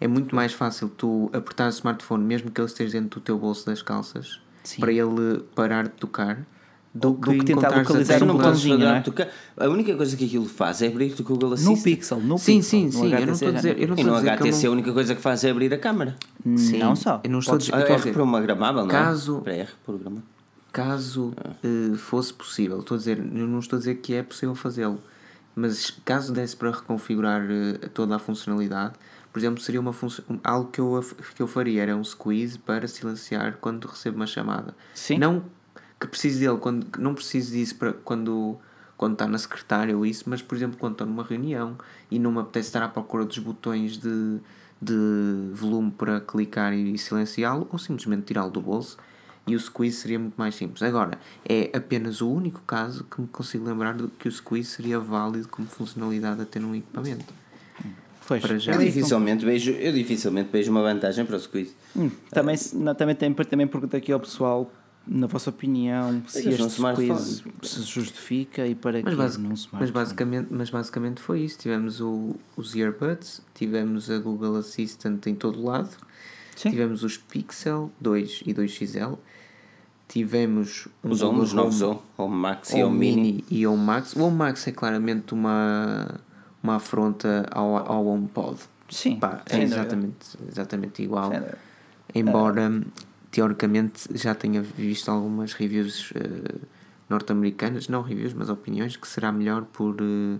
É 0.00 0.06
muito 0.08 0.34
mais 0.34 0.52
fácil 0.52 0.88
tu 0.88 1.30
apertar 1.32 1.66
o 1.66 1.70
smartphone, 1.70 2.24
mesmo 2.24 2.50
que 2.50 2.60
ele 2.60 2.66
esteja 2.68 2.92
dentro 3.00 3.20
do 3.20 3.24
teu 3.24 3.38
bolso 3.38 3.64
das 3.66 3.80
calças, 3.82 4.40
Sim. 4.62 4.80
para 4.80 4.92
ele 4.92 5.40
parar 5.54 5.84
de 5.84 5.90
tocar, 5.90 6.44
do, 6.94 7.10
do 7.12 7.32
que 7.32 7.44
tentar 7.44 7.72
a 7.74 7.78
localizar 7.78 8.22
um 8.22 8.26
botãozinho, 8.28 8.78
não 8.78 8.94
é? 8.94 9.00
tocar. 9.00 9.28
A 9.56 9.66
única 9.68 9.96
coisa 9.96 10.16
que 10.16 10.26
aquilo 10.26 10.46
faz 10.48 10.80
é 10.82 10.86
abrir-te 10.86 11.22
o 11.22 11.24
Google 11.24 11.48
No 11.50 11.54
Assistant. 11.54 11.82
Pixel, 11.82 12.20
no 12.20 12.38
Sim, 12.38 12.56
Pixel. 12.58 12.62
sim, 12.80 12.84
no 12.86 12.92
sim. 12.92 12.98
Eu 12.98 13.10
não 13.10 13.16
HTC 13.16 13.32
estou 13.32 13.48
a 13.48 13.50
já 13.52 13.56
dizer. 13.58 13.78
Eu 13.82 13.88
não 13.88 13.96
E 13.98 14.04
no 14.04 14.14
a 14.14 14.20
que 14.22 14.28
HTC 14.30 14.66
a 14.66 14.70
única 14.70 14.92
coisa 14.92 15.14
que 15.16 15.20
faz 15.20 15.42
é 15.44 15.50
abrir 15.50 15.74
a 15.74 15.78
câmera. 15.78 16.14
Sim, 16.56 16.78
Não 16.78 16.94
só. 16.94 17.20
Eu 17.24 17.30
não 17.30 17.38
estou 17.40 17.52
a 17.52 17.54
Podes- 17.58 17.66
dizer. 17.66 17.76
eu 17.82 17.86
É 17.88 17.92
a 17.92 17.96
dizer- 17.96 18.08
reprogramável, 18.10 18.82
não 18.82 18.90
é? 18.90 18.92
Caso- 18.92 19.40
Para 19.40 19.54
é 19.54 19.62
reprogramável. 19.62 20.22
caso 20.72 21.32
Ah. 21.36 21.50
eh, 21.64 21.96
fosse 21.96 22.32
possível, 22.32 22.78
estou 22.80 22.94
a 22.94 22.98
dizer, 22.98 23.18
eu 23.18 23.46
não 23.46 23.58
estou 23.58 23.76
a 23.76 23.80
dizer 23.80 23.96
que 23.96 24.14
é 24.14 24.22
possível 24.22 24.54
fazê-lo, 24.54 25.00
mas 25.56 25.90
caso 26.04 26.32
desse 26.32 26.56
para 26.56 26.70
reconfigurar 26.70 27.42
eh, 27.50 27.88
toda 27.92 28.14
a 28.16 28.18
funcionalidade, 28.18 28.94
por 29.34 29.40
exemplo, 29.40 29.60
seria 29.60 29.80
uma 29.80 29.92
função, 29.92 30.24
algo 30.44 30.70
que 30.70 30.80
eu, 30.80 31.04
que 31.34 31.42
eu 31.42 31.48
faria 31.48 31.82
era 31.82 31.96
um 31.96 32.04
squeeze 32.04 32.56
para 32.56 32.86
silenciar 32.86 33.58
quando 33.60 33.88
recebo 33.88 34.14
uma 34.14 34.28
chamada. 34.28 34.76
Sim. 34.94 35.18
Não 35.18 35.42
que 35.98 36.06
precise 36.06 36.38
dele, 36.38 36.56
quando, 36.58 36.86
não 37.00 37.16
preciso 37.16 37.50
disso 37.50 37.74
para 37.74 37.92
quando, 37.92 38.56
quando 38.96 39.14
está 39.14 39.26
na 39.26 39.36
secretária 39.36 39.96
ou 39.96 40.06
isso, 40.06 40.22
mas 40.28 40.40
por 40.40 40.54
exemplo, 40.54 40.78
quando 40.78 40.92
estou 40.92 41.06
numa 41.08 41.24
reunião 41.24 41.76
e 42.08 42.16
não 42.20 42.30
me 42.30 42.38
apetece 42.38 42.68
estar 42.68 42.84
à 42.84 42.88
procura 42.88 43.24
dos 43.24 43.36
botões 43.38 43.98
de, 43.98 44.38
de 44.80 45.50
volume 45.52 45.90
para 45.90 46.20
clicar 46.20 46.72
e 46.72 46.96
silenciá-lo, 46.96 47.66
ou 47.72 47.76
simplesmente 47.76 48.26
tirá-lo 48.26 48.52
do 48.52 48.60
bolso 48.60 48.96
e 49.48 49.56
o 49.56 49.58
squeeze 49.58 49.96
seria 49.96 50.18
muito 50.20 50.36
mais 50.36 50.54
simples. 50.54 50.80
Agora, 50.80 51.18
é 51.44 51.76
apenas 51.76 52.20
o 52.20 52.30
único 52.30 52.62
caso 52.64 53.02
que 53.02 53.20
me 53.20 53.26
consigo 53.26 53.64
lembrar 53.64 53.94
de 53.94 54.06
que 54.16 54.28
o 54.28 54.30
squeeze 54.30 54.68
seria 54.68 55.00
válido 55.00 55.48
como 55.48 55.66
funcionalidade 55.66 56.40
a 56.40 56.44
ter 56.44 56.60
num 56.60 56.72
equipamento. 56.72 57.42
Pois. 58.26 58.40
Para 58.42 58.58
já. 58.58 58.72
Eu 58.72 58.78
dificilmente, 58.78 59.44
vejo, 59.44 59.72
eu 59.72 59.92
dificilmente 59.92 60.48
vejo 60.50 60.70
uma 60.70 60.82
vantagem 60.82 61.24
para 61.26 61.36
o 61.36 61.40
squeeze. 61.40 61.74
Hum, 61.96 62.10
também, 62.30 62.56
se- 62.56 62.74
não, 62.76 62.94
também, 62.94 63.14
tem, 63.14 63.32
também 63.34 63.66
pergunto 63.66 63.94
aqui 63.96 64.10
ao 64.12 64.18
pessoal, 64.20 64.72
na 65.06 65.26
vossa 65.26 65.50
opinião, 65.50 66.22
se 66.26 66.42
Mas 66.46 66.60
este 66.60 66.70
squeeze 66.70 67.42
se 67.62 67.82
justifica 67.82 68.66
e 68.66 68.74
para 68.74 69.02
Mas, 69.02 69.10
que 69.12 69.16
basic- 69.16 69.42
num 69.42 69.48
mas, 69.50 69.58
smartphone. 69.60 69.92
basicamente, 69.92 70.46
mas 70.50 70.70
basicamente 70.70 71.20
foi 71.20 71.40
isso. 71.42 71.58
Tivemos 71.58 72.00
o, 72.00 72.34
os 72.56 72.74
earbuds, 72.74 73.42
tivemos 73.54 74.10
a 74.10 74.18
Google 74.18 74.56
Assistant 74.56 75.26
em 75.26 75.34
todo 75.34 75.62
lado, 75.62 75.90
Sim. 76.56 76.70
tivemos 76.70 77.02
os 77.04 77.18
Pixel 77.18 77.90
2 78.00 78.42
e 78.46 78.54
2XL, 78.54 79.18
tivemos 80.08 80.88
um 81.02 81.10
Os, 81.10 81.20
Google 81.20 81.40
os 81.42 81.52
novos 81.52 81.82
Home- 81.82 81.98
Home 82.16 82.36
Max 82.36 82.70
e 82.70 82.74
Home 82.76 82.84
Home 82.84 82.98
Mini. 82.98 83.16
Mini 83.22 83.44
e 83.50 83.66
Home 83.66 83.82
Max. 83.84 84.14
O 84.16 84.22
Home 84.22 84.36
Max 84.36 84.66
é 84.66 84.72
claramente 84.72 85.34
uma, 85.34 86.20
uma 86.64 86.76
afronta 86.76 87.46
ao, 87.52 87.76
ao 87.76 88.06
HomePod. 88.06 88.58
Sim, 88.88 89.18
Pá, 89.20 89.42
é 89.48 89.62
exatamente, 89.62 90.36
exatamente 90.48 91.02
igual. 91.02 91.30
Embora 92.14 92.82
teoricamente 93.30 94.08
já 94.16 94.34
tenha 94.34 94.62
visto 94.62 95.10
algumas 95.10 95.52
reviews 95.52 96.12
eh, 96.14 96.54
norte-americanas, 97.08 97.88
não 97.88 98.00
reviews, 98.00 98.32
mas 98.32 98.48
opiniões, 98.48 98.96
que 98.96 99.08
será 99.08 99.32
melhor 99.32 99.64
por, 99.64 99.96
eh, 100.00 100.38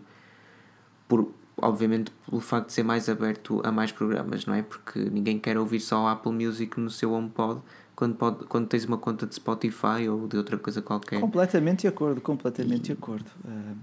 por 1.09 1.33
obviamente 1.57 2.13
pelo 2.29 2.41
facto 2.41 2.69
de 2.69 2.73
ser 2.73 2.85
mais 2.85 3.09
aberto 3.09 3.61
a 3.65 3.73
mais 3.73 3.91
programas, 3.91 4.47
não 4.47 4.55
é? 4.55 4.63
Porque 4.63 4.99
ninguém 4.99 5.39
quer 5.39 5.59
ouvir 5.59 5.81
só 5.81 6.07
Apple 6.07 6.33
Music 6.33 6.79
no 6.79 6.89
seu 6.89 7.13
HomePod 7.13 7.61
quando, 7.97 8.15
pode, 8.15 8.45
quando 8.47 8.69
tens 8.69 8.85
uma 8.85 8.99
conta 8.99 9.27
de 9.27 9.35
Spotify 9.35 10.09
ou 10.09 10.27
de 10.29 10.37
outra 10.37 10.57
coisa 10.57 10.81
qualquer. 10.81 11.21
Completamente 11.21 11.83
de 11.83 11.89
acordo, 11.89 12.21
completamente 12.21 12.85
de 12.85 12.93
acordo. 12.93 13.27
Ah, 13.47 13.75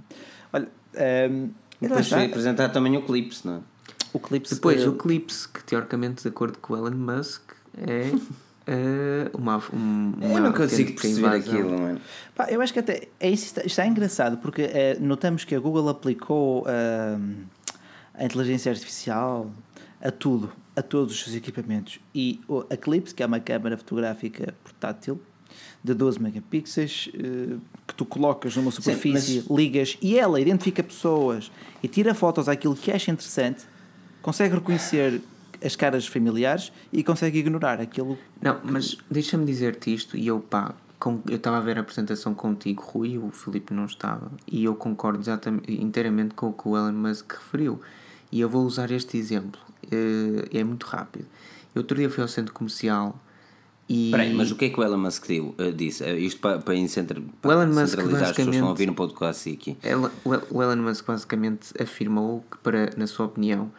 olha, 0.53 0.69
lá 1.87 1.95
Depois 1.95 2.09
foi 2.09 2.25
apresentar 2.25 2.69
também 2.69 2.95
o 2.97 3.01
Clips, 3.01 3.43
não 3.43 3.55
é? 3.55 3.59
o 4.13 4.19
Clips. 4.19 4.53
Depois 4.53 4.83
ah, 4.83 4.89
o 4.89 4.93
Clips, 4.93 5.45
que 5.45 5.63
teoricamente, 5.63 6.23
de 6.23 6.29
acordo 6.29 6.57
com 6.59 6.73
o 6.73 6.77
Elon 6.77 6.95
Musk, 6.95 7.41
é 7.77 8.11
eh, 8.67 9.31
uma, 9.33 9.57
um, 9.73 10.13
uma 10.19 10.37
Eu 10.37 10.41
não 10.41 10.53
consigo 10.53 10.93
perceber 10.93 11.27
aquilo, 11.27 11.79
mano. 11.79 12.01
Pá, 12.35 12.47
eu 12.49 12.61
acho 12.61 12.73
que 12.73 12.79
até 12.79 13.07
é 13.19 13.29
isso 13.29 13.45
está, 13.45 13.61
está 13.63 13.87
engraçado 13.87 14.37
porque 14.37 14.63
eh, 14.63 14.97
notamos 14.99 15.43
que 15.43 15.55
a 15.55 15.59
Google 15.59 15.89
aplicou 15.89 16.65
ahm, 16.67 17.45
a 18.13 18.25
inteligência 18.25 18.71
artificial 18.71 19.49
a 20.01 20.11
tudo, 20.11 20.51
a 20.75 20.81
todos 20.81 21.13
os 21.13 21.23
seus 21.23 21.35
equipamentos. 21.35 21.99
E 22.13 22.41
o 22.47 22.65
Eclipse, 22.69 23.13
que 23.15 23.23
é 23.23 23.25
uma 23.25 23.39
câmera 23.39 23.77
fotográfica 23.77 24.53
portátil 24.63 25.19
de 25.83 25.93
12 25.93 26.21
megapixels, 26.21 27.09
eh, 27.13 27.55
que 27.87 27.95
tu 27.95 28.05
colocas 28.05 28.55
numa 28.55 28.71
superfície, 28.71 29.43
ligas 29.49 29.97
e 30.01 30.17
ela 30.17 30.39
identifica 30.39 30.81
pessoas 30.83 31.51
e 31.81 31.87
tira 31.87 32.13
fotos 32.13 32.47
àquilo 32.47 32.75
que 32.75 32.91
acha 32.91 33.11
interessante, 33.11 33.63
consegue 34.21 34.55
reconhecer 34.55 35.21
as 35.63 35.75
caras 35.75 36.07
familiares 36.07 36.71
e 36.91 37.03
consegue 37.03 37.39
ignorar 37.39 37.79
aquilo. 37.79 38.17
Não, 38.41 38.59
mas 38.63 38.97
deixa-me 39.09 39.45
dizer-te 39.45 39.93
isto 39.93 40.17
e 40.17 40.25
eu 40.27 40.39
pá, 40.39 40.73
com- 40.99 41.21
eu 41.27 41.35
estava 41.37 41.57
a 41.57 41.61
ver 41.61 41.77
a 41.77 41.81
apresentação 41.81 42.33
contigo, 42.33 42.83
Rui, 42.83 43.17
o 43.17 43.29
Filipe 43.31 43.73
não 43.73 43.85
estava, 43.85 44.31
e 44.47 44.63
eu 44.63 44.75
concordo 44.75 45.19
exatamente, 45.19 45.71
inteiramente 45.71 46.33
com 46.35 46.49
o 46.49 46.53
que 46.53 46.67
o 46.67 46.75
Elon 46.77 46.91
Musk 46.93 47.31
referiu. 47.33 47.79
E 48.31 48.39
eu 48.39 48.47
vou 48.49 48.63
usar 48.65 48.89
este 48.91 49.17
exemplo, 49.17 49.59
eh, 49.91 50.47
é 50.59 50.63
muito 50.63 50.85
rápido. 50.85 51.25
Eu 51.75 51.81
outro 51.81 51.97
dia 51.97 52.09
fui 52.09 52.21
ao 52.21 52.27
centro 52.27 52.53
comercial 52.53 53.19
e. 53.91 54.05
Espera 54.05 54.23
aí, 54.23 54.33
mas 54.33 54.51
o 54.51 54.55
que 54.55 54.65
é 54.65 54.69
que 54.69 54.79
o 54.79 54.83
Elon 54.83 54.97
Musk 54.97 55.27
deu, 55.27 55.53
eh, 55.57 55.71
disse? 55.71 56.03
Eh, 56.03 56.17
Isto 56.19 56.39
para, 56.41 56.59
para, 56.59 56.75
incentra- 56.75 57.21
para 57.41 57.51
Elon 57.53 57.67
Musk 57.67 57.87
centralizar 57.89 58.21
as 58.23 58.29
pessoas 58.29 58.35
que 58.35 58.41
estão 58.53 58.67
a 58.67 58.69
ouvir 58.71 58.85
no 58.87 58.93
podcast 58.95 59.49
aqui. 59.51 59.77
Ela- 59.83 60.11
o 60.23 60.33
El- 60.33 60.47
o 60.49 60.63
Elon 60.63 60.77
Musk 60.83 61.05
basicamente 61.05 61.73
afirmou 61.81 62.45
que, 62.49 62.57
para, 62.59 62.89
na 62.97 63.05
sua 63.07 63.25
opinião, 63.25 63.71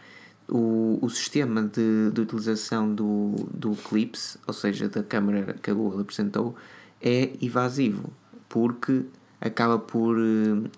o, 0.49 0.99
o 1.01 1.09
sistema 1.09 1.63
de, 1.63 2.11
de 2.13 2.21
utilização 2.21 2.93
do, 2.95 3.35
do 3.55 3.71
Clips, 3.77 4.37
ou 4.47 4.53
seja, 4.53 4.89
da 4.89 5.03
câmera 5.03 5.55
que 5.63 5.71
a 5.71 5.75
Google 5.75 6.01
apresentou, 6.01 6.55
é 7.01 7.31
evasivo, 7.41 8.13
porque 8.49 9.03
acaba 9.41 9.79
por. 9.79 10.17
eh, 10.19 10.69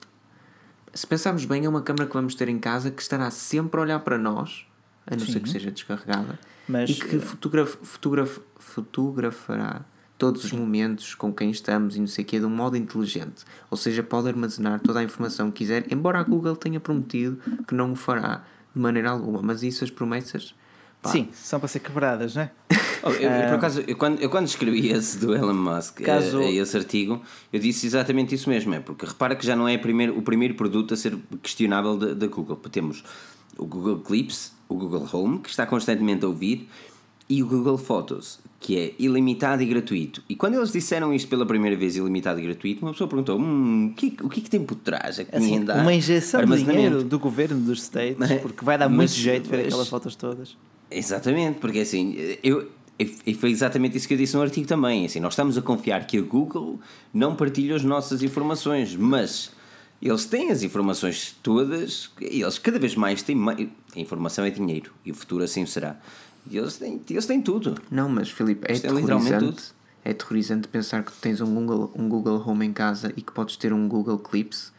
Se 0.92 1.06
pensarmos 1.06 1.44
bem, 1.44 1.64
é 1.64 1.68
uma 1.68 1.82
câmera 1.82 2.06
que 2.06 2.12
vamos 2.14 2.34
ter 2.34 2.48
em 2.48 2.58
casa 2.58 2.90
que 2.90 3.02
estará 3.02 3.30
sempre 3.30 3.80
a 3.80 3.82
olhar 3.82 3.98
para 4.00 4.16
nós, 4.16 4.64
a 5.06 5.16
não 5.16 5.26
ser 5.26 5.40
que 5.40 5.48
seja 5.50 5.70
descarregada, 5.70 6.38
Mas, 6.68 6.90
e 6.90 6.94
que 6.94 7.18
fotograf, 7.18 7.76
fotograf, 7.82 8.38
fotografará 8.58 9.82
todos 10.16 10.44
os 10.44 10.52
momentos 10.52 11.14
com 11.14 11.32
quem 11.32 11.50
estamos 11.50 11.96
e 11.96 12.00
não 12.00 12.06
sei 12.06 12.24
o 12.24 12.26
quê 12.26 12.38
de 12.38 12.46
um 12.46 12.50
modo 12.50 12.76
inteligente. 12.76 13.44
Ou 13.70 13.76
seja, 13.76 14.02
pode 14.02 14.28
armazenar 14.28 14.80
toda 14.80 15.00
a 15.00 15.02
informação 15.02 15.50
que 15.50 15.58
quiser, 15.58 15.92
embora 15.92 16.20
a 16.20 16.22
Google 16.22 16.56
tenha 16.56 16.80
prometido 16.80 17.38
que 17.66 17.74
não 17.74 17.92
o 17.92 17.96
fará 17.96 18.44
de 18.74 18.80
maneira 18.80 19.10
alguma. 19.10 19.42
Mas 19.42 19.62
isso, 19.62 19.84
as 19.84 19.90
promessas. 19.90 20.54
pá, 21.02 21.10
Sim, 21.10 21.28
são 21.32 21.58
para 21.58 21.68
ser 21.68 21.80
quebradas, 21.80 22.34
não 22.36 22.42
é? 22.42 22.50
Eu, 23.04 23.10
eu, 23.12 23.46
por 23.48 23.54
acaso, 23.56 23.82
eu 23.86 23.96
quando, 23.98 24.18
eu 24.18 24.30
quando 24.30 24.46
escrevi 24.46 24.88
esse 24.88 25.18
do 25.18 25.34
Elon 25.36 25.52
Musk, 25.52 26.00
eh, 26.00 26.04
Caso- 26.04 26.40
eh, 26.40 26.52
esse 26.54 26.74
artigo, 26.74 27.20
eu 27.52 27.60
disse 27.60 27.86
exatamente 27.86 28.34
isso 28.34 28.48
mesmo, 28.48 28.72
é 28.72 28.80
porque 28.80 29.04
repara 29.04 29.36
que 29.36 29.44
já 29.44 29.54
não 29.54 29.68
é 29.68 29.76
primeiro, 29.76 30.16
o 30.18 30.22
primeiro 30.22 30.54
produto 30.54 30.94
a 30.94 30.96
ser 30.96 31.14
questionável 31.42 31.98
da 31.98 32.26
Google. 32.26 32.56
Temos 32.72 33.04
o 33.58 33.66
Google 33.66 33.98
Clips, 34.00 34.53
o 34.68 34.74
Google 34.74 35.06
Home, 35.12 35.38
que 35.38 35.48
está 35.50 35.66
constantemente 35.66 36.24
a 36.24 36.28
ouvir, 36.28 36.68
e 37.28 37.42
o 37.42 37.46
Google 37.46 37.78
Photos, 37.78 38.38
que 38.60 38.78
é 38.78 38.94
ilimitado 38.98 39.62
e 39.62 39.66
gratuito. 39.66 40.22
E 40.28 40.36
quando 40.36 40.54
eles 40.54 40.70
disseram 40.72 41.12
isto 41.14 41.26
pela 41.28 41.46
primeira 41.46 41.74
vez, 41.76 41.96
ilimitado 41.96 42.38
e 42.38 42.42
gratuito, 42.42 42.84
uma 42.84 42.92
pessoa 42.92 43.08
perguntou: 43.08 43.38
hum, 43.38 43.88
o, 43.92 43.94
que, 43.94 44.14
o 44.22 44.28
que 44.28 44.40
é 44.40 44.42
que 44.42 44.50
tem 44.50 44.62
por 44.62 44.76
trás? 44.76 45.18
É 45.18 45.24
que 45.24 45.34
Assim, 45.34 45.58
uma 45.64 45.94
injeção 45.94 46.40
de 46.40 46.44
armazenamento." 46.44 46.76
dinheiro 46.88 47.04
do 47.04 47.18
governo 47.18 47.60
dos 47.60 47.82
States, 47.82 48.16
Mas- 48.18 48.40
porque 48.42 48.64
vai 48.64 48.76
dar 48.76 48.88
mas- 48.88 48.96
muito 48.96 49.12
jeito 49.12 49.48
ver 49.48 49.56
mas- 49.58 49.66
aquelas 49.68 49.88
fotos 49.88 50.14
todas. 50.16 50.56
Exatamente, 50.90 51.58
porque 51.60 51.80
assim, 51.80 52.14
eu, 52.42 52.68
E 53.26 53.34
foi 53.34 53.50
exatamente 53.50 53.96
isso 53.96 54.06
que 54.06 54.14
eu 54.14 54.18
disse 54.18 54.36
no 54.36 54.42
artigo 54.42 54.68
também. 54.68 55.04
Assim, 55.04 55.18
nós 55.18 55.32
estamos 55.32 55.58
a 55.58 55.62
confiar 55.62 56.06
que 56.06 56.16
a 56.16 56.22
Google 56.22 56.78
não 57.12 57.34
partilha 57.34 57.74
as 57.74 57.82
nossas 57.82 58.22
informações, 58.22 58.94
mas 58.94 59.50
eles 60.02 60.24
têm 60.26 60.50
as 60.50 60.62
informações 60.62 61.36
todas, 61.42 62.10
eles 62.20 62.58
cada 62.58 62.78
vez 62.78 62.94
mais 62.94 63.22
têm 63.22 63.36
mais. 63.36 63.68
A 63.94 63.98
informação 63.98 64.44
é 64.44 64.50
dinheiro 64.50 64.92
e 65.04 65.10
o 65.10 65.14
futuro 65.14 65.44
assim 65.44 65.64
será. 65.66 65.96
E 66.50 66.58
eles 66.58 66.76
têm, 66.76 67.00
eles 67.08 67.26
têm 67.26 67.40
tudo. 67.40 67.80
Não, 67.90 68.08
mas 68.08 68.30
Filipe, 68.30 68.66
é, 68.70 68.72
é. 68.72 68.78
É 70.04 70.10
aterrorizante 70.10 70.68
pensar 70.68 71.02
que 71.02 71.10
tu 71.10 71.18
tens 71.18 71.40
um 71.40 71.54
Google, 71.54 71.90
um 71.96 72.08
Google 72.08 72.42
Home 72.46 72.66
em 72.66 72.72
casa 72.72 73.12
e 73.16 73.22
que 73.22 73.32
podes 73.32 73.56
ter 73.56 73.72
um 73.72 73.88
Google 73.88 74.18
Clips 74.18 74.70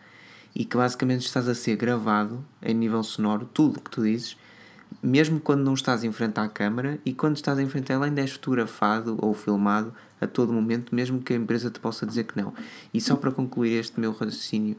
e 0.53 0.63
que 0.63 0.77
basicamente 0.77 1.25
estás 1.25 1.49
a 1.49 1.55
ser 1.55 1.75
gravado 1.75 2.45
em 2.61 2.75
nível 2.75 3.03
sonoro, 3.03 3.49
tudo 3.51 3.77
o 3.77 3.81
que 3.81 3.89
tu 3.89 4.03
dizes, 4.03 4.37
mesmo 5.01 5.39
quando 5.39 5.63
não 5.63 5.73
estás 5.73 6.03
em 6.03 6.11
frente 6.11 6.39
à 6.39 6.47
câmara 6.47 6.99
e 7.03 7.11
quando 7.11 7.35
estás 7.35 7.57
em 7.57 7.67
frente 7.67 7.91
a 7.91 7.95
ela 7.95 8.05
ainda 8.05 8.21
és 8.21 8.31
fotografado 8.31 9.17
ou 9.19 9.33
filmado 9.33 9.91
a 10.21 10.27
todo 10.27 10.53
momento, 10.53 10.93
mesmo 10.93 11.19
que 11.19 11.33
a 11.33 11.35
empresa 11.35 11.69
te 11.69 11.79
possa 11.79 12.05
dizer 12.05 12.25
que 12.25 12.39
não. 12.39 12.53
E 12.93 13.01
só 13.01 13.15
para 13.15 13.31
concluir 13.31 13.79
este 13.79 13.99
meu 13.99 14.11
raciocínio, 14.11 14.77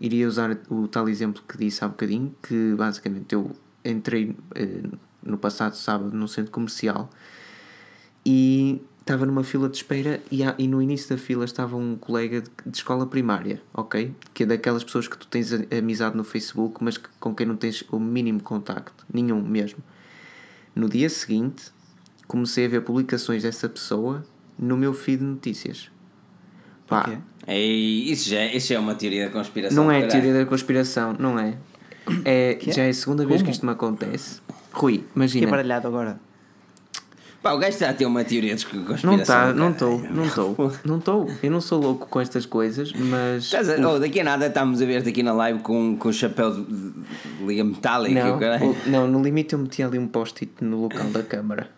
iria 0.00 0.26
usar 0.26 0.58
o 0.68 0.88
tal 0.88 1.08
exemplo 1.08 1.42
que 1.46 1.56
disse 1.56 1.84
há 1.84 1.88
bocadinho, 1.88 2.34
que 2.42 2.74
basicamente 2.74 3.34
eu 3.34 3.54
entrei 3.84 4.36
eh, 4.54 4.82
no 5.22 5.38
passado 5.38 5.76
sábado 5.76 6.16
num 6.16 6.26
centro 6.26 6.50
comercial 6.50 7.10
e 8.24 8.80
estava 9.00 9.26
numa 9.26 9.44
fila 9.44 9.68
de 9.68 9.76
espera 9.76 10.20
e, 10.30 10.42
há, 10.42 10.54
e 10.58 10.66
no 10.66 10.80
início 10.80 11.14
da 11.14 11.18
fila 11.20 11.44
estava 11.44 11.76
um 11.76 11.94
colega 11.94 12.40
de, 12.40 12.50
de, 12.66 12.76
escola 12.76 13.06
primária, 13.06 13.62
ok? 13.72 14.14
Que 14.32 14.44
é 14.44 14.46
daquelas 14.46 14.82
pessoas 14.82 15.06
que 15.06 15.18
tu 15.18 15.26
tens 15.26 15.52
amizade 15.70 16.16
no 16.16 16.24
Facebook, 16.24 16.82
mas 16.82 16.96
que, 16.96 17.08
com 17.20 17.34
quem 17.34 17.46
não 17.46 17.56
tens 17.56 17.84
o 17.90 18.00
mínimo 18.00 18.42
contacto, 18.42 19.04
nenhum 19.12 19.42
mesmo. 19.42 19.80
No 20.74 20.88
dia 20.88 21.10
seguinte, 21.10 21.70
comecei 22.26 22.64
a 22.64 22.68
ver 22.68 22.80
publicações 22.80 23.42
dessa 23.42 23.68
pessoa 23.68 24.24
no 24.58 24.76
meu 24.76 24.94
feed 24.94 25.18
de 25.18 25.24
notícias. 25.24 25.90
Pá. 26.86 27.20
Ei, 27.46 28.10
isso, 28.10 28.28
já, 28.30 28.38
é, 28.38 28.56
isso 28.56 28.68
já 28.68 28.76
é 28.76 28.78
uma 28.78 28.94
teoria 28.94 29.26
da 29.26 29.32
conspiração. 29.32 29.84
Não 29.84 29.90
é 29.90 30.06
teoria 30.06 30.32
da 30.32 30.46
conspiração, 30.46 31.14
não 31.18 31.38
é. 31.38 31.54
é 32.24 32.58
já 32.60 32.84
é 32.84 32.88
a 32.88 32.94
segunda 32.94 33.26
vez 33.26 33.42
que 33.42 33.50
isto 33.50 33.64
me 33.66 33.72
acontece. 33.72 34.40
Rui, 34.72 35.04
imagina. 35.14 35.44
Que 35.44 35.50
baralhado 35.50 35.86
agora. 35.88 36.18
Pá, 37.44 37.52
o 37.52 37.58
gajo 37.58 37.74
está 37.74 37.90
a 37.90 37.92
ter 37.92 38.06
uma 38.06 38.24
teoria 38.24 38.54
de 38.54 38.64
conspiração. 38.64 39.10
Não 39.10 39.20
está, 39.20 39.52
não 39.52 39.70
estou, 39.70 40.00
não 40.00 40.24
estou, 40.24 40.72
não 40.82 40.98
estou. 40.98 41.30
Eu 41.42 41.50
não 41.50 41.60
sou 41.60 41.78
louco 41.78 42.06
com 42.06 42.18
estas 42.18 42.46
coisas, 42.46 42.90
mas. 42.94 43.52
A, 43.52 43.86
oh, 43.86 43.98
daqui 43.98 44.20
a 44.20 44.24
nada 44.24 44.46
estamos 44.46 44.80
a 44.80 44.86
ver-te 44.86 45.10
aqui 45.10 45.22
na 45.22 45.34
live 45.34 45.58
com, 45.58 45.94
com 45.98 46.08
o 46.08 46.12
chapéu 46.12 46.50
de 46.50 46.92
liga 47.44 47.62
metálica. 47.62 48.58
Não, 48.58 48.70
o, 48.70 48.76
não, 48.86 49.06
no 49.06 49.22
limite 49.22 49.52
eu 49.52 49.58
meti 49.58 49.82
ali 49.82 49.98
um 49.98 50.06
post-it 50.06 50.52
no 50.62 50.80
local 50.80 51.06
da 51.08 51.22
câmara. 51.22 51.68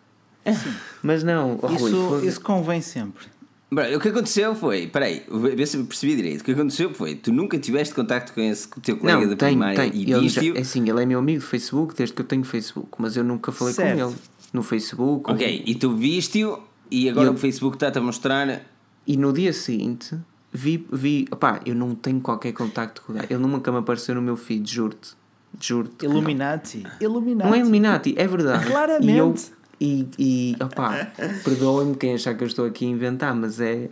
Sim. 0.46 0.72
Mas 1.02 1.24
não, 1.24 1.58
oh, 1.60 1.72
isso, 1.72 2.06
Rui, 2.06 2.26
isso 2.28 2.40
convém 2.40 2.80
sempre. 2.80 3.26
O 3.70 4.00
que 4.00 4.08
aconteceu 4.08 4.54
foi, 4.54 4.86
peraí, 4.86 5.24
ver 5.28 5.66
se 5.66 5.82
percebi 5.82 6.16
direito. 6.16 6.40
O 6.40 6.44
que 6.44 6.52
aconteceu 6.52 6.94
foi, 6.94 7.16
tu 7.16 7.32
nunca 7.32 7.58
tiveste 7.58 7.94
contacto 7.94 8.32
com 8.32 8.40
esse 8.40 8.68
teu 8.80 8.96
colega 8.96 9.20
não, 9.20 9.28
da 9.28 9.36
tenho, 9.36 9.52
primária 9.52 9.90
tenho. 9.90 9.94
e 9.94 10.20
viste 10.20 10.56
É 10.56 10.60
assim, 10.60 10.88
ele 10.88 11.02
é 11.02 11.06
meu 11.06 11.18
amigo 11.18 11.40
do 11.40 11.46
Facebook 11.46 11.94
desde 11.96 12.14
que 12.14 12.22
eu 12.22 12.26
tenho 12.26 12.44
Facebook, 12.44 12.90
mas 12.98 13.16
eu 13.16 13.24
nunca 13.24 13.50
falei 13.50 13.74
certo. 13.74 13.98
com 13.98 14.08
ele 14.08 14.16
no 14.52 14.62
Facebook. 14.62 15.30
Ok, 15.30 15.46
ou... 15.46 15.70
e 15.70 15.74
tu 15.74 15.94
viste-o 15.94 16.60
e 16.90 17.08
agora 17.08 17.28
eu... 17.28 17.32
o 17.32 17.36
Facebook 17.36 17.76
está-te 17.76 17.98
a 17.98 18.00
mostrar. 18.00 18.62
E 19.06 19.16
no 19.16 19.32
dia 19.32 19.52
seguinte 19.52 20.16
vi, 20.56 20.86
vi 20.90 21.28
opá, 21.30 21.60
eu 21.66 21.74
não 21.74 21.94
tenho 21.94 22.20
qualquer 22.20 22.52
contacto 22.52 23.02
com 23.02 23.14
ele. 23.14 23.26
Ele 23.28 23.38
nunca 23.38 23.70
me 23.70 23.78
apareceu 23.78 24.14
no 24.14 24.22
meu 24.22 24.36
feed, 24.36 24.68
juro-te. 24.72 25.14
Juro-te. 25.60 26.04
Illuminati. 26.04 26.84
Illuminati. 27.00 27.48
Não 27.48 27.54
é 27.54 27.60
Illuminati, 27.60 28.14
é 28.16 28.26
verdade. 28.26 28.66
Claramente. 28.66 29.12
E, 29.12 29.16
eu, 29.16 29.34
e, 29.80 30.08
e 30.18 30.56
opá, 30.62 31.12
perdoem-me 31.44 31.96
quem 31.96 32.14
achar 32.14 32.34
que 32.34 32.42
eu 32.42 32.46
estou 32.46 32.64
aqui 32.64 32.86
a 32.86 32.88
inventar, 32.88 33.34
mas 33.34 33.60
é, 33.60 33.88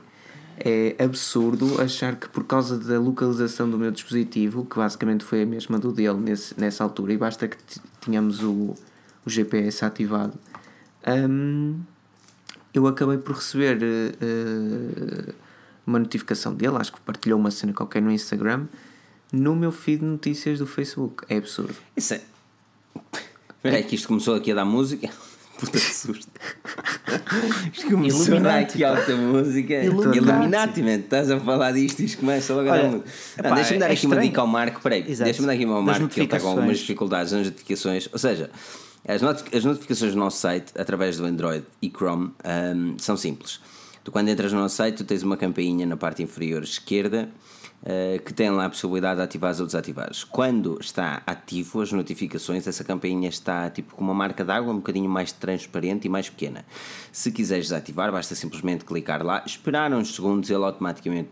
é 0.58 0.96
absurdo 1.02 1.80
achar 1.80 2.16
que 2.16 2.28
por 2.28 2.44
causa 2.44 2.78
da 2.78 2.98
localização 2.98 3.68
do 3.68 3.78
meu 3.78 3.90
dispositivo, 3.90 4.64
que 4.64 4.76
basicamente 4.76 5.24
foi 5.24 5.42
a 5.42 5.46
mesma 5.46 5.78
do 5.78 5.92
dele 5.92 6.18
nesse, 6.18 6.58
nessa 6.58 6.84
altura, 6.84 7.12
e 7.12 7.16
basta 7.16 7.48
que 7.48 7.56
tínhamos 8.00 8.42
o, 8.42 8.74
o 9.24 9.30
GPS 9.30 9.84
ativado, 9.84 10.38
um, 11.06 11.80
eu 12.72 12.86
acabei 12.86 13.18
por 13.18 13.36
receber 13.36 13.78
uh, 13.82 15.34
uma 15.86 15.98
notificação 15.98 16.54
dele, 16.54 16.76
acho 16.76 16.92
que 16.92 17.00
partilhou 17.00 17.38
uma 17.38 17.50
cena 17.50 17.72
qualquer 17.72 18.00
no 18.00 18.10
Instagram, 18.10 18.66
no 19.32 19.54
meu 19.54 19.70
feed 19.70 20.00
de 20.00 20.06
notícias 20.06 20.58
do 20.58 20.66
Facebook. 20.66 21.24
É 21.28 21.36
absurdo. 21.36 21.74
Isso 21.96 22.14
é. 22.14 22.22
Aí, 23.64 23.82
que 23.82 23.94
isto 23.94 24.08
começou 24.08 24.34
aqui 24.34 24.52
a 24.52 24.54
dar 24.54 24.64
música. 24.64 25.10
Puta 25.64 25.78
que 25.78 25.94
susto. 25.94 26.30
Aqui 28.60 28.84
alta 28.84 29.16
música. 29.16 29.74
Illuminati 29.84 30.82
man. 30.82 30.96
Estás 30.96 31.30
a 31.30 31.40
falar 31.40 31.72
disto 31.72 32.00
e 32.00 32.04
isto 32.04 32.18
começa 32.18 32.54
logo 32.54 32.70
a 32.70 32.76
dar 32.76 32.90
música. 32.90 33.54
Deixa-me 33.54 33.78
dar 33.78 33.86
é 33.86 33.92
aqui 33.92 33.94
estranho. 33.94 34.14
uma 34.14 34.22
dica 34.22 34.40
ao 34.40 34.46
Marco. 34.46 34.80
Peraí, 34.80 35.02
deixa-me 35.02 35.46
dar 35.46 35.52
aqui 35.52 35.64
uma 35.64 35.76
ao 35.76 35.82
Marco 35.82 36.08
que 36.08 36.20
ele 36.20 36.26
está 36.26 36.40
com 36.40 36.48
algumas 36.48 36.78
dificuldades 36.78 37.32
nas 37.32 37.46
notificações. 37.46 38.08
Ou 38.12 38.18
seja, 38.18 38.50
as 39.06 39.64
notificações 39.64 40.12
do 40.12 40.18
nosso 40.18 40.38
site, 40.38 40.72
através 40.76 41.16
do 41.16 41.24
Android 41.24 41.64
e 41.80 41.90
Chrome, 41.90 42.32
um, 42.74 42.96
são 42.98 43.16
simples. 43.16 43.60
Tu, 44.02 44.12
quando 44.12 44.28
entras 44.28 44.52
no 44.52 44.60
nosso 44.60 44.76
site, 44.76 44.96
tu 44.96 45.04
tens 45.04 45.22
uma 45.22 45.36
campainha 45.36 45.86
na 45.86 45.96
parte 45.96 46.22
inferior 46.22 46.62
esquerda 46.62 47.28
uh, 47.84 48.22
que 48.22 48.32
tem 48.32 48.50
lá 48.50 48.66
a 48.66 48.68
possibilidade 48.70 49.16
de 49.16 49.22
ativar 49.22 49.54
ou 49.60 49.66
desativar. 49.66 50.10
Quando 50.30 50.78
está 50.80 51.22
ativo 51.26 51.80
as 51.80 51.92
notificações, 51.92 52.66
essa 52.66 52.82
campainha 52.82 53.28
está 53.28 53.70
tipo 53.70 53.94
com 53.94 54.02
uma 54.02 54.14
marca 54.14 54.44
d'água 54.44 54.72
um 54.72 54.76
bocadinho 54.76 55.08
mais 55.08 55.32
transparente 55.32 56.06
e 56.06 56.08
mais 56.08 56.28
pequena. 56.28 56.64
Se 57.12 57.30
quiseres 57.30 57.66
desativar, 57.66 58.10
basta 58.10 58.34
simplesmente 58.34 58.84
clicar 58.84 59.24
lá, 59.24 59.42
esperar 59.46 59.92
uns 59.92 60.14
segundos, 60.14 60.50
ele 60.50 60.64
automaticamente 60.64 61.28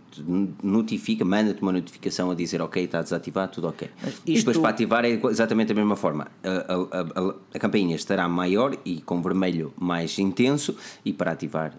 notifica, 0.62 1.24
manda-te 1.24 1.62
uma 1.62 1.72
notificação 1.72 2.30
a 2.30 2.34
dizer 2.34 2.60
ok, 2.60 2.84
está 2.84 3.02
desativado, 3.02 3.52
tudo 3.52 3.68
ok. 3.68 3.88
Isto... 4.06 4.20
E 4.26 4.34
depois 4.34 4.58
para 4.58 4.70
ativar 4.70 5.04
é 5.04 5.10
exatamente 5.10 5.68
da 5.68 5.74
mesma 5.74 5.96
forma. 5.96 6.28
A, 6.42 6.48
a, 6.48 7.00
a, 7.00 7.34
a, 7.54 7.58
campainha 7.58 7.96
estará 7.96 8.28
maior 8.28 8.76
e 8.84 9.00
com 9.00 9.22
vermelho 9.22 9.72
mais 9.78 10.18
intenso 10.18 10.76
e 11.04 11.12
para 11.12 11.32
ativar. 11.32 11.72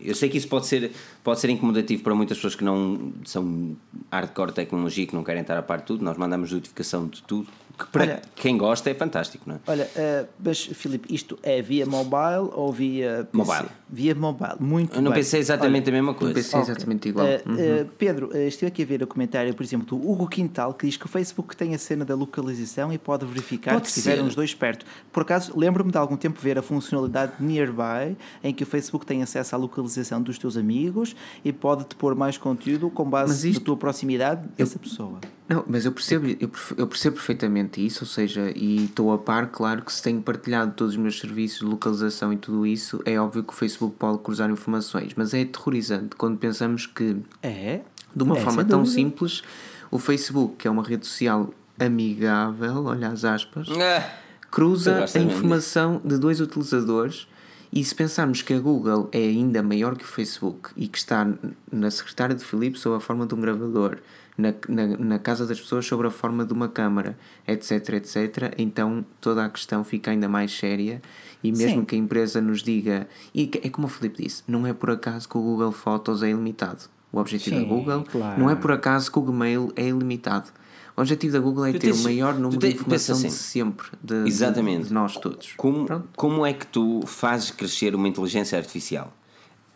Eu 0.00 0.14
sei 0.14 0.28
que 0.28 0.38
isso 0.38 0.48
pode 0.48 0.66
ser, 0.66 0.92
pode 1.22 1.40
ser 1.40 1.50
incomodativo 1.50 2.02
para 2.02 2.14
muitas 2.14 2.38
pessoas 2.38 2.54
que 2.54 2.64
não 2.64 3.12
são 3.24 3.76
hardcore 4.16 4.52
tecnologia, 4.52 5.06
que 5.06 5.14
não 5.14 5.22
querem 5.22 5.42
estar 5.42 5.56
a 5.58 5.62
par 5.62 5.78
de 5.78 5.84
tudo, 5.84 6.04
nós 6.04 6.16
mandamos 6.16 6.52
notificação 6.52 7.06
de 7.06 7.22
tudo 7.22 7.48
que 7.78 7.86
para 7.86 8.02
olha, 8.02 8.22
quem 8.34 8.56
gosta 8.56 8.88
é 8.88 8.94
fantástico, 8.94 9.44
não 9.46 9.56
é? 9.56 9.58
Olha, 9.66 9.84
uh, 9.84 10.28
mas 10.42 10.64
Filipe, 10.64 11.14
isto 11.14 11.38
é 11.42 11.60
via 11.60 11.84
mobile 11.84 12.50
ou 12.52 12.72
via 12.72 13.28
PC? 13.30 13.36
Mobile. 13.36 13.68
Via 13.88 14.16
mobile, 14.16 14.56
muito 14.58 14.96
Eu 14.96 15.02
não 15.02 15.12
bem. 15.12 15.20
pensei 15.20 15.38
exatamente 15.38 15.88
olha, 15.88 15.98
a 15.98 16.02
mesma 16.02 16.14
coisa. 16.14 16.34
Não 16.34 16.42
pensei 16.42 16.60
okay. 16.60 16.72
exatamente 16.72 17.08
igual. 17.08 17.24
Uh, 17.24 17.48
uhum. 17.48 17.54
uh, 17.54 17.90
Pedro, 17.96 18.30
uh, 18.32 18.36
estive 18.36 18.66
aqui 18.66 18.82
a 18.82 18.86
ver 18.86 19.02
o 19.02 19.06
comentário, 19.06 19.54
por 19.54 19.62
exemplo, 19.62 19.86
do 19.86 19.96
Hugo 19.96 20.26
Quintal, 20.26 20.74
que 20.74 20.86
diz 20.86 20.96
que 20.96 21.06
o 21.06 21.08
Facebook 21.08 21.56
tem 21.56 21.72
a 21.72 21.78
cena 21.78 22.04
da 22.04 22.16
localização 22.16 22.92
e 22.92 22.98
pode 22.98 23.24
verificar 23.24 23.74
pode 23.74 23.82
que 23.82 23.88
estiverem 23.88 24.26
os 24.26 24.34
dois 24.34 24.52
perto. 24.52 24.84
Por 25.12 25.22
acaso, 25.22 25.56
lembro-me 25.56 25.92
de 25.92 25.98
algum 25.98 26.16
tempo 26.16 26.40
ver 26.40 26.58
a 26.58 26.62
funcionalidade 26.62 27.34
Nearby, 27.38 28.16
em 28.42 28.52
que 28.52 28.64
o 28.64 28.66
Facebook 28.66 29.06
tem 29.06 29.22
acesso 29.22 29.54
à 29.54 29.58
localização 29.58 30.20
dos 30.20 30.36
teus 30.36 30.56
amigos 30.56 31.14
e 31.44 31.52
pode-te 31.52 31.94
pôr 31.94 32.16
mais 32.16 32.36
conteúdo 32.36 32.90
com 32.90 33.08
base 33.08 33.50
isto, 33.50 33.60
na 33.60 33.64
tua 33.66 33.76
proximidade 33.76 34.48
dessa 34.56 34.80
pessoa. 34.80 35.20
Não, 35.48 35.64
mas 35.68 35.84
eu 35.84 35.92
percebo, 35.92 36.26
eu 36.76 36.86
percebo 36.88 37.16
perfeitamente 37.16 37.84
isso, 37.84 38.02
ou 38.02 38.08
seja, 38.08 38.52
e 38.56 38.86
estou 38.86 39.12
a 39.12 39.18
par, 39.18 39.46
claro 39.46 39.82
que 39.82 39.92
se 39.92 40.02
tenho 40.02 40.20
partilhado 40.20 40.72
todos 40.72 40.94
os 40.94 40.98
meus 40.98 41.20
serviços 41.20 41.60
de 41.60 41.66
localização 41.66 42.32
e 42.32 42.36
tudo 42.36 42.66
isso, 42.66 43.00
é 43.04 43.16
óbvio 43.20 43.44
que 43.44 43.52
o 43.52 43.56
Facebook 43.56 43.75
pode 43.76 44.18
cruzar 44.18 44.50
informações, 44.50 45.12
mas 45.16 45.34
é 45.34 45.42
aterrorizante 45.42 46.16
quando 46.16 46.38
pensamos 46.38 46.86
que, 46.86 47.16
é, 47.42 47.80
de 48.14 48.22
uma 48.22 48.36
é, 48.36 48.40
forma 48.40 48.64
tão 48.64 48.82
dúvida. 48.82 48.94
simples, 48.94 49.42
o 49.90 49.98
Facebook, 49.98 50.56
que 50.56 50.68
é 50.68 50.70
uma 50.70 50.82
rede 50.82 51.06
social 51.06 51.50
amigável, 51.78 52.84
olha 52.84 53.08
as 53.08 53.24
aspas, 53.24 53.68
ah, 53.70 54.10
cruza 54.50 55.04
a 55.14 55.18
informação 55.18 56.00
de 56.04 56.18
dois 56.18 56.40
utilizadores. 56.40 57.28
E 57.72 57.84
se 57.84 57.94
pensarmos 57.94 58.42
que 58.42 58.54
a 58.54 58.60
Google 58.60 59.08
é 59.12 59.18
ainda 59.18 59.62
maior 59.62 59.96
que 59.96 60.04
o 60.04 60.06
Facebook 60.06 60.70
e 60.76 60.88
que 60.88 60.96
está 60.96 61.26
na 61.70 61.90
secretária 61.90 62.34
de 62.34 62.44
Filipe 62.44 62.78
sob 62.78 62.96
a 62.96 63.00
forma 63.00 63.26
de 63.26 63.34
um 63.34 63.40
gravador, 63.40 63.98
na, 64.36 64.54
na, 64.68 64.86
na, 64.98 65.18
casa 65.18 65.46
das 65.46 65.60
pessoas 65.60 65.86
sobre 65.86 66.06
a 66.06 66.10
forma 66.10 66.44
de 66.44 66.52
uma 66.52 66.68
câmara, 66.68 67.18
etc, 67.46 67.94
etc, 67.94 68.54
então 68.58 69.04
toda 69.20 69.44
a 69.44 69.48
questão 69.48 69.82
fica 69.82 70.10
ainda 70.10 70.28
mais 70.28 70.56
séria 70.56 71.00
e 71.42 71.50
mesmo 71.52 71.80
Sim. 71.80 71.84
que 71.84 71.94
a 71.94 71.98
empresa 71.98 72.40
nos 72.40 72.62
diga, 72.62 73.08
e 73.34 73.50
é 73.62 73.70
como 73.70 73.86
o 73.86 73.90
Filipe 73.90 74.22
disse, 74.22 74.42
não 74.46 74.66
é 74.66 74.72
por 74.72 74.90
acaso 74.90 75.28
que 75.28 75.38
o 75.38 75.40
Google 75.40 75.72
Fotos 75.72 76.22
é 76.22 76.30
ilimitado. 76.30 76.84
O 77.12 77.18
objetivo 77.18 77.56
Sim, 77.56 77.62
da 77.62 77.68
Google 77.68 78.04
claro. 78.04 78.40
não 78.40 78.50
é 78.50 78.54
por 78.54 78.72
acaso 78.72 79.10
que 79.10 79.18
o 79.18 79.22
Gmail 79.22 79.72
é 79.76 79.88
ilimitado. 79.88 80.50
O 80.96 81.00
objetivo 81.00 81.34
da 81.34 81.40
Google 81.40 81.66
é 81.66 81.72
tu 81.72 81.78
ter 81.78 81.88
tens, 81.88 82.00
o 82.00 82.04
maior 82.04 82.34
número 82.34 82.58
de 82.58 82.68
informação 82.68 83.16
assim, 83.16 83.28
de 83.28 83.34
sempre 83.34 83.86
de, 84.02 84.26
Exatamente. 84.26 84.82
De, 84.82 84.88
de 84.88 84.94
nós 84.94 85.14
todos. 85.16 85.52
Como, 85.56 85.86
como 86.16 86.44
é 86.44 86.52
que 86.52 86.66
tu 86.66 87.02
fazes 87.06 87.50
crescer 87.50 87.94
uma 87.94 88.08
inteligência 88.08 88.58
artificial? 88.58 89.12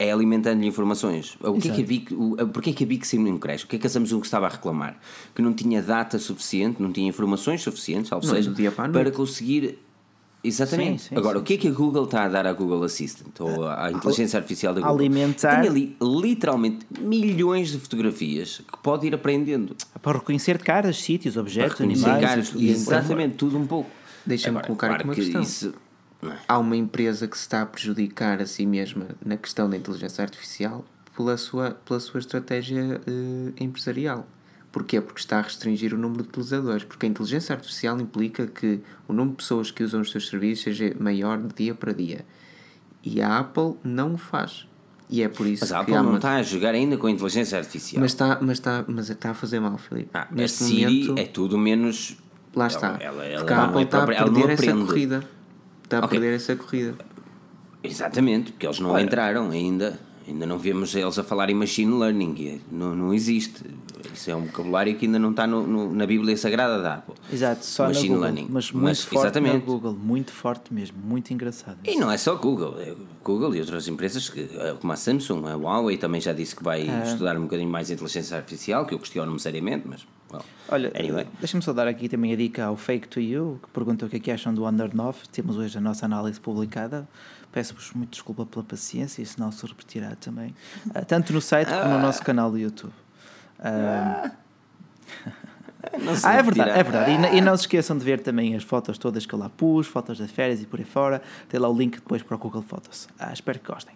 É 0.01 0.11
alimentando-lhe 0.11 0.67
informações. 0.67 1.37
O 1.43 1.61
que 1.61 1.69
é 1.69 1.75
que 1.75 1.83
a 1.83 1.85
BIC, 1.85 2.15
o, 2.15 2.49
porquê 2.49 2.71
é 2.71 2.73
que 2.73 2.85
a 2.85 2.87
BIC 2.87 3.07
sempre 3.07 3.31
não 3.31 3.39
cresce? 3.39 3.67
O 3.67 3.69
que 3.69 3.77
é 3.77 3.79
que 3.79 3.87
a 3.87 3.91
Samsung 3.91 4.23
estava 4.23 4.47
a 4.47 4.49
reclamar? 4.49 4.99
Que 5.35 5.43
não 5.43 5.53
tinha 5.53 5.83
data 5.83 6.19
suficiente, 6.19 6.81
não 6.83 6.91
tinha 6.91 7.07
informações 7.07 7.61
suficientes, 7.61 8.11
ou 8.11 8.23
seja, 8.23 8.51
para 8.91 9.11
conseguir 9.11 9.79
Exatamente. 10.43 11.03
Sim, 11.03 11.09
sim, 11.11 11.17
Agora, 11.17 11.37
sim, 11.37 11.43
o 11.43 11.45
que 11.45 11.53
é 11.53 11.57
que 11.59 11.69
a 11.69 11.71
Google 11.71 12.05
está 12.05 12.25
a 12.25 12.29
dar 12.31 12.47
à 12.47 12.53
Google 12.55 12.83
Assistant 12.83 13.39
ou 13.41 13.69
à 13.69 13.93
inteligência 13.93 14.39
artificial 14.39 14.73
da 14.73 14.81
Google? 14.81 14.97
Alimentar. 14.97 15.61
Tem 15.61 15.69
ali 15.69 15.97
literalmente 16.01 16.87
milhões 16.99 17.71
de 17.71 17.79
fotografias 17.79 18.63
que 18.67 18.79
pode 18.83 19.07
ir 19.07 19.15
aprendendo. 19.15 19.77
Para 20.01 20.17
reconhecer 20.17 20.57
caras, 20.57 20.97
sítios, 20.97 21.37
objetos, 21.37 21.83
animais. 21.83 22.25
Caras, 22.25 22.55
exatamente, 22.57 23.35
tudo 23.35 23.59
um 23.59 23.67
pouco. 23.67 23.91
Deixa-me 24.25 24.63
colocar 24.63 24.89
claro 24.89 25.05
uma 25.05 25.15
que 25.15 25.21
questão. 25.21 25.43
Isso, 25.43 25.69
é? 25.69 25.90
Há 26.47 26.59
uma 26.59 26.77
empresa 26.77 27.27
que 27.27 27.37
se 27.37 27.43
está 27.43 27.63
a 27.63 27.67
prejudicar 27.67 28.41
a 28.41 28.47
si 28.47 28.67
mesma 28.67 29.09
na 29.25 29.37
questão 29.37 29.71
da 29.71 29.77
inteligência 29.77 30.23
artificial 30.23 30.85
pela 31.17 31.37
sua, 31.37 31.71
pela 31.71 32.01
sua 32.01 32.21
estratégia 32.21 33.01
uh, 33.07 33.53
empresarial. 33.63 34.27
Porquê? 34.73 35.01
Porque 35.01 35.21
está 35.21 35.39
a 35.39 35.43
restringir 35.43 35.93
o 35.93 35.99
número 35.99 36.23
de 36.23 36.29
utilizadores. 36.29 36.85
Porque 36.85 37.07
a 37.07 37.09
inteligência 37.09 37.55
artificial 37.55 38.01
implica 38.01 38.47
que 38.47 38.81
o 39.09 39.13
número 39.13 39.33
de 39.33 39.37
pessoas 39.39 39.71
que 39.71 39.83
usam 39.83 40.01
os 40.01 40.11
seus 40.11 40.29
serviços 40.29 40.65
seja 40.65 40.95
maior 40.99 41.39
de 41.39 41.55
dia 41.55 41.75
para 41.75 41.93
dia. 41.93 42.25
E 43.03 43.21
a 43.21 43.39
Apple 43.39 43.75
não 43.83 44.15
o 44.15 44.19
faz. 44.19 44.69
E 45.09 45.23
é 45.23 45.29
por 45.29 45.45
isso 45.47 45.65
mas 45.65 45.73
a 45.73 45.81
Apple 45.81 45.95
não 45.95 46.07
uma... 46.07 46.17
está 46.17 46.37
a 46.37 46.43
jogar 46.43 46.73
ainda 46.73 46.97
com 46.97 47.09
a 47.09 47.11
inteligência 47.11 47.59
artificial. 47.59 48.01
Mas 48.01 48.13
está, 48.13 48.39
mas 48.41 48.59
está, 48.59 48.85
mas 48.87 49.11
está 49.11 49.31
a 49.31 49.35
fazer 49.35 49.59
mal, 49.59 49.77
Filipe. 49.77 50.11
Ah, 50.15 50.29
Neste 50.31 50.63
a 50.63 50.67
Siri 50.67 50.85
momento, 50.85 51.21
é 51.21 51.25
tudo 51.25 51.59
menos. 51.59 52.17
Lá 52.55 52.69
está. 52.69 52.97
Ela, 53.01 53.25
ela, 53.25 53.39
porque 53.41 53.53
a 53.53 53.65
Apple 53.65 53.81
é 53.81 53.85
está 53.85 54.03
a 54.05 54.07
perder 54.07 54.51
essa 54.51 54.73
corrida. 54.73 55.29
Está 55.91 55.99
a 55.99 56.05
okay. 56.05 56.21
perder 56.21 56.37
essa 56.37 56.55
corrida. 56.55 56.95
Exatamente, 57.83 58.53
porque 58.53 58.65
eles 58.65 58.79
não 58.79 58.91
Olha, 58.91 59.03
entraram 59.03 59.51
ainda. 59.51 59.99
Ainda 60.29 60.47
não 60.47 60.57
vemos 60.57 60.95
eles 60.95 61.19
a 61.19 61.25
falar 61.25 61.51
em 61.51 61.55
machine 61.55 61.93
learning, 61.93 62.61
não, 62.71 62.95
não 62.95 63.13
existe. 63.13 63.65
Isso 64.15 64.31
é 64.31 64.37
um 64.37 64.45
vocabulário 64.45 64.95
que 64.95 65.07
ainda 65.07 65.19
não 65.19 65.33
está 65.33 65.49
no, 65.49 65.67
no, 65.67 65.93
na 65.93 66.07
Bíblia 66.07 66.37
Sagrada 66.37 66.81
da 66.81 66.95
Apple. 66.95 67.15
Exato, 67.33 67.65
só 67.65 67.89
machine 67.89 68.11
na 68.11 68.15
Google, 68.15 68.23
learning. 68.23 68.49
Mas 68.49 68.71
muito 68.71 68.85
mas, 68.85 69.03
forte 69.03 69.25
exatamente. 69.25 69.53
na 69.55 69.59
Google, 69.59 69.93
muito 69.95 70.31
forte 70.31 70.73
mesmo, 70.73 70.97
muito 71.03 71.33
engraçado. 71.33 71.79
E 71.85 71.97
não 71.97 72.09
é 72.09 72.17
só 72.17 72.37
Google, 72.37 72.77
é 72.79 72.95
Google 73.25 73.57
e 73.57 73.61
outras 73.61 73.89
empresas 73.89 74.29
que, 74.29 74.43
eh, 74.43 74.77
como 74.81 74.93
a 74.93 74.97
Samsung, 74.97 75.49
a 75.49 75.57
Huawei 75.57 75.97
também 75.97 76.21
já 76.21 76.33
disse 76.33 76.55
que 76.55 76.63
vai 76.63 76.89
é. 76.89 77.03
estudar 77.05 77.37
um 77.37 77.43
bocadinho 77.43 77.69
mais 77.69 77.91
a 77.91 77.95
inteligência 77.95 78.37
artificial, 78.37 78.87
que 78.87 78.95
eu 78.95 78.99
questiono-me 79.01 79.41
seriamente, 79.41 79.89
mas 79.89 80.07
well, 80.31 80.45
Olha, 80.69 80.93
anyway. 80.99 81.27
deixa-me 81.39 81.63
só 81.63 81.73
dar 81.73 81.87
aqui 81.87 82.09
também 82.09 82.33
a 82.33 82.37
dica 82.37 82.65
ao 82.65 82.77
Fake 82.77 83.09
to 83.09 83.21
You, 83.21 83.61
que 83.63 83.71
pergunta 83.71 84.07
o 84.07 84.09
que 84.09 84.17
é 84.17 84.21
que 84.21 84.31
acham 84.31 84.55
do 84.55 84.67
Under 84.67 84.95
9. 84.95 85.21
Temos 85.33 85.57
hoje 85.57 85.77
a 85.79 85.81
nossa 85.81 86.07
análise 86.07 86.41
publicada. 86.41 87.09
Peço-vos 87.53 87.93
muito 87.93 88.11
desculpa 88.11 88.47
pela 88.47 88.65
paciência, 88.65 89.23
isso 89.23 89.41
não 89.41 89.51
se 89.51 89.67
repetirá 89.67 90.15
também, 90.15 90.55
uh, 90.87 91.05
tanto 91.07 91.33
no 91.33 91.41
site 91.41 91.69
como 91.69 91.89
no 91.89 91.97
ah. 91.97 92.03
nosso 92.03 92.23
canal 92.23 92.51
do 92.51 92.59
YouTube. 92.59 92.93
Uh, 93.59 94.31
ah, 96.23 96.35
é 96.35 96.43
verdade, 96.43 96.71
é 96.71 96.83
verdade. 96.83 97.11
E, 97.11 97.39
e, 97.39 97.41
não 97.41 97.57
se 97.57 97.63
esqueçam 97.63 97.97
de 97.97 98.05
ver 98.05 98.21
também 98.21 98.55
as 98.55 98.63
fotos 98.63 98.99
todas 98.99 99.27
que 99.27 99.35
eu 99.35 99.39
lá 99.39 99.49
pus, 99.49 99.87
fotos 99.87 100.19
das 100.19 100.31
férias 100.31 100.63
e 100.63 100.67
por 100.67 100.79
aí 100.79 100.85
fora. 100.85 101.23
Tem 101.49 101.59
lá 101.59 101.69
o 101.69 101.77
link 101.77 101.97
depois 101.97 102.23
para 102.23 102.37
o 102.37 102.39
Google 102.39 102.63
Fotos. 102.63 103.09
Ah, 103.19 103.33
espero 103.33 103.59
que 103.59 103.67
gostem. 103.67 103.95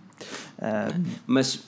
Uh, 0.59 1.05
mas, 1.27 1.63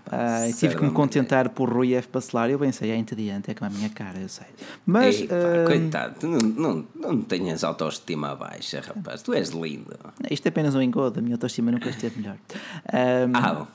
Ah, 0.10 0.48
tive 0.58 0.78
que 0.78 0.84
me 0.84 0.92
contentar 0.92 1.50
por 1.50 1.70
Rui 1.70 1.94
F. 1.94 2.08
Bacelar. 2.10 2.50
Eu 2.50 2.58
pensei, 2.58 2.92
é 2.92 2.96
entediante, 2.96 3.52
é 3.52 3.54
como 3.54 3.70
a 3.70 3.74
minha 3.74 3.90
cara, 3.90 4.18
eu 4.18 4.30
sei. 4.30 4.48
Mas. 4.86 5.20
Ei, 5.20 5.28
pá, 5.28 5.36
uh... 5.36 5.66
Coitado, 5.66 6.16
tu 6.22 6.28
não, 6.28 6.40
não, 6.40 6.88
não 6.96 7.22
tenhas 7.22 7.66
autoestima 7.66 8.34
baixa, 8.34 8.82
rapaz. 8.82 9.22
Tu 9.22 9.34
és 9.34 9.50
lindo. 9.50 9.94
Isto 10.32 10.46
é 10.46 10.50
apenas 10.50 10.74
um 10.74 10.82
engodo. 10.82 11.20
A 11.20 11.22
minha 11.22 11.36
autoestima 11.36 11.70
nunca 11.70 11.90
esteve 11.90 12.22
melhor. 12.22 12.38
Um... 12.94 13.32
Ah, 13.34 13.54
bom. 13.54 13.68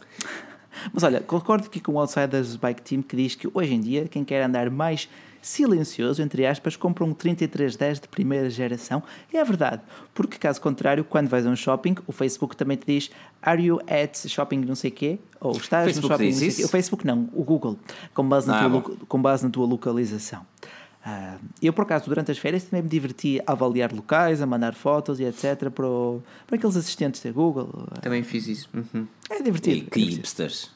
Mas 0.92 1.02
olha, 1.02 1.20
concordo 1.20 1.66
aqui 1.66 1.80
com 1.80 1.92
o 1.92 1.98
Outsiders 1.98 2.56
Bike 2.56 2.82
Team 2.82 3.02
que 3.02 3.16
diz 3.16 3.34
que 3.34 3.48
hoje 3.52 3.74
em 3.74 3.80
dia 3.80 4.06
quem 4.08 4.24
quer 4.24 4.42
andar 4.42 4.70
mais 4.70 5.08
silencioso, 5.42 6.22
entre 6.22 6.44
aspas, 6.44 6.76
compra 6.76 7.04
um 7.04 7.14
3310 7.14 8.00
de 8.00 8.08
primeira 8.08 8.50
geração. 8.50 9.02
E 9.32 9.36
é 9.36 9.44
verdade, 9.44 9.82
porque 10.14 10.38
caso 10.38 10.60
contrário, 10.60 11.04
quando 11.04 11.28
vais 11.28 11.46
a 11.46 11.50
um 11.50 11.56
shopping, 11.56 11.96
o 12.06 12.12
Facebook 12.12 12.56
também 12.56 12.76
te 12.76 12.86
diz 12.86 13.10
Are 13.42 13.62
you 13.62 13.80
at 13.86 14.16
shopping 14.28 14.58
não 14.58 14.74
sei 14.74 14.90
quê? 14.90 15.18
Ou 15.40 15.52
estás 15.52 15.86
Facebook 15.86 16.02
no 16.02 16.14
shopping 16.14 16.30
não 16.30 16.38
sei 16.38 16.52
quê? 16.52 16.64
O 16.64 16.68
Facebook 16.68 17.06
não, 17.06 17.28
o 17.32 17.42
Google, 17.42 17.78
com 18.12 18.28
base 18.28 18.46
na, 18.46 18.66
ah, 18.66 18.70
tua, 18.70 18.96
com 19.08 19.22
base 19.22 19.44
na 19.44 19.50
tua 19.50 19.66
localização. 19.66 20.44
Uh, 21.04 21.40
eu, 21.62 21.72
por 21.72 21.82
acaso, 21.82 22.06
durante 22.06 22.30
as 22.30 22.38
férias 22.38 22.64
também 22.64 22.82
me 22.82 22.88
diverti 22.88 23.40
a 23.46 23.52
avaliar 23.52 23.92
locais, 23.92 24.42
a 24.42 24.46
mandar 24.46 24.74
fotos 24.74 25.18
e 25.18 25.24
etc. 25.24 25.70
para, 25.70 25.86
o, 25.86 26.22
para 26.46 26.56
aqueles 26.56 26.76
assistentes 26.76 27.22
da 27.22 27.32
Google. 27.32 27.88
Também 28.02 28.22
fiz 28.22 28.46
isso. 28.46 28.68
Uhum. 28.74 29.06
É 29.30 29.42
divertido. 29.42 29.78
E 29.78 29.80
que 29.82 30.00
é 30.00 30.04
hipsters. 30.04 30.70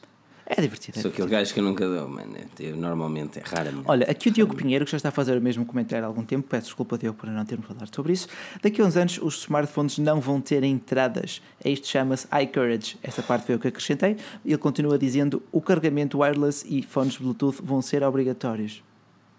É 0.47 0.61
divertido. 0.61 0.99
É 0.99 1.01
Sou 1.01 1.09
aquele 1.09 1.27
gajo 1.27 1.53
que 1.53 1.59
eu 1.59 1.63
nunca 1.63 1.87
dou, 1.87 2.07
mano. 2.07 2.35
Eu, 2.59 2.75
normalmente 2.75 3.39
é 3.39 3.43
raramente. 3.43 3.85
Olha, 3.87 4.09
aqui 4.09 4.29
o 4.29 4.31
Diogo 4.31 4.55
Pinheiro, 4.55 4.85
que 4.85 4.91
já 4.91 4.97
está 4.97 5.09
a 5.09 5.11
fazer 5.11 5.35
o 5.35 5.41
mesmo 5.41 5.65
comentário 5.65 6.05
há 6.05 6.07
algum 6.07 6.23
tempo, 6.23 6.47
peço 6.47 6.67
desculpa, 6.67 6.97
Diogo, 6.97 7.17
por 7.17 7.29
não 7.29 7.45
termos 7.45 7.67
falado 7.67 7.93
sobre 7.93 8.13
isso. 8.13 8.27
Daqui 8.61 8.79
a 8.79 8.85
uns 8.85 8.95
anos 8.95 9.19
os 9.21 9.39
smartphones 9.39 9.97
não 9.97 10.21
vão 10.21 10.39
ter 10.39 10.63
entradas. 10.63 11.41
É 11.63 11.71
isto 11.71 11.87
chama-se 11.87 12.27
iCourage. 12.43 12.97
Essa 13.01 13.23
parte 13.23 13.47
foi 13.47 13.55
o 13.55 13.59
que 13.59 13.67
acrescentei. 13.67 14.17
Ele 14.45 14.57
continua 14.57 14.99
dizendo: 14.99 15.41
o 15.51 15.59
carregamento 15.59 16.19
wireless 16.19 16.63
e 16.69 16.83
fones 16.83 17.17
Bluetooth 17.17 17.59
vão 17.63 17.81
ser 17.81 18.03
obrigatórios. 18.03 18.83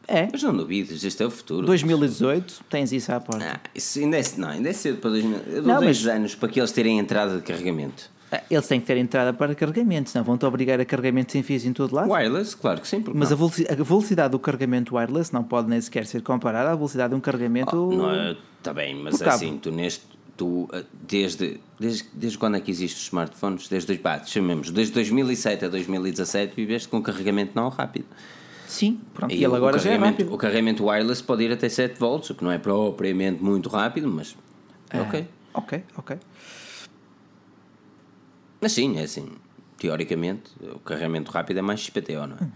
É. 0.09 0.29
Mas 0.31 0.43
não 0.43 0.57
duvides, 0.57 1.03
este 1.03 1.23
é 1.23 1.27
o 1.27 1.31
futuro. 1.31 1.67
2018, 1.67 2.65
tens 2.71 2.93
isso 2.93 3.13
à 3.13 3.21
porta. 3.21 3.45
Ah, 3.45 3.71
isso 3.75 3.99
ainda 3.99 4.19
é, 4.19 4.23
não, 4.37 4.49
ainda 4.49 4.69
é 4.69 4.73
cedo 4.73 4.99
para 4.99 5.11
2000. 5.11 5.39
Eu 5.39 5.63
dou 5.63 5.75
não, 5.75 5.81
dois 5.81 6.05
mas... 6.05 6.15
anos 6.15 6.35
para 6.35 6.49
que 6.49 6.61
eles 6.61 6.71
terem 6.73 6.99
entrada 6.99 7.37
de 7.37 7.43
carregamento. 7.43 8.11
Ah, 8.31 8.43
eles 8.51 8.67
têm 8.67 8.81
que 8.81 8.87
ter 8.87 8.97
entrada 8.97 9.33
para 9.33 9.55
carregamento, 9.55 10.11
senão 10.11 10.25
vão-te 10.25 10.45
obrigar 10.45 10.81
a 10.81 10.85
carregamento 10.85 11.33
sem 11.33 11.43
fios 11.43 11.65
em 11.65 11.73
todo 11.73 11.95
lado. 11.95 12.11
Wireless, 12.11 12.57
claro 12.57 12.81
que 12.81 12.89
sim. 12.89 13.05
Mas 13.15 13.31
a 13.31 13.37
velocidade, 13.37 13.81
a 13.81 13.85
velocidade, 13.85 14.31
do 14.33 14.39
carregamento 14.39 14.97
wireless 14.97 15.33
não 15.33 15.45
pode 15.45 15.69
nem 15.69 15.81
sequer 15.81 16.07
ser 16.07 16.23
comparada 16.23 16.71
à 16.71 16.75
velocidade 16.75 17.11
de 17.11 17.17
um 17.17 17.21
carregamento. 17.21 17.77
Oh, 17.77 18.37
está 18.59 18.71
é, 18.71 18.75
bem, 18.75 18.95
mas 18.95 19.21
assim, 19.23 19.59
tu 19.59 19.71
neste. 19.71 20.17
Tu, 20.37 20.69
ah, 20.71 20.83
desde, 21.09 21.59
desde, 21.81 22.05
desde 22.13 22.37
quando 22.37 22.57
é 22.57 22.61
que 22.61 22.71
existem 22.71 22.99
os 22.99 23.05
smartphones? 23.05 23.69
Desde, 23.69 23.97
pá, 23.97 24.23
chamemos, 24.23 24.71
desde 24.71 24.93
2007 24.93 25.65
a 25.65 25.69
2017 25.69 26.55
viveste 26.55 26.89
com 26.89 27.01
carregamento 27.01 27.53
não 27.55 27.69
rápido. 27.69 28.07
Sim, 28.67 29.01
pronto. 29.15 29.33
E, 29.33 29.39
e 29.39 29.45
ele 29.45 29.55
agora 29.55 29.79
já 29.79 29.91
é 29.91 29.97
rápido. 29.97 30.33
O 30.33 30.37
carregamento 30.37 30.85
wireless 30.85 31.23
pode 31.23 31.45
ir 31.45 31.53
até 31.53 31.69
7 31.69 31.99
volts, 31.99 32.31
o 32.31 32.35
que 32.35 32.45
não 32.45 32.51
é 32.51 32.59
propriamente 32.59 33.43
muito 33.43 33.69
rápido, 33.69 34.09
mas. 34.09 34.37
É, 34.91 35.01
ok. 35.01 35.29
Ok, 35.55 35.85
ok. 35.97 36.19
Mas 38.61 38.73
sim, 38.73 38.99
é 38.99 39.03
assim. 39.03 39.29
Teoricamente, 39.79 40.51
o 40.75 40.79
carregamento 40.79 41.31
rápido 41.31 41.59
é 41.59 41.63
mais 41.63 41.81
XPTO, 41.81 42.27
não 42.27 42.37
é? 42.37 42.45
Hum. 42.45 42.51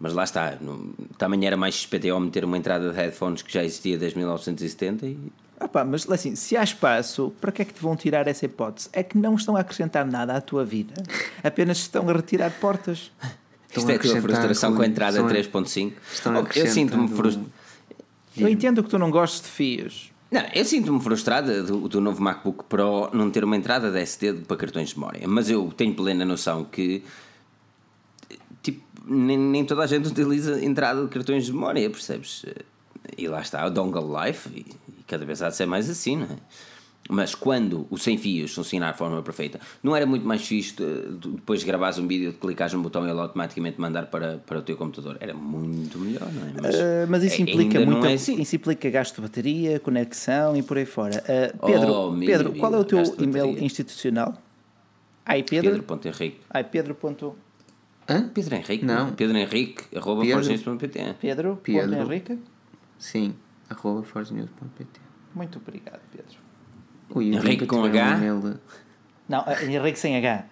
Mas 0.00 0.14
lá 0.14 0.24
está, 0.24 0.56
no, 0.58 0.94
também 1.18 1.46
era 1.46 1.58
mais 1.58 1.74
XPTO 1.74 2.18
meter 2.18 2.42
uma 2.42 2.56
entrada 2.56 2.88
de 2.88 2.96
headphones 2.96 3.42
que 3.42 3.52
já 3.52 3.62
existia 3.62 3.98
desde 3.98 4.16
1970 4.16 5.06
e. 5.06 5.18
Ah 5.58 5.68
pá, 5.68 5.84
mas 5.84 6.08
assim, 6.10 6.34
se 6.34 6.56
há 6.56 6.64
espaço, 6.64 7.34
para 7.38 7.52
que 7.52 7.60
é 7.60 7.64
que 7.66 7.74
te 7.74 7.82
vão 7.82 7.94
tirar 7.94 8.26
essa 8.26 8.46
hipótese? 8.46 8.88
É 8.94 9.02
que 9.02 9.18
não 9.18 9.34
estão 9.34 9.54
a 9.56 9.60
acrescentar 9.60 10.06
nada 10.06 10.34
à 10.34 10.40
tua 10.40 10.64
vida, 10.64 10.94
apenas 11.44 11.76
estão 11.76 12.08
a 12.08 12.12
retirar 12.14 12.50
portas. 12.52 13.12
Isto 13.76 13.90
é 13.90 13.94
a 13.94 13.98
tua 13.98 14.20
frustração 14.20 14.74
com 14.74 14.82
a 14.82 14.86
entrada 14.86 15.22
3.5. 15.22 15.92
Eu 16.56 16.66
sinto-me 16.66 17.08
frustrado. 17.08 17.50
Eu 18.36 18.48
entendo 18.48 18.82
que 18.82 18.88
tu 18.88 18.98
não 18.98 19.10
gostes 19.10 19.42
de 19.42 19.48
fios. 19.48 20.10
Não, 20.30 20.42
eu 20.54 20.64
sinto-me 20.64 21.00
frustrada 21.00 21.62
do, 21.62 21.88
do, 21.88 22.00
novo 22.00 22.22
MacBook 22.22 22.64
Pro 22.64 23.10
não 23.12 23.30
ter 23.30 23.42
uma 23.42 23.56
entrada 23.56 23.90
de 23.90 23.98
SD 23.98 24.34
para 24.46 24.56
cartões 24.56 24.90
de 24.90 24.94
memória, 24.94 25.26
mas 25.26 25.50
eu 25.50 25.72
tenho 25.76 25.92
plena 25.92 26.24
noção 26.24 26.64
que 26.64 27.02
tipo, 28.62 28.80
nem, 29.04 29.36
nem 29.36 29.64
toda 29.64 29.82
a 29.82 29.86
gente 29.88 30.08
utiliza 30.08 30.64
entrada 30.64 31.02
de 31.02 31.08
cartões 31.08 31.46
de 31.46 31.52
memória, 31.52 31.90
percebes? 31.90 32.46
E 33.18 33.26
lá 33.26 33.40
está, 33.40 33.66
o 33.66 33.70
Dongle 33.70 34.04
Life, 34.24 34.48
e, 34.54 34.66
e 35.00 35.02
cada 35.02 35.24
vez 35.24 35.42
há 35.42 35.48
de 35.48 35.56
ser 35.56 35.66
mais 35.66 35.90
assim, 35.90 36.16
não 36.16 36.26
é? 36.26 36.36
Mas 37.10 37.34
quando 37.34 37.86
o 37.90 37.98
sem 37.98 38.16
fios 38.16 38.54
funcionar 38.54 38.92
de 38.92 38.98
forma 38.98 39.22
perfeita, 39.22 39.60
não 39.82 39.94
era 39.94 40.06
muito 40.06 40.26
mais 40.26 40.46
fixe 40.46 40.76
de, 40.76 41.28
depois 41.30 41.60
de 41.60 41.66
gravares 41.66 41.98
um 41.98 42.06
vídeo, 42.06 42.32
de 42.32 42.38
clicares 42.38 42.72
no 42.72 42.82
botão 42.82 43.06
e 43.06 43.10
ele 43.10 43.20
automaticamente 43.20 43.80
mandar 43.80 44.06
para, 44.06 44.38
para 44.38 44.58
o 44.58 44.62
teu 44.62 44.76
computador? 44.76 45.16
Era 45.20 45.34
muito 45.34 45.98
melhor, 45.98 46.30
não 46.32 46.46
é? 46.46 46.52
Mas, 46.62 46.74
uh, 46.74 46.80
mas 47.08 47.24
isso 47.24 47.42
implica 47.42 47.80
muito. 47.84 48.06
É 48.06 48.14
assim. 48.14 48.40
Isso 48.40 48.56
implica 48.56 48.88
gasto 48.90 49.16
de 49.16 49.22
bateria, 49.22 49.80
conexão 49.80 50.56
e 50.56 50.62
por 50.62 50.78
aí 50.78 50.86
fora. 50.86 51.22
Uh, 51.22 51.66
Pedro, 51.66 51.92
oh, 51.92 52.18
Pedro 52.18 52.52
qual 52.54 52.74
é 52.74 52.78
o 52.78 52.84
teu 52.84 53.02
e-mail 53.18 53.62
institucional? 53.62 54.34
Ai, 55.24 55.42
Pedro. 55.42 55.82
Pedro.henrique. 55.82 56.40
Ai, 56.50 56.64
Pedro. 56.64 56.96
Hã? 58.08 58.28
Pedro 58.28 58.56
Henrique? 58.56 58.84
Não. 58.84 59.12
Pedro 59.12 59.36
Henrique, 59.36 59.96
arroba 59.96 60.22
Pedro. 60.22 61.16
Pedro. 61.20 61.60
Pedro. 61.62 61.94
Henrique? 61.94 62.38
Sim, 62.98 63.34
arroba 63.68 64.02
forgenews.pt. 64.02 65.00
Muito 65.34 65.58
obrigado, 65.58 66.00
Pedro. 66.10 66.39
Ui, 67.14 67.34
Henrique 67.34 67.66
com 67.66 67.84
H? 67.84 68.16
Um 68.16 68.54
Não, 69.28 69.44
eh, 69.46 69.64
Henrique 69.64 69.98
sem 69.98 70.16
H. 70.16 70.44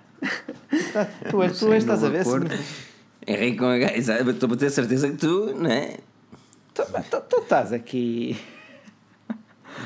Tu, 1.31 1.43
és, 1.43 1.59
tu 1.59 1.73
és, 1.73 1.85
estás 1.85 2.03
a 2.03 2.09
ver? 2.09 2.25
Henrique 3.27 3.59
com 3.59 3.67
H, 3.67 3.97
exato. 3.97 4.31
Estou 4.31 4.53
a 4.53 4.57
ter 4.57 4.71
certeza 4.71 5.09
que 5.11 5.17
tu, 5.17 5.55
não 5.57 5.71
é? 5.71 5.99
Tu, 6.75 6.83
tu, 7.11 7.21
tu 7.29 7.41
estás 7.43 7.73
aqui. 7.73 8.37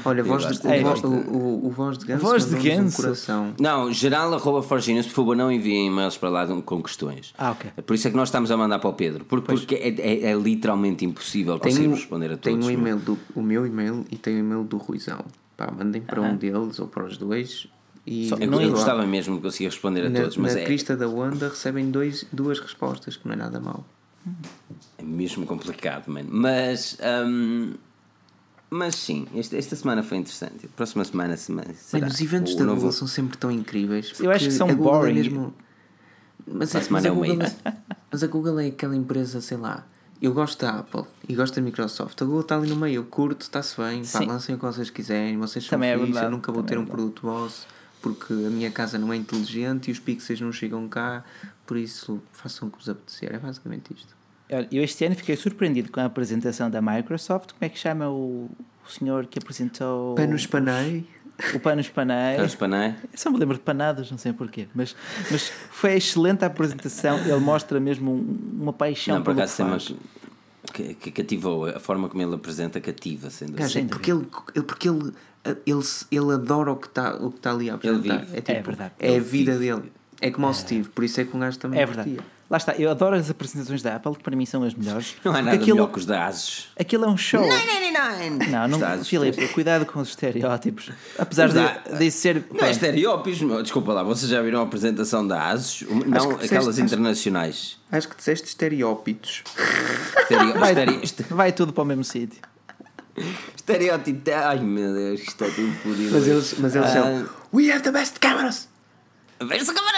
Olha, 0.04 0.24
voz 0.24 0.46
de, 0.46 0.66
o, 0.66 0.82
voz, 0.82 1.04
o, 1.04 1.08
o, 1.08 1.66
o, 1.66 1.70
voz 1.70 1.98
de 1.98 2.06
ganso. 2.06 2.22
Voz 2.22 2.50
de 2.50 2.56
ganso. 2.56 3.00
Um 3.00 3.02
coração. 3.02 3.54
Não, 3.60 3.92
geral 3.92 4.32
arroba 4.34 4.62
Forginas, 4.62 5.06
por 5.06 5.12
favor, 5.12 5.36
não 5.36 5.52
enviem 5.52 5.86
e-mails 5.86 6.16
para 6.16 6.28
lá 6.28 6.46
com 6.62 6.82
questões. 6.82 7.34
Ah, 7.36 7.52
ok. 7.52 7.70
Por 7.84 7.94
isso 7.94 8.08
é 8.08 8.10
que 8.10 8.16
nós 8.16 8.28
estamos 8.28 8.50
a 8.50 8.56
mandar 8.56 8.78
para 8.78 8.90
o 8.90 8.94
Pedro, 8.94 9.24
porque, 9.24 9.46
porque 9.46 9.74
é, 9.74 9.88
é, 9.88 10.30
é, 10.30 10.34
literalmente 10.34 11.04
impossível 11.04 11.58
conseguir 11.58 11.88
responder 11.88 12.26
a 12.26 12.36
todos. 12.36 12.42
Tenho 12.42 12.64
o, 12.64 12.70
e-mail 12.70 12.96
do, 12.98 13.18
o 13.34 13.42
meu 13.42 13.66
e-mail 13.66 14.04
e 14.10 14.16
tenho 14.16 14.38
o 14.38 14.40
e-mail 14.40 14.64
do 14.64 14.78
Ruizão. 14.78 15.24
Pá, 15.56 15.70
mandem 15.70 16.00
para 16.00 16.20
um 16.20 16.36
deles 16.36 16.78
ou 16.78 16.86
para 16.86 17.04
os 17.04 17.16
dois. 17.16 17.68
E 18.06 18.28
Só, 18.28 18.36
não, 18.36 18.60
eu 18.60 18.70
gostava 18.70 19.06
mesmo 19.06 19.36
que 19.36 19.42
conseguir 19.42 19.66
responder 19.66 20.06
a 20.06 20.10
na, 20.10 20.20
todos, 20.22 20.36
mas 20.36 20.54
na 20.54 20.60
é. 20.60 20.64
crista 20.64 20.96
da 20.96 21.08
onda 21.08 21.48
recebem 21.48 21.90
dois, 21.90 22.26
duas 22.32 22.58
respostas, 22.58 23.16
que 23.16 23.26
não 23.26 23.34
é 23.34 23.36
nada 23.36 23.60
mal. 23.60 23.84
É 24.98 25.02
mesmo 25.02 25.46
complicado, 25.46 26.08
mano. 26.08 26.28
Mas. 26.32 26.98
Hum, 27.26 27.74
mas 28.70 28.94
sim, 28.94 29.26
esta, 29.34 29.56
esta 29.56 29.76
semana 29.76 30.02
foi 30.02 30.16
interessante. 30.16 30.66
Próxima 30.68 31.04
semana, 31.04 31.36
semana 31.36 31.74
será. 31.74 32.00
Mano, 32.00 32.12
os 32.12 32.20
eventos 32.20 32.54
da 32.54 32.64
Google 32.64 32.90
são 32.90 33.06
sempre 33.06 33.36
tão 33.36 33.50
incríveis. 33.50 34.14
Eu 34.18 34.30
acho 34.30 34.46
que 34.46 34.50
são 34.50 34.68
é 34.68 34.74
boring. 34.74 35.10
É 35.10 35.14
mesmo... 35.14 35.54
Mas, 36.46 36.74
a, 36.74 36.80
é, 36.80 36.86
mas, 36.88 37.04
a 37.04 37.10
Google 37.10 37.42
é, 37.42 37.76
mas 38.10 38.24
a 38.24 38.26
Google 38.26 38.58
é 38.60 38.66
aquela 38.68 38.96
empresa, 38.96 39.40
sei 39.40 39.58
lá. 39.58 39.86
Eu 40.22 40.32
gosto 40.32 40.64
da 40.64 40.78
Apple 40.78 41.04
e 41.28 41.34
gosto 41.34 41.56
da 41.56 41.62
Microsoft. 41.62 42.22
A 42.22 42.24
Google 42.24 42.42
está 42.42 42.56
ali 42.56 42.68
no 42.68 42.76
meio, 42.76 42.96
eu 42.96 43.04
curto, 43.04 43.42
está-se 43.42 43.76
bem, 43.76 44.02
pá, 44.04 44.20
lancem 44.20 44.54
o 44.54 44.58
que 44.58 44.64
vocês 44.64 44.88
quiserem, 44.88 45.36
vocês 45.36 45.64
são 45.64 45.78
Também 45.78 45.98
fixe, 45.98 46.18
é 46.18 46.24
eu 46.24 46.30
nunca 46.30 46.52
vou 46.52 46.62
Também 46.62 46.76
ter 46.76 46.80
é 46.80 46.84
um 46.84 46.86
produto 46.86 47.22
boss 47.22 47.66
porque 48.02 48.32
a 48.32 48.50
minha 48.50 48.70
casa 48.70 48.98
não 48.98 49.12
é 49.12 49.16
inteligente 49.16 49.88
e 49.88 49.92
os 49.92 49.98
pixels 50.00 50.40
não 50.40 50.52
chegam 50.52 50.88
cá, 50.88 51.24
por 51.64 51.76
isso 51.76 52.20
façam 52.32 52.68
o 52.68 52.70
que 52.70 52.78
vos 52.78 52.88
apetecer. 52.88 53.32
É 53.32 53.38
basicamente 53.38 53.94
isto. 53.94 54.14
Eu 54.70 54.82
este 54.82 55.04
ano 55.06 55.14
fiquei 55.14 55.36
surpreendido 55.36 55.90
com 55.90 56.00
a 56.00 56.04
apresentação 56.04 56.68
da 56.68 56.82
Microsoft. 56.82 57.52
Como 57.52 57.64
é 57.64 57.68
que 57.68 57.78
chama 57.78 58.10
o, 58.10 58.50
o 58.84 58.90
senhor 58.90 59.26
que 59.26 59.38
apresentou. 59.38 60.14
Panos 60.14 60.46
Panay? 60.46 61.06
O 61.54 61.60
Panos 61.60 61.88
Panay. 61.88 62.36
Panos 62.36 62.54
Panay. 62.54 62.94
Eu 63.10 63.18
só 63.18 63.30
me 63.30 63.38
lembro 63.38 63.56
de 63.56 63.62
panadas, 63.62 64.10
não 64.10 64.18
sei 64.18 64.32
porquê. 64.32 64.68
Mas, 64.74 64.94
mas 65.30 65.48
foi 65.70 65.94
excelente 65.94 66.44
a 66.44 66.48
apresentação. 66.48 67.18
Ele 67.20 67.40
mostra 67.40 67.80
mesmo 67.80 68.12
uma 68.12 68.72
paixão 68.72 69.16
não, 69.16 69.22
por 69.22 69.32
acaso 69.32 69.56
tem 69.56 69.66
uma, 69.66 69.78
que, 70.72 70.94
que 70.94 71.10
cativou. 71.10 71.66
A 71.66 71.78
forma 71.78 72.08
como 72.08 72.22
ele 72.22 72.34
apresenta 72.34 72.80
cativa, 72.80 73.30
sendo 73.30 73.54
Cara, 73.54 73.66
assim. 73.66 73.86
Porque 73.86 74.10
ele, 74.10 74.26
porque 74.66 74.88
ele, 74.88 75.12
ele, 75.66 75.82
ele 76.10 76.32
adora 76.32 76.72
o 76.72 76.76
que 76.76 76.86
está 76.86 77.18
tá 77.40 77.50
ali 77.50 77.70
a 77.70 77.74
apresentar. 77.74 78.26
É, 78.32 78.40
tipo, 78.40 78.50
é 78.50 78.62
verdade. 78.62 78.92
É 78.98 79.16
a 79.16 79.20
vida 79.20 79.58
dele. 79.58 79.92
É 80.20 80.30
como 80.30 80.46
o 80.46 80.54
Steve, 80.54 80.88
por 80.88 81.02
isso 81.02 81.20
é 81.20 81.24
que 81.24 81.36
um 81.36 81.40
gajo 81.40 81.58
também 81.58 81.80
é 81.80 81.86
verdade. 81.86 82.10
Curtia. 82.10 82.26
Lá 82.52 82.58
está, 82.58 82.74
eu 82.74 82.90
adoro 82.90 83.16
as 83.16 83.30
apresentações 83.30 83.80
da 83.80 83.96
Apple, 83.96 84.14
que 84.14 84.22
para 84.22 84.36
mim 84.36 84.44
são 84.44 84.62
as 84.62 84.74
melhores. 84.74 85.16
Não 85.24 85.32
há 85.32 85.40
nada 85.40 85.56
aquilo, 85.56 85.76
melhor 85.76 85.90
que 85.90 85.98
os 85.98 86.04
da 86.04 86.26
Asus. 86.26 86.68
Aquilo 86.78 87.06
é 87.06 87.08
um 87.08 87.16
show. 87.16 87.40
Não, 88.50 88.68
não, 88.68 88.78
não 88.78 89.04
Filipe, 89.06 89.48
cuidado 89.48 89.86
com 89.86 90.00
os 90.00 90.10
estereótipos. 90.10 90.90
Apesar 91.18 91.48
de, 91.48 91.98
de 91.98 92.10
ser. 92.10 92.44
Não 92.52 92.66
é 92.66 92.70
estereótipos, 92.70 93.38
desculpa 93.62 93.94
lá, 93.94 94.02
vocês 94.02 94.30
já 94.30 94.42
viram 94.42 94.60
a 94.60 94.64
apresentação 94.64 95.26
da 95.26 95.48
Asus? 95.48 95.82
Não 96.06 96.32
aquelas 96.32 96.78
internacionais. 96.78 97.78
Acho 97.90 98.06
que 98.06 98.16
disseste 98.16 98.48
estereópitos. 98.48 99.44
vai, 100.58 100.74
vai 101.30 101.52
tudo 101.52 101.72
para 101.72 101.84
o 101.84 101.86
mesmo 101.86 102.04
sítio. 102.04 102.38
Estereótipo. 103.56 104.30
Ai 104.30 104.58
meu 104.60 104.92
Deus, 104.92 105.22
isto 105.22 105.42
é 105.42 105.48
tudo 105.48 105.72
fodido. 105.82 106.12
Mas 106.12 106.26
eles, 106.26 106.54
mas 106.58 106.76
eles 106.76 106.88
ah. 106.88 106.92
são. 106.92 107.28
We 107.54 107.72
have 107.72 107.82
the 107.82 107.92
best 107.92 108.20
cameras! 108.20 108.71
Vem 109.46 109.58
essa 109.58 109.72
câmara! 109.72 109.92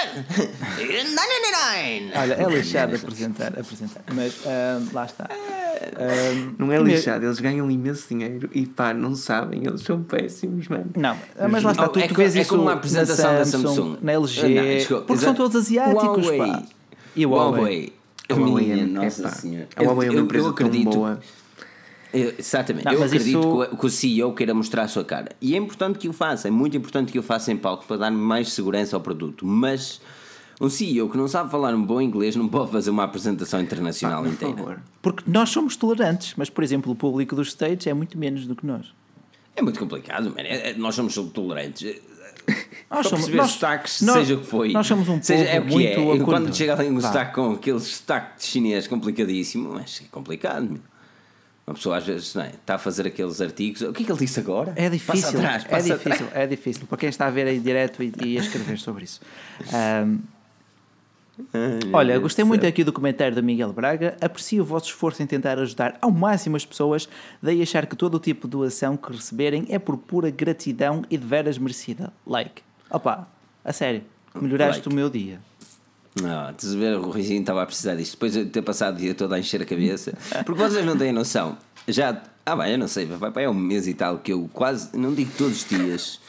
999! 0.79 2.13
Olha, 2.15 2.35
é 2.35 2.57
lixado 2.57 2.97
apresentar, 2.97 3.49
apresentar. 3.59 4.03
mas 4.13 4.35
uh, 4.37 4.89
lá 4.93 5.05
está. 5.05 5.25
Uh, 5.25 6.55
não 6.59 6.73
é 6.73 6.79
lixado, 6.79 7.25
eles 7.25 7.41
ganham 7.41 7.71
imenso 7.71 8.09
dinheiro 8.09 8.49
e 8.53 8.67
pá, 8.67 8.95
não 8.95 9.15
sabem, 9.15 9.67
eles 9.67 9.83
são 9.83 10.03
péssimos, 10.03 10.69
mano. 10.69 10.91
Não, 10.97 11.17
mas 11.51 11.63
lá 11.63 11.73
está, 11.73 11.85
oh, 11.85 11.89
tu, 11.89 11.99
é 11.99 12.09
tu 12.09 12.15
vês 12.15 12.37
é 12.37 12.41
isso 12.41 12.51
como 12.51 12.63
uma 12.63 12.75
apresentação 12.75 13.33
na 13.33 13.45
Samsung, 13.45 13.63
da 13.63 13.69
Samsung, 13.69 13.99
na 14.03 14.13
LG, 14.13 14.55
não, 14.55 14.65
desculpa, 14.65 15.05
porque 15.05 15.25
são 15.25 15.35
todos 15.35 15.57
asiáticos, 15.57 16.27
Huawei. 16.27 16.39
pá. 16.39 16.63
E 17.17 17.27
o 17.27 17.31
Huawei. 17.31 17.61
Huawei. 17.61 17.93
A 18.29 18.35
Huawei, 18.35 18.73
é, 18.73 18.77
nossa 18.87 19.29
senhora. 19.31 19.69
A 19.77 19.83
Huawei 19.83 20.09
é 20.09 20.11
uma 20.11 20.21
empresa 20.21 20.53
tão 20.53 20.71
boa. 20.71 21.21
Exatamente, 22.15 22.85
não, 22.85 22.93
eu 22.93 23.03
acredito 23.03 23.65
isso... 23.65 23.77
que 23.77 23.87
o 23.87 23.91
CEO 23.91 24.33
queira 24.33 24.55
mostrar 24.55 24.85
a 24.85 24.89
sua 24.89 25.05
cara 25.05 25.31
e 25.41 25.55
é 25.55 25.59
importante 25.59 25.99
que 25.99 26.09
o 26.09 26.13
faça, 26.13 26.47
é 26.47 26.51
muito 26.51 26.77
importante 26.77 27.11
que 27.11 27.19
o 27.19 27.23
faça 27.23 27.51
em 27.51 27.57
palco 27.57 27.85
para 27.87 27.97
dar 27.97 28.11
mais 28.11 28.53
segurança 28.53 28.95
ao 28.95 29.03
produto. 29.03 29.45
Mas 29.45 30.01
um 30.61 30.69
CEO 30.69 31.09
que 31.09 31.17
não 31.17 31.27
sabe 31.27 31.51
falar 31.51 31.75
um 31.75 31.83
bom 31.83 32.01
inglês 32.01 32.37
não 32.37 32.49
pode 32.49 32.71
fazer 32.71 32.91
uma 32.91 33.05
apresentação 33.05 33.61
internacional 33.61 34.25
ah, 34.25 34.29
inteira. 34.29 34.57
Favor. 34.57 34.81
Porque 35.03 35.25
nós 35.27 35.51
somos 35.51 35.77
tolerantes, 35.77 36.35
mas 36.37 36.49
por 36.49 36.63
exemplo, 36.63 36.93
o 36.93 36.95
público 36.95 37.35
dos 37.35 37.49
States 37.49 37.87
é 37.87 37.95
muito 37.95 38.17
menos 38.17 38.47
do 38.47 38.55
que 38.55 38.65
nós. 38.65 38.95
É 39.57 39.63
muito 39.63 39.79
complicado. 39.79 40.33
É, 40.37 40.71
é, 40.71 40.75
nós 40.75 40.95
somos 40.95 41.15
tolerantes. 41.15 42.01
Nós 42.91 43.07
somos 43.07 43.29
nós, 43.29 43.51
sotaques, 43.53 44.03
nós, 44.03 44.19
seja 44.19 44.35
o 44.35 44.41
que 44.41 44.47
foi. 44.47 44.73
Nós 44.73 44.87
somos 44.87 45.09
um 45.09 45.15
povo 45.15 45.25
seja, 45.25 45.45
é 45.45 45.59
o 45.59 45.65
que 45.65 45.73
muito 45.73 46.23
é. 46.23 46.25
Quando 46.25 46.55
chega 46.55 46.75
ali 46.75 46.91
um 46.91 47.01
sotaque 47.01 47.35
com 47.35 47.53
aquele 47.53 47.81
sotaque 47.81 48.45
chinês 48.45 48.87
complicadíssimo, 48.87 49.73
mas 49.73 50.03
é 50.05 50.09
complicado. 50.11 50.79
Uma 51.67 51.75
pessoa 51.75 51.97
às 51.97 52.05
vezes 52.05 52.37
é? 52.37 52.49
está 52.49 52.75
a 52.75 52.79
fazer 52.79 53.07
aqueles 53.07 53.41
artigos. 53.41 53.81
O 53.81 53.93
que 53.93 54.03
é 54.03 54.07
que 54.07 54.13
ele 54.13 54.19
disse 54.19 54.39
agora? 54.39 54.75
É 54.77 54.91
difícil. 54.91 55.23
Passa 55.23 55.39
atrás, 55.39 55.65
passa 55.65 55.77
é 55.77 55.97
difícil, 55.97 56.27
atrás. 56.27 56.45
é 56.45 56.47
difícil. 56.47 56.87
Para 56.87 56.99
quem 56.99 57.09
está 57.09 57.27
a 57.27 57.31
ver 57.31 57.47
aí 57.47 57.59
direto 57.59 58.03
e, 58.03 58.13
e 58.23 58.39
a 58.39 58.41
escrever 58.43 58.79
sobre 58.79 59.05
isso. 59.05 59.21
Um, 59.73 60.19
olha, 61.93 62.19
gostei 62.19 62.45
muito 62.45 62.67
aqui 62.67 62.85
do 62.85 62.93
comentário 62.93 63.35
do 63.35 63.43
Miguel 63.43 63.73
Braga. 63.73 64.15
Aprecio 64.21 64.63
o 64.63 64.67
vosso 64.67 64.87
esforço 64.87 65.23
em 65.23 65.27
tentar 65.27 65.59
ajudar 65.59 65.97
ao 66.03 66.11
máximo 66.11 66.55
as 66.55 66.67
pessoas, 66.67 67.09
daí 67.43 67.63
achar 67.63 67.87
que 67.87 67.97
todo 67.97 68.17
o 68.17 68.21
tipo 68.21 68.47
de 68.47 68.53
doação 68.53 68.97
que 68.97 69.11
receberem 69.11 69.67
é 69.71 69.79
por 69.79 69.97
pura 69.97 70.31
gratidão 70.31 71.03
e 71.11 71.17
de 71.17 71.27
veras 71.27 71.57
merecida. 71.57 72.13
Like. 72.27 72.63
Opa, 72.91 73.27
a 73.65 73.73
sério, 73.73 74.03
melhoraste 74.35 74.81
like. 74.81 74.89
o 74.91 74.95
meu 74.95 75.09
dia. 75.09 75.41
Não, 76.21 76.51
estás 76.51 76.75
a 76.75 76.79
ver, 76.79 76.97
o 76.97 77.11
Ruizinho 77.11 77.41
estava 77.41 77.63
a 77.63 77.67
precisar 77.67 77.97
disto. 77.97 78.13
Depois 78.13 78.33
de 78.33 78.45
ter 78.45 78.63
passado 78.63 78.97
o 78.97 78.99
dia 78.99 79.15
todo 79.15 79.33
a 79.33 79.39
encher 79.39 79.61
a 79.61 79.65
cabeça. 79.65 80.17
Porque 80.45 80.61
vocês 80.61 80.85
não 80.85 80.97
têm 80.97 81.13
noção. 81.13 81.59
Já, 81.89 82.23
ah, 82.47 82.57
bem, 82.57 82.73
eu 82.73 82.79
não 82.79 82.89
sei, 82.89 83.07
vai, 83.07 83.45
é 83.45 83.51
um 83.51 83.55
mês 83.55 83.87
e 83.87 83.95
tal 83.95 84.19
que 84.19 84.33
eu 84.33 84.49
quase, 84.53 84.97
não 84.97 85.13
digo 85.13 85.31
todos 85.37 85.63
os 85.63 85.69
dias, 85.69 86.21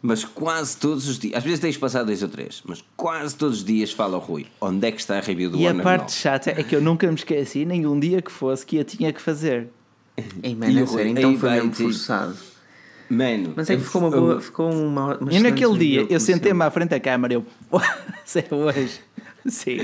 mas 0.00 0.24
quase 0.24 0.76
todos 0.76 1.08
os 1.08 1.18
dias. 1.18 1.34
Às 1.36 1.44
vezes 1.44 1.60
tens 1.60 1.76
passado 1.76 2.06
dois 2.06 2.22
ou 2.22 2.28
três, 2.28 2.62
mas 2.64 2.84
quase 2.96 3.36
todos 3.36 3.58
os 3.58 3.64
dias 3.64 3.92
falo 3.92 4.14
ao 4.14 4.20
Rui: 4.20 4.46
onde 4.60 4.86
é 4.86 4.92
que 4.92 5.00
está 5.00 5.18
a 5.18 5.20
review 5.20 5.50
do 5.50 5.58
E 5.58 5.66
a 5.66 5.74
parte 5.74 6.12
chata 6.12 6.50
é 6.50 6.62
que 6.62 6.74
eu 6.74 6.80
nunca 6.80 7.06
me 7.06 7.14
esqueci, 7.14 7.64
nenhum 7.64 7.98
dia 7.98 8.22
que 8.22 8.30
fosse, 8.32 8.64
que 8.64 8.76
eu 8.76 8.84
tinha 8.84 9.12
que 9.12 9.20
fazer. 9.20 9.68
Ei, 10.42 10.54
mano, 10.54 10.72
e 10.72 10.82
o 10.82 10.86
Rui, 10.86 11.08
então 11.08 11.36
foi 11.36 11.50
mesmo 11.50 11.72
forçado. 11.72 12.36
Mano, 13.08 13.52
mas 13.54 13.70
é 13.70 13.76
que 13.76 13.82
ficou 13.82 14.02
uma 14.02 14.10
boa. 14.10 14.40
Ficou 14.40 14.72
uma, 14.72 15.16
uma 15.18 15.32
e 15.32 15.38
naquele 15.38 15.78
dia 15.78 16.06
eu 16.10 16.18
sentei-me 16.18 16.62
à 16.62 16.70
frente 16.70 16.90
da 16.90 17.00
câmara 17.00 17.34
eu. 17.34 17.44
Se 18.24 18.40
é 18.40 18.54
hoje. 18.54 19.00
Sim. 19.50 19.78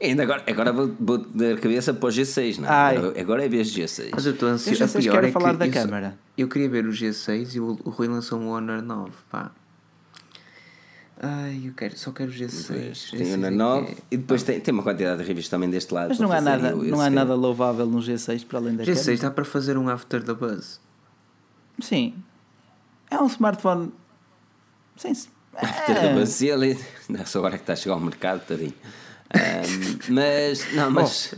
Ainda 0.00 0.24
agora, 0.24 0.42
agora 0.46 0.72
vou, 0.72 0.90
vou 0.98 1.18
dar 1.18 1.58
cabeça 1.60 1.94
para 1.94 2.08
o 2.08 2.10
G6, 2.10 2.58
não 2.58 2.68
é? 2.68 2.96
Agora, 2.96 3.20
agora 3.20 3.44
é 3.44 3.48
vez 3.48 3.70
de 3.70 3.82
G6. 3.82 4.10
Mas 4.12 4.26
eu 4.26 4.32
estou 4.32 4.48
ansioso. 4.48 4.84
A 4.84 5.00
pior 5.00 5.24
é 5.24 5.30
falar 5.30 5.52
que 5.52 5.58
da 5.58 5.66
eu, 5.66 5.72
câmara. 5.72 6.18
eu 6.36 6.48
queria 6.48 6.68
ver 6.68 6.86
o 6.86 6.90
G6 6.90 7.54
e 7.54 7.60
o, 7.60 7.78
o 7.84 7.90
Rui 7.90 8.08
lançou 8.08 8.40
um 8.40 8.48
Honor 8.48 8.82
9, 8.82 9.12
pá. 9.30 9.52
Ai, 11.24 11.62
eu 11.64 11.72
quero, 11.74 11.96
só 11.96 12.10
quero 12.10 12.32
o 12.32 12.34
G6. 12.34 13.16
Tem 13.16 13.30
o 13.30 13.34
Honor 13.34 13.52
9 13.52 13.92
é... 13.92 13.96
e 14.10 14.16
depois 14.16 14.42
tem, 14.42 14.58
tem 14.58 14.74
uma 14.74 14.82
quantidade 14.82 15.22
de 15.22 15.28
reviews 15.28 15.48
também 15.48 15.70
deste 15.70 15.94
lado. 15.94 16.08
Mas 16.08 16.18
não 16.18 16.32
há, 16.32 16.40
nada, 16.40 16.74
não 16.74 17.00
há 17.00 17.08
nada 17.08 17.34
louvável 17.36 17.86
no 17.86 18.00
G6 18.00 18.44
para 18.44 18.58
além 18.58 18.74
da 18.74 18.82
G6 18.82 19.04
câmera. 19.04 19.22
dá 19.22 19.30
para 19.30 19.44
fazer 19.44 19.78
um 19.78 19.88
after 19.88 20.20
the 20.20 20.34
buzz. 20.34 20.80
Sim. 21.80 22.14
É 23.08 23.18
um 23.18 23.26
smartphone. 23.26 23.92
Sim. 24.96 25.12
After 25.54 26.00
the 26.00 26.12
buzz, 26.12 26.42
ele. 26.42 26.76
Não, 27.08 27.24
só 27.24 27.38
agora 27.38 27.56
que 27.56 27.62
está 27.62 27.74
a 27.74 27.76
chegar 27.76 27.94
ao 27.94 28.00
mercado, 28.00 28.44
tadinho. 28.44 28.74
Um, 29.34 30.14
mas, 30.14 30.74
não, 30.74 30.90
mas. 30.90 31.34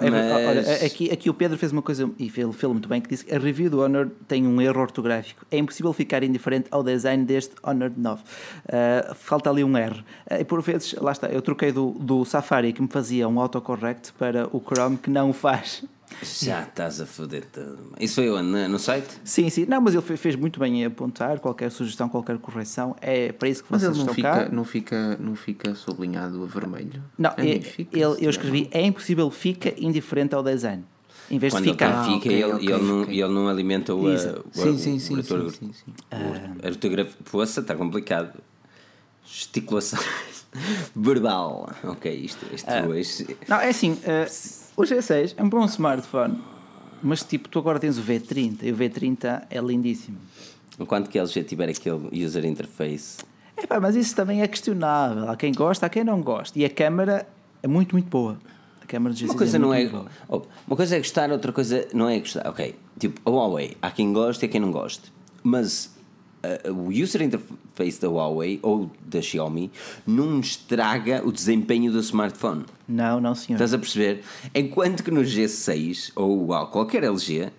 É 0.00 0.10
mas... 0.10 0.82
aqui, 0.82 1.10
aqui 1.12 1.28
o 1.28 1.34
Pedro 1.34 1.58
fez 1.58 1.70
uma 1.70 1.82
coisa, 1.82 2.10
e 2.18 2.24
ele 2.24 2.52
fez 2.52 2.72
muito 2.72 2.88
bem, 2.88 3.02
que 3.02 3.08
disse 3.08 3.24
que 3.24 3.34
a 3.34 3.38
review 3.38 3.68
do 3.68 3.82
Honor 3.82 4.10
tem 4.26 4.46
um 4.46 4.60
erro 4.60 4.80
ortográfico. 4.80 5.44
É 5.50 5.58
impossível 5.58 5.92
ficar 5.92 6.22
indiferente 6.22 6.68
ao 6.70 6.82
design 6.82 7.24
deste 7.24 7.54
Honor 7.62 7.92
9. 7.94 8.22
Uh, 8.22 9.14
falta 9.14 9.50
ali 9.50 9.62
um 9.62 9.76
R. 9.76 9.94
Uh, 9.94 10.04
e 10.40 10.44
por 10.44 10.62
vezes, 10.62 10.94
lá 10.94 11.12
está, 11.12 11.28
eu 11.28 11.42
troquei 11.42 11.70
do, 11.70 11.90
do 11.90 12.24
Safari 12.24 12.72
que 12.72 12.80
me 12.80 12.88
fazia 12.88 13.28
um 13.28 13.38
autocorrect 13.38 14.14
para 14.14 14.48
o 14.56 14.60
Chrome 14.60 14.96
que 14.96 15.10
não 15.10 15.30
o 15.30 15.32
faz. 15.34 15.84
Já 16.22 16.62
estás 16.62 17.00
a 17.00 17.06
foder 17.06 17.44
tudo. 17.46 17.92
Isso 17.98 18.16
foi 18.16 18.30
onde? 18.30 18.68
No 18.68 18.78
site? 18.78 19.08
Sim, 19.24 19.50
sim. 19.50 19.66
Não, 19.66 19.80
mas 19.80 19.94
ele 19.94 20.16
fez 20.16 20.36
muito 20.36 20.60
bem 20.60 20.82
em 20.82 20.84
apontar 20.84 21.38
qualquer 21.40 21.70
sugestão, 21.70 22.08
qualquer 22.08 22.38
correção. 22.38 22.96
É 23.00 23.32
para 23.32 23.48
isso 23.48 23.62
que 23.62 23.72
mas 23.72 23.82
vocês 23.82 23.96
ele 23.96 24.06
não 24.06 24.14
fica, 24.14 24.30
cá. 24.30 24.48
Não 24.50 24.64
fica, 24.64 25.16
não 25.18 25.36
fica 25.36 25.74
sublinhado 25.74 26.42
a 26.42 26.46
vermelho. 26.46 27.02
Não, 27.18 27.30
é, 27.36 27.60
fica, 27.60 27.98
ele, 27.98 28.24
eu 28.24 28.30
escrevi 28.30 28.68
é 28.70 28.82
impossível, 28.82 29.30
fica 29.30 29.74
indiferente 29.78 30.34
ao 30.34 30.42
design. 30.42 30.84
Em 31.30 31.38
vez 31.38 31.52
Quando 31.52 31.64
de 31.64 31.70
ficar. 31.70 32.00
Ah, 32.00 32.04
fica, 32.04 32.16
okay, 32.16 32.42
ele, 32.42 32.52
okay, 32.52 32.68
ele, 32.68 32.74
okay. 32.74 32.86
Não, 32.86 33.02
ele 33.10 33.34
não 33.34 33.48
alimenta 33.48 33.94
o. 33.94 34.10
Exato. 34.10 34.44
o, 34.46 34.58
sim, 34.58 34.78
sim, 34.78 34.98
sim, 34.98 35.22
sim, 35.22 35.50
sim, 35.50 35.72
sim. 35.72 35.92
A 36.62 36.66
ortografia. 36.66 37.14
Poça, 37.30 37.60
está 37.60 37.74
complicado. 37.74 38.38
Gesticulação 39.24 39.98
verbal. 40.94 41.70
Ok, 41.82 42.12
isto, 42.12 42.44
isto 42.52 42.70
uh, 42.70 42.88
hoje. 42.88 43.26
Não, 43.48 43.58
é 43.58 43.70
assim. 43.70 43.92
Uh, 43.92 44.63
o 44.76 44.82
G6 44.82 45.34
é 45.36 45.42
um 45.42 45.48
bom 45.48 45.64
smartphone, 45.66 46.38
mas 47.02 47.22
tipo, 47.22 47.48
tu 47.48 47.58
agora 47.58 47.78
tens 47.78 47.98
o 47.98 48.02
V30 48.02 48.62
e 48.62 48.72
o 48.72 48.76
V30 48.76 49.44
é 49.50 49.60
lindíssimo. 49.60 50.18
Enquanto 50.78 51.08
que 51.08 51.18
LG 51.18 51.44
tiver 51.44 51.68
aquele 51.68 52.24
user 52.24 52.44
interface. 52.44 53.18
É 53.56 53.66
pá, 53.66 53.78
mas 53.78 53.94
isso 53.94 54.16
também 54.16 54.42
é 54.42 54.48
questionável. 54.48 55.30
Há 55.30 55.36
quem 55.36 55.52
gosta, 55.52 55.86
há 55.86 55.88
quem 55.88 56.02
não 56.02 56.20
gosta. 56.20 56.58
E 56.58 56.64
a 56.64 56.70
câmera 56.70 57.26
é 57.62 57.68
muito, 57.68 57.94
muito 57.94 58.08
boa. 58.08 58.36
A 58.82 58.86
câmera 58.86 59.14
do 59.14 59.20
G6 59.20 59.24
uma 59.26 59.34
coisa 59.36 59.56
é 59.56 59.60
não 59.60 59.72
é. 59.72 59.90
Oh, 60.28 60.42
uma 60.66 60.76
coisa 60.76 60.96
é 60.96 60.98
gostar, 60.98 61.30
outra 61.30 61.52
coisa 61.52 61.86
não 61.94 62.08
é 62.08 62.18
gostar. 62.18 62.48
Ok, 62.48 62.74
tipo, 62.98 63.20
a 63.24 63.30
Huawei, 63.32 63.76
há 63.80 63.90
quem 63.90 64.12
goste 64.12 64.44
e 64.44 64.48
há 64.48 64.50
quem 64.50 64.60
não 64.60 64.72
goste. 64.72 65.12
Mas 65.42 65.93
o 66.70 66.90
user 66.90 67.22
interface 67.22 68.00
da 68.00 68.08
Huawei 68.08 68.58
ou 68.62 68.90
da 69.06 69.20
Xiaomi 69.20 69.70
não 70.06 70.40
estraga 70.40 71.22
o 71.24 71.32
desempenho 71.32 71.90
do 71.92 72.00
smartphone. 72.00 72.64
Não, 72.88 73.20
não, 73.20 73.34
senhor. 73.34 73.56
Estás 73.56 73.74
a 73.74 73.78
perceber? 73.78 74.22
Enquanto 74.54 75.02
que 75.02 75.10
no 75.10 75.22
G6 75.22 76.12
ou 76.14 76.46
qualquer 76.68 77.04
LG, 77.04 77.50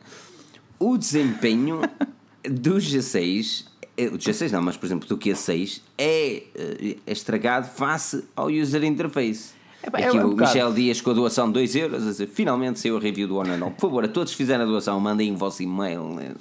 o 0.80 0.98
desempenho 0.98 1.82
do 2.44 2.76
G6 2.76 3.66
eh, 3.98 4.08
o 4.08 4.18
G6 4.18 4.52
não, 4.52 4.62
mas 4.62 4.76
por 4.76 4.86
exemplo 4.86 5.08
do 5.08 5.18
Q6 5.18 5.82
é, 5.98 6.44
eh, 6.54 6.98
é 7.06 7.12
estragado 7.12 7.68
face 7.68 8.24
ao 8.36 8.48
user 8.48 8.84
interface. 8.84 9.54
É, 9.86 10.06
Aqui 10.06 10.18
é, 10.18 10.20
é 10.20 10.26
um 10.26 10.32
o 10.32 10.36
Michel 10.36 10.74
Dias 10.74 11.02
com 11.02 11.12
a 11.12 11.14
doação 11.14 11.48
de 11.48 11.54
2 11.54 11.76
euros, 11.76 12.04
a 12.04 12.12
dizer, 12.12 12.28
finalmente 12.28 12.80
saiu 12.80 12.98
a 12.98 13.00
review 13.00 13.28
do 13.28 13.36
9. 13.44 13.60
Por 13.72 13.82
favor, 13.82 14.04
a 14.04 14.08
todos 14.08 14.32
que 14.32 14.38
fizeram 14.38 14.64
a 14.64 14.68
doação, 14.68 15.00
mandem 15.00 15.32
o 15.32 15.38
vosso 15.38 15.62
e-mail, 15.62 16.04
né? 16.10 16.34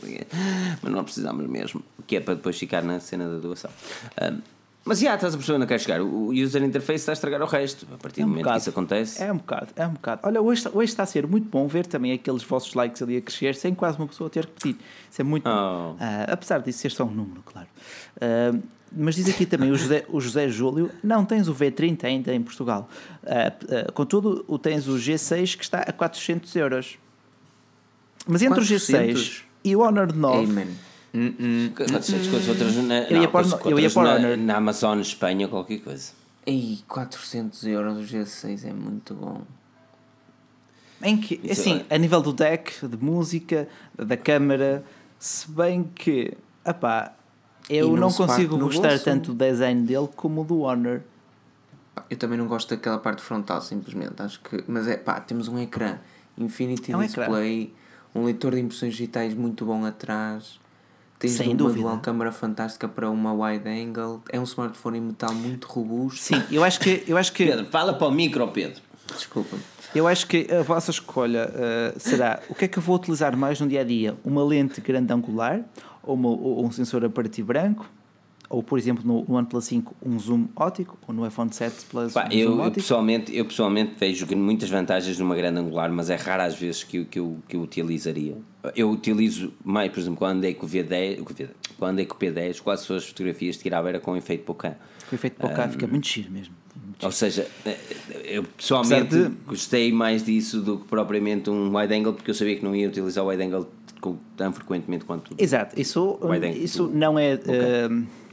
mas 0.83 0.93
não 0.93 1.05
precisamos 1.05 1.47
mesmo, 1.47 1.83
que 2.07 2.16
é 2.16 2.21
para 2.21 2.35
depois 2.35 2.59
ficar 2.59 2.83
na 2.83 3.01
cena 3.01 3.29
da 3.29 3.39
doação. 3.39 3.71
Um, 4.21 4.55
mas 4.85 4.99
já, 4.99 5.15
estás 5.15 5.33
a 5.33 5.39
perceber 5.39 5.57
onde 5.57 5.66
quer 5.66 5.81
chegar. 5.81 6.03
O 6.03 6.29
user 6.31 6.62
interface 6.62 6.97
está 6.97 7.12
a 7.12 7.15
estragar 7.15 7.41
o 7.41 7.47
resto. 7.47 7.87
A 7.95 7.97
partir 7.97 8.21
é 8.21 8.25
um 8.25 8.27
do 8.27 8.31
momento 8.31 8.45
bocado. 8.45 8.57
que 8.57 8.61
isso 8.61 8.71
acontece. 8.71 9.23
É 9.23 9.33
um 9.33 9.39
bocado, 9.39 9.69
é 9.77 9.87
um 9.87 9.93
bocado. 9.93 10.21
Olha, 10.25 10.43
hoje, 10.43 10.69
hoje 10.75 10.91
está 10.93 11.05
a 11.05 11.07
ser 11.07 11.27
muito 11.27 11.49
bom 11.49 11.66
ver 11.66 11.87
também 11.87 12.12
aqueles 12.12 12.43
vossos 12.43 12.75
likes 12.75 13.01
ali 13.01 13.16
a 13.16 13.23
crescer 13.23 13.55
sem 13.55 13.75
quase 13.75 13.97
uma 13.97 14.07
pessoa 14.07 14.29
ter 14.29 14.45
que 14.45 14.53
pedir. 14.53 14.79
Isso 15.11 15.23
é 15.23 15.25
muito 15.25 15.49
oh. 15.49 15.53
bom. 15.53 15.93
Uh, 15.95 16.29
apesar 16.29 16.59
disso 16.59 16.81
ser 16.81 16.91
só 16.91 17.05
um 17.05 17.11
número, 17.11 17.43
claro. 17.47 17.69
Uh, 18.16 18.62
mas 18.97 19.16
diz 19.16 19.29
aqui 19.29 19.45
também 19.47 19.71
o 19.71 19.77
José, 19.77 20.05
o 20.09 20.21
José 20.21 20.49
Júlio: 20.49 20.91
não 21.03 21.25
tens 21.25 21.49
o 21.49 21.55
V30 21.55 22.05
ainda 22.05 22.35
em 22.35 22.43
Portugal. 22.43 22.89
Uh, 23.23 23.89
uh, 23.89 23.93
contudo, 23.93 24.45
o 24.47 24.59
tens 24.59 24.87
o 24.87 24.95
G6 24.95 25.57
que 25.57 25.65
está 25.65 25.81
a 25.81 25.93
400 25.93 26.55
euros. 26.57 26.99
Mas 28.27 28.43
entre 28.43 28.61
400? 28.61 28.89
o 28.89 29.31
G6 29.31 29.43
e 29.65 29.77
o 29.77 29.81
Honor 29.81 30.15
9. 30.15 30.39
Amen. 30.45 30.69
Hum, 31.15 31.33
hum. 31.39 31.73
na, 32.89 33.03
eu 33.09 33.23
ia 33.23 33.29
pôr, 33.29 33.45
eu 33.66 33.79
ia 33.79 33.91
pôr 33.91 34.05
na, 34.05 34.37
na 34.37 34.57
Amazon 34.57 34.99
Espanha 35.01 35.47
qualquer 35.47 35.79
coisa. 35.79 36.12
Ei, 36.45 36.81
400 36.89 37.65
euros 37.66 37.99
o 37.99 38.15
G6 38.15 38.65
é 38.65 38.73
muito 38.73 39.15
bom. 39.15 39.43
Em 41.03 41.16
que, 41.16 41.41
Isso 41.43 41.61
assim, 41.61 41.85
é. 41.89 41.95
a 41.95 41.99
nível 41.99 42.21
do 42.21 42.33
deck, 42.33 42.87
de 42.87 42.97
música, 42.97 43.69
da 43.97 44.16
câmara, 44.16 44.85
se 45.19 45.51
bem 45.51 45.85
que, 45.85 46.33
apá, 46.65 47.12
eu 47.69 47.97
não 47.97 48.12
consigo 48.12 48.59
gostar 48.59 48.89
bolso. 48.91 49.05
tanto 49.05 49.32
do 49.32 49.39
design 49.39 49.86
dele 49.86 50.09
como 50.15 50.45
do 50.45 50.61
Honor. 50.61 51.01
Eu 52.11 52.16
também 52.16 52.36
não 52.36 52.47
gosto 52.47 52.70
daquela 52.70 52.99
parte 52.99 53.23
frontal, 53.23 53.61
simplesmente. 53.62 54.20
Acho 54.20 54.41
que. 54.41 54.65
Mas 54.66 54.89
é 54.89 54.97
pá, 54.97 55.20
temos 55.20 55.49
um 55.49 55.59
ecrã 55.59 55.99
Infinity 56.36 56.93
é 56.93 56.97
um 56.97 57.01
Display, 57.01 57.62
ecrã. 57.62 57.74
um 58.15 58.24
leitor 58.24 58.55
de 58.55 58.61
impressões 58.61 58.93
digitais 58.93 59.35
muito 59.35 59.65
bom 59.65 59.85
atrás. 59.85 60.59
Tens 61.19 61.32
Sem 61.32 61.49
uma 61.49 61.57
dúvida. 61.57 61.81
dual 61.81 61.99
câmara 62.01 62.32
fantástica 62.32 62.89
para 62.89 63.09
uma 63.09 63.32
wide 63.32 63.69
angle. 63.69 64.20
É 64.28 64.39
um 64.39 64.43
smartphone 64.43 64.99
em 64.99 65.01
metal 65.01 65.32
muito 65.32 65.66
robusto. 65.66 66.20
Sim, 66.20 66.43
eu 66.51 66.65
acho 66.65 66.81
que. 66.81 67.05
Eu 67.07 67.16
acho 67.16 67.32
que... 67.32 67.47
Pedro, 67.47 67.66
fala 67.66 67.95
para 67.95 68.09
o 68.09 68.11
micro, 68.11 68.47
Pedro. 68.49 68.82
Desculpa. 69.15 69.57
Eu 69.95 70.09
acho 70.09 70.27
que 70.27 70.49
a 70.53 70.62
vossa 70.62 70.91
escolha 70.91 71.49
uh, 71.49 72.01
será 72.01 72.43
o 72.49 72.55
que 72.55 72.65
é 72.65 72.69
que 72.69 72.78
eu 72.78 72.82
vou 72.82 72.97
utilizar 72.97 73.36
mais 73.36 73.61
no 73.61 73.69
dia 73.69 73.82
a 73.82 73.85
dia? 73.85 74.16
Uma 74.24 74.43
lente 74.45 74.81
grande 74.81 75.12
angular 75.12 75.61
ou, 76.06 76.14
uma, 76.14 76.28
ou 76.28 76.64
um 76.64 76.70
sensor 76.70 77.05
a 77.05 77.10
partir 77.10 77.43
branco, 77.43 77.89
ou 78.48 78.62
por 78.62 78.78
exemplo 78.78 79.05
no, 79.05 79.24
no 79.24 79.35
OnePlus 79.36 79.64
5 79.64 79.97
um 80.05 80.18
zoom 80.18 80.47
óptico, 80.55 80.98
ou 81.06 81.14
no 81.14 81.26
iPhone 81.26 81.52
7 81.52 81.86
Plus 81.86 82.12
Pá, 82.12 82.28
um 82.31 82.32
eu, 82.32 82.51
zoom 82.51 82.59
óptico. 82.59 82.74
pessoalmente, 82.76 83.36
eu 83.36 83.44
pessoalmente 83.44 83.94
vejo 83.98 84.26
muitas 84.36 84.68
vantagens 84.70 85.18
numa 85.18 85.35
grande 85.35 85.59
angular, 85.59 85.90
mas 85.90 86.10
é 86.10 86.16
raro 86.16 86.43
às 86.43 86.55
vezes 86.55 86.85
que, 86.85 87.05
que, 87.05 87.18
eu, 87.18 87.39
que 87.48 87.56
eu 87.56 87.62
utilizaria. 87.62 88.36
Eu 88.74 88.90
utilizo 88.90 89.52
mais, 89.64 89.90
por 89.90 90.01
exemplo, 90.01 90.18
quando 90.18 90.39
andei 90.39 90.55
com 90.55 90.66
o 90.66 90.68
V10, 90.68 91.22
quando 91.78 91.93
andei 91.93 92.06
com 92.06 92.14
o 92.14 92.18
P10, 92.18 92.60
quase 92.60 92.86
todas 92.86 93.02
as 93.02 93.09
fotografias 93.09 93.56
tirava 93.56 93.89
era 93.89 94.01
com 94.01 94.16
efeito 94.16 94.44
Bokeh. 94.47 94.74
Com 95.09 95.14
efeito 95.14 95.40
Bokeh 95.40 95.60
um, 95.60 95.70
fica 95.70 95.86
muito 95.86 96.06
giro 96.06 96.31
mesmo. 96.31 96.55
Ou 97.02 97.12
seja, 97.12 97.47
eh, 97.66 97.78
eu 98.24 98.44
pessoalmente 98.44 99.10
de... 99.10 99.28
gostei 99.47 99.93
mais 99.93 100.24
disso 100.24 100.60
do 100.60 100.78
que 100.78 100.89
propriamente 100.89 101.51
um 101.51 101.76
wide 101.76 101.93
angle, 101.93 102.14
porque 102.14 102.31
eu 102.31 102.35
sabia 102.35 102.56
que 102.56 102.64
não 102.64 102.74
ia 102.74 102.89
utilizar 102.89 103.24
o 103.24 103.28
wide 103.28 103.43
angle 103.43 103.68
tão 104.36 104.52
frequentemente 104.52 105.05
quanto. 105.05 105.35
Exato, 105.39 105.81
isso, 105.81 106.18
isso 106.55 106.90
não 106.93 107.18
é. 107.18 107.35
Okay. 107.35 107.55
Uh, 107.55 108.24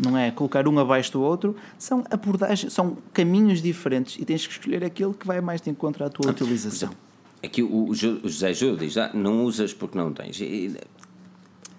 não 0.00 0.16
é 0.16 0.30
colocar 0.30 0.66
um 0.66 0.78
abaixo 0.78 1.12
do 1.12 1.20
outro, 1.20 1.54
são 1.78 2.04
abordagens, 2.10 2.72
são 2.72 2.96
caminhos 3.12 3.60
diferentes 3.60 4.16
e 4.18 4.24
tens 4.24 4.46
que 4.46 4.52
escolher 4.52 4.82
aquele 4.84 5.12
que 5.12 5.26
vai 5.26 5.40
mais 5.40 5.60
de 5.60 5.68
encontro 5.68 6.04
à 6.04 6.08
tua 6.08 6.28
ah, 6.28 6.30
utilização. 6.30 6.90
Aqui 7.42 7.62
o, 7.62 7.88
o 7.88 7.94
José 7.94 8.52
Júlio 8.54 8.76
diz: 8.76 8.96
ah, 8.96 9.10
não 9.12 9.44
usas 9.44 9.74
porque 9.74 9.98
não 9.98 10.12
tens. 10.12 10.38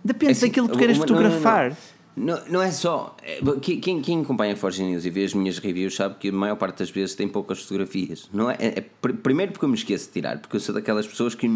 Depende 0.04 0.28
é 0.28 0.32
assim, 0.32 0.48
daquilo 0.48 0.68
que 0.68 0.74
tu 0.74 0.80
queres 0.80 0.98
fotografar. 0.98 1.70
Não, 1.70 1.78
não, 2.16 2.36
não, 2.36 2.52
não 2.52 2.62
é 2.62 2.72
só. 2.72 3.16
É, 3.24 3.40
quem, 3.62 4.02
quem 4.02 4.22
acompanha 4.22 4.54
a 4.54 4.56
Forge 4.56 4.84
News 4.84 5.06
e 5.06 5.10
vê 5.10 5.24
as 5.24 5.34
minhas 5.34 5.58
reviews 5.60 5.96
sabe 5.96 6.16
que 6.20 6.30
a 6.30 6.32
maior 6.32 6.56
parte 6.56 6.80
das 6.80 6.90
vezes 6.90 7.16
tem 7.16 7.28
poucas 7.28 7.62
fotografias. 7.62 8.30
Não 8.34 8.50
é, 8.50 8.58
é, 8.60 8.80
é 8.80 8.82
primeiro 8.82 9.52
porque 9.52 9.66
eu 9.66 9.70
me 9.70 9.76
esqueço 9.76 10.08
de 10.08 10.14
tirar, 10.14 10.40
porque 10.40 10.56
eu 10.56 10.60
sou 10.60 10.76
daquelas 10.76 11.08
pessoas 11.08 11.36
que 11.36 11.48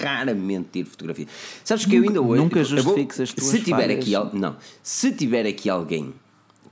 raramente 0.00 0.68
tiro 0.72 0.90
fotografia. 0.90 1.26
Sabes 1.64 1.84
que 1.84 1.98
nunca, 1.98 2.06
eu 2.06 2.08
ainda 2.08 2.22
hoje. 2.22 2.42
Nunca 2.42 2.64
justifiques 2.64 3.20
as 3.20 3.32
tuas 3.32 3.50
se 3.50 3.60
tiver 3.60 3.90
aqui 3.90 4.12
Não. 4.32 4.56
Se 4.82 5.12
tiver 5.12 5.46
aqui 5.46 5.68
alguém 5.70 6.12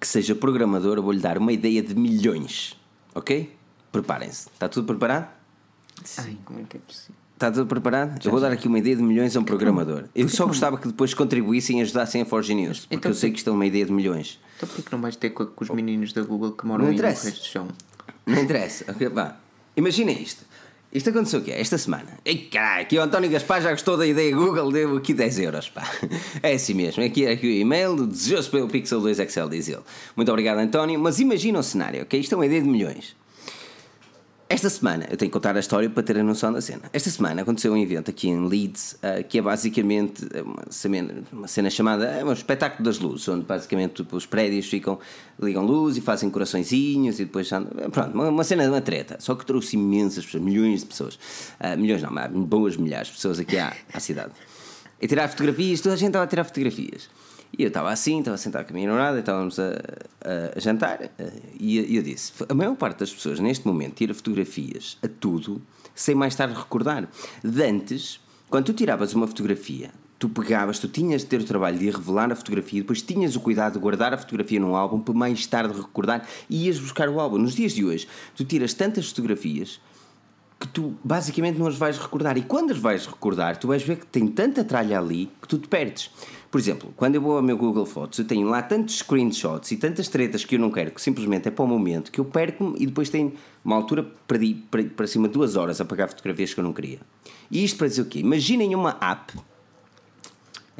que 0.01 0.07
seja 0.07 0.35
programador, 0.35 0.97
eu 0.97 1.03
vou-lhe 1.03 1.20
dar 1.20 1.39
uma 1.39 1.53
ideia 1.53 1.83
de 1.83 1.95
milhões. 1.95 2.77
Ok? 3.15 3.55
Preparem-se. 3.91 4.49
Está 4.53 4.69
tudo 4.69 4.87
preparado? 4.87 5.29
Sim, 6.05 6.39
como 6.45 6.61
é 6.61 6.62
que 6.69 6.77
é 6.77 6.81
possível? 6.81 7.16
Está 7.35 7.53
tudo 7.53 7.66
preparado? 7.66 8.20
Já 8.20 8.29
eu 8.29 8.33
vou 8.33 8.41
dar 8.41 8.51
aqui 8.51 8.66
uma 8.66 8.79
ideia 8.81 8.97
de 8.97 9.03
milhões 9.03 9.37
a 9.37 9.41
um 9.41 9.45
programador. 9.45 10.05
Eu 10.12 10.29
só 10.29 10.45
gostava 10.45 10.77
que 10.77 10.89
depois 10.89 11.15
contribuíssem 11.15 11.79
e 11.79 11.83
ajudassem 11.83 12.23
a 12.23 12.25
Forge 12.25 12.53
News, 12.53 12.81
porque 12.81 12.97
então, 12.97 13.12
eu 13.12 13.15
sei 13.15 13.31
que 13.31 13.39
isto 13.39 13.49
é 13.49 13.53
uma 13.53 13.65
ideia 13.65 13.87
de 13.87 13.93
milhões. 13.93 14.41
Então 14.57 14.69
porquê 14.69 14.83
que 14.83 14.91
não 14.91 15.01
vais 15.01 15.15
ter 15.15 15.31
com, 15.31 15.47
com 15.47 15.65
os 15.65 15.70
meninos 15.70 16.12
da 16.12 16.23
Google 16.23 16.51
que 16.53 16.66
moram 16.66 16.87
não 16.87 16.91
aí 16.91 16.97
no 16.97 17.03
resto 17.03 17.31
do 17.31 17.45
chão? 17.45 17.69
Não 18.27 18.43
interessa. 18.43 18.91
Okay, 18.91 19.09
vá. 19.09 19.37
Imaginem 19.77 20.20
isto. 20.20 20.45
Isto 20.90 21.10
aconteceu 21.10 21.40
o 21.40 21.43
quê? 21.43 21.52
Esta 21.52 21.77
semana. 21.77 22.19
Ei, 22.24 22.48
caralho, 22.51 22.82
aqui 22.82 22.98
o 22.98 23.02
António 23.02 23.28
Gaspar 23.28 23.60
já 23.60 23.70
gostou 23.70 23.98
da 23.98 24.06
ideia 24.06 24.35
Google, 24.35 24.73
deu 24.73 24.97
aqui 24.97 25.12
10 25.12 25.39
euros, 25.40 25.69
pá. 25.69 25.86
É 26.43 26.55
assim 26.55 26.73
mesmo. 26.73 27.05
Aqui, 27.05 27.27
aqui 27.27 27.47
o 27.47 27.51
e-mail, 27.51 28.06
desejoso 28.06 28.51
pelo 28.51 28.69
Pixel 28.69 29.01
2 29.01 29.19
Excel, 29.19 29.48
diz 29.51 29.69
ele. 29.69 29.82
Muito 30.16 30.31
obrigado, 30.31 30.59
António. 30.59 30.98
Mas 30.98 31.20
imagina 31.20 31.59
o 31.59 31.62
cenário, 31.62 32.02
ok? 32.02 32.19
Isto 32.19 32.35
é 32.35 32.39
uma 32.39 32.47
ideia 32.47 32.62
de 32.62 32.69
milhões. 32.69 33.18
Esta 34.51 34.70
semana, 34.70 35.07
eu 35.11 35.16
tenho 35.19 35.31
que 35.31 35.35
contar 35.35 35.55
a 35.59 35.61
história 35.61 35.91
para 35.91 36.03
ter 36.03 36.16
a 36.16 36.23
noção 36.23 36.51
da 36.51 36.62
cena. 36.62 36.81
Esta 36.91 37.11
semana 37.11 37.43
aconteceu 37.43 37.70
um 37.70 37.77
evento 37.77 38.11
aqui 38.11 38.31
em 38.31 38.49
Leeds, 38.49 38.93
uh, 38.95 39.23
que 39.29 39.37
é 39.39 39.43
basicamente 39.43 40.27
uma 40.43 40.65
cena, 40.70 41.15
uma 41.31 41.47
cena 41.47 41.69
chamada 41.69 42.07
é 42.07 42.25
um 42.25 42.33
espetáculo 42.33 42.83
das 42.83 42.99
luzes, 42.99 43.29
onde 43.29 43.45
basicamente 43.45 43.97
tipo, 43.97 44.16
os 44.16 44.25
prédios 44.25 44.65
ficam, 44.66 44.99
ligam 45.39 45.62
luz 45.66 45.99
e 45.99 46.01
fazem 46.01 46.31
coraçõezinhos 46.31 47.20
e 47.20 47.27
depois 47.27 47.51
pronto, 47.93 48.15
uma, 48.15 48.31
uma 48.31 48.43
cena 48.43 48.62
de 48.62 48.70
uma 48.70 48.81
treta. 48.81 49.19
Só 49.20 49.35
que 49.35 49.45
trouxe 49.45 49.77
imensas 49.77 50.25
pessoas, 50.25 50.43
milhões 50.43 50.81
de 50.81 50.87
pessoas, 50.87 51.19
uh, 51.61 51.77
milhões 51.77 52.01
não, 52.01 52.11
mas 52.11 52.33
boas 52.33 52.75
milhares 52.75 53.09
de 53.09 53.15
pessoas 53.15 53.39
aqui 53.39 53.59
à, 53.59 53.77
à 53.93 54.01
cidade. 54.01 54.33
E 54.99 55.07
tirar 55.07 55.29
fotografias, 55.29 55.83
toda 55.83 55.95
a 55.95 55.99
gente 55.99 56.09
estava 56.09 56.25
a 56.25 56.27
tirar 56.27 56.45
fotografias. 56.45 57.11
E 57.57 57.62
eu 57.62 57.69
estava 57.69 57.91
assim, 57.91 58.19
estava 58.19 58.37
sentado 58.37 58.66
com 58.66 58.73
a 58.73 58.75
minha 58.75 58.89
namorada, 58.89 59.19
estávamos 59.19 59.59
a, 59.59 59.70
a, 60.23 60.57
a 60.57 60.61
jantar, 60.61 61.03
eh, 61.03 61.33
e 61.59 61.97
eu 61.97 62.03
disse: 62.03 62.33
a 62.49 62.55
maior 62.55 62.77
parte 62.77 62.99
das 62.99 63.12
pessoas 63.12 63.41
neste 63.41 63.66
momento 63.66 63.95
tira 63.95 64.12
fotografias 64.12 64.99
a 65.03 65.09
tudo 65.09 65.62
sem 65.95 66.15
mais 66.15 66.35
tarde 66.35 66.55
recordar. 66.55 67.09
De 67.43 67.62
antes, 67.62 68.20
quando 68.49 68.66
tu 68.66 68.73
tiravas 68.73 69.15
uma 69.15 69.27
fotografia, 69.27 69.91
tu 70.19 70.29
pegavas, 70.29 70.79
tu 70.79 70.89
tinhas 70.89 71.23
de 71.23 71.29
ter 71.29 71.41
o 71.41 71.45
trabalho 71.45 71.79
de 71.79 71.91
revelar 71.91 72.31
a 72.31 72.37
fotografia, 72.37 72.81
depois 72.81 73.03
tinhas 73.03 73.37
o 73.37 73.41
cuidado 73.41 73.75
de 73.75 73.79
guardar 73.79 74.12
a 74.12 74.19
fotografia 74.19 74.59
num 74.59 74.75
álbum 74.75 75.01
para 75.01 75.15
mais 75.15 75.47
tarde 75.47 75.75
recordar 75.75 76.27
e 76.51 76.66
ias 76.66 76.79
buscar 76.79 77.09
o 77.09 77.20
álbum. 77.20 77.39
Nos 77.39 77.55
dias 77.55 77.73
de 77.73 77.85
hoje, 77.85 78.09
tu 78.37 78.45
tiras 78.45 78.75
tantas 78.75 79.09
fotografias 79.09 79.81
que 80.59 80.66
tu 80.66 80.97
basicamente 81.05 81.57
não 81.57 81.69
as 81.69 81.77
vais 81.77 81.99
recordar. 81.99 82.37
E 82.37 82.43
quando 82.43 82.73
as 82.73 82.79
vais 82.79 83.07
recordar, 83.07 83.57
tu 83.57 83.69
vais 83.69 83.83
ver 83.83 83.97
que 83.99 84.07
tem 84.07 84.27
tanta 84.27 84.65
tralha 84.65 84.99
ali 84.99 85.31
que 85.41 85.47
tu 85.47 85.59
te 85.59 85.69
perdes. 85.69 86.11
Por 86.51 86.59
exemplo, 86.59 86.95
quando 86.97 87.15
eu 87.15 87.20
vou 87.20 87.37
ao 87.37 87.43
meu 87.43 87.59
Google 87.59 87.85
Fotos, 87.85 88.19
eu 88.19 88.25
tenho 88.25 88.49
lá 88.49 88.62
tantos 88.62 88.99
screenshots 88.99 89.70
e 89.70 89.77
tantas 89.77 90.09
tretas 90.09 90.45
que 90.45 90.55
eu 90.55 90.59
não 90.59 90.70
quero, 90.70 90.91
que 90.91 91.01
simplesmente 91.01 91.47
é 91.47 91.51
para 91.51 91.65
o 91.65 91.69
momento, 91.69 92.11
que 92.11 92.19
eu 92.19 92.25
perco-me 92.25 92.75
e 92.79 92.87
depois 92.87 93.11
tenho 93.11 93.35
uma 93.62 93.77
altura, 93.77 94.07
perdi 94.27 94.55
para, 94.95 95.07
cima 95.07 95.29
de 95.29 95.35
duas 95.35 95.57
horas 95.57 95.79
a 95.81 95.85
pagar 95.85 96.09
fotografias 96.09 96.55
que 96.55 96.61
eu 96.61 96.65
não 96.65 96.73
queria. 96.73 97.01
E 97.51 97.62
isto 97.62 97.77
para 97.77 97.87
dizer 97.87 98.03
o 98.03 98.07
quê? 98.07 98.20
Imaginem 98.20 98.75
uma 98.75 98.97
app 99.01 99.35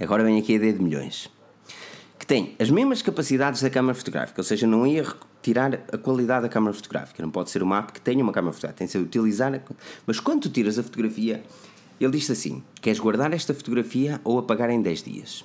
Agora 0.01 0.23
vem 0.23 0.39
aqui 0.39 0.53
a 0.53 0.57
ideia 0.57 0.73
de 0.73 0.81
milhões. 0.81 1.29
Que 2.19 2.27
tem 2.27 2.55
as 2.59 2.71
mesmas 2.71 3.03
capacidades 3.03 3.61
da 3.61 3.69
câmara 3.69 3.95
fotográfica, 3.95 4.41
ou 4.41 4.45
seja, 4.45 4.65
não 4.65 4.87
ia 4.87 5.05
tirar 5.43 5.75
a 5.93 5.99
qualidade 5.99 6.43
da 6.43 6.49
câmara 6.49 6.73
fotográfica. 6.73 7.21
Não 7.21 7.31
pode 7.31 7.51
ser 7.51 7.65
uma 7.65 7.79
app 7.79 7.93
que 7.93 8.01
tenha 8.01 8.23
uma 8.23 8.33
câmara 8.33 8.53
fotográfica, 8.53 8.79
tem 8.79 8.87
de 8.87 8.93
ser 8.93 8.99
utilizar. 8.99 9.61
Mas 10.07 10.21
quando 10.21 10.43
tu 10.43 10.51
tiras 10.51 10.79
a 10.79 10.85
fotografia, 10.85 11.43
ele 12.01 12.13
diz 12.13 12.31
assim: 12.31 12.63
queres 12.81 13.01
guardar 13.01 13.33
esta 13.33 13.53
fotografia 13.53 14.21
ou 14.23 14.39
apagar 14.39 14.71
em 14.71 14.81
10 14.81 15.03
dias? 15.03 15.45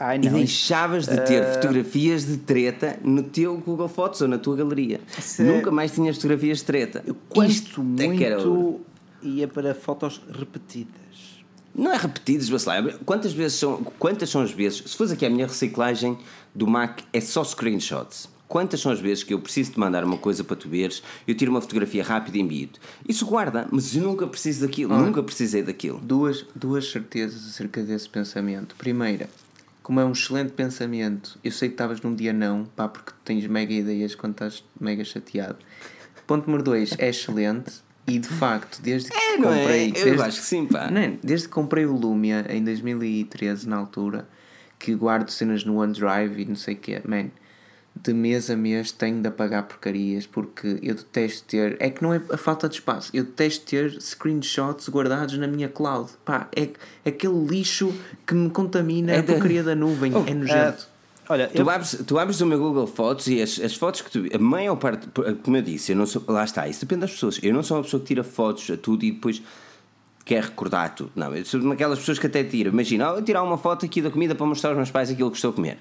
Ai, 0.00 0.16
e 0.16 0.30
deixavas 0.30 1.06
de 1.06 1.20
ter 1.26 1.42
uh... 1.42 1.54
fotografias 1.54 2.26
de 2.26 2.38
treta 2.38 2.98
no 3.04 3.22
teu 3.22 3.58
Google 3.58 3.86
Fotos 3.86 4.22
ou 4.22 4.28
na 4.28 4.38
tua 4.38 4.56
galeria. 4.56 4.98
Se... 5.18 5.42
Nunca 5.42 5.70
mais 5.70 5.92
tinhas 5.92 6.16
fotografias 6.16 6.58
de 6.58 6.64
treta. 6.64 7.04
Eu 7.06 7.14
quanto 7.28 7.50
Isto 7.50 7.82
muito 7.82 8.02
é 8.02 8.16
que 8.16 8.24
era 8.24 8.42
ia 9.22 9.46
para 9.46 9.74
fotos 9.74 10.22
repetidas. 10.32 11.44
Não 11.74 11.92
é 11.92 11.96
repetidos, 11.96 12.48
Bacelar. 12.48 12.98
Quantas 13.04 13.32
vezes 13.32 13.58
são, 13.58 13.84
quantas 13.98 14.30
são 14.30 14.40
as 14.40 14.50
vezes, 14.50 14.82
se 14.90 14.96
fosse 14.96 15.12
aqui 15.12 15.26
a 15.26 15.30
minha 15.30 15.46
reciclagem 15.46 16.18
do 16.54 16.66
Mac, 16.66 17.00
é 17.12 17.20
só 17.20 17.44
screenshots. 17.44 18.28
Quantas 18.48 18.80
são 18.80 18.90
as 18.90 18.98
vezes 18.98 19.22
que 19.22 19.32
eu 19.32 19.38
preciso 19.38 19.72
de 19.72 19.78
mandar 19.78 20.02
uma 20.02 20.16
coisa 20.16 20.42
para 20.42 20.56
tu 20.56 20.68
veres, 20.68 21.02
eu 21.28 21.36
tiro 21.36 21.52
uma 21.52 21.60
fotografia 21.60 22.02
rápida 22.02 22.36
e 22.36 22.40
envio 22.40 22.70
Isso 23.08 23.24
guarda, 23.24 23.68
mas 23.70 23.94
eu 23.94 24.02
nunca 24.02 24.26
preciso 24.26 24.62
daquilo, 24.62 24.98
nunca 24.98 25.22
precisei 25.22 25.62
daquilo. 25.62 26.00
Duas, 26.00 26.44
duas 26.52 26.90
certezas 26.90 27.46
acerca 27.46 27.80
desse 27.80 28.08
pensamento. 28.08 28.74
Primeira, 28.74 29.30
como 29.90 29.98
é 29.98 30.04
um 30.04 30.12
excelente 30.12 30.52
pensamento, 30.52 31.36
eu 31.42 31.50
sei 31.50 31.68
que 31.68 31.74
estavas 31.74 32.00
num 32.00 32.14
dia 32.14 32.32
não, 32.32 32.64
pá, 32.64 32.86
porque 32.86 33.10
tens 33.24 33.44
mega 33.48 33.72
ideias 33.72 34.14
quando 34.14 34.34
estás 34.34 34.64
mega 34.80 35.04
chateado. 35.04 35.56
Ponto 36.28 36.46
número 36.46 36.62
dois, 36.62 36.94
é 36.96 37.08
excelente 37.08 37.82
e 38.06 38.20
de 38.20 38.28
facto, 38.28 38.80
desde 38.80 39.10
que 39.10 39.16
é, 39.18 39.36
comprei. 39.38 39.88
É? 39.88 39.90
Desde, 39.90 40.10
eu 40.10 40.22
acho 40.22 40.38
que 40.38 40.46
sim, 40.46 40.66
pá. 40.66 40.88
Não, 40.92 41.18
desde 41.20 41.48
que 41.48 41.52
comprei 41.52 41.86
o 41.86 41.92
Lumia 41.96 42.46
em 42.48 42.62
2013, 42.62 43.68
na 43.68 43.78
altura, 43.78 44.28
que 44.78 44.94
guardo 44.94 45.28
cenas 45.28 45.64
no 45.64 45.80
OneDrive 45.80 46.40
e 46.40 46.44
não 46.44 46.54
sei 46.54 46.74
o 46.74 46.78
quê, 46.78 47.02
man, 47.04 47.26
de 47.94 48.12
mês 48.12 48.50
a 48.50 48.56
mês 48.56 48.92
tenho 48.92 49.20
de 49.20 49.28
apagar 49.28 49.64
porcarias 49.64 50.26
porque 50.26 50.78
eu 50.82 50.94
detesto 50.94 51.44
ter. 51.48 51.76
É 51.80 51.90
que 51.90 52.02
não 52.02 52.14
é 52.14 52.20
a 52.32 52.36
falta 52.36 52.68
de 52.68 52.76
espaço, 52.76 53.10
eu 53.14 53.24
detesto 53.24 53.66
ter 53.66 54.00
screenshots 54.00 54.88
guardados 54.88 55.36
na 55.38 55.46
minha 55.46 55.68
cloud. 55.68 56.10
Pá, 56.24 56.48
é 56.54 56.70
aquele 57.04 57.44
lixo 57.46 57.92
que 58.26 58.34
me 58.34 58.50
contamina 58.50 59.12
é 59.12 59.18
a 59.18 59.22
porcaria 59.22 59.62
da 59.62 59.74
nuvem, 59.74 60.12
oh, 60.14 60.24
é 60.26 60.34
nojento. 60.34 60.84
Uh, 60.84 61.00
Olha, 61.30 61.46
tu, 61.46 61.62
eu... 61.62 61.70
abres, 61.70 62.02
tu 62.04 62.18
abres 62.18 62.40
o 62.40 62.46
meu 62.46 62.58
Google 62.58 62.88
Fotos 62.88 63.28
e 63.28 63.40
as, 63.40 63.60
as 63.60 63.76
fotos 63.76 64.00
que 64.00 64.10
tu. 64.10 64.24
A 64.34 64.38
maior 64.38 64.74
parte, 64.74 65.08
como 65.44 65.56
eu 65.56 65.62
disse, 65.62 65.92
eu 65.92 65.96
não 65.96 66.04
sou, 66.04 66.24
lá 66.26 66.42
está, 66.42 66.66
isso 66.66 66.80
depende 66.80 67.02
das 67.02 67.12
pessoas. 67.12 67.38
Eu 67.40 67.54
não 67.54 67.62
sou 67.62 67.76
uma 67.76 67.84
pessoa 67.84 68.00
que 68.00 68.06
tira 68.06 68.24
fotos 68.24 68.68
a 68.68 68.76
tudo 68.76 69.04
e 69.04 69.12
depois 69.12 69.40
quer 70.24 70.42
recordar 70.42 70.92
tudo. 70.92 71.12
Não, 71.14 71.34
eu 71.34 71.44
sou 71.44 71.60
daquelas 71.60 72.00
pessoas 72.00 72.18
que 72.18 72.26
até 72.26 72.42
tiro. 72.42 72.70
Imagina, 72.70 73.04
eu 73.04 73.22
tirar 73.22 73.44
uma 73.44 73.56
foto 73.56 73.86
aqui 73.86 74.02
da 74.02 74.10
comida 74.10 74.34
para 74.34 74.44
mostrar 74.44 74.70
aos 74.70 74.76
meus 74.76 74.90
pais 74.90 75.08
aquilo 75.08 75.30
que 75.30 75.36
estou 75.36 75.50
a 75.50 75.54
comer. 75.54 75.78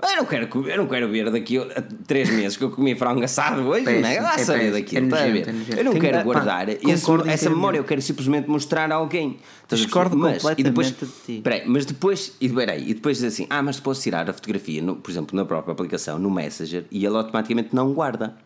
Eu 0.00 0.16
não 0.16 0.24
quero, 0.26 0.68
eu 0.68 0.76
não 0.76 0.86
quero 0.86 1.08
ver 1.08 1.28
daqui 1.28 1.58
a 1.58 1.82
três 2.06 2.30
meses 2.30 2.56
que 2.56 2.62
eu 2.62 2.70
comi 2.70 2.94
frango 2.94 3.24
assado 3.24 3.62
hoje, 3.62 3.84
péssimo, 3.84 4.02
não 4.02 4.08
é? 4.08 4.20
Lá 4.20 4.34
é 4.34 4.38
saber 4.38 4.70
daquilo, 4.70 5.06
é 5.16 5.28
nojento, 5.28 5.50
é 5.74 5.80
eu 5.80 5.84
não 5.84 5.92
quero 5.94 6.22
guardar 6.22 6.68
esse, 6.68 7.04
essa 7.26 7.50
memória, 7.50 7.78
eu 7.78 7.84
quero 7.84 8.00
simplesmente 8.00 8.48
mostrar 8.48 8.92
a 8.92 8.94
alguém. 8.94 9.38
Discordo 9.68 10.16
mas, 10.16 10.40
completamente 10.40 10.60
e 10.60 10.62
depois, 10.62 10.90
de 10.92 11.06
ti. 11.26 11.40
Peraí, 11.42 11.62
mas 11.66 11.84
depois, 11.84 12.36
e, 12.40 12.48
peraí, 12.48 12.88
e 12.88 12.94
depois 12.94 13.18
diz 13.18 13.32
assim, 13.32 13.46
ah, 13.50 13.60
mas 13.60 13.80
posso 13.80 14.00
tirar 14.00 14.30
a 14.30 14.32
fotografia, 14.32 14.80
no, 14.80 14.94
por 14.94 15.10
exemplo, 15.10 15.36
na 15.36 15.44
própria 15.44 15.72
aplicação, 15.72 16.16
no 16.16 16.30
Messenger, 16.30 16.84
e 16.92 17.04
ele 17.04 17.16
automaticamente 17.16 17.74
não 17.74 17.92
guarda. 17.92 18.36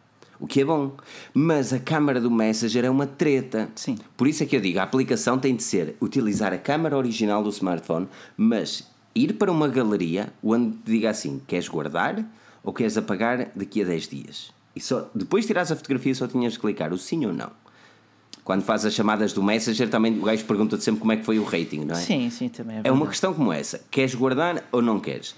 O 0.41 0.47
que 0.47 0.62
é 0.62 0.65
bom. 0.65 0.97
Mas 1.33 1.73
a 1.73 1.79
câmara 1.79 2.20
do 2.20 2.29
Messenger 2.29 2.87
é 2.87 2.91
uma 2.91 3.07
treta. 3.07 3.69
Sim. 3.77 3.97
Por 4.16 4.27
isso 4.27 4.43
é 4.43 4.47
que 4.47 4.57
eu 4.57 4.61
digo, 4.61 4.81
a 4.81 4.83
aplicação 4.83 5.39
tem 5.39 5.55
de 5.55 5.62
ser 5.62 5.95
utilizar 6.01 6.53
a 6.53 6.59
câmara 6.59 6.97
original 6.97 7.45
do 7.45 7.51
smartphone, 7.51 8.09
mas 8.37 8.91
ir 9.15 9.35
para 9.35 9.51
uma 9.51 9.69
galeria 9.69 10.33
onde 10.43 10.77
diga 10.85 11.11
assim: 11.11 11.41
queres 11.47 11.69
guardar 11.69 12.25
ou 12.63 12.73
queres 12.73 12.97
apagar 12.97 13.51
daqui 13.55 13.83
a 13.83 13.85
10 13.85 14.09
dias? 14.09 14.53
E 14.75 14.81
só, 14.81 15.11
depois 15.15 15.45
de 15.45 15.49
tirares 15.49 15.71
a 15.71 15.77
fotografia, 15.77 16.15
só 16.15 16.27
tinhas 16.27 16.55
de 16.55 16.59
clicar 16.59 16.93
o 16.93 16.99
sim 16.99 17.27
ou 17.27 17.33
não. 17.33 17.51
Quando 18.45 18.63
faz 18.63 18.85
as 18.85 18.95
chamadas 18.95 19.33
do 19.33 19.43
Messenger, 19.43 19.89
também 19.89 20.19
o 20.19 20.23
gajo 20.23 20.45
pergunta-te 20.45 20.83
sempre 20.83 21.01
como 21.01 21.13
é 21.13 21.17
que 21.17 21.25
foi 21.25 21.39
o 21.39 21.45
rating, 21.45 21.85
não 21.85 21.95
é? 21.95 21.99
Sim, 21.99 22.29
sim, 22.29 22.49
também 22.49 22.79
é 22.79 22.81
É 22.85 22.91
uma 22.91 23.07
questão 23.07 23.33
como 23.33 23.53
essa: 23.53 23.81
queres 23.91 24.15
guardar 24.15 24.65
ou 24.73 24.83
não 24.83 24.99
queres? 24.99 25.35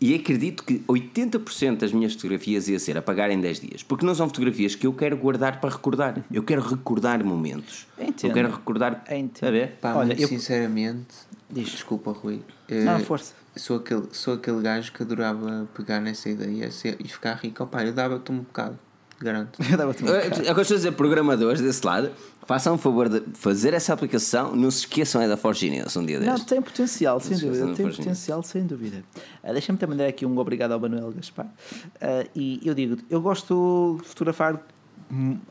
E 0.00 0.14
acredito 0.14 0.62
que 0.62 0.78
80% 0.80 1.78
das 1.78 1.92
minhas 1.92 2.14
fotografias 2.14 2.68
ia 2.68 2.78
ser 2.78 2.96
apagar 2.96 3.30
em 3.30 3.40
10 3.40 3.60
dias. 3.60 3.82
Porque 3.82 4.06
não 4.06 4.14
são 4.14 4.28
fotografias 4.28 4.76
que 4.76 4.86
eu 4.86 4.92
quero 4.92 5.16
guardar 5.16 5.60
para 5.60 5.70
recordar. 5.70 6.24
Eu 6.30 6.44
quero 6.44 6.62
recordar 6.62 7.24
momentos. 7.24 7.86
Entendo. 7.98 8.30
Eu 8.30 8.34
quero 8.34 8.50
recordar. 8.50 9.04
Entendo. 9.10 9.68
Pá, 9.80 9.94
Olha, 9.96 10.14
eu... 10.14 10.28
sinceramente, 10.28 11.14
Diz. 11.50 11.70
Desculpa, 11.70 12.12
Rui. 12.12 12.42
Não, 12.68 12.98
uh, 12.98 13.04
força. 13.04 13.34
Sou 13.56 13.76
aquele, 13.78 14.08
sou 14.12 14.34
aquele 14.34 14.60
gajo 14.60 14.92
que 14.92 15.02
adorava 15.02 15.66
pegar 15.74 16.00
nessa 16.00 16.28
ideia 16.28 16.68
e 16.98 17.08
ficar 17.08 17.34
rico. 17.34 17.64
Opa, 17.64 17.84
eu 17.84 17.92
dava-te 17.92 18.30
um 18.30 18.38
bocado, 18.38 18.78
garanto. 19.18 19.58
eu 19.68 19.76
dava-te 19.76 20.04
um 20.04 20.06
bocado. 20.06 20.46
É 20.46 20.50
o 20.50 20.54
que 20.54 20.60
eu 20.60 20.62
estou 20.62 20.74
a 20.74 20.78
dizer, 20.78 20.92
programadores 20.92 21.60
desse 21.60 21.84
lado, 21.84 22.10
façam 22.46 22.74
o 22.74 22.78
favor 22.78 23.08
de 23.08 23.22
fazer 23.34 23.72
essa 23.72 23.92
aplicação, 23.94 24.54
não 24.54 24.70
se 24.70 24.80
esqueçam 24.80 25.22
é 25.22 25.28
da 25.28 25.36
Forgineus 25.36 25.96
um 25.96 26.04
dia 26.04 26.20
destes. 26.20 26.38
Não, 26.38 26.46
tem 26.46 26.62
potencial, 26.62 27.18
sem 27.18 27.38
dúvida. 27.38 27.74
Tem 27.74 27.90
potencial, 27.90 28.42
sem 28.42 28.66
dúvida. 28.66 29.02
Uh, 29.42 29.52
Deixa-me 29.52 29.78
também 29.78 29.96
dar 29.96 30.06
aqui 30.06 30.26
um 30.26 30.38
obrigado 30.38 30.72
ao 30.72 30.80
Manuel 30.80 31.12
Gaspar. 31.12 31.46
Uh, 31.46 32.28
e 32.34 32.60
eu 32.62 32.74
digo, 32.74 32.98
eu 33.08 33.20
gosto 33.22 33.98
de 34.02 34.08
fotografar 34.08 34.62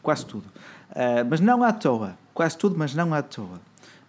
quase 0.04 0.26
tudo. 0.26 0.46
Uh, 0.92 1.26
mas 1.30 1.40
não 1.40 1.64
à 1.64 1.74
toa. 1.74 2.18
Quase 2.34 2.56
tudo, 2.56 2.78
mas 2.78 2.94
não 2.94 3.14
à 3.14 3.22
toa. 3.22 3.60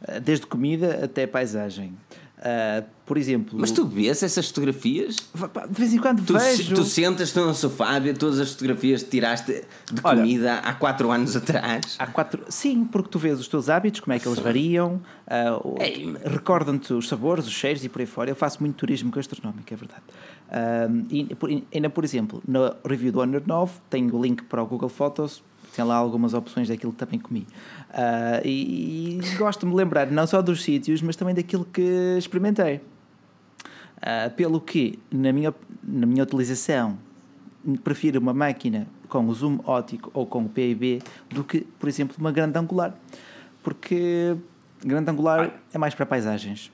Eh, 0.07 0.21
desde 0.21 0.47
comida 0.47 1.05
até 1.05 1.27
paisagem. 1.27 1.95
Uh, 2.39 2.87
por 3.05 3.19
exemplo. 3.19 3.59
Mas 3.59 3.73
tu 3.73 3.85
vês 3.85 4.23
essas 4.23 4.47
fotografias? 4.47 5.29
De 5.71 5.81
vez 5.81 5.93
em 5.93 5.99
quando 5.99 6.25
tu, 6.25 6.39
vejo. 6.39 6.73
Tu 6.73 6.85
sentas-te 6.85 7.37
no 7.37 7.53
sofá 7.53 7.99
ver 7.99 8.17
todas 8.17 8.39
as 8.39 8.53
fotografias 8.53 9.03
que 9.03 9.11
tiraste 9.11 9.65
de 9.93 10.01
Olha, 10.05 10.21
comida 10.21 10.55
há 10.59 10.73
4 10.73 11.11
anos 11.11 11.35
atrás? 11.35 11.97
Há 11.99 12.07
quatro, 12.07 12.45
sim, 12.49 12.85
porque 12.85 13.09
tu 13.09 13.19
vês 13.19 13.41
os 13.41 13.49
teus 13.49 13.69
hábitos, 13.69 13.99
como 13.99 14.13
é 14.13 14.21
que 14.21 14.29
eles 14.29 14.39
variam, 14.39 15.03
uh, 15.27 15.75
recordam-te 16.25 16.93
os 16.93 17.09
sabores, 17.09 17.45
os 17.45 17.53
cheiros 17.53 17.85
e 17.85 17.89
por 17.89 18.01
aí 18.01 18.07
fora. 18.07 18.31
Eu 18.31 18.37
faço 18.37 18.61
muito 18.61 18.77
turismo 18.77 19.11
gastronómico, 19.11 19.75
é 19.75 19.77
verdade. 19.77 20.03
Uh, 20.49 21.07
e, 21.11 21.67
ainda, 21.75 21.91
por 21.91 22.05
exemplo, 22.05 22.41
na 22.47 22.77
review 22.87 23.11
do 23.11 23.19
Honor 23.19 23.43
9, 23.45 23.73
tenho 23.91 24.15
o 24.15 24.23
link 24.23 24.45
para 24.45 24.63
o 24.63 24.67
Google 24.67 24.89
Fotos 24.89 25.43
tem 25.79 25.85
lá 25.85 25.95
algumas 25.95 26.35
opções 26.35 26.67
daquilo 26.67 26.91
que 26.91 26.99
também 26.99 27.21
comi. 27.21 27.47
Uh, 27.91 28.45
e, 28.45 29.21
e 29.21 29.37
gosto 29.37 29.61
de 29.61 29.67
me 29.67 29.77
lembrar 29.77 30.11
não 30.11 30.27
só 30.27 30.43
dos 30.43 30.65
sítios, 30.65 31.01
mas 31.01 31.15
também 31.15 31.33
daquilo 31.33 31.65
que 31.65 32.17
experimentei. 32.19 32.81
Uh, 33.99 34.31
pelo 34.37 34.61
que, 34.61 34.99
na 35.09 35.33
minha, 35.33 35.55
na 35.85 36.05
minha 36.05 36.25
utilização, 36.25 36.99
prefiro 37.85 38.19
uma 38.19 38.35
máquina 38.35 38.89
com 39.09 39.25
o 39.25 39.33
zoom 39.33 39.61
óptico 39.65 40.11
ou 40.13 40.27
com 40.27 40.47
o 40.47 40.49
PIB 40.49 41.01
do 41.31 41.45
que, 41.45 41.61
por 41.79 41.89
exemplo, 41.89 42.17
uma 42.19 42.33
grande 42.33 42.59
angular. 42.59 42.93
Porque 43.63 44.37
grande 44.85 45.09
angular 45.13 45.61
é 45.73 45.79
mais 45.79 45.95
para 45.95 46.07
paisagens. 46.07 46.73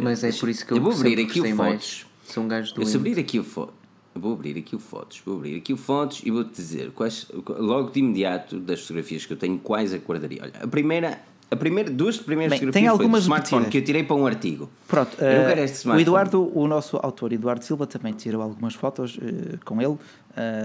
Mas 0.00 0.22
é 0.22 0.30
por 0.30 0.48
isso 0.48 0.64
que 0.64 0.72
eu, 0.72 0.76
eu 0.76 0.82
vou 0.82 0.92
abrir 0.92 1.18
aqui 1.18 1.40
o 1.40 1.56
fotos. 1.56 2.06
São 2.24 2.46
gajos 2.46 2.72
do. 2.72 2.82
Eu 2.82 2.86
se 2.86 2.96
abrir 2.96 3.18
aqui 3.18 3.40
o 3.40 3.44
foto 3.44 3.79
vou 4.20 4.34
abrir 4.34 4.58
aqui 4.58 4.76
o 4.76 4.78
fotos, 4.78 5.20
vou 5.24 5.36
abrir 5.36 5.56
aqui 5.56 5.72
o 5.72 5.76
fotos 5.76 6.20
e 6.24 6.30
vou-te 6.30 6.54
dizer 6.54 6.90
quais, 6.92 7.26
logo 7.48 7.90
de 7.90 8.00
imediato 8.00 8.58
das 8.60 8.80
fotografias 8.82 9.26
que 9.26 9.32
eu 9.32 9.36
tenho, 9.36 9.58
quais 9.58 9.94
guardaria. 9.94 10.40
Olha, 10.42 10.52
a 10.62 10.66
primeira, 10.66 11.20
a 11.50 11.56
primeira, 11.56 11.90
duas 11.90 12.18
primeiras 12.18 12.50
Bem, 12.50 12.58
fotografias 12.60 12.82
tem 12.82 12.88
algumas 12.88 13.22
smartphone 13.22 13.66
que 13.66 13.78
eu 13.78 13.84
tirei 13.84 14.04
para 14.04 14.16
um 14.16 14.26
artigo. 14.26 14.70
Pronto, 14.86 15.16
uh, 15.16 15.94
o 15.94 16.00
Eduardo, 16.00 16.52
o 16.56 16.68
nosso 16.68 16.98
autor 17.02 17.32
Eduardo 17.32 17.64
Silva 17.64 17.86
também 17.86 18.12
tirou 18.12 18.42
algumas 18.42 18.74
fotos 18.74 19.16
uh, 19.16 19.58
com 19.64 19.80
ele 19.80 19.92
uh, 19.92 19.98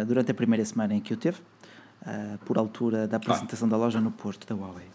durante 0.05 0.31
a 0.31 0.33
primeira 0.33 0.63
semana 0.63 0.93
em 0.93 0.99
que 0.99 1.13
o 1.13 1.17
teve, 1.17 1.37
por 2.45 2.55
altura 2.59 3.07
da 3.07 3.17
apresentação 3.17 3.67
ah. 3.67 3.71
da 3.71 3.77
loja 3.77 3.99
no 3.99 4.11
Porto 4.11 4.45
da 4.45 4.53
Huawei. 4.53 4.85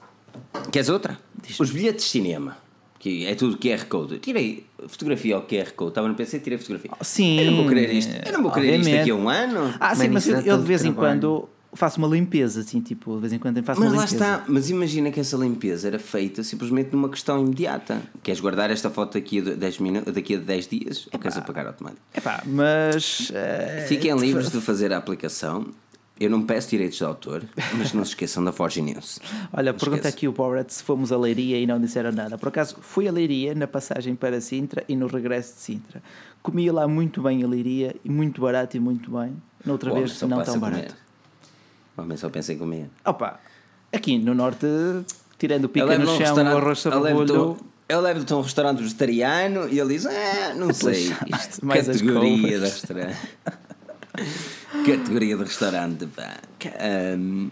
Queres 0.71 0.89
outra? 0.89 1.19
Os 1.59 1.71
bilhetes 1.73 2.05
de 2.05 2.11
cinema. 2.11 2.57
Que 3.01 3.25
é 3.27 3.35
tudo 3.35 3.57
QR 3.57 3.87
Code. 3.87 4.13
Eu 4.15 4.19
tirei 4.21 4.67
fotografia 4.87 5.35
ao 5.35 5.43
QR 5.43 5.73
Code, 5.75 5.91
estava 5.93 6.07
no 6.07 6.15
PC 6.15 6.37
e 6.37 6.41
tirei 6.41 6.59
fotografia. 6.59 6.91
Sim. 7.01 7.41
Eu 7.41 7.47
não 7.51 7.57
vou 7.57 7.67
querer 7.67 7.93
isto. 7.95 8.13
Eu 8.27 8.33
não 8.33 8.43
vou 8.43 8.53
querer 8.53 8.79
isto 8.79 8.91
daqui 8.93 9.11
a 9.11 9.15
um 9.15 9.29
ano. 9.29 9.75
Ah, 9.81 9.95
sim, 9.95 10.09
mas 10.09 10.27
isso 10.27 10.37
eu, 10.37 10.43
eu 10.43 10.59
de 10.59 10.65
vez 10.65 10.85
em 10.85 10.93
quando 10.93 11.49
faço 11.73 11.99
uma 11.99 12.09
limpeza, 12.09 12.61
assim, 12.61 12.81
tipo, 12.81 13.15
de 13.15 13.21
vez 13.21 13.33
em 13.33 13.39
quando 13.39 13.63
faço 13.63 13.81
Mas 13.81 13.91
uma 13.91 13.97
lá 14.01 14.05
limpeza. 14.05 14.25
está, 14.25 14.45
mas 14.49 14.69
imagina 14.69 15.11
que 15.11 15.19
essa 15.21 15.37
limpeza 15.37 15.87
era 15.89 15.99
feita 15.99 16.43
simplesmente 16.43 16.91
numa 16.93 17.09
questão 17.09 17.41
imediata. 17.41 18.03
Queres 18.23 18.39
guardar 18.41 18.71
esta 18.71 18.91
foto 18.91 19.15
daqui 19.15 19.39
a 19.39 19.55
10, 19.55 19.79
minutos, 19.79 20.13
daqui 20.13 20.35
a 20.35 20.39
10 20.39 20.67
dias 20.69 21.09
ou 21.13 21.19
queres 21.19 21.39
apagar 21.39 21.67
automático? 21.69 22.03
Epá, 22.15 22.43
mas. 22.45 23.31
eh, 23.33 23.87
Fiquem 23.89 24.15
livres 24.19 24.51
de 24.51 24.61
fazer 24.61 24.93
a 24.93 24.99
aplicação. 24.99 25.69
Eu 26.21 26.29
não 26.29 26.43
peço 26.43 26.69
direitos 26.69 26.99
de 26.99 27.05
autor, 27.05 27.43
mas 27.79 27.95
não 27.95 28.05
se 28.05 28.11
esqueçam 28.11 28.45
da 28.45 28.53
Forge 28.53 28.83
News. 28.83 29.19
Olha, 29.51 29.73
Não 29.73 29.79
pergunta 29.79 30.07
aqui 30.07 30.29
o 30.29 30.33
Borat 30.33 30.69
se 30.71 30.83
fomos 30.83 31.11
a 31.11 31.17
Leiria 31.17 31.59
e 31.59 31.67
não 31.67 31.81
disseram 31.81 32.13
nada. 32.13 32.37
Por 32.37 32.49
acaso, 32.49 32.77
fui 32.83 33.09
a 33.09 33.13
Leiria 33.13 33.55
na 33.55 33.67
passagem 33.67 34.15
para 34.15 34.39
Sintra 34.39 34.85
e 34.87 34.95
no 34.95 35.07
regresso 35.07 35.55
de 35.55 35.61
Sintra. 35.61 36.03
Comia 36.43 36.71
lá 36.75 36.87
muito 36.87 37.23
bem 37.23 37.43
a 37.43 37.47
Leiria, 37.49 37.97
e 38.05 38.11
muito 38.11 38.43
barato 38.43 38.77
e 38.77 38.81
muito 38.81 39.11
bem. 39.11 39.35
Noutra 39.65 39.89
O 39.89 39.93
homem 39.95 40.05
vez, 40.05 40.21
não 40.23 40.43
tão 40.43 40.59
barato. 40.59 40.95
Homem 41.97 42.17
só 42.19 42.29
pensa 42.29 42.53
em 42.53 42.59
comer. 42.59 42.91
Opa, 43.05 43.41
aqui 43.91 44.19
no 44.19 44.35
Norte, 44.35 44.67
tirando 45.39 45.65
o 45.65 45.69
pica 45.71 45.99
no 45.99 46.07
chão, 46.19 46.37
o 46.37 46.41
arroz 46.57 46.81
sabolho. 46.81 47.57
a- 47.89 47.93
Eu 47.93 48.01
levo-te 48.03 48.33
a 48.33 48.37
um 48.37 48.43
restaurante 48.43 48.79
vegetariano 48.83 49.69
e 49.71 49.81
ele 49.81 49.95
diz: 49.95 50.05
Ah, 50.07 50.55
não 50.55 50.73
sei. 50.75 51.09
mais- 51.31 51.49
Isto, 51.49 51.65
mais 51.67 51.89
as 51.89 51.97
categoria 52.01 52.37
de 52.37 52.41
couves." 52.43 52.61
restaurante. 52.75 53.17
categoria 54.85 55.37
de 55.37 55.45
restaurante, 55.45 56.07
pá. 56.07 56.37
Ahm, 56.81 57.49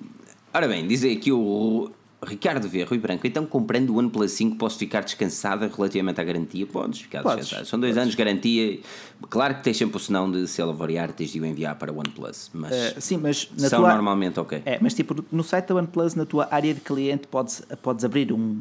ora 0.52 0.68
bem, 0.68 0.86
diz 0.86 1.04
aqui 1.04 1.32
o 1.32 1.90
Ricardo 2.24 2.68
V. 2.68 2.82
Rui 2.84 2.98
Branco. 2.98 3.26
Então, 3.26 3.46
comprando 3.46 3.90
o 3.90 3.96
OnePlus 3.98 4.32
5, 4.32 4.56
posso 4.56 4.76
ficar 4.78 5.02
descansada 5.04 5.70
relativamente 5.74 6.20
à 6.20 6.24
garantia? 6.24 6.66
Podes 6.66 7.00
ficar 7.02 7.22
Podes, 7.22 7.40
descansada. 7.46 7.64
São 7.68 7.78
dois 7.78 7.96
anos 7.96 8.10
de 8.10 8.16
garantia. 8.16 8.80
Claro 9.30 9.54
que 9.56 9.62
tens 9.64 9.76
sempre 9.76 9.96
o 9.96 10.00
senão 10.00 10.30
de 10.30 10.46
se 10.48 10.60
ela 10.60 10.72
variar, 10.72 11.12
tens 11.12 11.30
de 11.30 11.40
o 11.40 11.46
enviar 11.46 11.76
para 11.76 11.92
o 11.92 11.96
OnePlus. 11.98 12.50
Mas 12.52 12.72
Eh, 12.72 12.94
sim, 12.98 13.18
mas 13.18 13.48
são 13.56 13.80
tua. 13.80 13.88
normalmente 13.92 14.38
ok. 14.40 14.62
É, 14.66 14.78
mas 14.80 14.94
tipo, 14.94 15.24
no 15.30 15.44
site 15.44 15.66
da 15.66 15.76
OnePlus, 15.76 16.14
na 16.16 16.26
tua 16.26 16.48
área 16.50 16.74
de 16.74 16.80
cliente, 16.80 17.28
podes, 17.28 17.62
podes 17.82 18.04
abrir 18.04 18.32
um, 18.32 18.58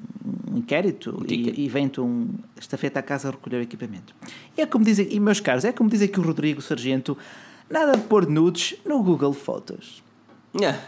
um 0.51 0.57
inquérito 0.57 1.13
ticket. 1.27 1.57
e, 1.57 1.61
e 1.65 1.67
vem-te 1.69 1.99
um 1.99 2.29
estafeta 2.59 2.99
à 2.99 3.03
casa 3.03 3.27
a 3.29 3.31
recolher 3.31 3.57
o 3.57 3.61
equipamento. 3.61 4.13
E 4.55 4.61
é 4.61 4.65
como 4.67 4.85
dizem, 4.85 5.07
e 5.11 5.19
meus 5.19 5.39
caros, 5.39 5.65
é 5.65 5.71
como 5.71 5.89
diz 5.89 6.01
aqui 6.03 6.19
o 6.19 6.23
Rodrigo 6.23 6.61
Sargento, 6.61 7.17
nada 7.69 7.93
de 7.97 8.03
pôr 8.03 8.27
nudes 8.27 8.75
no 8.85 9.01
Google 9.03 9.33
Fotos. 9.33 10.03
Ah, 10.63 10.79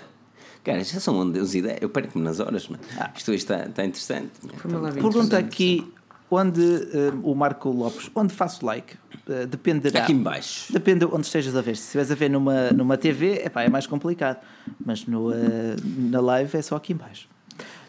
Cara, 0.64 0.84
já 0.84 1.00
são 1.00 1.16
onde 1.18 1.40
ideias. 1.58 1.80
Eu 1.82 1.90
perco-me 1.90 2.24
nas 2.24 2.40
horas, 2.40 2.68
mano. 2.68 2.84
Isto 3.16 3.32
hoje 3.32 3.38
está, 3.44 3.66
está 3.66 3.86
interessante. 3.86 4.32
Live 4.66 5.02
Pergunta 5.02 5.38
aqui 5.38 5.92
onde 6.30 6.62
eh, 6.62 7.12
o 7.24 7.34
Marco 7.34 7.70
Lopes, 7.70 8.12
onde 8.14 8.34
faço 8.34 8.66
like? 8.66 8.96
Eh, 9.28 9.46
dependerá. 9.46 10.04
Aqui 10.04 10.12
em 10.12 10.22
baixo. 10.22 10.72
Depende 10.72 11.00
de 11.00 11.06
onde 11.06 11.26
estejas 11.26 11.56
a 11.56 11.62
ver. 11.62 11.76
Se 11.76 11.84
estiveres 11.86 12.12
a 12.12 12.16
ver 12.16 12.30
numa, 12.30 12.72
numa 12.72 12.98
TV, 12.98 13.42
epá, 13.46 13.64
é 13.64 13.70
mais 13.70 13.88
complicado. 13.88 14.38
Mas 14.86 15.06
no, 15.06 15.32
eh, 15.32 15.76
na 15.84 16.20
live 16.20 16.58
é 16.58 16.62
só 16.62 16.76
aqui 16.76 16.94
em 16.94 16.98
baixo. 16.98 17.28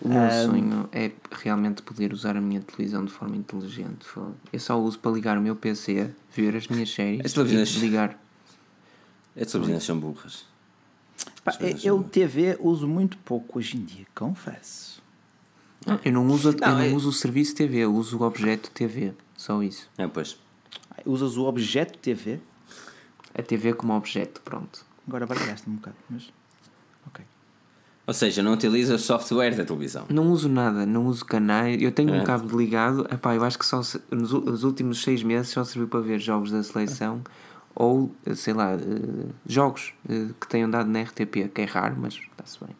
O 0.01 0.09
meu 0.09 0.31
sonho 0.31 0.89
é 0.93 1.13
realmente 1.31 1.83
poder 1.83 2.13
usar 2.13 2.37
a 2.37 2.41
minha 2.41 2.61
televisão 2.61 3.05
de 3.05 3.11
forma 3.13 3.37
inteligente. 3.37 4.07
Eu 4.53 4.59
só 4.61 4.81
uso 4.81 4.99
para 4.99 5.11
ligar 5.11 5.37
o 5.37 5.41
meu 5.41 5.55
PC, 5.55 6.11
ver 6.35 6.57
as 6.57 6.67
minhas 6.69 6.91
séries 6.91 7.21
As 7.25 7.33
televisões- 7.33 7.69
e 7.69 7.73
desligar. 7.75 8.19
As 9.39 9.51
televisões 9.53 9.85
são 9.85 9.99
burras. 9.99 10.45
Pá, 11.45 11.53
eu 11.83 12.03
TV 12.03 12.57
uso 12.61 12.87
muito 12.89 13.17
pouco 13.19 13.59
hoje 13.59 13.77
em 13.77 13.85
dia, 13.85 14.07
confesso. 14.15 15.01
Eu 16.05 16.13
não 16.13 16.27
uso, 16.27 16.53
Não, 16.53 16.69
eu 16.69 16.75
não 16.75 16.81
é- 16.81 16.89
uso 16.95 17.09
o 17.09 17.13
serviço 17.13 17.55
TV, 17.55 17.79
eu 17.79 17.95
uso 17.95 18.19
o 18.19 18.23
objeto 18.23 18.71
TV. 18.71 19.15
Só 19.37 19.63
isso. 19.63 19.89
É, 19.97 20.07
pois. 20.07 20.37
Usas 21.07 21.37
o 21.39 21.45
objeto 21.47 21.99
TV? 21.99 22.39
A 23.35 23.43
TV 23.43 23.73
como 23.73 23.95
objeto, 23.95 24.41
pronto. 24.43 24.85
Agora 25.09 25.27
baralhaste-me 25.27 25.75
um 25.75 25.79
bocado, 25.79 25.97
mas. 26.11 26.31
Ok. 27.07 27.25
Ou 28.07 28.13
seja, 28.13 28.43
não 28.43 28.53
utiliza 28.53 28.95
o 28.97 28.99
software 28.99 29.55
da 29.57 29.65
televisão. 29.65 30.05
Não 30.11 30.31
uso 30.31 30.49
nada, 30.49 30.85
não 30.85 31.07
uso 31.07 31.25
canais. 31.25 31.81
Eu 31.81 31.93
tenho 31.93 32.15
É. 32.15 32.21
um 32.21 32.25
cabo 32.25 32.59
ligado. 32.59 33.07
Epá, 33.11 33.35
eu 33.35 33.43
acho 33.45 33.59
que 33.59 33.65
só 33.65 33.83
se- 33.83 34.03
nos 34.11 34.65
últimos 34.65 35.01
seis 35.03 35.23
meses 35.23 35.51
só 35.53 35.65
serviu 35.65 35.89
para 35.89 36.01
ver 36.01 36.19
jogos 36.19 36.51
da 36.51 36.63
seleção 36.63 37.23
ou, 37.81 38.15
eh, 38.27 38.35
sei 38.35 38.53
lá, 38.53 38.75
eh, 38.75 38.79
jogos 39.47 39.95
eh, 40.07 40.29
que 40.39 40.47
tenham 40.47 40.69
dado 40.71 40.89
na 40.91 41.01
RTP, 41.01 41.49
que 41.55 41.63
é 41.63 41.65
raro, 41.65 41.97
mas 41.99 42.15
está-se 42.15 42.59
bem. 42.63 42.77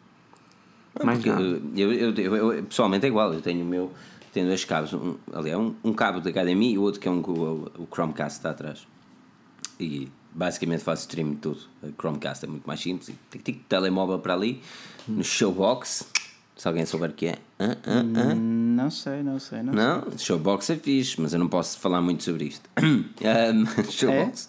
Mais 1.03 1.23
nada. 1.25 1.41
eu, 1.41 1.91
eu, 1.93 2.13
eu- 2.13 2.35
eu- 2.53 2.63
pessoalmente 2.65 3.05
é 3.05 3.09
igual. 3.09 3.33
Eu 3.33 3.41
tenho 3.41 3.63
o 3.63 3.67
meu. 3.67 3.91
Tenho 4.31 4.45
dois 4.47 4.63
cabos. 4.63 4.93
Um, 4.93 5.15
aliás, 5.33 5.59
um, 5.59 5.73
um 5.83 5.91
cabo 5.93 6.21
de 6.21 6.29
HDMI 6.31 6.73
e 6.73 6.77
o 6.77 6.81
outro 6.83 6.99
que 6.99 7.07
é 7.07 7.11
um 7.11 7.23
que 7.23 7.31
o, 7.31 7.71
o 7.79 7.87
Chromecast 7.91 8.37
está 8.39 8.51
atrás. 8.51 8.85
E 9.79 10.07
basicamente 10.33 10.83
faço 10.83 11.01
stream 11.01 11.31
de 11.31 11.37
tudo. 11.37 11.61
O 11.81 11.91
Chromecast 11.99 12.45
é 12.45 12.47
muito 12.47 12.65
mais 12.67 12.79
simples. 12.79 13.09
E 13.09 13.15
tic, 13.31 13.41
tic, 13.41 13.63
telemóvel 13.67 14.19
para 14.19 14.33
ali. 14.35 14.61
No 15.07 15.23
Showbox. 15.23 16.05
Se 16.61 16.67
alguém 16.67 16.85
souber 16.85 17.09
o 17.09 17.13
que 17.13 17.25
é. 17.25 17.39
Hã, 17.59 17.75
hã, 17.87 18.05
hã? 18.15 18.35
Não 18.35 18.91
sei, 18.91 19.23
não 19.23 19.39
sei, 19.39 19.63
não, 19.63 19.73
Não, 19.73 20.15
Showbox 20.15 20.69
é 20.69 20.75
fixe, 20.75 21.19
mas 21.19 21.33
eu 21.33 21.39
não 21.39 21.47
posso 21.47 21.79
falar 21.79 22.01
muito 22.01 22.23
sobre 22.23 22.45
isto. 22.45 22.69
Um, 22.79 23.65
showbox. 23.91 24.47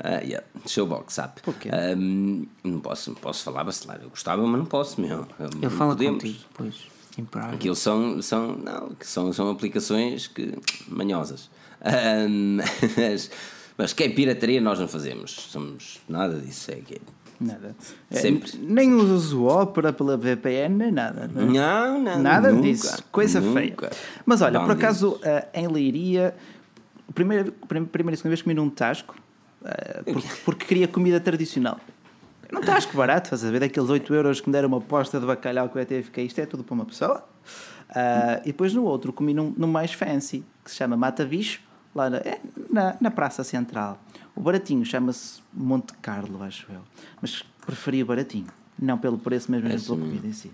Ah, 0.00 0.16
yeah, 0.24 0.44
Showbox, 0.66 1.14
sabe? 1.14 1.40
Porquê? 1.40 1.70
Um, 1.96 2.46
não 2.64 2.80
posso, 2.80 3.12
posso 3.12 3.44
falar 3.44 3.62
bacelar. 3.62 4.00
Eu 4.02 4.10
gostava, 4.10 4.44
mas 4.44 4.58
não 4.58 4.66
posso, 4.66 5.00
meu. 5.00 5.24
Ele 5.38 5.50
Não 5.62 5.70
fala 5.70 5.92
podemos. 5.94 6.24
contigo, 6.24 6.44
pois. 6.52 6.74
Aquilo 7.52 7.76
são, 7.76 8.20
são, 8.20 8.56
não, 8.56 8.90
são, 9.00 9.32
são 9.32 9.48
aplicações 9.48 10.26
que, 10.26 10.58
manhosas. 10.88 11.48
Um, 12.28 12.56
mas, 12.98 13.30
mas 13.78 13.92
que 13.92 14.02
é 14.02 14.08
pirataria 14.08 14.60
nós 14.60 14.80
não 14.80 14.88
fazemos. 14.88 15.30
Somos 15.30 16.00
nada 16.08 16.40
disso. 16.40 16.72
É 16.72 16.74
que 16.74 17.00
Nada. 17.42 17.74
É, 18.10 18.16
Sempre. 18.16 18.52
nem 18.58 18.92
usas 18.94 19.32
o 19.32 19.44
Opera 19.46 19.92
pela 19.92 20.16
VPN, 20.16 20.76
nem 20.76 20.92
nada. 20.92 21.28
não 21.32 21.42
é? 21.42 21.44
Não, 21.46 22.00
não. 22.00 22.18
Nada 22.22 22.50
nunca, 22.52 22.62
disso. 22.62 23.02
Coisa 23.10 23.40
nunca. 23.40 23.60
feia. 23.60 23.76
Mas 24.24 24.40
olha, 24.42 24.60
por 24.60 24.70
acaso, 24.70 25.18
eh, 25.22 25.48
em 25.54 25.68
Leiria, 25.68 26.34
primeira, 27.14 27.50
prim- 27.68 27.84
primeira 27.84 28.14
e 28.14 28.16
segunda 28.16 28.30
vez 28.30 28.42
comi 28.42 28.54
num 28.54 28.70
tasco, 28.70 29.14
eh, 29.64 30.02
porque, 30.04 30.28
porque 30.44 30.64
queria 30.66 30.88
comida 30.88 31.18
tradicional. 31.20 31.78
Num 32.50 32.60
tasco 32.60 32.96
barato, 32.96 33.26
estás 33.28 33.44
a 33.44 33.50
ver? 33.50 33.60
Daqueles 33.60 33.88
8 33.88 34.14
euros 34.14 34.40
que 34.40 34.48
me 34.48 34.52
deram 34.52 34.68
uma 34.68 34.80
posta 34.80 35.18
de 35.18 35.24
bacalhau 35.26 35.68
que 35.70 35.78
eu 35.78 35.82
até 35.82 36.02
fiquei, 36.02 36.26
isto 36.26 36.38
é 36.40 36.44
tudo 36.46 36.62
para 36.62 36.74
uma 36.74 36.84
pessoa. 36.84 37.24
Ah, 37.94 38.40
e 38.42 38.46
depois 38.48 38.72
no 38.74 38.84
outro 38.84 39.12
comi 39.12 39.32
num, 39.34 39.52
num 39.56 39.66
mais 39.66 39.92
fancy, 39.92 40.44
que 40.64 40.70
se 40.70 40.76
chama 40.76 40.96
Mata 40.96 41.24
Bicho, 41.24 41.60
lá 41.94 42.08
na, 42.10 42.18
é, 42.18 42.40
na, 42.70 42.96
na 43.00 43.10
Praça 43.10 43.42
Central. 43.42 43.98
O 44.34 44.40
baratinho 44.40 44.84
chama-se 44.84 45.40
Monte 45.52 45.92
Carlo, 46.00 46.42
acho 46.42 46.66
eu. 46.70 46.80
Mas 47.20 47.44
preferi 47.64 48.02
o 48.02 48.06
baratinho. 48.06 48.46
Não 48.78 48.98
pelo 48.98 49.18
preço, 49.18 49.50
mas 49.50 49.62
mesmo 49.62 49.96
pela 49.96 50.08
comida 50.08 50.26
em 50.26 50.32
si. 50.32 50.50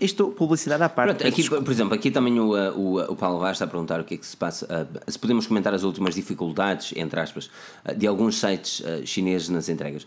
Isto, 0.00 0.28
publicidade 0.28 0.80
à 0.82 0.88
parte. 0.88 1.18
Pronto, 1.18 1.26
aqui, 1.26 1.48
por 1.48 1.72
exemplo, 1.72 1.92
aqui 1.92 2.08
também 2.10 2.38
o, 2.38 2.52
o, 2.52 3.12
o 3.12 3.16
Paulo 3.16 3.40
Vaz 3.40 3.56
está 3.56 3.64
a 3.64 3.68
perguntar 3.68 4.00
o 4.00 4.04
que 4.04 4.14
é 4.14 4.16
que 4.16 4.26
se 4.26 4.36
passa. 4.36 4.64
uh, 4.66 5.10
se 5.10 5.18
podemos 5.18 5.46
comentar 5.46 5.74
as 5.74 5.82
últimas 5.82 6.14
dificuldades, 6.14 6.92
entre 6.94 7.18
aspas, 7.18 7.50
uh, 7.84 7.94
de 7.96 8.06
alguns 8.06 8.38
sites 8.38 8.78
uh, 8.80 9.04
chineses 9.04 9.48
nas 9.48 9.68
entregas. 9.68 10.06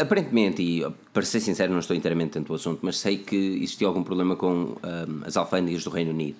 Aparentemente, 0.00 0.60
e 0.60 0.84
para 1.12 1.22
ser 1.22 1.38
sincero, 1.38 1.72
não 1.72 1.78
estou 1.78 1.94
inteiramente 1.94 2.32
dentro 2.32 2.48
do 2.48 2.56
assunto, 2.56 2.80
mas 2.82 2.98
sei 2.98 3.18
que 3.18 3.36
existiu 3.36 3.86
algum 3.86 4.02
problema 4.02 4.34
com 4.34 4.76
as 5.24 5.36
alfândegas 5.36 5.84
do 5.84 5.90
Reino 5.90 6.10
Unido, 6.10 6.38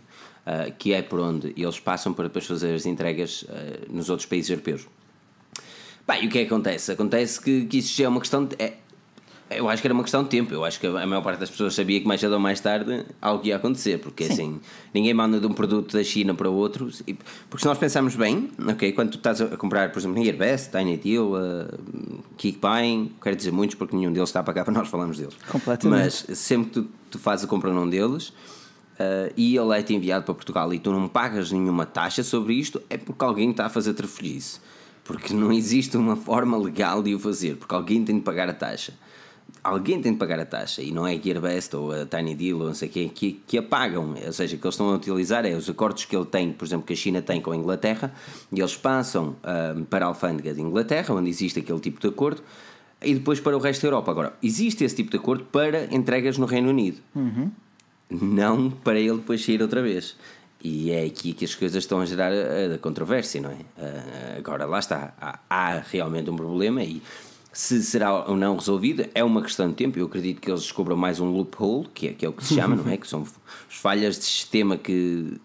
que 0.78 0.92
é 0.92 1.00
por 1.00 1.20
onde 1.20 1.54
eles 1.56 1.78
passam 1.78 2.12
para 2.12 2.24
depois 2.24 2.46
fazer 2.46 2.74
as 2.74 2.84
entregas 2.84 3.44
nos 3.88 4.10
outros 4.10 4.26
países 4.26 4.50
europeus. 4.50 4.86
Bem, 6.08 6.24
e 6.24 6.26
o 6.26 6.30
que 6.30 6.38
é 6.38 6.44
que 6.46 6.46
acontece? 6.46 6.90
Acontece 6.90 7.38
que, 7.38 7.66
que 7.66 7.78
isso 7.78 7.94
já 7.94 8.06
é 8.06 8.08
uma 8.08 8.18
questão 8.18 8.46
de. 8.46 8.56
É, 8.58 8.78
eu 9.50 9.68
acho 9.68 9.82
que 9.82 9.86
era 9.86 9.92
uma 9.92 10.02
questão 10.02 10.22
de 10.22 10.30
tempo. 10.30 10.54
Eu 10.54 10.64
acho 10.64 10.80
que 10.80 10.86
a 10.86 11.06
maior 11.06 11.20
parte 11.22 11.38
das 11.38 11.50
pessoas 11.50 11.74
sabia 11.74 12.00
que 12.00 12.06
mais 12.06 12.18
cedo 12.18 12.32
ou 12.32 12.40
mais 12.40 12.60
tarde 12.60 13.04
algo 13.20 13.46
ia 13.46 13.56
acontecer. 13.56 13.98
Porque 13.98 14.24
assim, 14.24 14.58
ninguém 14.94 15.12
manda 15.12 15.38
de 15.38 15.46
um 15.46 15.52
produto 15.52 15.94
da 15.94 16.02
China 16.02 16.34
para 16.34 16.48
outro. 16.48 16.90
Porque 17.50 17.62
se 17.62 17.66
nós 17.66 17.76
pensarmos 17.76 18.16
bem, 18.16 18.50
ok, 18.68 18.92
quando 18.92 19.10
tu 19.10 19.18
estás 19.18 19.40
a 19.42 19.56
comprar, 19.56 19.92
por 19.92 19.98
exemplo, 19.98 20.22
Gearbest, 20.22 20.70
Tiny 20.70 20.96
Deal, 20.96 21.32
uh, 21.32 22.22
Kickbuying, 22.38 23.12
quero 23.22 23.36
dizer 23.36 23.52
muitos 23.52 23.76
porque 23.76 23.94
nenhum 23.94 24.12
deles 24.12 24.30
está 24.30 24.42
para 24.42 24.54
cá 24.54 24.64
para 24.64 24.72
nós 24.72 24.88
falarmos 24.88 25.18
deles. 25.18 25.34
Completamente. 25.46 26.02
Mas 26.04 26.38
sempre 26.38 26.70
que 26.70 26.80
tu, 26.80 26.88
tu 27.10 27.18
fazes 27.18 27.44
a 27.44 27.48
compra 27.48 27.70
num 27.70 27.88
deles. 27.88 28.32
uh, 28.98 29.32
e 29.36 29.56
ele 29.56 29.78
é-te 29.78 29.94
enviado 29.94 30.24
para 30.24 30.34
Portugal 30.34 30.72
e 30.74 30.78
tu 30.78 30.92
não 30.92 31.08
pagas 31.08 31.52
nenhuma 31.52 31.86
taxa 31.86 32.22
sobre 32.22 32.54
isto, 32.54 32.82
é 32.90 32.96
porque 32.96 33.24
alguém 33.24 33.50
está 33.50 33.66
a 33.66 33.68
fazer 33.68 33.94
trafolhice. 33.94 34.60
Porque 35.08 35.32
não 35.32 35.50
existe 35.50 35.96
uma 35.96 36.16
forma 36.16 36.54
legal 36.58 37.02
de 37.02 37.14
o 37.14 37.18
fazer, 37.18 37.56
porque 37.56 37.74
alguém 37.74 38.04
tem 38.04 38.16
de 38.16 38.20
pagar 38.20 38.46
a 38.46 38.52
taxa. 38.52 38.92
Alguém 39.64 40.02
tem 40.02 40.12
de 40.12 40.18
pagar 40.18 40.38
a 40.38 40.44
taxa 40.44 40.82
e 40.82 40.92
não 40.92 41.06
é 41.06 41.14
a 41.14 41.18
Gearbest 41.18 41.74
ou 41.74 41.92
a 41.92 42.04
Tiny 42.04 42.34
Deal 42.34 42.58
ou 42.58 42.66
não 42.66 42.74
sei 42.74 42.90
quem 42.90 43.08
que, 43.08 43.40
que 43.46 43.56
a 43.56 43.62
pagam. 43.62 44.14
Ou 44.26 44.32
seja, 44.34 44.54
o 44.54 44.58
que 44.58 44.66
eles 44.66 44.74
estão 44.74 44.90
a 44.90 44.96
utilizar 44.96 45.46
é 45.46 45.54
os 45.54 45.66
acordos 45.68 46.04
que 46.04 46.14
ele 46.14 46.26
tem, 46.26 46.52
por 46.52 46.66
exemplo, 46.66 46.86
que 46.86 46.92
a 46.92 46.96
China 46.96 47.22
tem 47.22 47.40
com 47.40 47.52
a 47.52 47.56
Inglaterra, 47.56 48.12
e 48.52 48.60
eles 48.60 48.76
passam 48.76 49.34
ah, 49.42 49.74
para 49.88 50.04
a 50.04 50.08
alfândega 50.08 50.52
de 50.52 50.60
Inglaterra, 50.60 51.14
onde 51.14 51.30
existe 51.30 51.58
aquele 51.58 51.80
tipo 51.80 51.98
de 51.98 52.08
acordo, 52.08 52.42
e 53.02 53.14
depois 53.14 53.40
para 53.40 53.56
o 53.56 53.60
resto 53.60 53.80
da 53.80 53.88
Europa. 53.88 54.10
Agora, 54.10 54.34
existe 54.42 54.84
esse 54.84 54.94
tipo 54.94 55.10
de 55.10 55.16
acordo 55.16 55.44
para 55.44 55.86
entregas 55.86 56.36
no 56.36 56.44
Reino 56.44 56.68
Unido 56.68 56.98
não 58.10 58.70
para 58.70 58.98
ele 58.98 59.16
depois 59.16 59.44
sair 59.44 59.60
outra 59.60 59.82
vez. 59.82 60.16
E 60.62 60.90
é 60.90 61.04
aqui 61.04 61.32
que 61.32 61.44
as 61.44 61.54
coisas 61.54 61.84
estão 61.84 62.00
a 62.00 62.06
gerar 62.06 62.32
a, 62.32 62.74
a 62.74 62.78
controvérsia, 62.78 63.40
não 63.40 63.50
é? 63.50 63.54
Uh, 63.54 64.38
agora, 64.38 64.66
lá 64.66 64.78
está, 64.78 65.14
há, 65.20 65.38
há, 65.48 65.78
realmente 65.78 66.28
um 66.30 66.36
problema 66.36 66.82
e 66.82 67.00
se 67.52 67.82
será 67.82 68.24
ou 68.24 68.36
não 68.36 68.56
resolvido 68.56 69.06
é 69.14 69.22
uma 69.22 69.42
questão 69.42 69.68
de 69.68 69.74
tempo. 69.74 69.98
Eu 69.98 70.06
acredito 70.06 70.40
que 70.40 70.50
eles 70.50 70.62
descubram 70.62 70.96
mais 70.96 71.20
um 71.20 71.30
loophole, 71.30 71.88
que 71.94 72.08
é, 72.08 72.12
que 72.12 72.26
é 72.26 72.28
o 72.28 72.32
que 72.32 72.44
se 72.44 72.54
chama, 72.54 72.76
não 72.76 72.90
é? 72.90 72.96
Que 72.98 73.06
são 73.06 73.24
falhas 73.68 74.18
de 74.18 74.24
sistema 74.24 74.76
que 74.76 75.40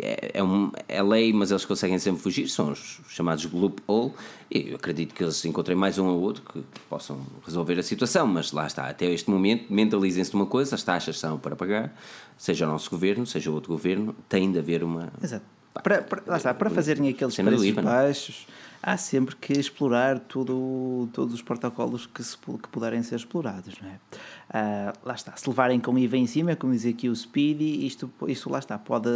é, 0.00 0.32
é, 0.34 0.42
um, 0.42 0.70
é 0.88 1.02
lei, 1.02 1.32
mas 1.32 1.50
eles 1.50 1.64
conseguem 1.64 1.98
sempre 1.98 2.22
fugir, 2.22 2.48
são 2.48 2.72
os 2.72 3.00
chamados 3.08 3.44
loophole, 3.52 4.12
e 4.50 4.70
eu 4.70 4.76
acredito 4.76 5.14
que 5.14 5.22
eles 5.22 5.44
encontrem 5.44 5.76
mais 5.76 5.98
um 5.98 6.06
ou 6.06 6.20
outro 6.20 6.42
que 6.42 6.64
possam 6.88 7.20
resolver 7.44 7.78
a 7.78 7.82
situação, 7.82 8.26
mas 8.26 8.52
lá 8.52 8.66
está, 8.66 8.88
até 8.88 9.06
este 9.06 9.28
momento, 9.28 9.72
mentalizem-se 9.72 10.30
de 10.30 10.36
uma 10.36 10.46
coisa, 10.46 10.74
as 10.74 10.82
taxas 10.82 11.18
são 11.18 11.38
para 11.38 11.54
pagar, 11.54 11.94
seja 12.42 12.66
o 12.66 12.68
nosso 12.68 12.90
governo, 12.90 13.24
seja 13.24 13.52
outro 13.52 13.70
governo, 13.70 14.16
tem 14.28 14.50
de 14.50 14.58
haver 14.58 14.82
uma... 14.82 15.12
Exato. 15.22 15.44
Para, 15.72 16.02
para, 16.02 16.22
lá 16.26 16.36
está, 16.36 16.52
para 16.52 16.68
fazerem 16.68 17.08
aqueles 17.08 17.36
preços 17.36 17.70
baixos 17.70 18.46
há 18.82 18.96
sempre 18.96 19.36
que 19.36 19.52
explorar 19.52 20.18
tudo, 20.18 21.08
todos 21.12 21.32
os 21.32 21.40
protocolos 21.40 22.04
que, 22.04 22.20
se, 22.20 22.36
que 22.36 22.68
puderem 22.68 23.00
ser 23.04 23.14
explorados. 23.14 23.76
Não 23.80 23.88
é? 23.88 23.92
Uh, 23.92 24.92
lá 25.04 25.14
está, 25.14 25.36
se 25.36 25.48
levarem 25.48 25.78
com 25.78 25.96
IVA 25.96 26.16
em 26.16 26.26
cima, 26.26 26.56
como 26.56 26.72
diz 26.72 26.84
aqui 26.84 27.08
o 27.08 27.14
Speedy, 27.14 27.86
isto, 27.86 28.12
isto 28.26 28.50
lá 28.50 28.58
está, 28.58 28.76
pode 28.76 29.08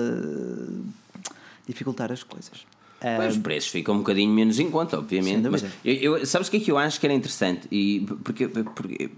dificultar 1.66 2.12
as 2.12 2.22
coisas. 2.22 2.64
Uh, 3.02 3.28
os 3.28 3.38
preços 3.38 3.70
ficam 3.70 3.96
um 3.96 3.98
bocadinho 3.98 4.32
menos 4.32 4.60
em 4.60 4.70
conta, 4.70 4.96
obviamente. 4.96 5.48
Mas 5.48 5.64
eu, 5.84 6.18
eu, 6.18 6.26
sabes 6.26 6.46
o 6.46 6.50
que 6.52 6.58
é 6.58 6.60
que 6.60 6.70
eu 6.70 6.78
acho 6.78 7.00
que 7.00 7.06
era 7.06 7.12
interessante? 7.12 7.66
E 7.72 8.06
porque, 8.22 8.46
porque 8.46 9.10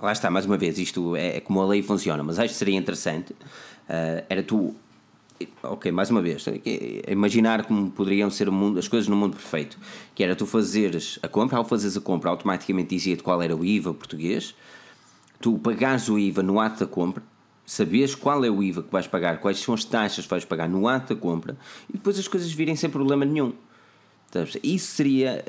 lá 0.00 0.12
está, 0.12 0.30
mais 0.30 0.46
uma 0.46 0.56
vez, 0.56 0.78
isto 0.78 1.14
é, 1.16 1.36
é 1.36 1.40
como 1.40 1.60
a 1.60 1.66
lei 1.66 1.82
funciona, 1.82 2.22
mas 2.22 2.38
acho 2.38 2.52
que 2.52 2.58
seria 2.58 2.76
interessante. 2.76 3.32
Uh, 3.32 4.24
era 4.28 4.42
tu 4.42 4.74
ok, 5.62 5.90
mais 5.90 6.10
uma 6.10 6.20
vez, 6.20 6.44
imaginar 7.08 7.64
como 7.64 7.90
poderiam 7.90 8.30
ser 8.30 8.50
mundo, 8.50 8.78
as 8.78 8.88
coisas 8.88 9.08
no 9.08 9.16
mundo 9.16 9.36
perfeito, 9.36 9.78
que 10.14 10.22
era 10.22 10.36
tu 10.36 10.46
fazeres 10.46 11.18
a 11.22 11.28
compra, 11.28 11.56
ao 11.56 11.64
fazeres 11.64 11.96
a 11.96 12.00
compra 12.00 12.30
automaticamente 12.30 12.90
dizia-te 12.90 13.22
qual 13.22 13.40
era 13.40 13.56
o 13.56 13.64
IVA 13.64 13.94
português, 13.94 14.54
tu 15.40 15.58
pagares 15.58 16.08
o 16.08 16.18
IVA 16.18 16.42
no 16.42 16.60
ato 16.60 16.80
da 16.80 16.86
compra, 16.86 17.22
sabias 17.64 18.14
qual 18.14 18.44
é 18.44 18.50
o 18.50 18.62
IVA 18.62 18.82
que 18.82 18.92
vais 18.92 19.06
pagar, 19.06 19.38
quais 19.40 19.58
são 19.58 19.74
as 19.74 19.84
taxas 19.84 20.24
que 20.24 20.30
vais 20.30 20.44
pagar 20.44 20.68
no 20.68 20.86
ato 20.86 21.14
da 21.14 21.20
compra, 21.20 21.56
e 21.88 21.94
depois 21.94 22.18
as 22.18 22.28
coisas 22.28 22.52
virem 22.52 22.76
sem 22.76 22.90
problema 22.90 23.24
nenhum. 23.24 23.52
Isso 24.62 24.94
seria 24.94 25.44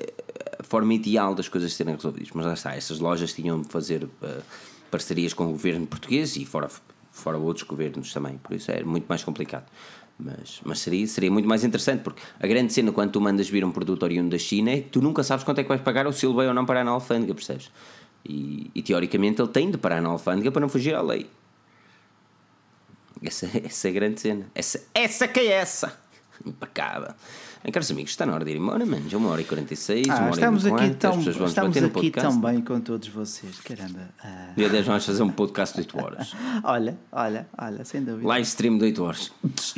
a 0.60 0.64
forma 0.64 0.94
ideal 0.94 1.36
das 1.36 1.48
coisas 1.48 1.74
serem 1.74 1.96
resolvidas, 1.96 2.30
mas 2.34 2.46
lá 2.46 2.54
está, 2.54 2.76
essas 2.76 3.00
lojas 3.00 3.34
tinham 3.34 3.62
de 3.62 3.68
fazer 3.68 4.04
uh, 4.04 4.10
parcerias 4.90 5.34
com 5.34 5.46
o 5.46 5.52
governo 5.52 5.88
português 5.88 6.36
e 6.36 6.46
fora 6.46 6.70
fora 7.12 7.38
outros 7.38 7.68
governos 7.68 8.14
também, 8.14 8.38
por 8.38 8.54
isso 8.56 8.72
é 8.72 8.84
muito 8.84 9.06
mais 9.08 9.24
complicado. 9.24 9.66
Mas, 10.18 10.62
mas 10.64 10.80
seria, 10.80 11.06
seria 11.08 11.32
muito 11.32 11.48
mais 11.48 11.64
interessante, 11.64 12.02
porque 12.04 12.22
a 12.40 12.46
grande 12.46 12.72
cena 12.72 12.92
quando 12.92 13.12
tu 13.12 13.20
mandas 13.20 13.50
vir 13.50 13.66
um 13.66 13.72
produto 13.72 14.04
oriundo 14.04 14.30
da 14.30 14.38
China 14.38 14.72
é 14.72 14.82
que 14.82 14.90
tu 14.90 15.02
nunca 15.02 15.24
sabes 15.24 15.44
quanto 15.44 15.60
é 15.60 15.64
que 15.64 15.70
vais 15.70 15.82
pagar 15.82 16.06
ou 16.06 16.14
se 16.14 16.26
ele 16.26 16.36
vai 16.36 16.48
ou 16.48 16.54
não 16.54 16.66
parar 16.66 16.84
na 16.84 16.92
alfândega, 16.92 17.34
percebes? 17.34 17.72
E, 18.24 18.70
e 18.76 18.84
teoricamente 18.84 19.42
ele 19.42 19.50
tem 19.50 19.72
de 19.72 19.78
parar 19.78 20.00
na 20.00 20.10
alfândega 20.10 20.52
para 20.52 20.62
não 20.62 20.70
fugir 20.70 20.94
à 20.94 21.02
lei. 21.02 21.28
Essa, 23.22 23.50
essa 23.66 23.88
é 23.88 23.92
a 23.92 23.94
grande 23.94 24.22
cena. 24.22 24.46
Essa, 24.54 24.84
essa 24.94 25.28
que 25.28 25.40
é 25.40 25.48
essa! 25.54 26.00
Impecável. 26.46 27.14
Bem, 27.64 27.72
caros 27.72 27.92
amigos, 27.92 28.10
está 28.10 28.26
na 28.26 28.34
hora 28.34 28.44
de 28.44 28.52
ir 28.52 28.58
embora, 28.58 28.84
mano. 28.84 29.08
Já 29.08 29.20
uma 29.20 29.30
hora 29.30 29.42
e 29.42 29.46
46, 29.46 30.10
ah, 30.10 30.16
uma 30.16 30.22
hora 30.24 30.32
estamos 30.32 30.66
e 30.66 30.70
aqui 30.70 30.90
tão, 30.96 31.20
Estamos 31.20 31.78
aqui 31.78 32.10
tão 32.10 32.42
bem 32.42 32.60
com 32.60 32.80
todos 32.80 33.08
vocês, 33.08 33.60
caramba. 33.60 34.10
Ah. 34.24 34.52
Dia 34.58 34.68
10 34.68 34.88
vamos 34.88 35.06
fazer 35.06 35.22
um 35.22 35.30
podcast 35.30 35.76
de 35.76 35.82
8 35.82 36.04
horas. 36.04 36.36
olha, 36.64 36.98
olha, 37.12 37.48
olha, 37.56 37.86
sem 37.86 38.04
dúvida. 38.04 38.28
Live 38.28 38.48
stream 38.48 38.80
de 38.80 38.86
8 38.86 39.04
horas. 39.04 39.32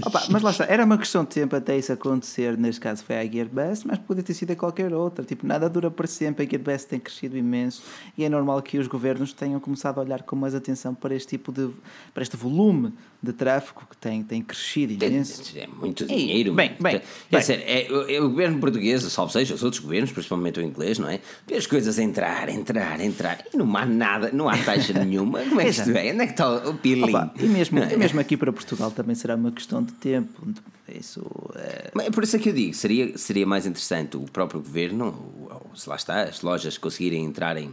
Opa, 0.05 0.23
mas 0.29 0.41
lá 0.41 0.51
está, 0.51 0.63
era 0.63 0.85
uma 0.85 0.97
questão 0.97 1.25
de 1.25 1.31
tempo 1.31 1.57
até 1.57 1.77
isso 1.77 1.91
acontecer. 1.91 2.57
Neste 2.57 2.79
caso 2.79 3.03
foi 3.03 3.17
a 3.17 3.25
Gearbest, 3.25 3.85
mas 3.85 3.99
podia 3.99 4.23
ter 4.23 4.33
sido 4.33 4.51
a 4.51 4.55
qualquer 4.55 4.93
outra. 4.93 5.25
Tipo, 5.25 5.45
nada 5.45 5.69
dura 5.69 5.91
para 5.91 6.07
sempre. 6.07 6.45
A 6.45 6.49
Gearbest 6.49 6.87
tem 6.87 7.01
crescido 7.01 7.37
imenso 7.37 7.83
e 8.17 8.23
é 8.23 8.29
normal 8.29 8.61
que 8.61 8.77
os 8.77 8.87
governos 8.87 9.33
tenham 9.33 9.59
começado 9.59 9.97
a 9.97 10.01
olhar 10.01 10.23
com 10.23 10.37
mais 10.37 10.55
atenção 10.55 10.95
para 10.95 11.13
este 11.13 11.31
tipo 11.31 11.51
de. 11.51 11.69
para 12.13 12.23
este 12.23 12.37
volume 12.37 12.93
de 13.21 13.31
tráfego 13.31 13.87
que 13.89 13.95
tem, 13.95 14.21
tem 14.21 14.41
crescido 14.41 14.93
imenso. 14.93 15.57
É, 15.57 15.61
é 15.61 15.67
muito 15.67 16.05
dinheiro. 16.05 16.53
Bem, 16.53 16.75
bem, 16.79 17.01
bem. 17.31 17.41
Sério, 17.41 17.63
é, 17.73 18.15
é, 18.15 18.21
o 18.21 18.29
governo 18.29 18.59
português, 18.59 19.01
salvo 19.03 19.31
seja, 19.31 19.55
os 19.55 19.63
outros 19.63 19.81
governos, 19.81 20.11
principalmente 20.11 20.59
o 20.59 20.63
inglês, 20.63 20.99
não 20.99 21.09
é? 21.09 21.19
Vê 21.47 21.55
as 21.55 21.65
coisas 21.65 21.97
entrar, 21.97 22.47
entrar, 22.49 22.99
entrar 23.01 23.43
e 23.51 23.57
não 23.57 23.75
há 23.75 23.85
nada, 23.85 24.29
não 24.31 24.47
há 24.47 24.57
taxa 24.57 24.93
nenhuma. 25.03 25.39
Como 25.39 25.59
é 25.59 25.63
que 25.63 25.69
isto 25.71 25.89
é? 25.89 26.11
Onde 26.11 26.21
é 26.21 26.25
que 26.27 26.33
está 26.33 26.69
o 26.69 26.75
pilim? 26.75 27.11
e, 27.39 27.47
mesmo, 27.47 27.79
e 27.79 27.97
mesmo 27.97 28.19
aqui 28.19 28.37
para 28.37 28.53
Portugal 28.53 28.91
também 28.91 29.15
será 29.15 29.35
uma 29.35 29.51
questão 29.51 29.81
de 29.81 29.91
tempo. 29.93 30.47
Isso 30.87 31.25
é... 31.55 31.89
Mas 31.93 32.07
é 32.07 32.11
por 32.11 32.23
isso 32.23 32.35
é 32.35 32.39
que 32.39 32.49
eu 32.49 32.53
digo, 32.53 32.73
seria, 32.73 33.17
seria 33.17 33.47
mais 33.47 33.65
interessante 33.65 34.17
o 34.17 34.21
próprio 34.21 34.61
governo, 34.61 35.59
se 35.73 35.89
lá 35.89 35.95
está, 35.95 36.23
as 36.23 36.41
lojas 36.41 36.77
conseguirem 36.77 37.25
entrar 37.25 37.57
em 37.57 37.71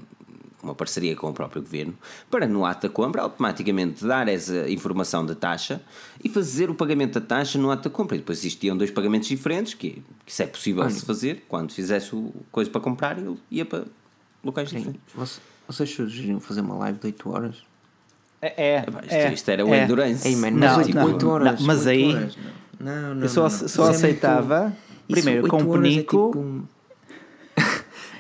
uma 0.62 0.74
parceria 0.74 1.16
com 1.16 1.28
o 1.28 1.32
próprio 1.32 1.62
governo, 1.62 1.94
para 2.30 2.46
no 2.46 2.64
ato 2.64 2.88
da 2.88 2.92
compra 2.92 3.22
automaticamente 3.22 4.04
dar 4.04 4.28
essa 4.28 4.68
informação 4.70 5.24
da 5.24 5.34
taxa 5.34 5.80
e 6.22 6.28
fazer 6.28 6.70
o 6.70 6.74
pagamento 6.74 7.18
da 7.18 7.26
taxa 7.26 7.58
no 7.58 7.70
ato 7.70 7.88
da 7.88 7.90
compra. 7.94 8.16
E 8.16 8.20
depois 8.20 8.38
existiam 8.38 8.76
dois 8.76 8.90
pagamentos 8.90 9.28
diferentes, 9.28 9.74
que, 9.74 10.02
que 10.24 10.32
isso 10.32 10.42
é 10.42 10.46
possível 10.46 10.86
de 10.86 10.94
se 10.94 11.04
fazer 11.04 11.44
quando 11.48 11.72
fizesse 11.72 12.14
o 12.14 12.32
coisa 12.50 12.70
para 12.70 12.80
comprar, 12.80 13.18
ele 13.18 13.36
ia 13.50 13.64
para 13.64 13.84
locais 14.44 14.70
diferentes. 14.70 15.00
Vocês 15.66 15.90
sugeriram 15.90 16.40
fazer 16.40 16.62
uma 16.62 16.74
live 16.76 16.98
de 16.98 17.06
8 17.06 17.30
horas? 17.30 17.70
É, 18.42 18.76
é, 18.76 18.84
isto, 19.02 19.14
é, 19.14 19.32
isto 19.32 19.48
era 19.50 19.66
o 19.66 19.74
é. 19.74 19.84
endurance. 19.84 20.26
Ei, 20.26 20.34
man, 20.34 20.50
não, 20.50 20.78
8, 20.78 20.94
não, 20.94 21.04
8 21.04 21.28
horas. 21.28 21.60
Não, 21.60 21.66
mas 21.66 21.86
8 21.86 21.88
aí 21.88 22.14
horas, 22.14 22.36
não. 22.80 23.14
Não, 23.14 23.22
eu 23.22 23.28
só, 23.28 23.48
só 23.50 23.88
é 23.88 23.90
aceitava 23.90 24.74
primeiro 25.06 25.46
com 25.48 25.58
o 25.58 25.72
penico. 25.74 26.66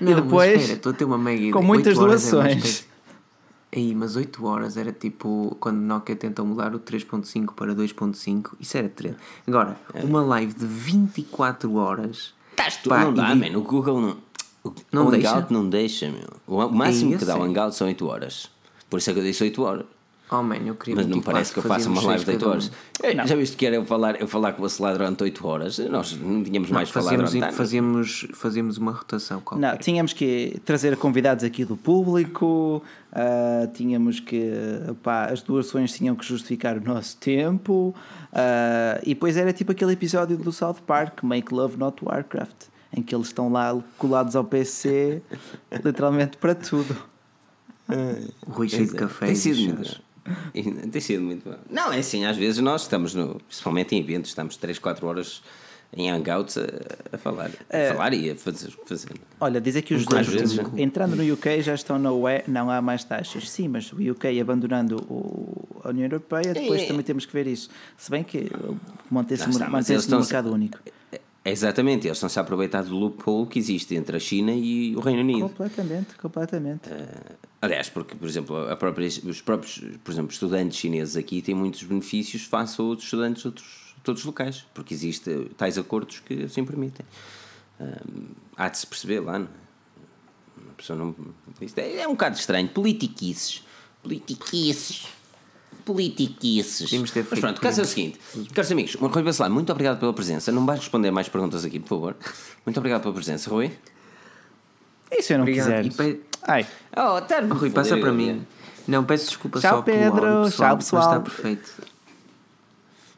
Não, 0.00 0.12
e 0.12 0.14
depois 0.14 0.52
espera, 0.52 0.72
estou 0.74 0.92
a 0.92 0.94
ter 0.94 1.04
uma 1.04 1.18
mega 1.18 1.52
com 1.52 1.62
muitas 1.62 1.96
doações. 1.96 2.86
Aí, 3.72 3.94
mas 3.94 4.16
8 4.16 4.44
horas 4.44 4.76
era 4.76 4.92
tipo 4.92 5.56
quando 5.60 5.78
Nokia 5.78 6.16
tentou 6.16 6.44
mudar 6.44 6.74
o 6.74 6.80
3.5 6.80 7.54
para 7.54 7.72
2.5, 7.72 8.52
isso 8.58 8.76
era 8.76 8.88
treta. 8.88 9.16
Agora, 9.46 9.76
é. 9.94 10.02
uma 10.02 10.22
live 10.22 10.52
de 10.54 10.66
24 10.66 11.72
horas. 11.76 12.34
Estás 12.50 12.78
tu, 12.78 12.88
pá, 12.88 13.04
não 13.04 13.14
dá, 13.14 13.34
mano. 13.34 13.60
O 13.60 13.62
Google 13.62 14.00
não. 14.00 14.16
O, 14.64 14.74
não 14.90 15.06
o 15.06 15.10
deixa? 15.10 15.30
Hangout 15.30 15.52
não 15.52 15.68
deixa, 15.68 16.10
meu. 16.10 16.28
O 16.46 16.68
máximo 16.68 17.14
é 17.14 17.18
que 17.18 17.24
dá 17.24 17.38
o 17.38 17.42
Hangout 17.42 17.76
são 17.76 17.86
8 17.86 18.06
horas. 18.06 18.50
Por 18.88 18.98
isso 18.98 19.10
é 19.10 19.12
que 19.12 19.20
eu 19.20 19.24
disse 19.24 19.44
8 19.44 19.62
horas. 19.62 19.86
Oh 20.32 20.44
man, 20.44 20.58
eu 20.64 20.76
queria 20.76 20.94
Mas 20.94 21.06
não 21.06 21.20
parece 21.20 21.52
que 21.52 21.58
eu 21.58 21.62
faça 21.64 21.88
uma 21.88 22.00
live 22.02 22.24
de 22.24 22.30
8 22.30 22.48
horas. 22.48 22.70
Um. 23.02 23.26
Já 23.26 23.34
viste 23.34 23.56
que 23.56 23.66
era 23.66 23.74
eu 23.74 23.84
falar, 23.84 24.20
eu 24.20 24.28
falar 24.28 24.52
com 24.52 24.62
o 24.62 24.68
celular 24.68 24.92
durante 24.92 25.24
8 25.24 25.46
horas? 25.46 25.78
Nós 25.78 26.16
não 26.16 26.44
tínhamos 26.44 26.70
não, 26.70 26.76
mais 26.76 26.88
fazíamos, 26.88 27.30
falar 27.30 27.40
durante 27.40 27.56
fazíamos, 27.56 28.28
fazíamos 28.34 28.78
uma 28.78 28.92
rotação 28.92 29.40
qualquer. 29.40 29.66
Não, 29.66 29.76
tínhamos 29.76 30.12
que 30.12 30.60
trazer 30.64 30.96
convidados 30.96 31.42
aqui 31.42 31.64
do 31.64 31.76
público, 31.76 32.80
uh, 33.12 33.66
tínhamos 33.74 34.20
que. 34.20 34.52
Pá, 35.02 35.26
as 35.26 35.42
doações 35.42 35.92
tinham 35.92 36.14
que 36.14 36.24
justificar 36.24 36.76
o 36.76 36.84
nosso 36.84 37.16
tempo. 37.16 37.92
Uh, 38.32 39.02
e 39.02 39.14
depois 39.14 39.36
era 39.36 39.52
tipo 39.52 39.72
aquele 39.72 39.94
episódio 39.94 40.36
do 40.36 40.52
South 40.52 40.76
Park, 40.86 41.24
Make 41.24 41.52
Love 41.52 41.76
Not 41.76 42.04
Warcraft, 42.04 42.68
em 42.96 43.02
que 43.02 43.12
eles 43.12 43.26
estão 43.26 43.50
lá 43.50 43.76
colados 43.98 44.36
ao 44.36 44.44
PC, 44.44 45.22
literalmente 45.84 46.36
para 46.36 46.54
tudo. 46.54 46.96
O 48.46 48.52
Rui 48.52 48.68
cheio 48.68 48.86
de 48.86 48.94
café. 48.94 49.26
Tem 49.26 49.34
sido 49.34 49.82
tem 50.90 51.00
sido 51.00 51.22
muito 51.22 51.48
bom. 51.48 51.56
Não, 51.70 51.92
é 51.92 51.98
assim, 51.98 52.24
às 52.24 52.36
vezes 52.36 52.58
nós 52.58 52.82
estamos, 52.82 53.14
no, 53.14 53.40
principalmente 53.46 53.94
em 53.94 54.00
eventos, 54.00 54.30
estamos 54.30 54.56
3, 54.56 54.78
4 54.78 55.06
horas 55.06 55.42
em 55.92 56.10
hangouts 56.10 56.56
a, 56.56 56.66
a 57.12 57.18
falar, 57.18 57.50
a 57.68 57.76
é, 57.76 57.92
falar 57.92 58.14
e 58.14 58.30
a 58.30 58.36
fazer, 58.36 58.70
fazer. 58.86 59.10
Olha, 59.40 59.60
dizer 59.60 59.82
que 59.82 59.94
os 59.94 60.06
dois, 60.06 60.26
vezes, 60.28 60.58
entrando 60.76 61.16
no 61.16 61.32
UK 61.32 61.62
já 61.62 61.74
estão 61.74 61.98
na 61.98 62.12
UE, 62.12 62.44
não 62.46 62.70
há 62.70 62.80
mais 62.80 63.02
taxas. 63.02 63.50
Sim, 63.50 63.68
mas 63.68 63.92
o 63.92 63.96
UK 63.96 64.40
abandonando 64.40 64.96
o, 65.10 65.80
a 65.82 65.88
União 65.88 66.04
Europeia, 66.04 66.54
depois 66.54 66.86
também 66.86 67.02
temos 67.02 67.26
que 67.26 67.32
ver 67.32 67.46
isso. 67.46 67.68
Se 67.96 68.10
bem 68.10 68.22
que 68.22 68.50
mantém-se 69.10 69.48
mantém 69.68 69.96
um 69.98 70.18
mercado 70.18 70.52
único. 70.52 70.78
Exatamente, 71.44 72.06
eles 72.06 72.18
estão-se 72.18 72.38
a 72.38 72.42
aproveitar 72.42 72.82
do 72.82 72.94
loophole 72.94 73.46
que 73.46 73.58
existe 73.58 73.94
entre 73.94 74.16
a 74.16 74.20
China 74.20 74.52
e 74.52 74.94
o 74.94 75.00
Reino 75.00 75.20
Unido. 75.20 75.48
Completamente, 75.48 76.14
completamente. 76.16 76.90
Uh, 76.90 77.34
aliás, 77.62 77.88
porque, 77.88 78.14
por 78.14 78.28
exemplo, 78.28 78.76
própria, 78.76 79.08
os 79.08 79.40
próprios 79.40 79.82
por 80.04 80.12
exemplo, 80.12 80.30
estudantes 80.30 80.78
chineses 80.78 81.16
aqui 81.16 81.40
têm 81.40 81.54
muitos 81.54 81.82
benefícios 81.82 82.42
face 82.42 82.78
a 82.78 82.84
outros 82.84 83.06
estudantes 83.06 83.40
de 83.42 83.48
outros, 83.48 83.94
de 84.02 84.10
outros 84.10 84.26
locais, 84.26 84.66
porque 84.74 84.92
existem 84.92 85.46
tais 85.56 85.78
acordos 85.78 86.20
que 86.20 86.44
assim 86.44 86.62
permitem. 86.62 87.06
Uh, 87.80 88.26
há 88.54 88.68
de 88.68 88.76
se 88.76 88.86
perceber 88.86 89.20
lá, 89.20 89.38
não 89.38 89.46
é? 89.46 90.62
Uma 90.62 90.74
pessoa 90.74 90.98
não. 90.98 91.16
É, 91.74 92.02
é 92.02 92.06
um 92.06 92.12
bocado 92.12 92.36
estranho. 92.36 92.68
Politiquices. 92.68 93.64
Politiquices 94.02 95.06
politiquices. 95.84 96.92
Mas 96.92 97.10
pronto, 97.40 97.58
o 97.58 97.60
caso 97.60 97.80
é 97.80 97.84
o 97.84 97.86
seguinte, 97.86 98.18
caros 98.52 98.70
amigos, 98.70 98.94
Rui 98.94 99.22
Bacelar, 99.22 99.50
muito 99.50 99.70
obrigado 99.70 99.98
pela 99.98 100.12
presença. 100.12 100.52
Não 100.52 100.64
vais 100.64 100.80
responder 100.80 101.10
mais 101.10 101.28
perguntas 101.28 101.64
aqui, 101.64 101.78
por 101.78 101.88
favor. 101.88 102.16
Muito 102.64 102.76
obrigado 102.78 103.02
pela 103.02 103.14
presença, 103.14 103.50
Rui. 103.50 103.70
E 105.10 105.22
se 105.22 105.32
eu 105.32 105.38
não 105.38 105.44
obrigado. 105.44 105.82
quiser? 105.82 105.92
Pe... 105.92 106.20
Ai. 106.42 106.66
Oh, 106.96 107.20
tá 107.20 107.40
Rui, 107.40 107.70
passa 107.70 107.96
para 107.96 108.12
mim. 108.12 108.46
Não, 108.86 109.04
peço 109.04 109.26
desculpa 109.26 109.60
Tchau, 109.60 109.76
só 109.76 109.82
Pedro. 109.82 110.20
pelo 110.20 110.44
pessoal, 110.44 110.68
Tchau, 110.70 110.76
pessoal. 110.76 111.02
Está 111.02 111.20
perfeito. 111.20 111.70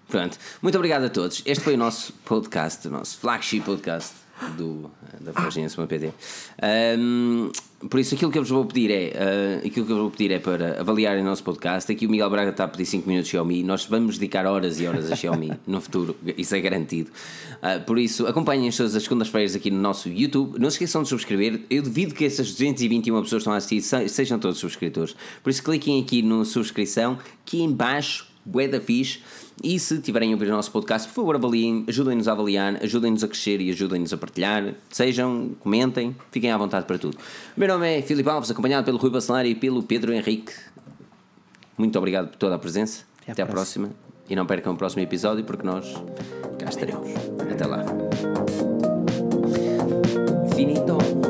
Pronto, 0.09 0.39
muito 0.61 0.77
obrigado 0.77 1.05
a 1.05 1.09
todos. 1.09 1.43
Este 1.47 1.65
foi 1.65 1.75
o 1.75 1.79
nosso 1.79 2.13
podcast, 2.25 2.87
o 2.87 2.91
nosso 2.91 3.19
flagship 3.19 3.61
podcast 3.63 4.22
do, 4.51 4.91
da 5.21 5.33
Virgin 5.33 5.67
ah. 5.67 5.87
PT. 5.87 6.13
Um, 6.99 7.51
por 7.89 7.99
isso, 7.99 8.15
aquilo 8.15 8.31
que 8.31 8.39
eu 8.39 8.43
vos 8.43 8.51
vou 8.51 8.65
pedir 8.65 8.91
é 8.91 9.13
uh, 9.63 9.67
aquilo 9.67 9.85
que 9.85 9.93
eu 9.93 9.97
vou 9.97 10.11
pedir 10.11 10.31
é 10.31 10.39
para 10.39 10.81
avaliarem 10.81 11.23
o 11.23 11.25
nosso 11.25 11.43
podcast. 11.43 11.91
Aqui 11.91 12.07
o 12.07 12.11
Miguel 12.11 12.31
Braga 12.31 12.51
está 12.51 12.65
a 12.65 12.69
pedir 12.69 12.87
5 12.87 13.09
minutos 13.09 13.27
de 13.27 13.33
Xiaomi. 13.33 13.63
Nós 13.63 13.85
vamos 13.87 14.19
dedicar 14.19 14.47
horas 14.47 14.81
e 14.81 14.87
horas 14.87 15.11
a 15.11 15.17
Xiaomi 15.17 15.53
no 15.67 15.81
futuro, 15.81 16.17
isso 16.37 16.55
é 16.55 16.61
garantido. 16.61 17.11
Uh, 17.63 17.85
por 17.85 17.99
isso, 17.99 18.27
acompanhem-nos 18.27 18.77
todas 18.77 18.95
as 18.95 19.03
segundas-feiras 19.03 19.57
aqui 19.57 19.71
no 19.71 19.81
nosso 19.81 20.09
YouTube. 20.09 20.59
Não 20.59 20.71
se 20.71 20.77
esqueçam 20.77 21.03
de 21.03 21.09
subscrever. 21.09 21.63
Eu 21.69 21.83
duvido 21.83 22.15
que 22.15 22.25
essas 22.25 22.51
221 22.53 23.23
pessoas 23.23 23.31
que 23.31 23.37
estão 23.37 23.53
a 23.53 23.57
assistir 23.57 24.09
sejam 24.09 24.39
todos 24.39 24.59
subscritores. 24.59 25.17
Por 25.43 25.51
isso, 25.51 25.63
cliquem 25.63 26.01
aqui 26.01 26.23
no 26.23 26.45
subscrição, 26.45 27.19
aqui 27.45 27.63
em 27.63 27.73
baixo, 27.73 28.32
bué 28.45 28.69
fixe. 28.81 29.21
E 29.63 29.79
se 29.79 30.01
tiverem 30.01 30.31
a 30.31 30.35
ouvir 30.35 30.49
o 30.49 30.51
nosso 30.53 30.71
podcast, 30.71 31.09
por 31.09 31.15
favor 31.15 31.37
avaliem, 31.37 31.85
ajudem-nos 31.89 32.27
a 32.27 32.33
avaliar, 32.33 32.83
ajudem-nos 32.83 33.23
a 33.23 33.29
crescer 33.29 33.61
e 33.61 33.71
ajudem-nos 33.71 34.13
a 34.13 34.17
partilhar. 34.17 34.75
Sejam, 34.91 35.51
comentem, 35.61 36.17
fiquem 36.31 36.51
à 36.51 36.57
vontade 36.59 36.87
para 36.87 36.99
tudo. 36.99 37.17
O 37.57 37.61
meu 37.61 37.69
nome 37.69 37.99
é 37.99 38.03
Filipe 38.03 38.29
Alves, 38.29 38.51
acompanhado 38.51 38.85
pelo 38.85 38.99
Rui 38.99 39.11
Bacelar 39.11 39.47
e 39.47 39.55
pelo 39.55 39.83
Pedro 39.83 40.13
Henrique. 40.13 40.53
Muito 41.77 41.97
obrigado 41.99 42.29
por 42.29 42.37
toda 42.37 42.55
a 42.55 42.59
presença. 42.59 43.05
Até, 43.23 43.33
Até 43.33 43.43
à 43.43 43.47
próxima. 43.47 43.89
próxima. 43.89 44.13
E 44.29 44.37
não 44.37 44.47
percam 44.47 44.73
o 44.73 44.77
próximo 44.77 45.03
episódio 45.03 45.45
porque 45.45 45.67
nós 45.67 45.93
cá 46.59 46.69
estaremos. 46.69 47.09
Até 47.51 47.67
lá. 47.67 47.85
Finito. 50.55 51.22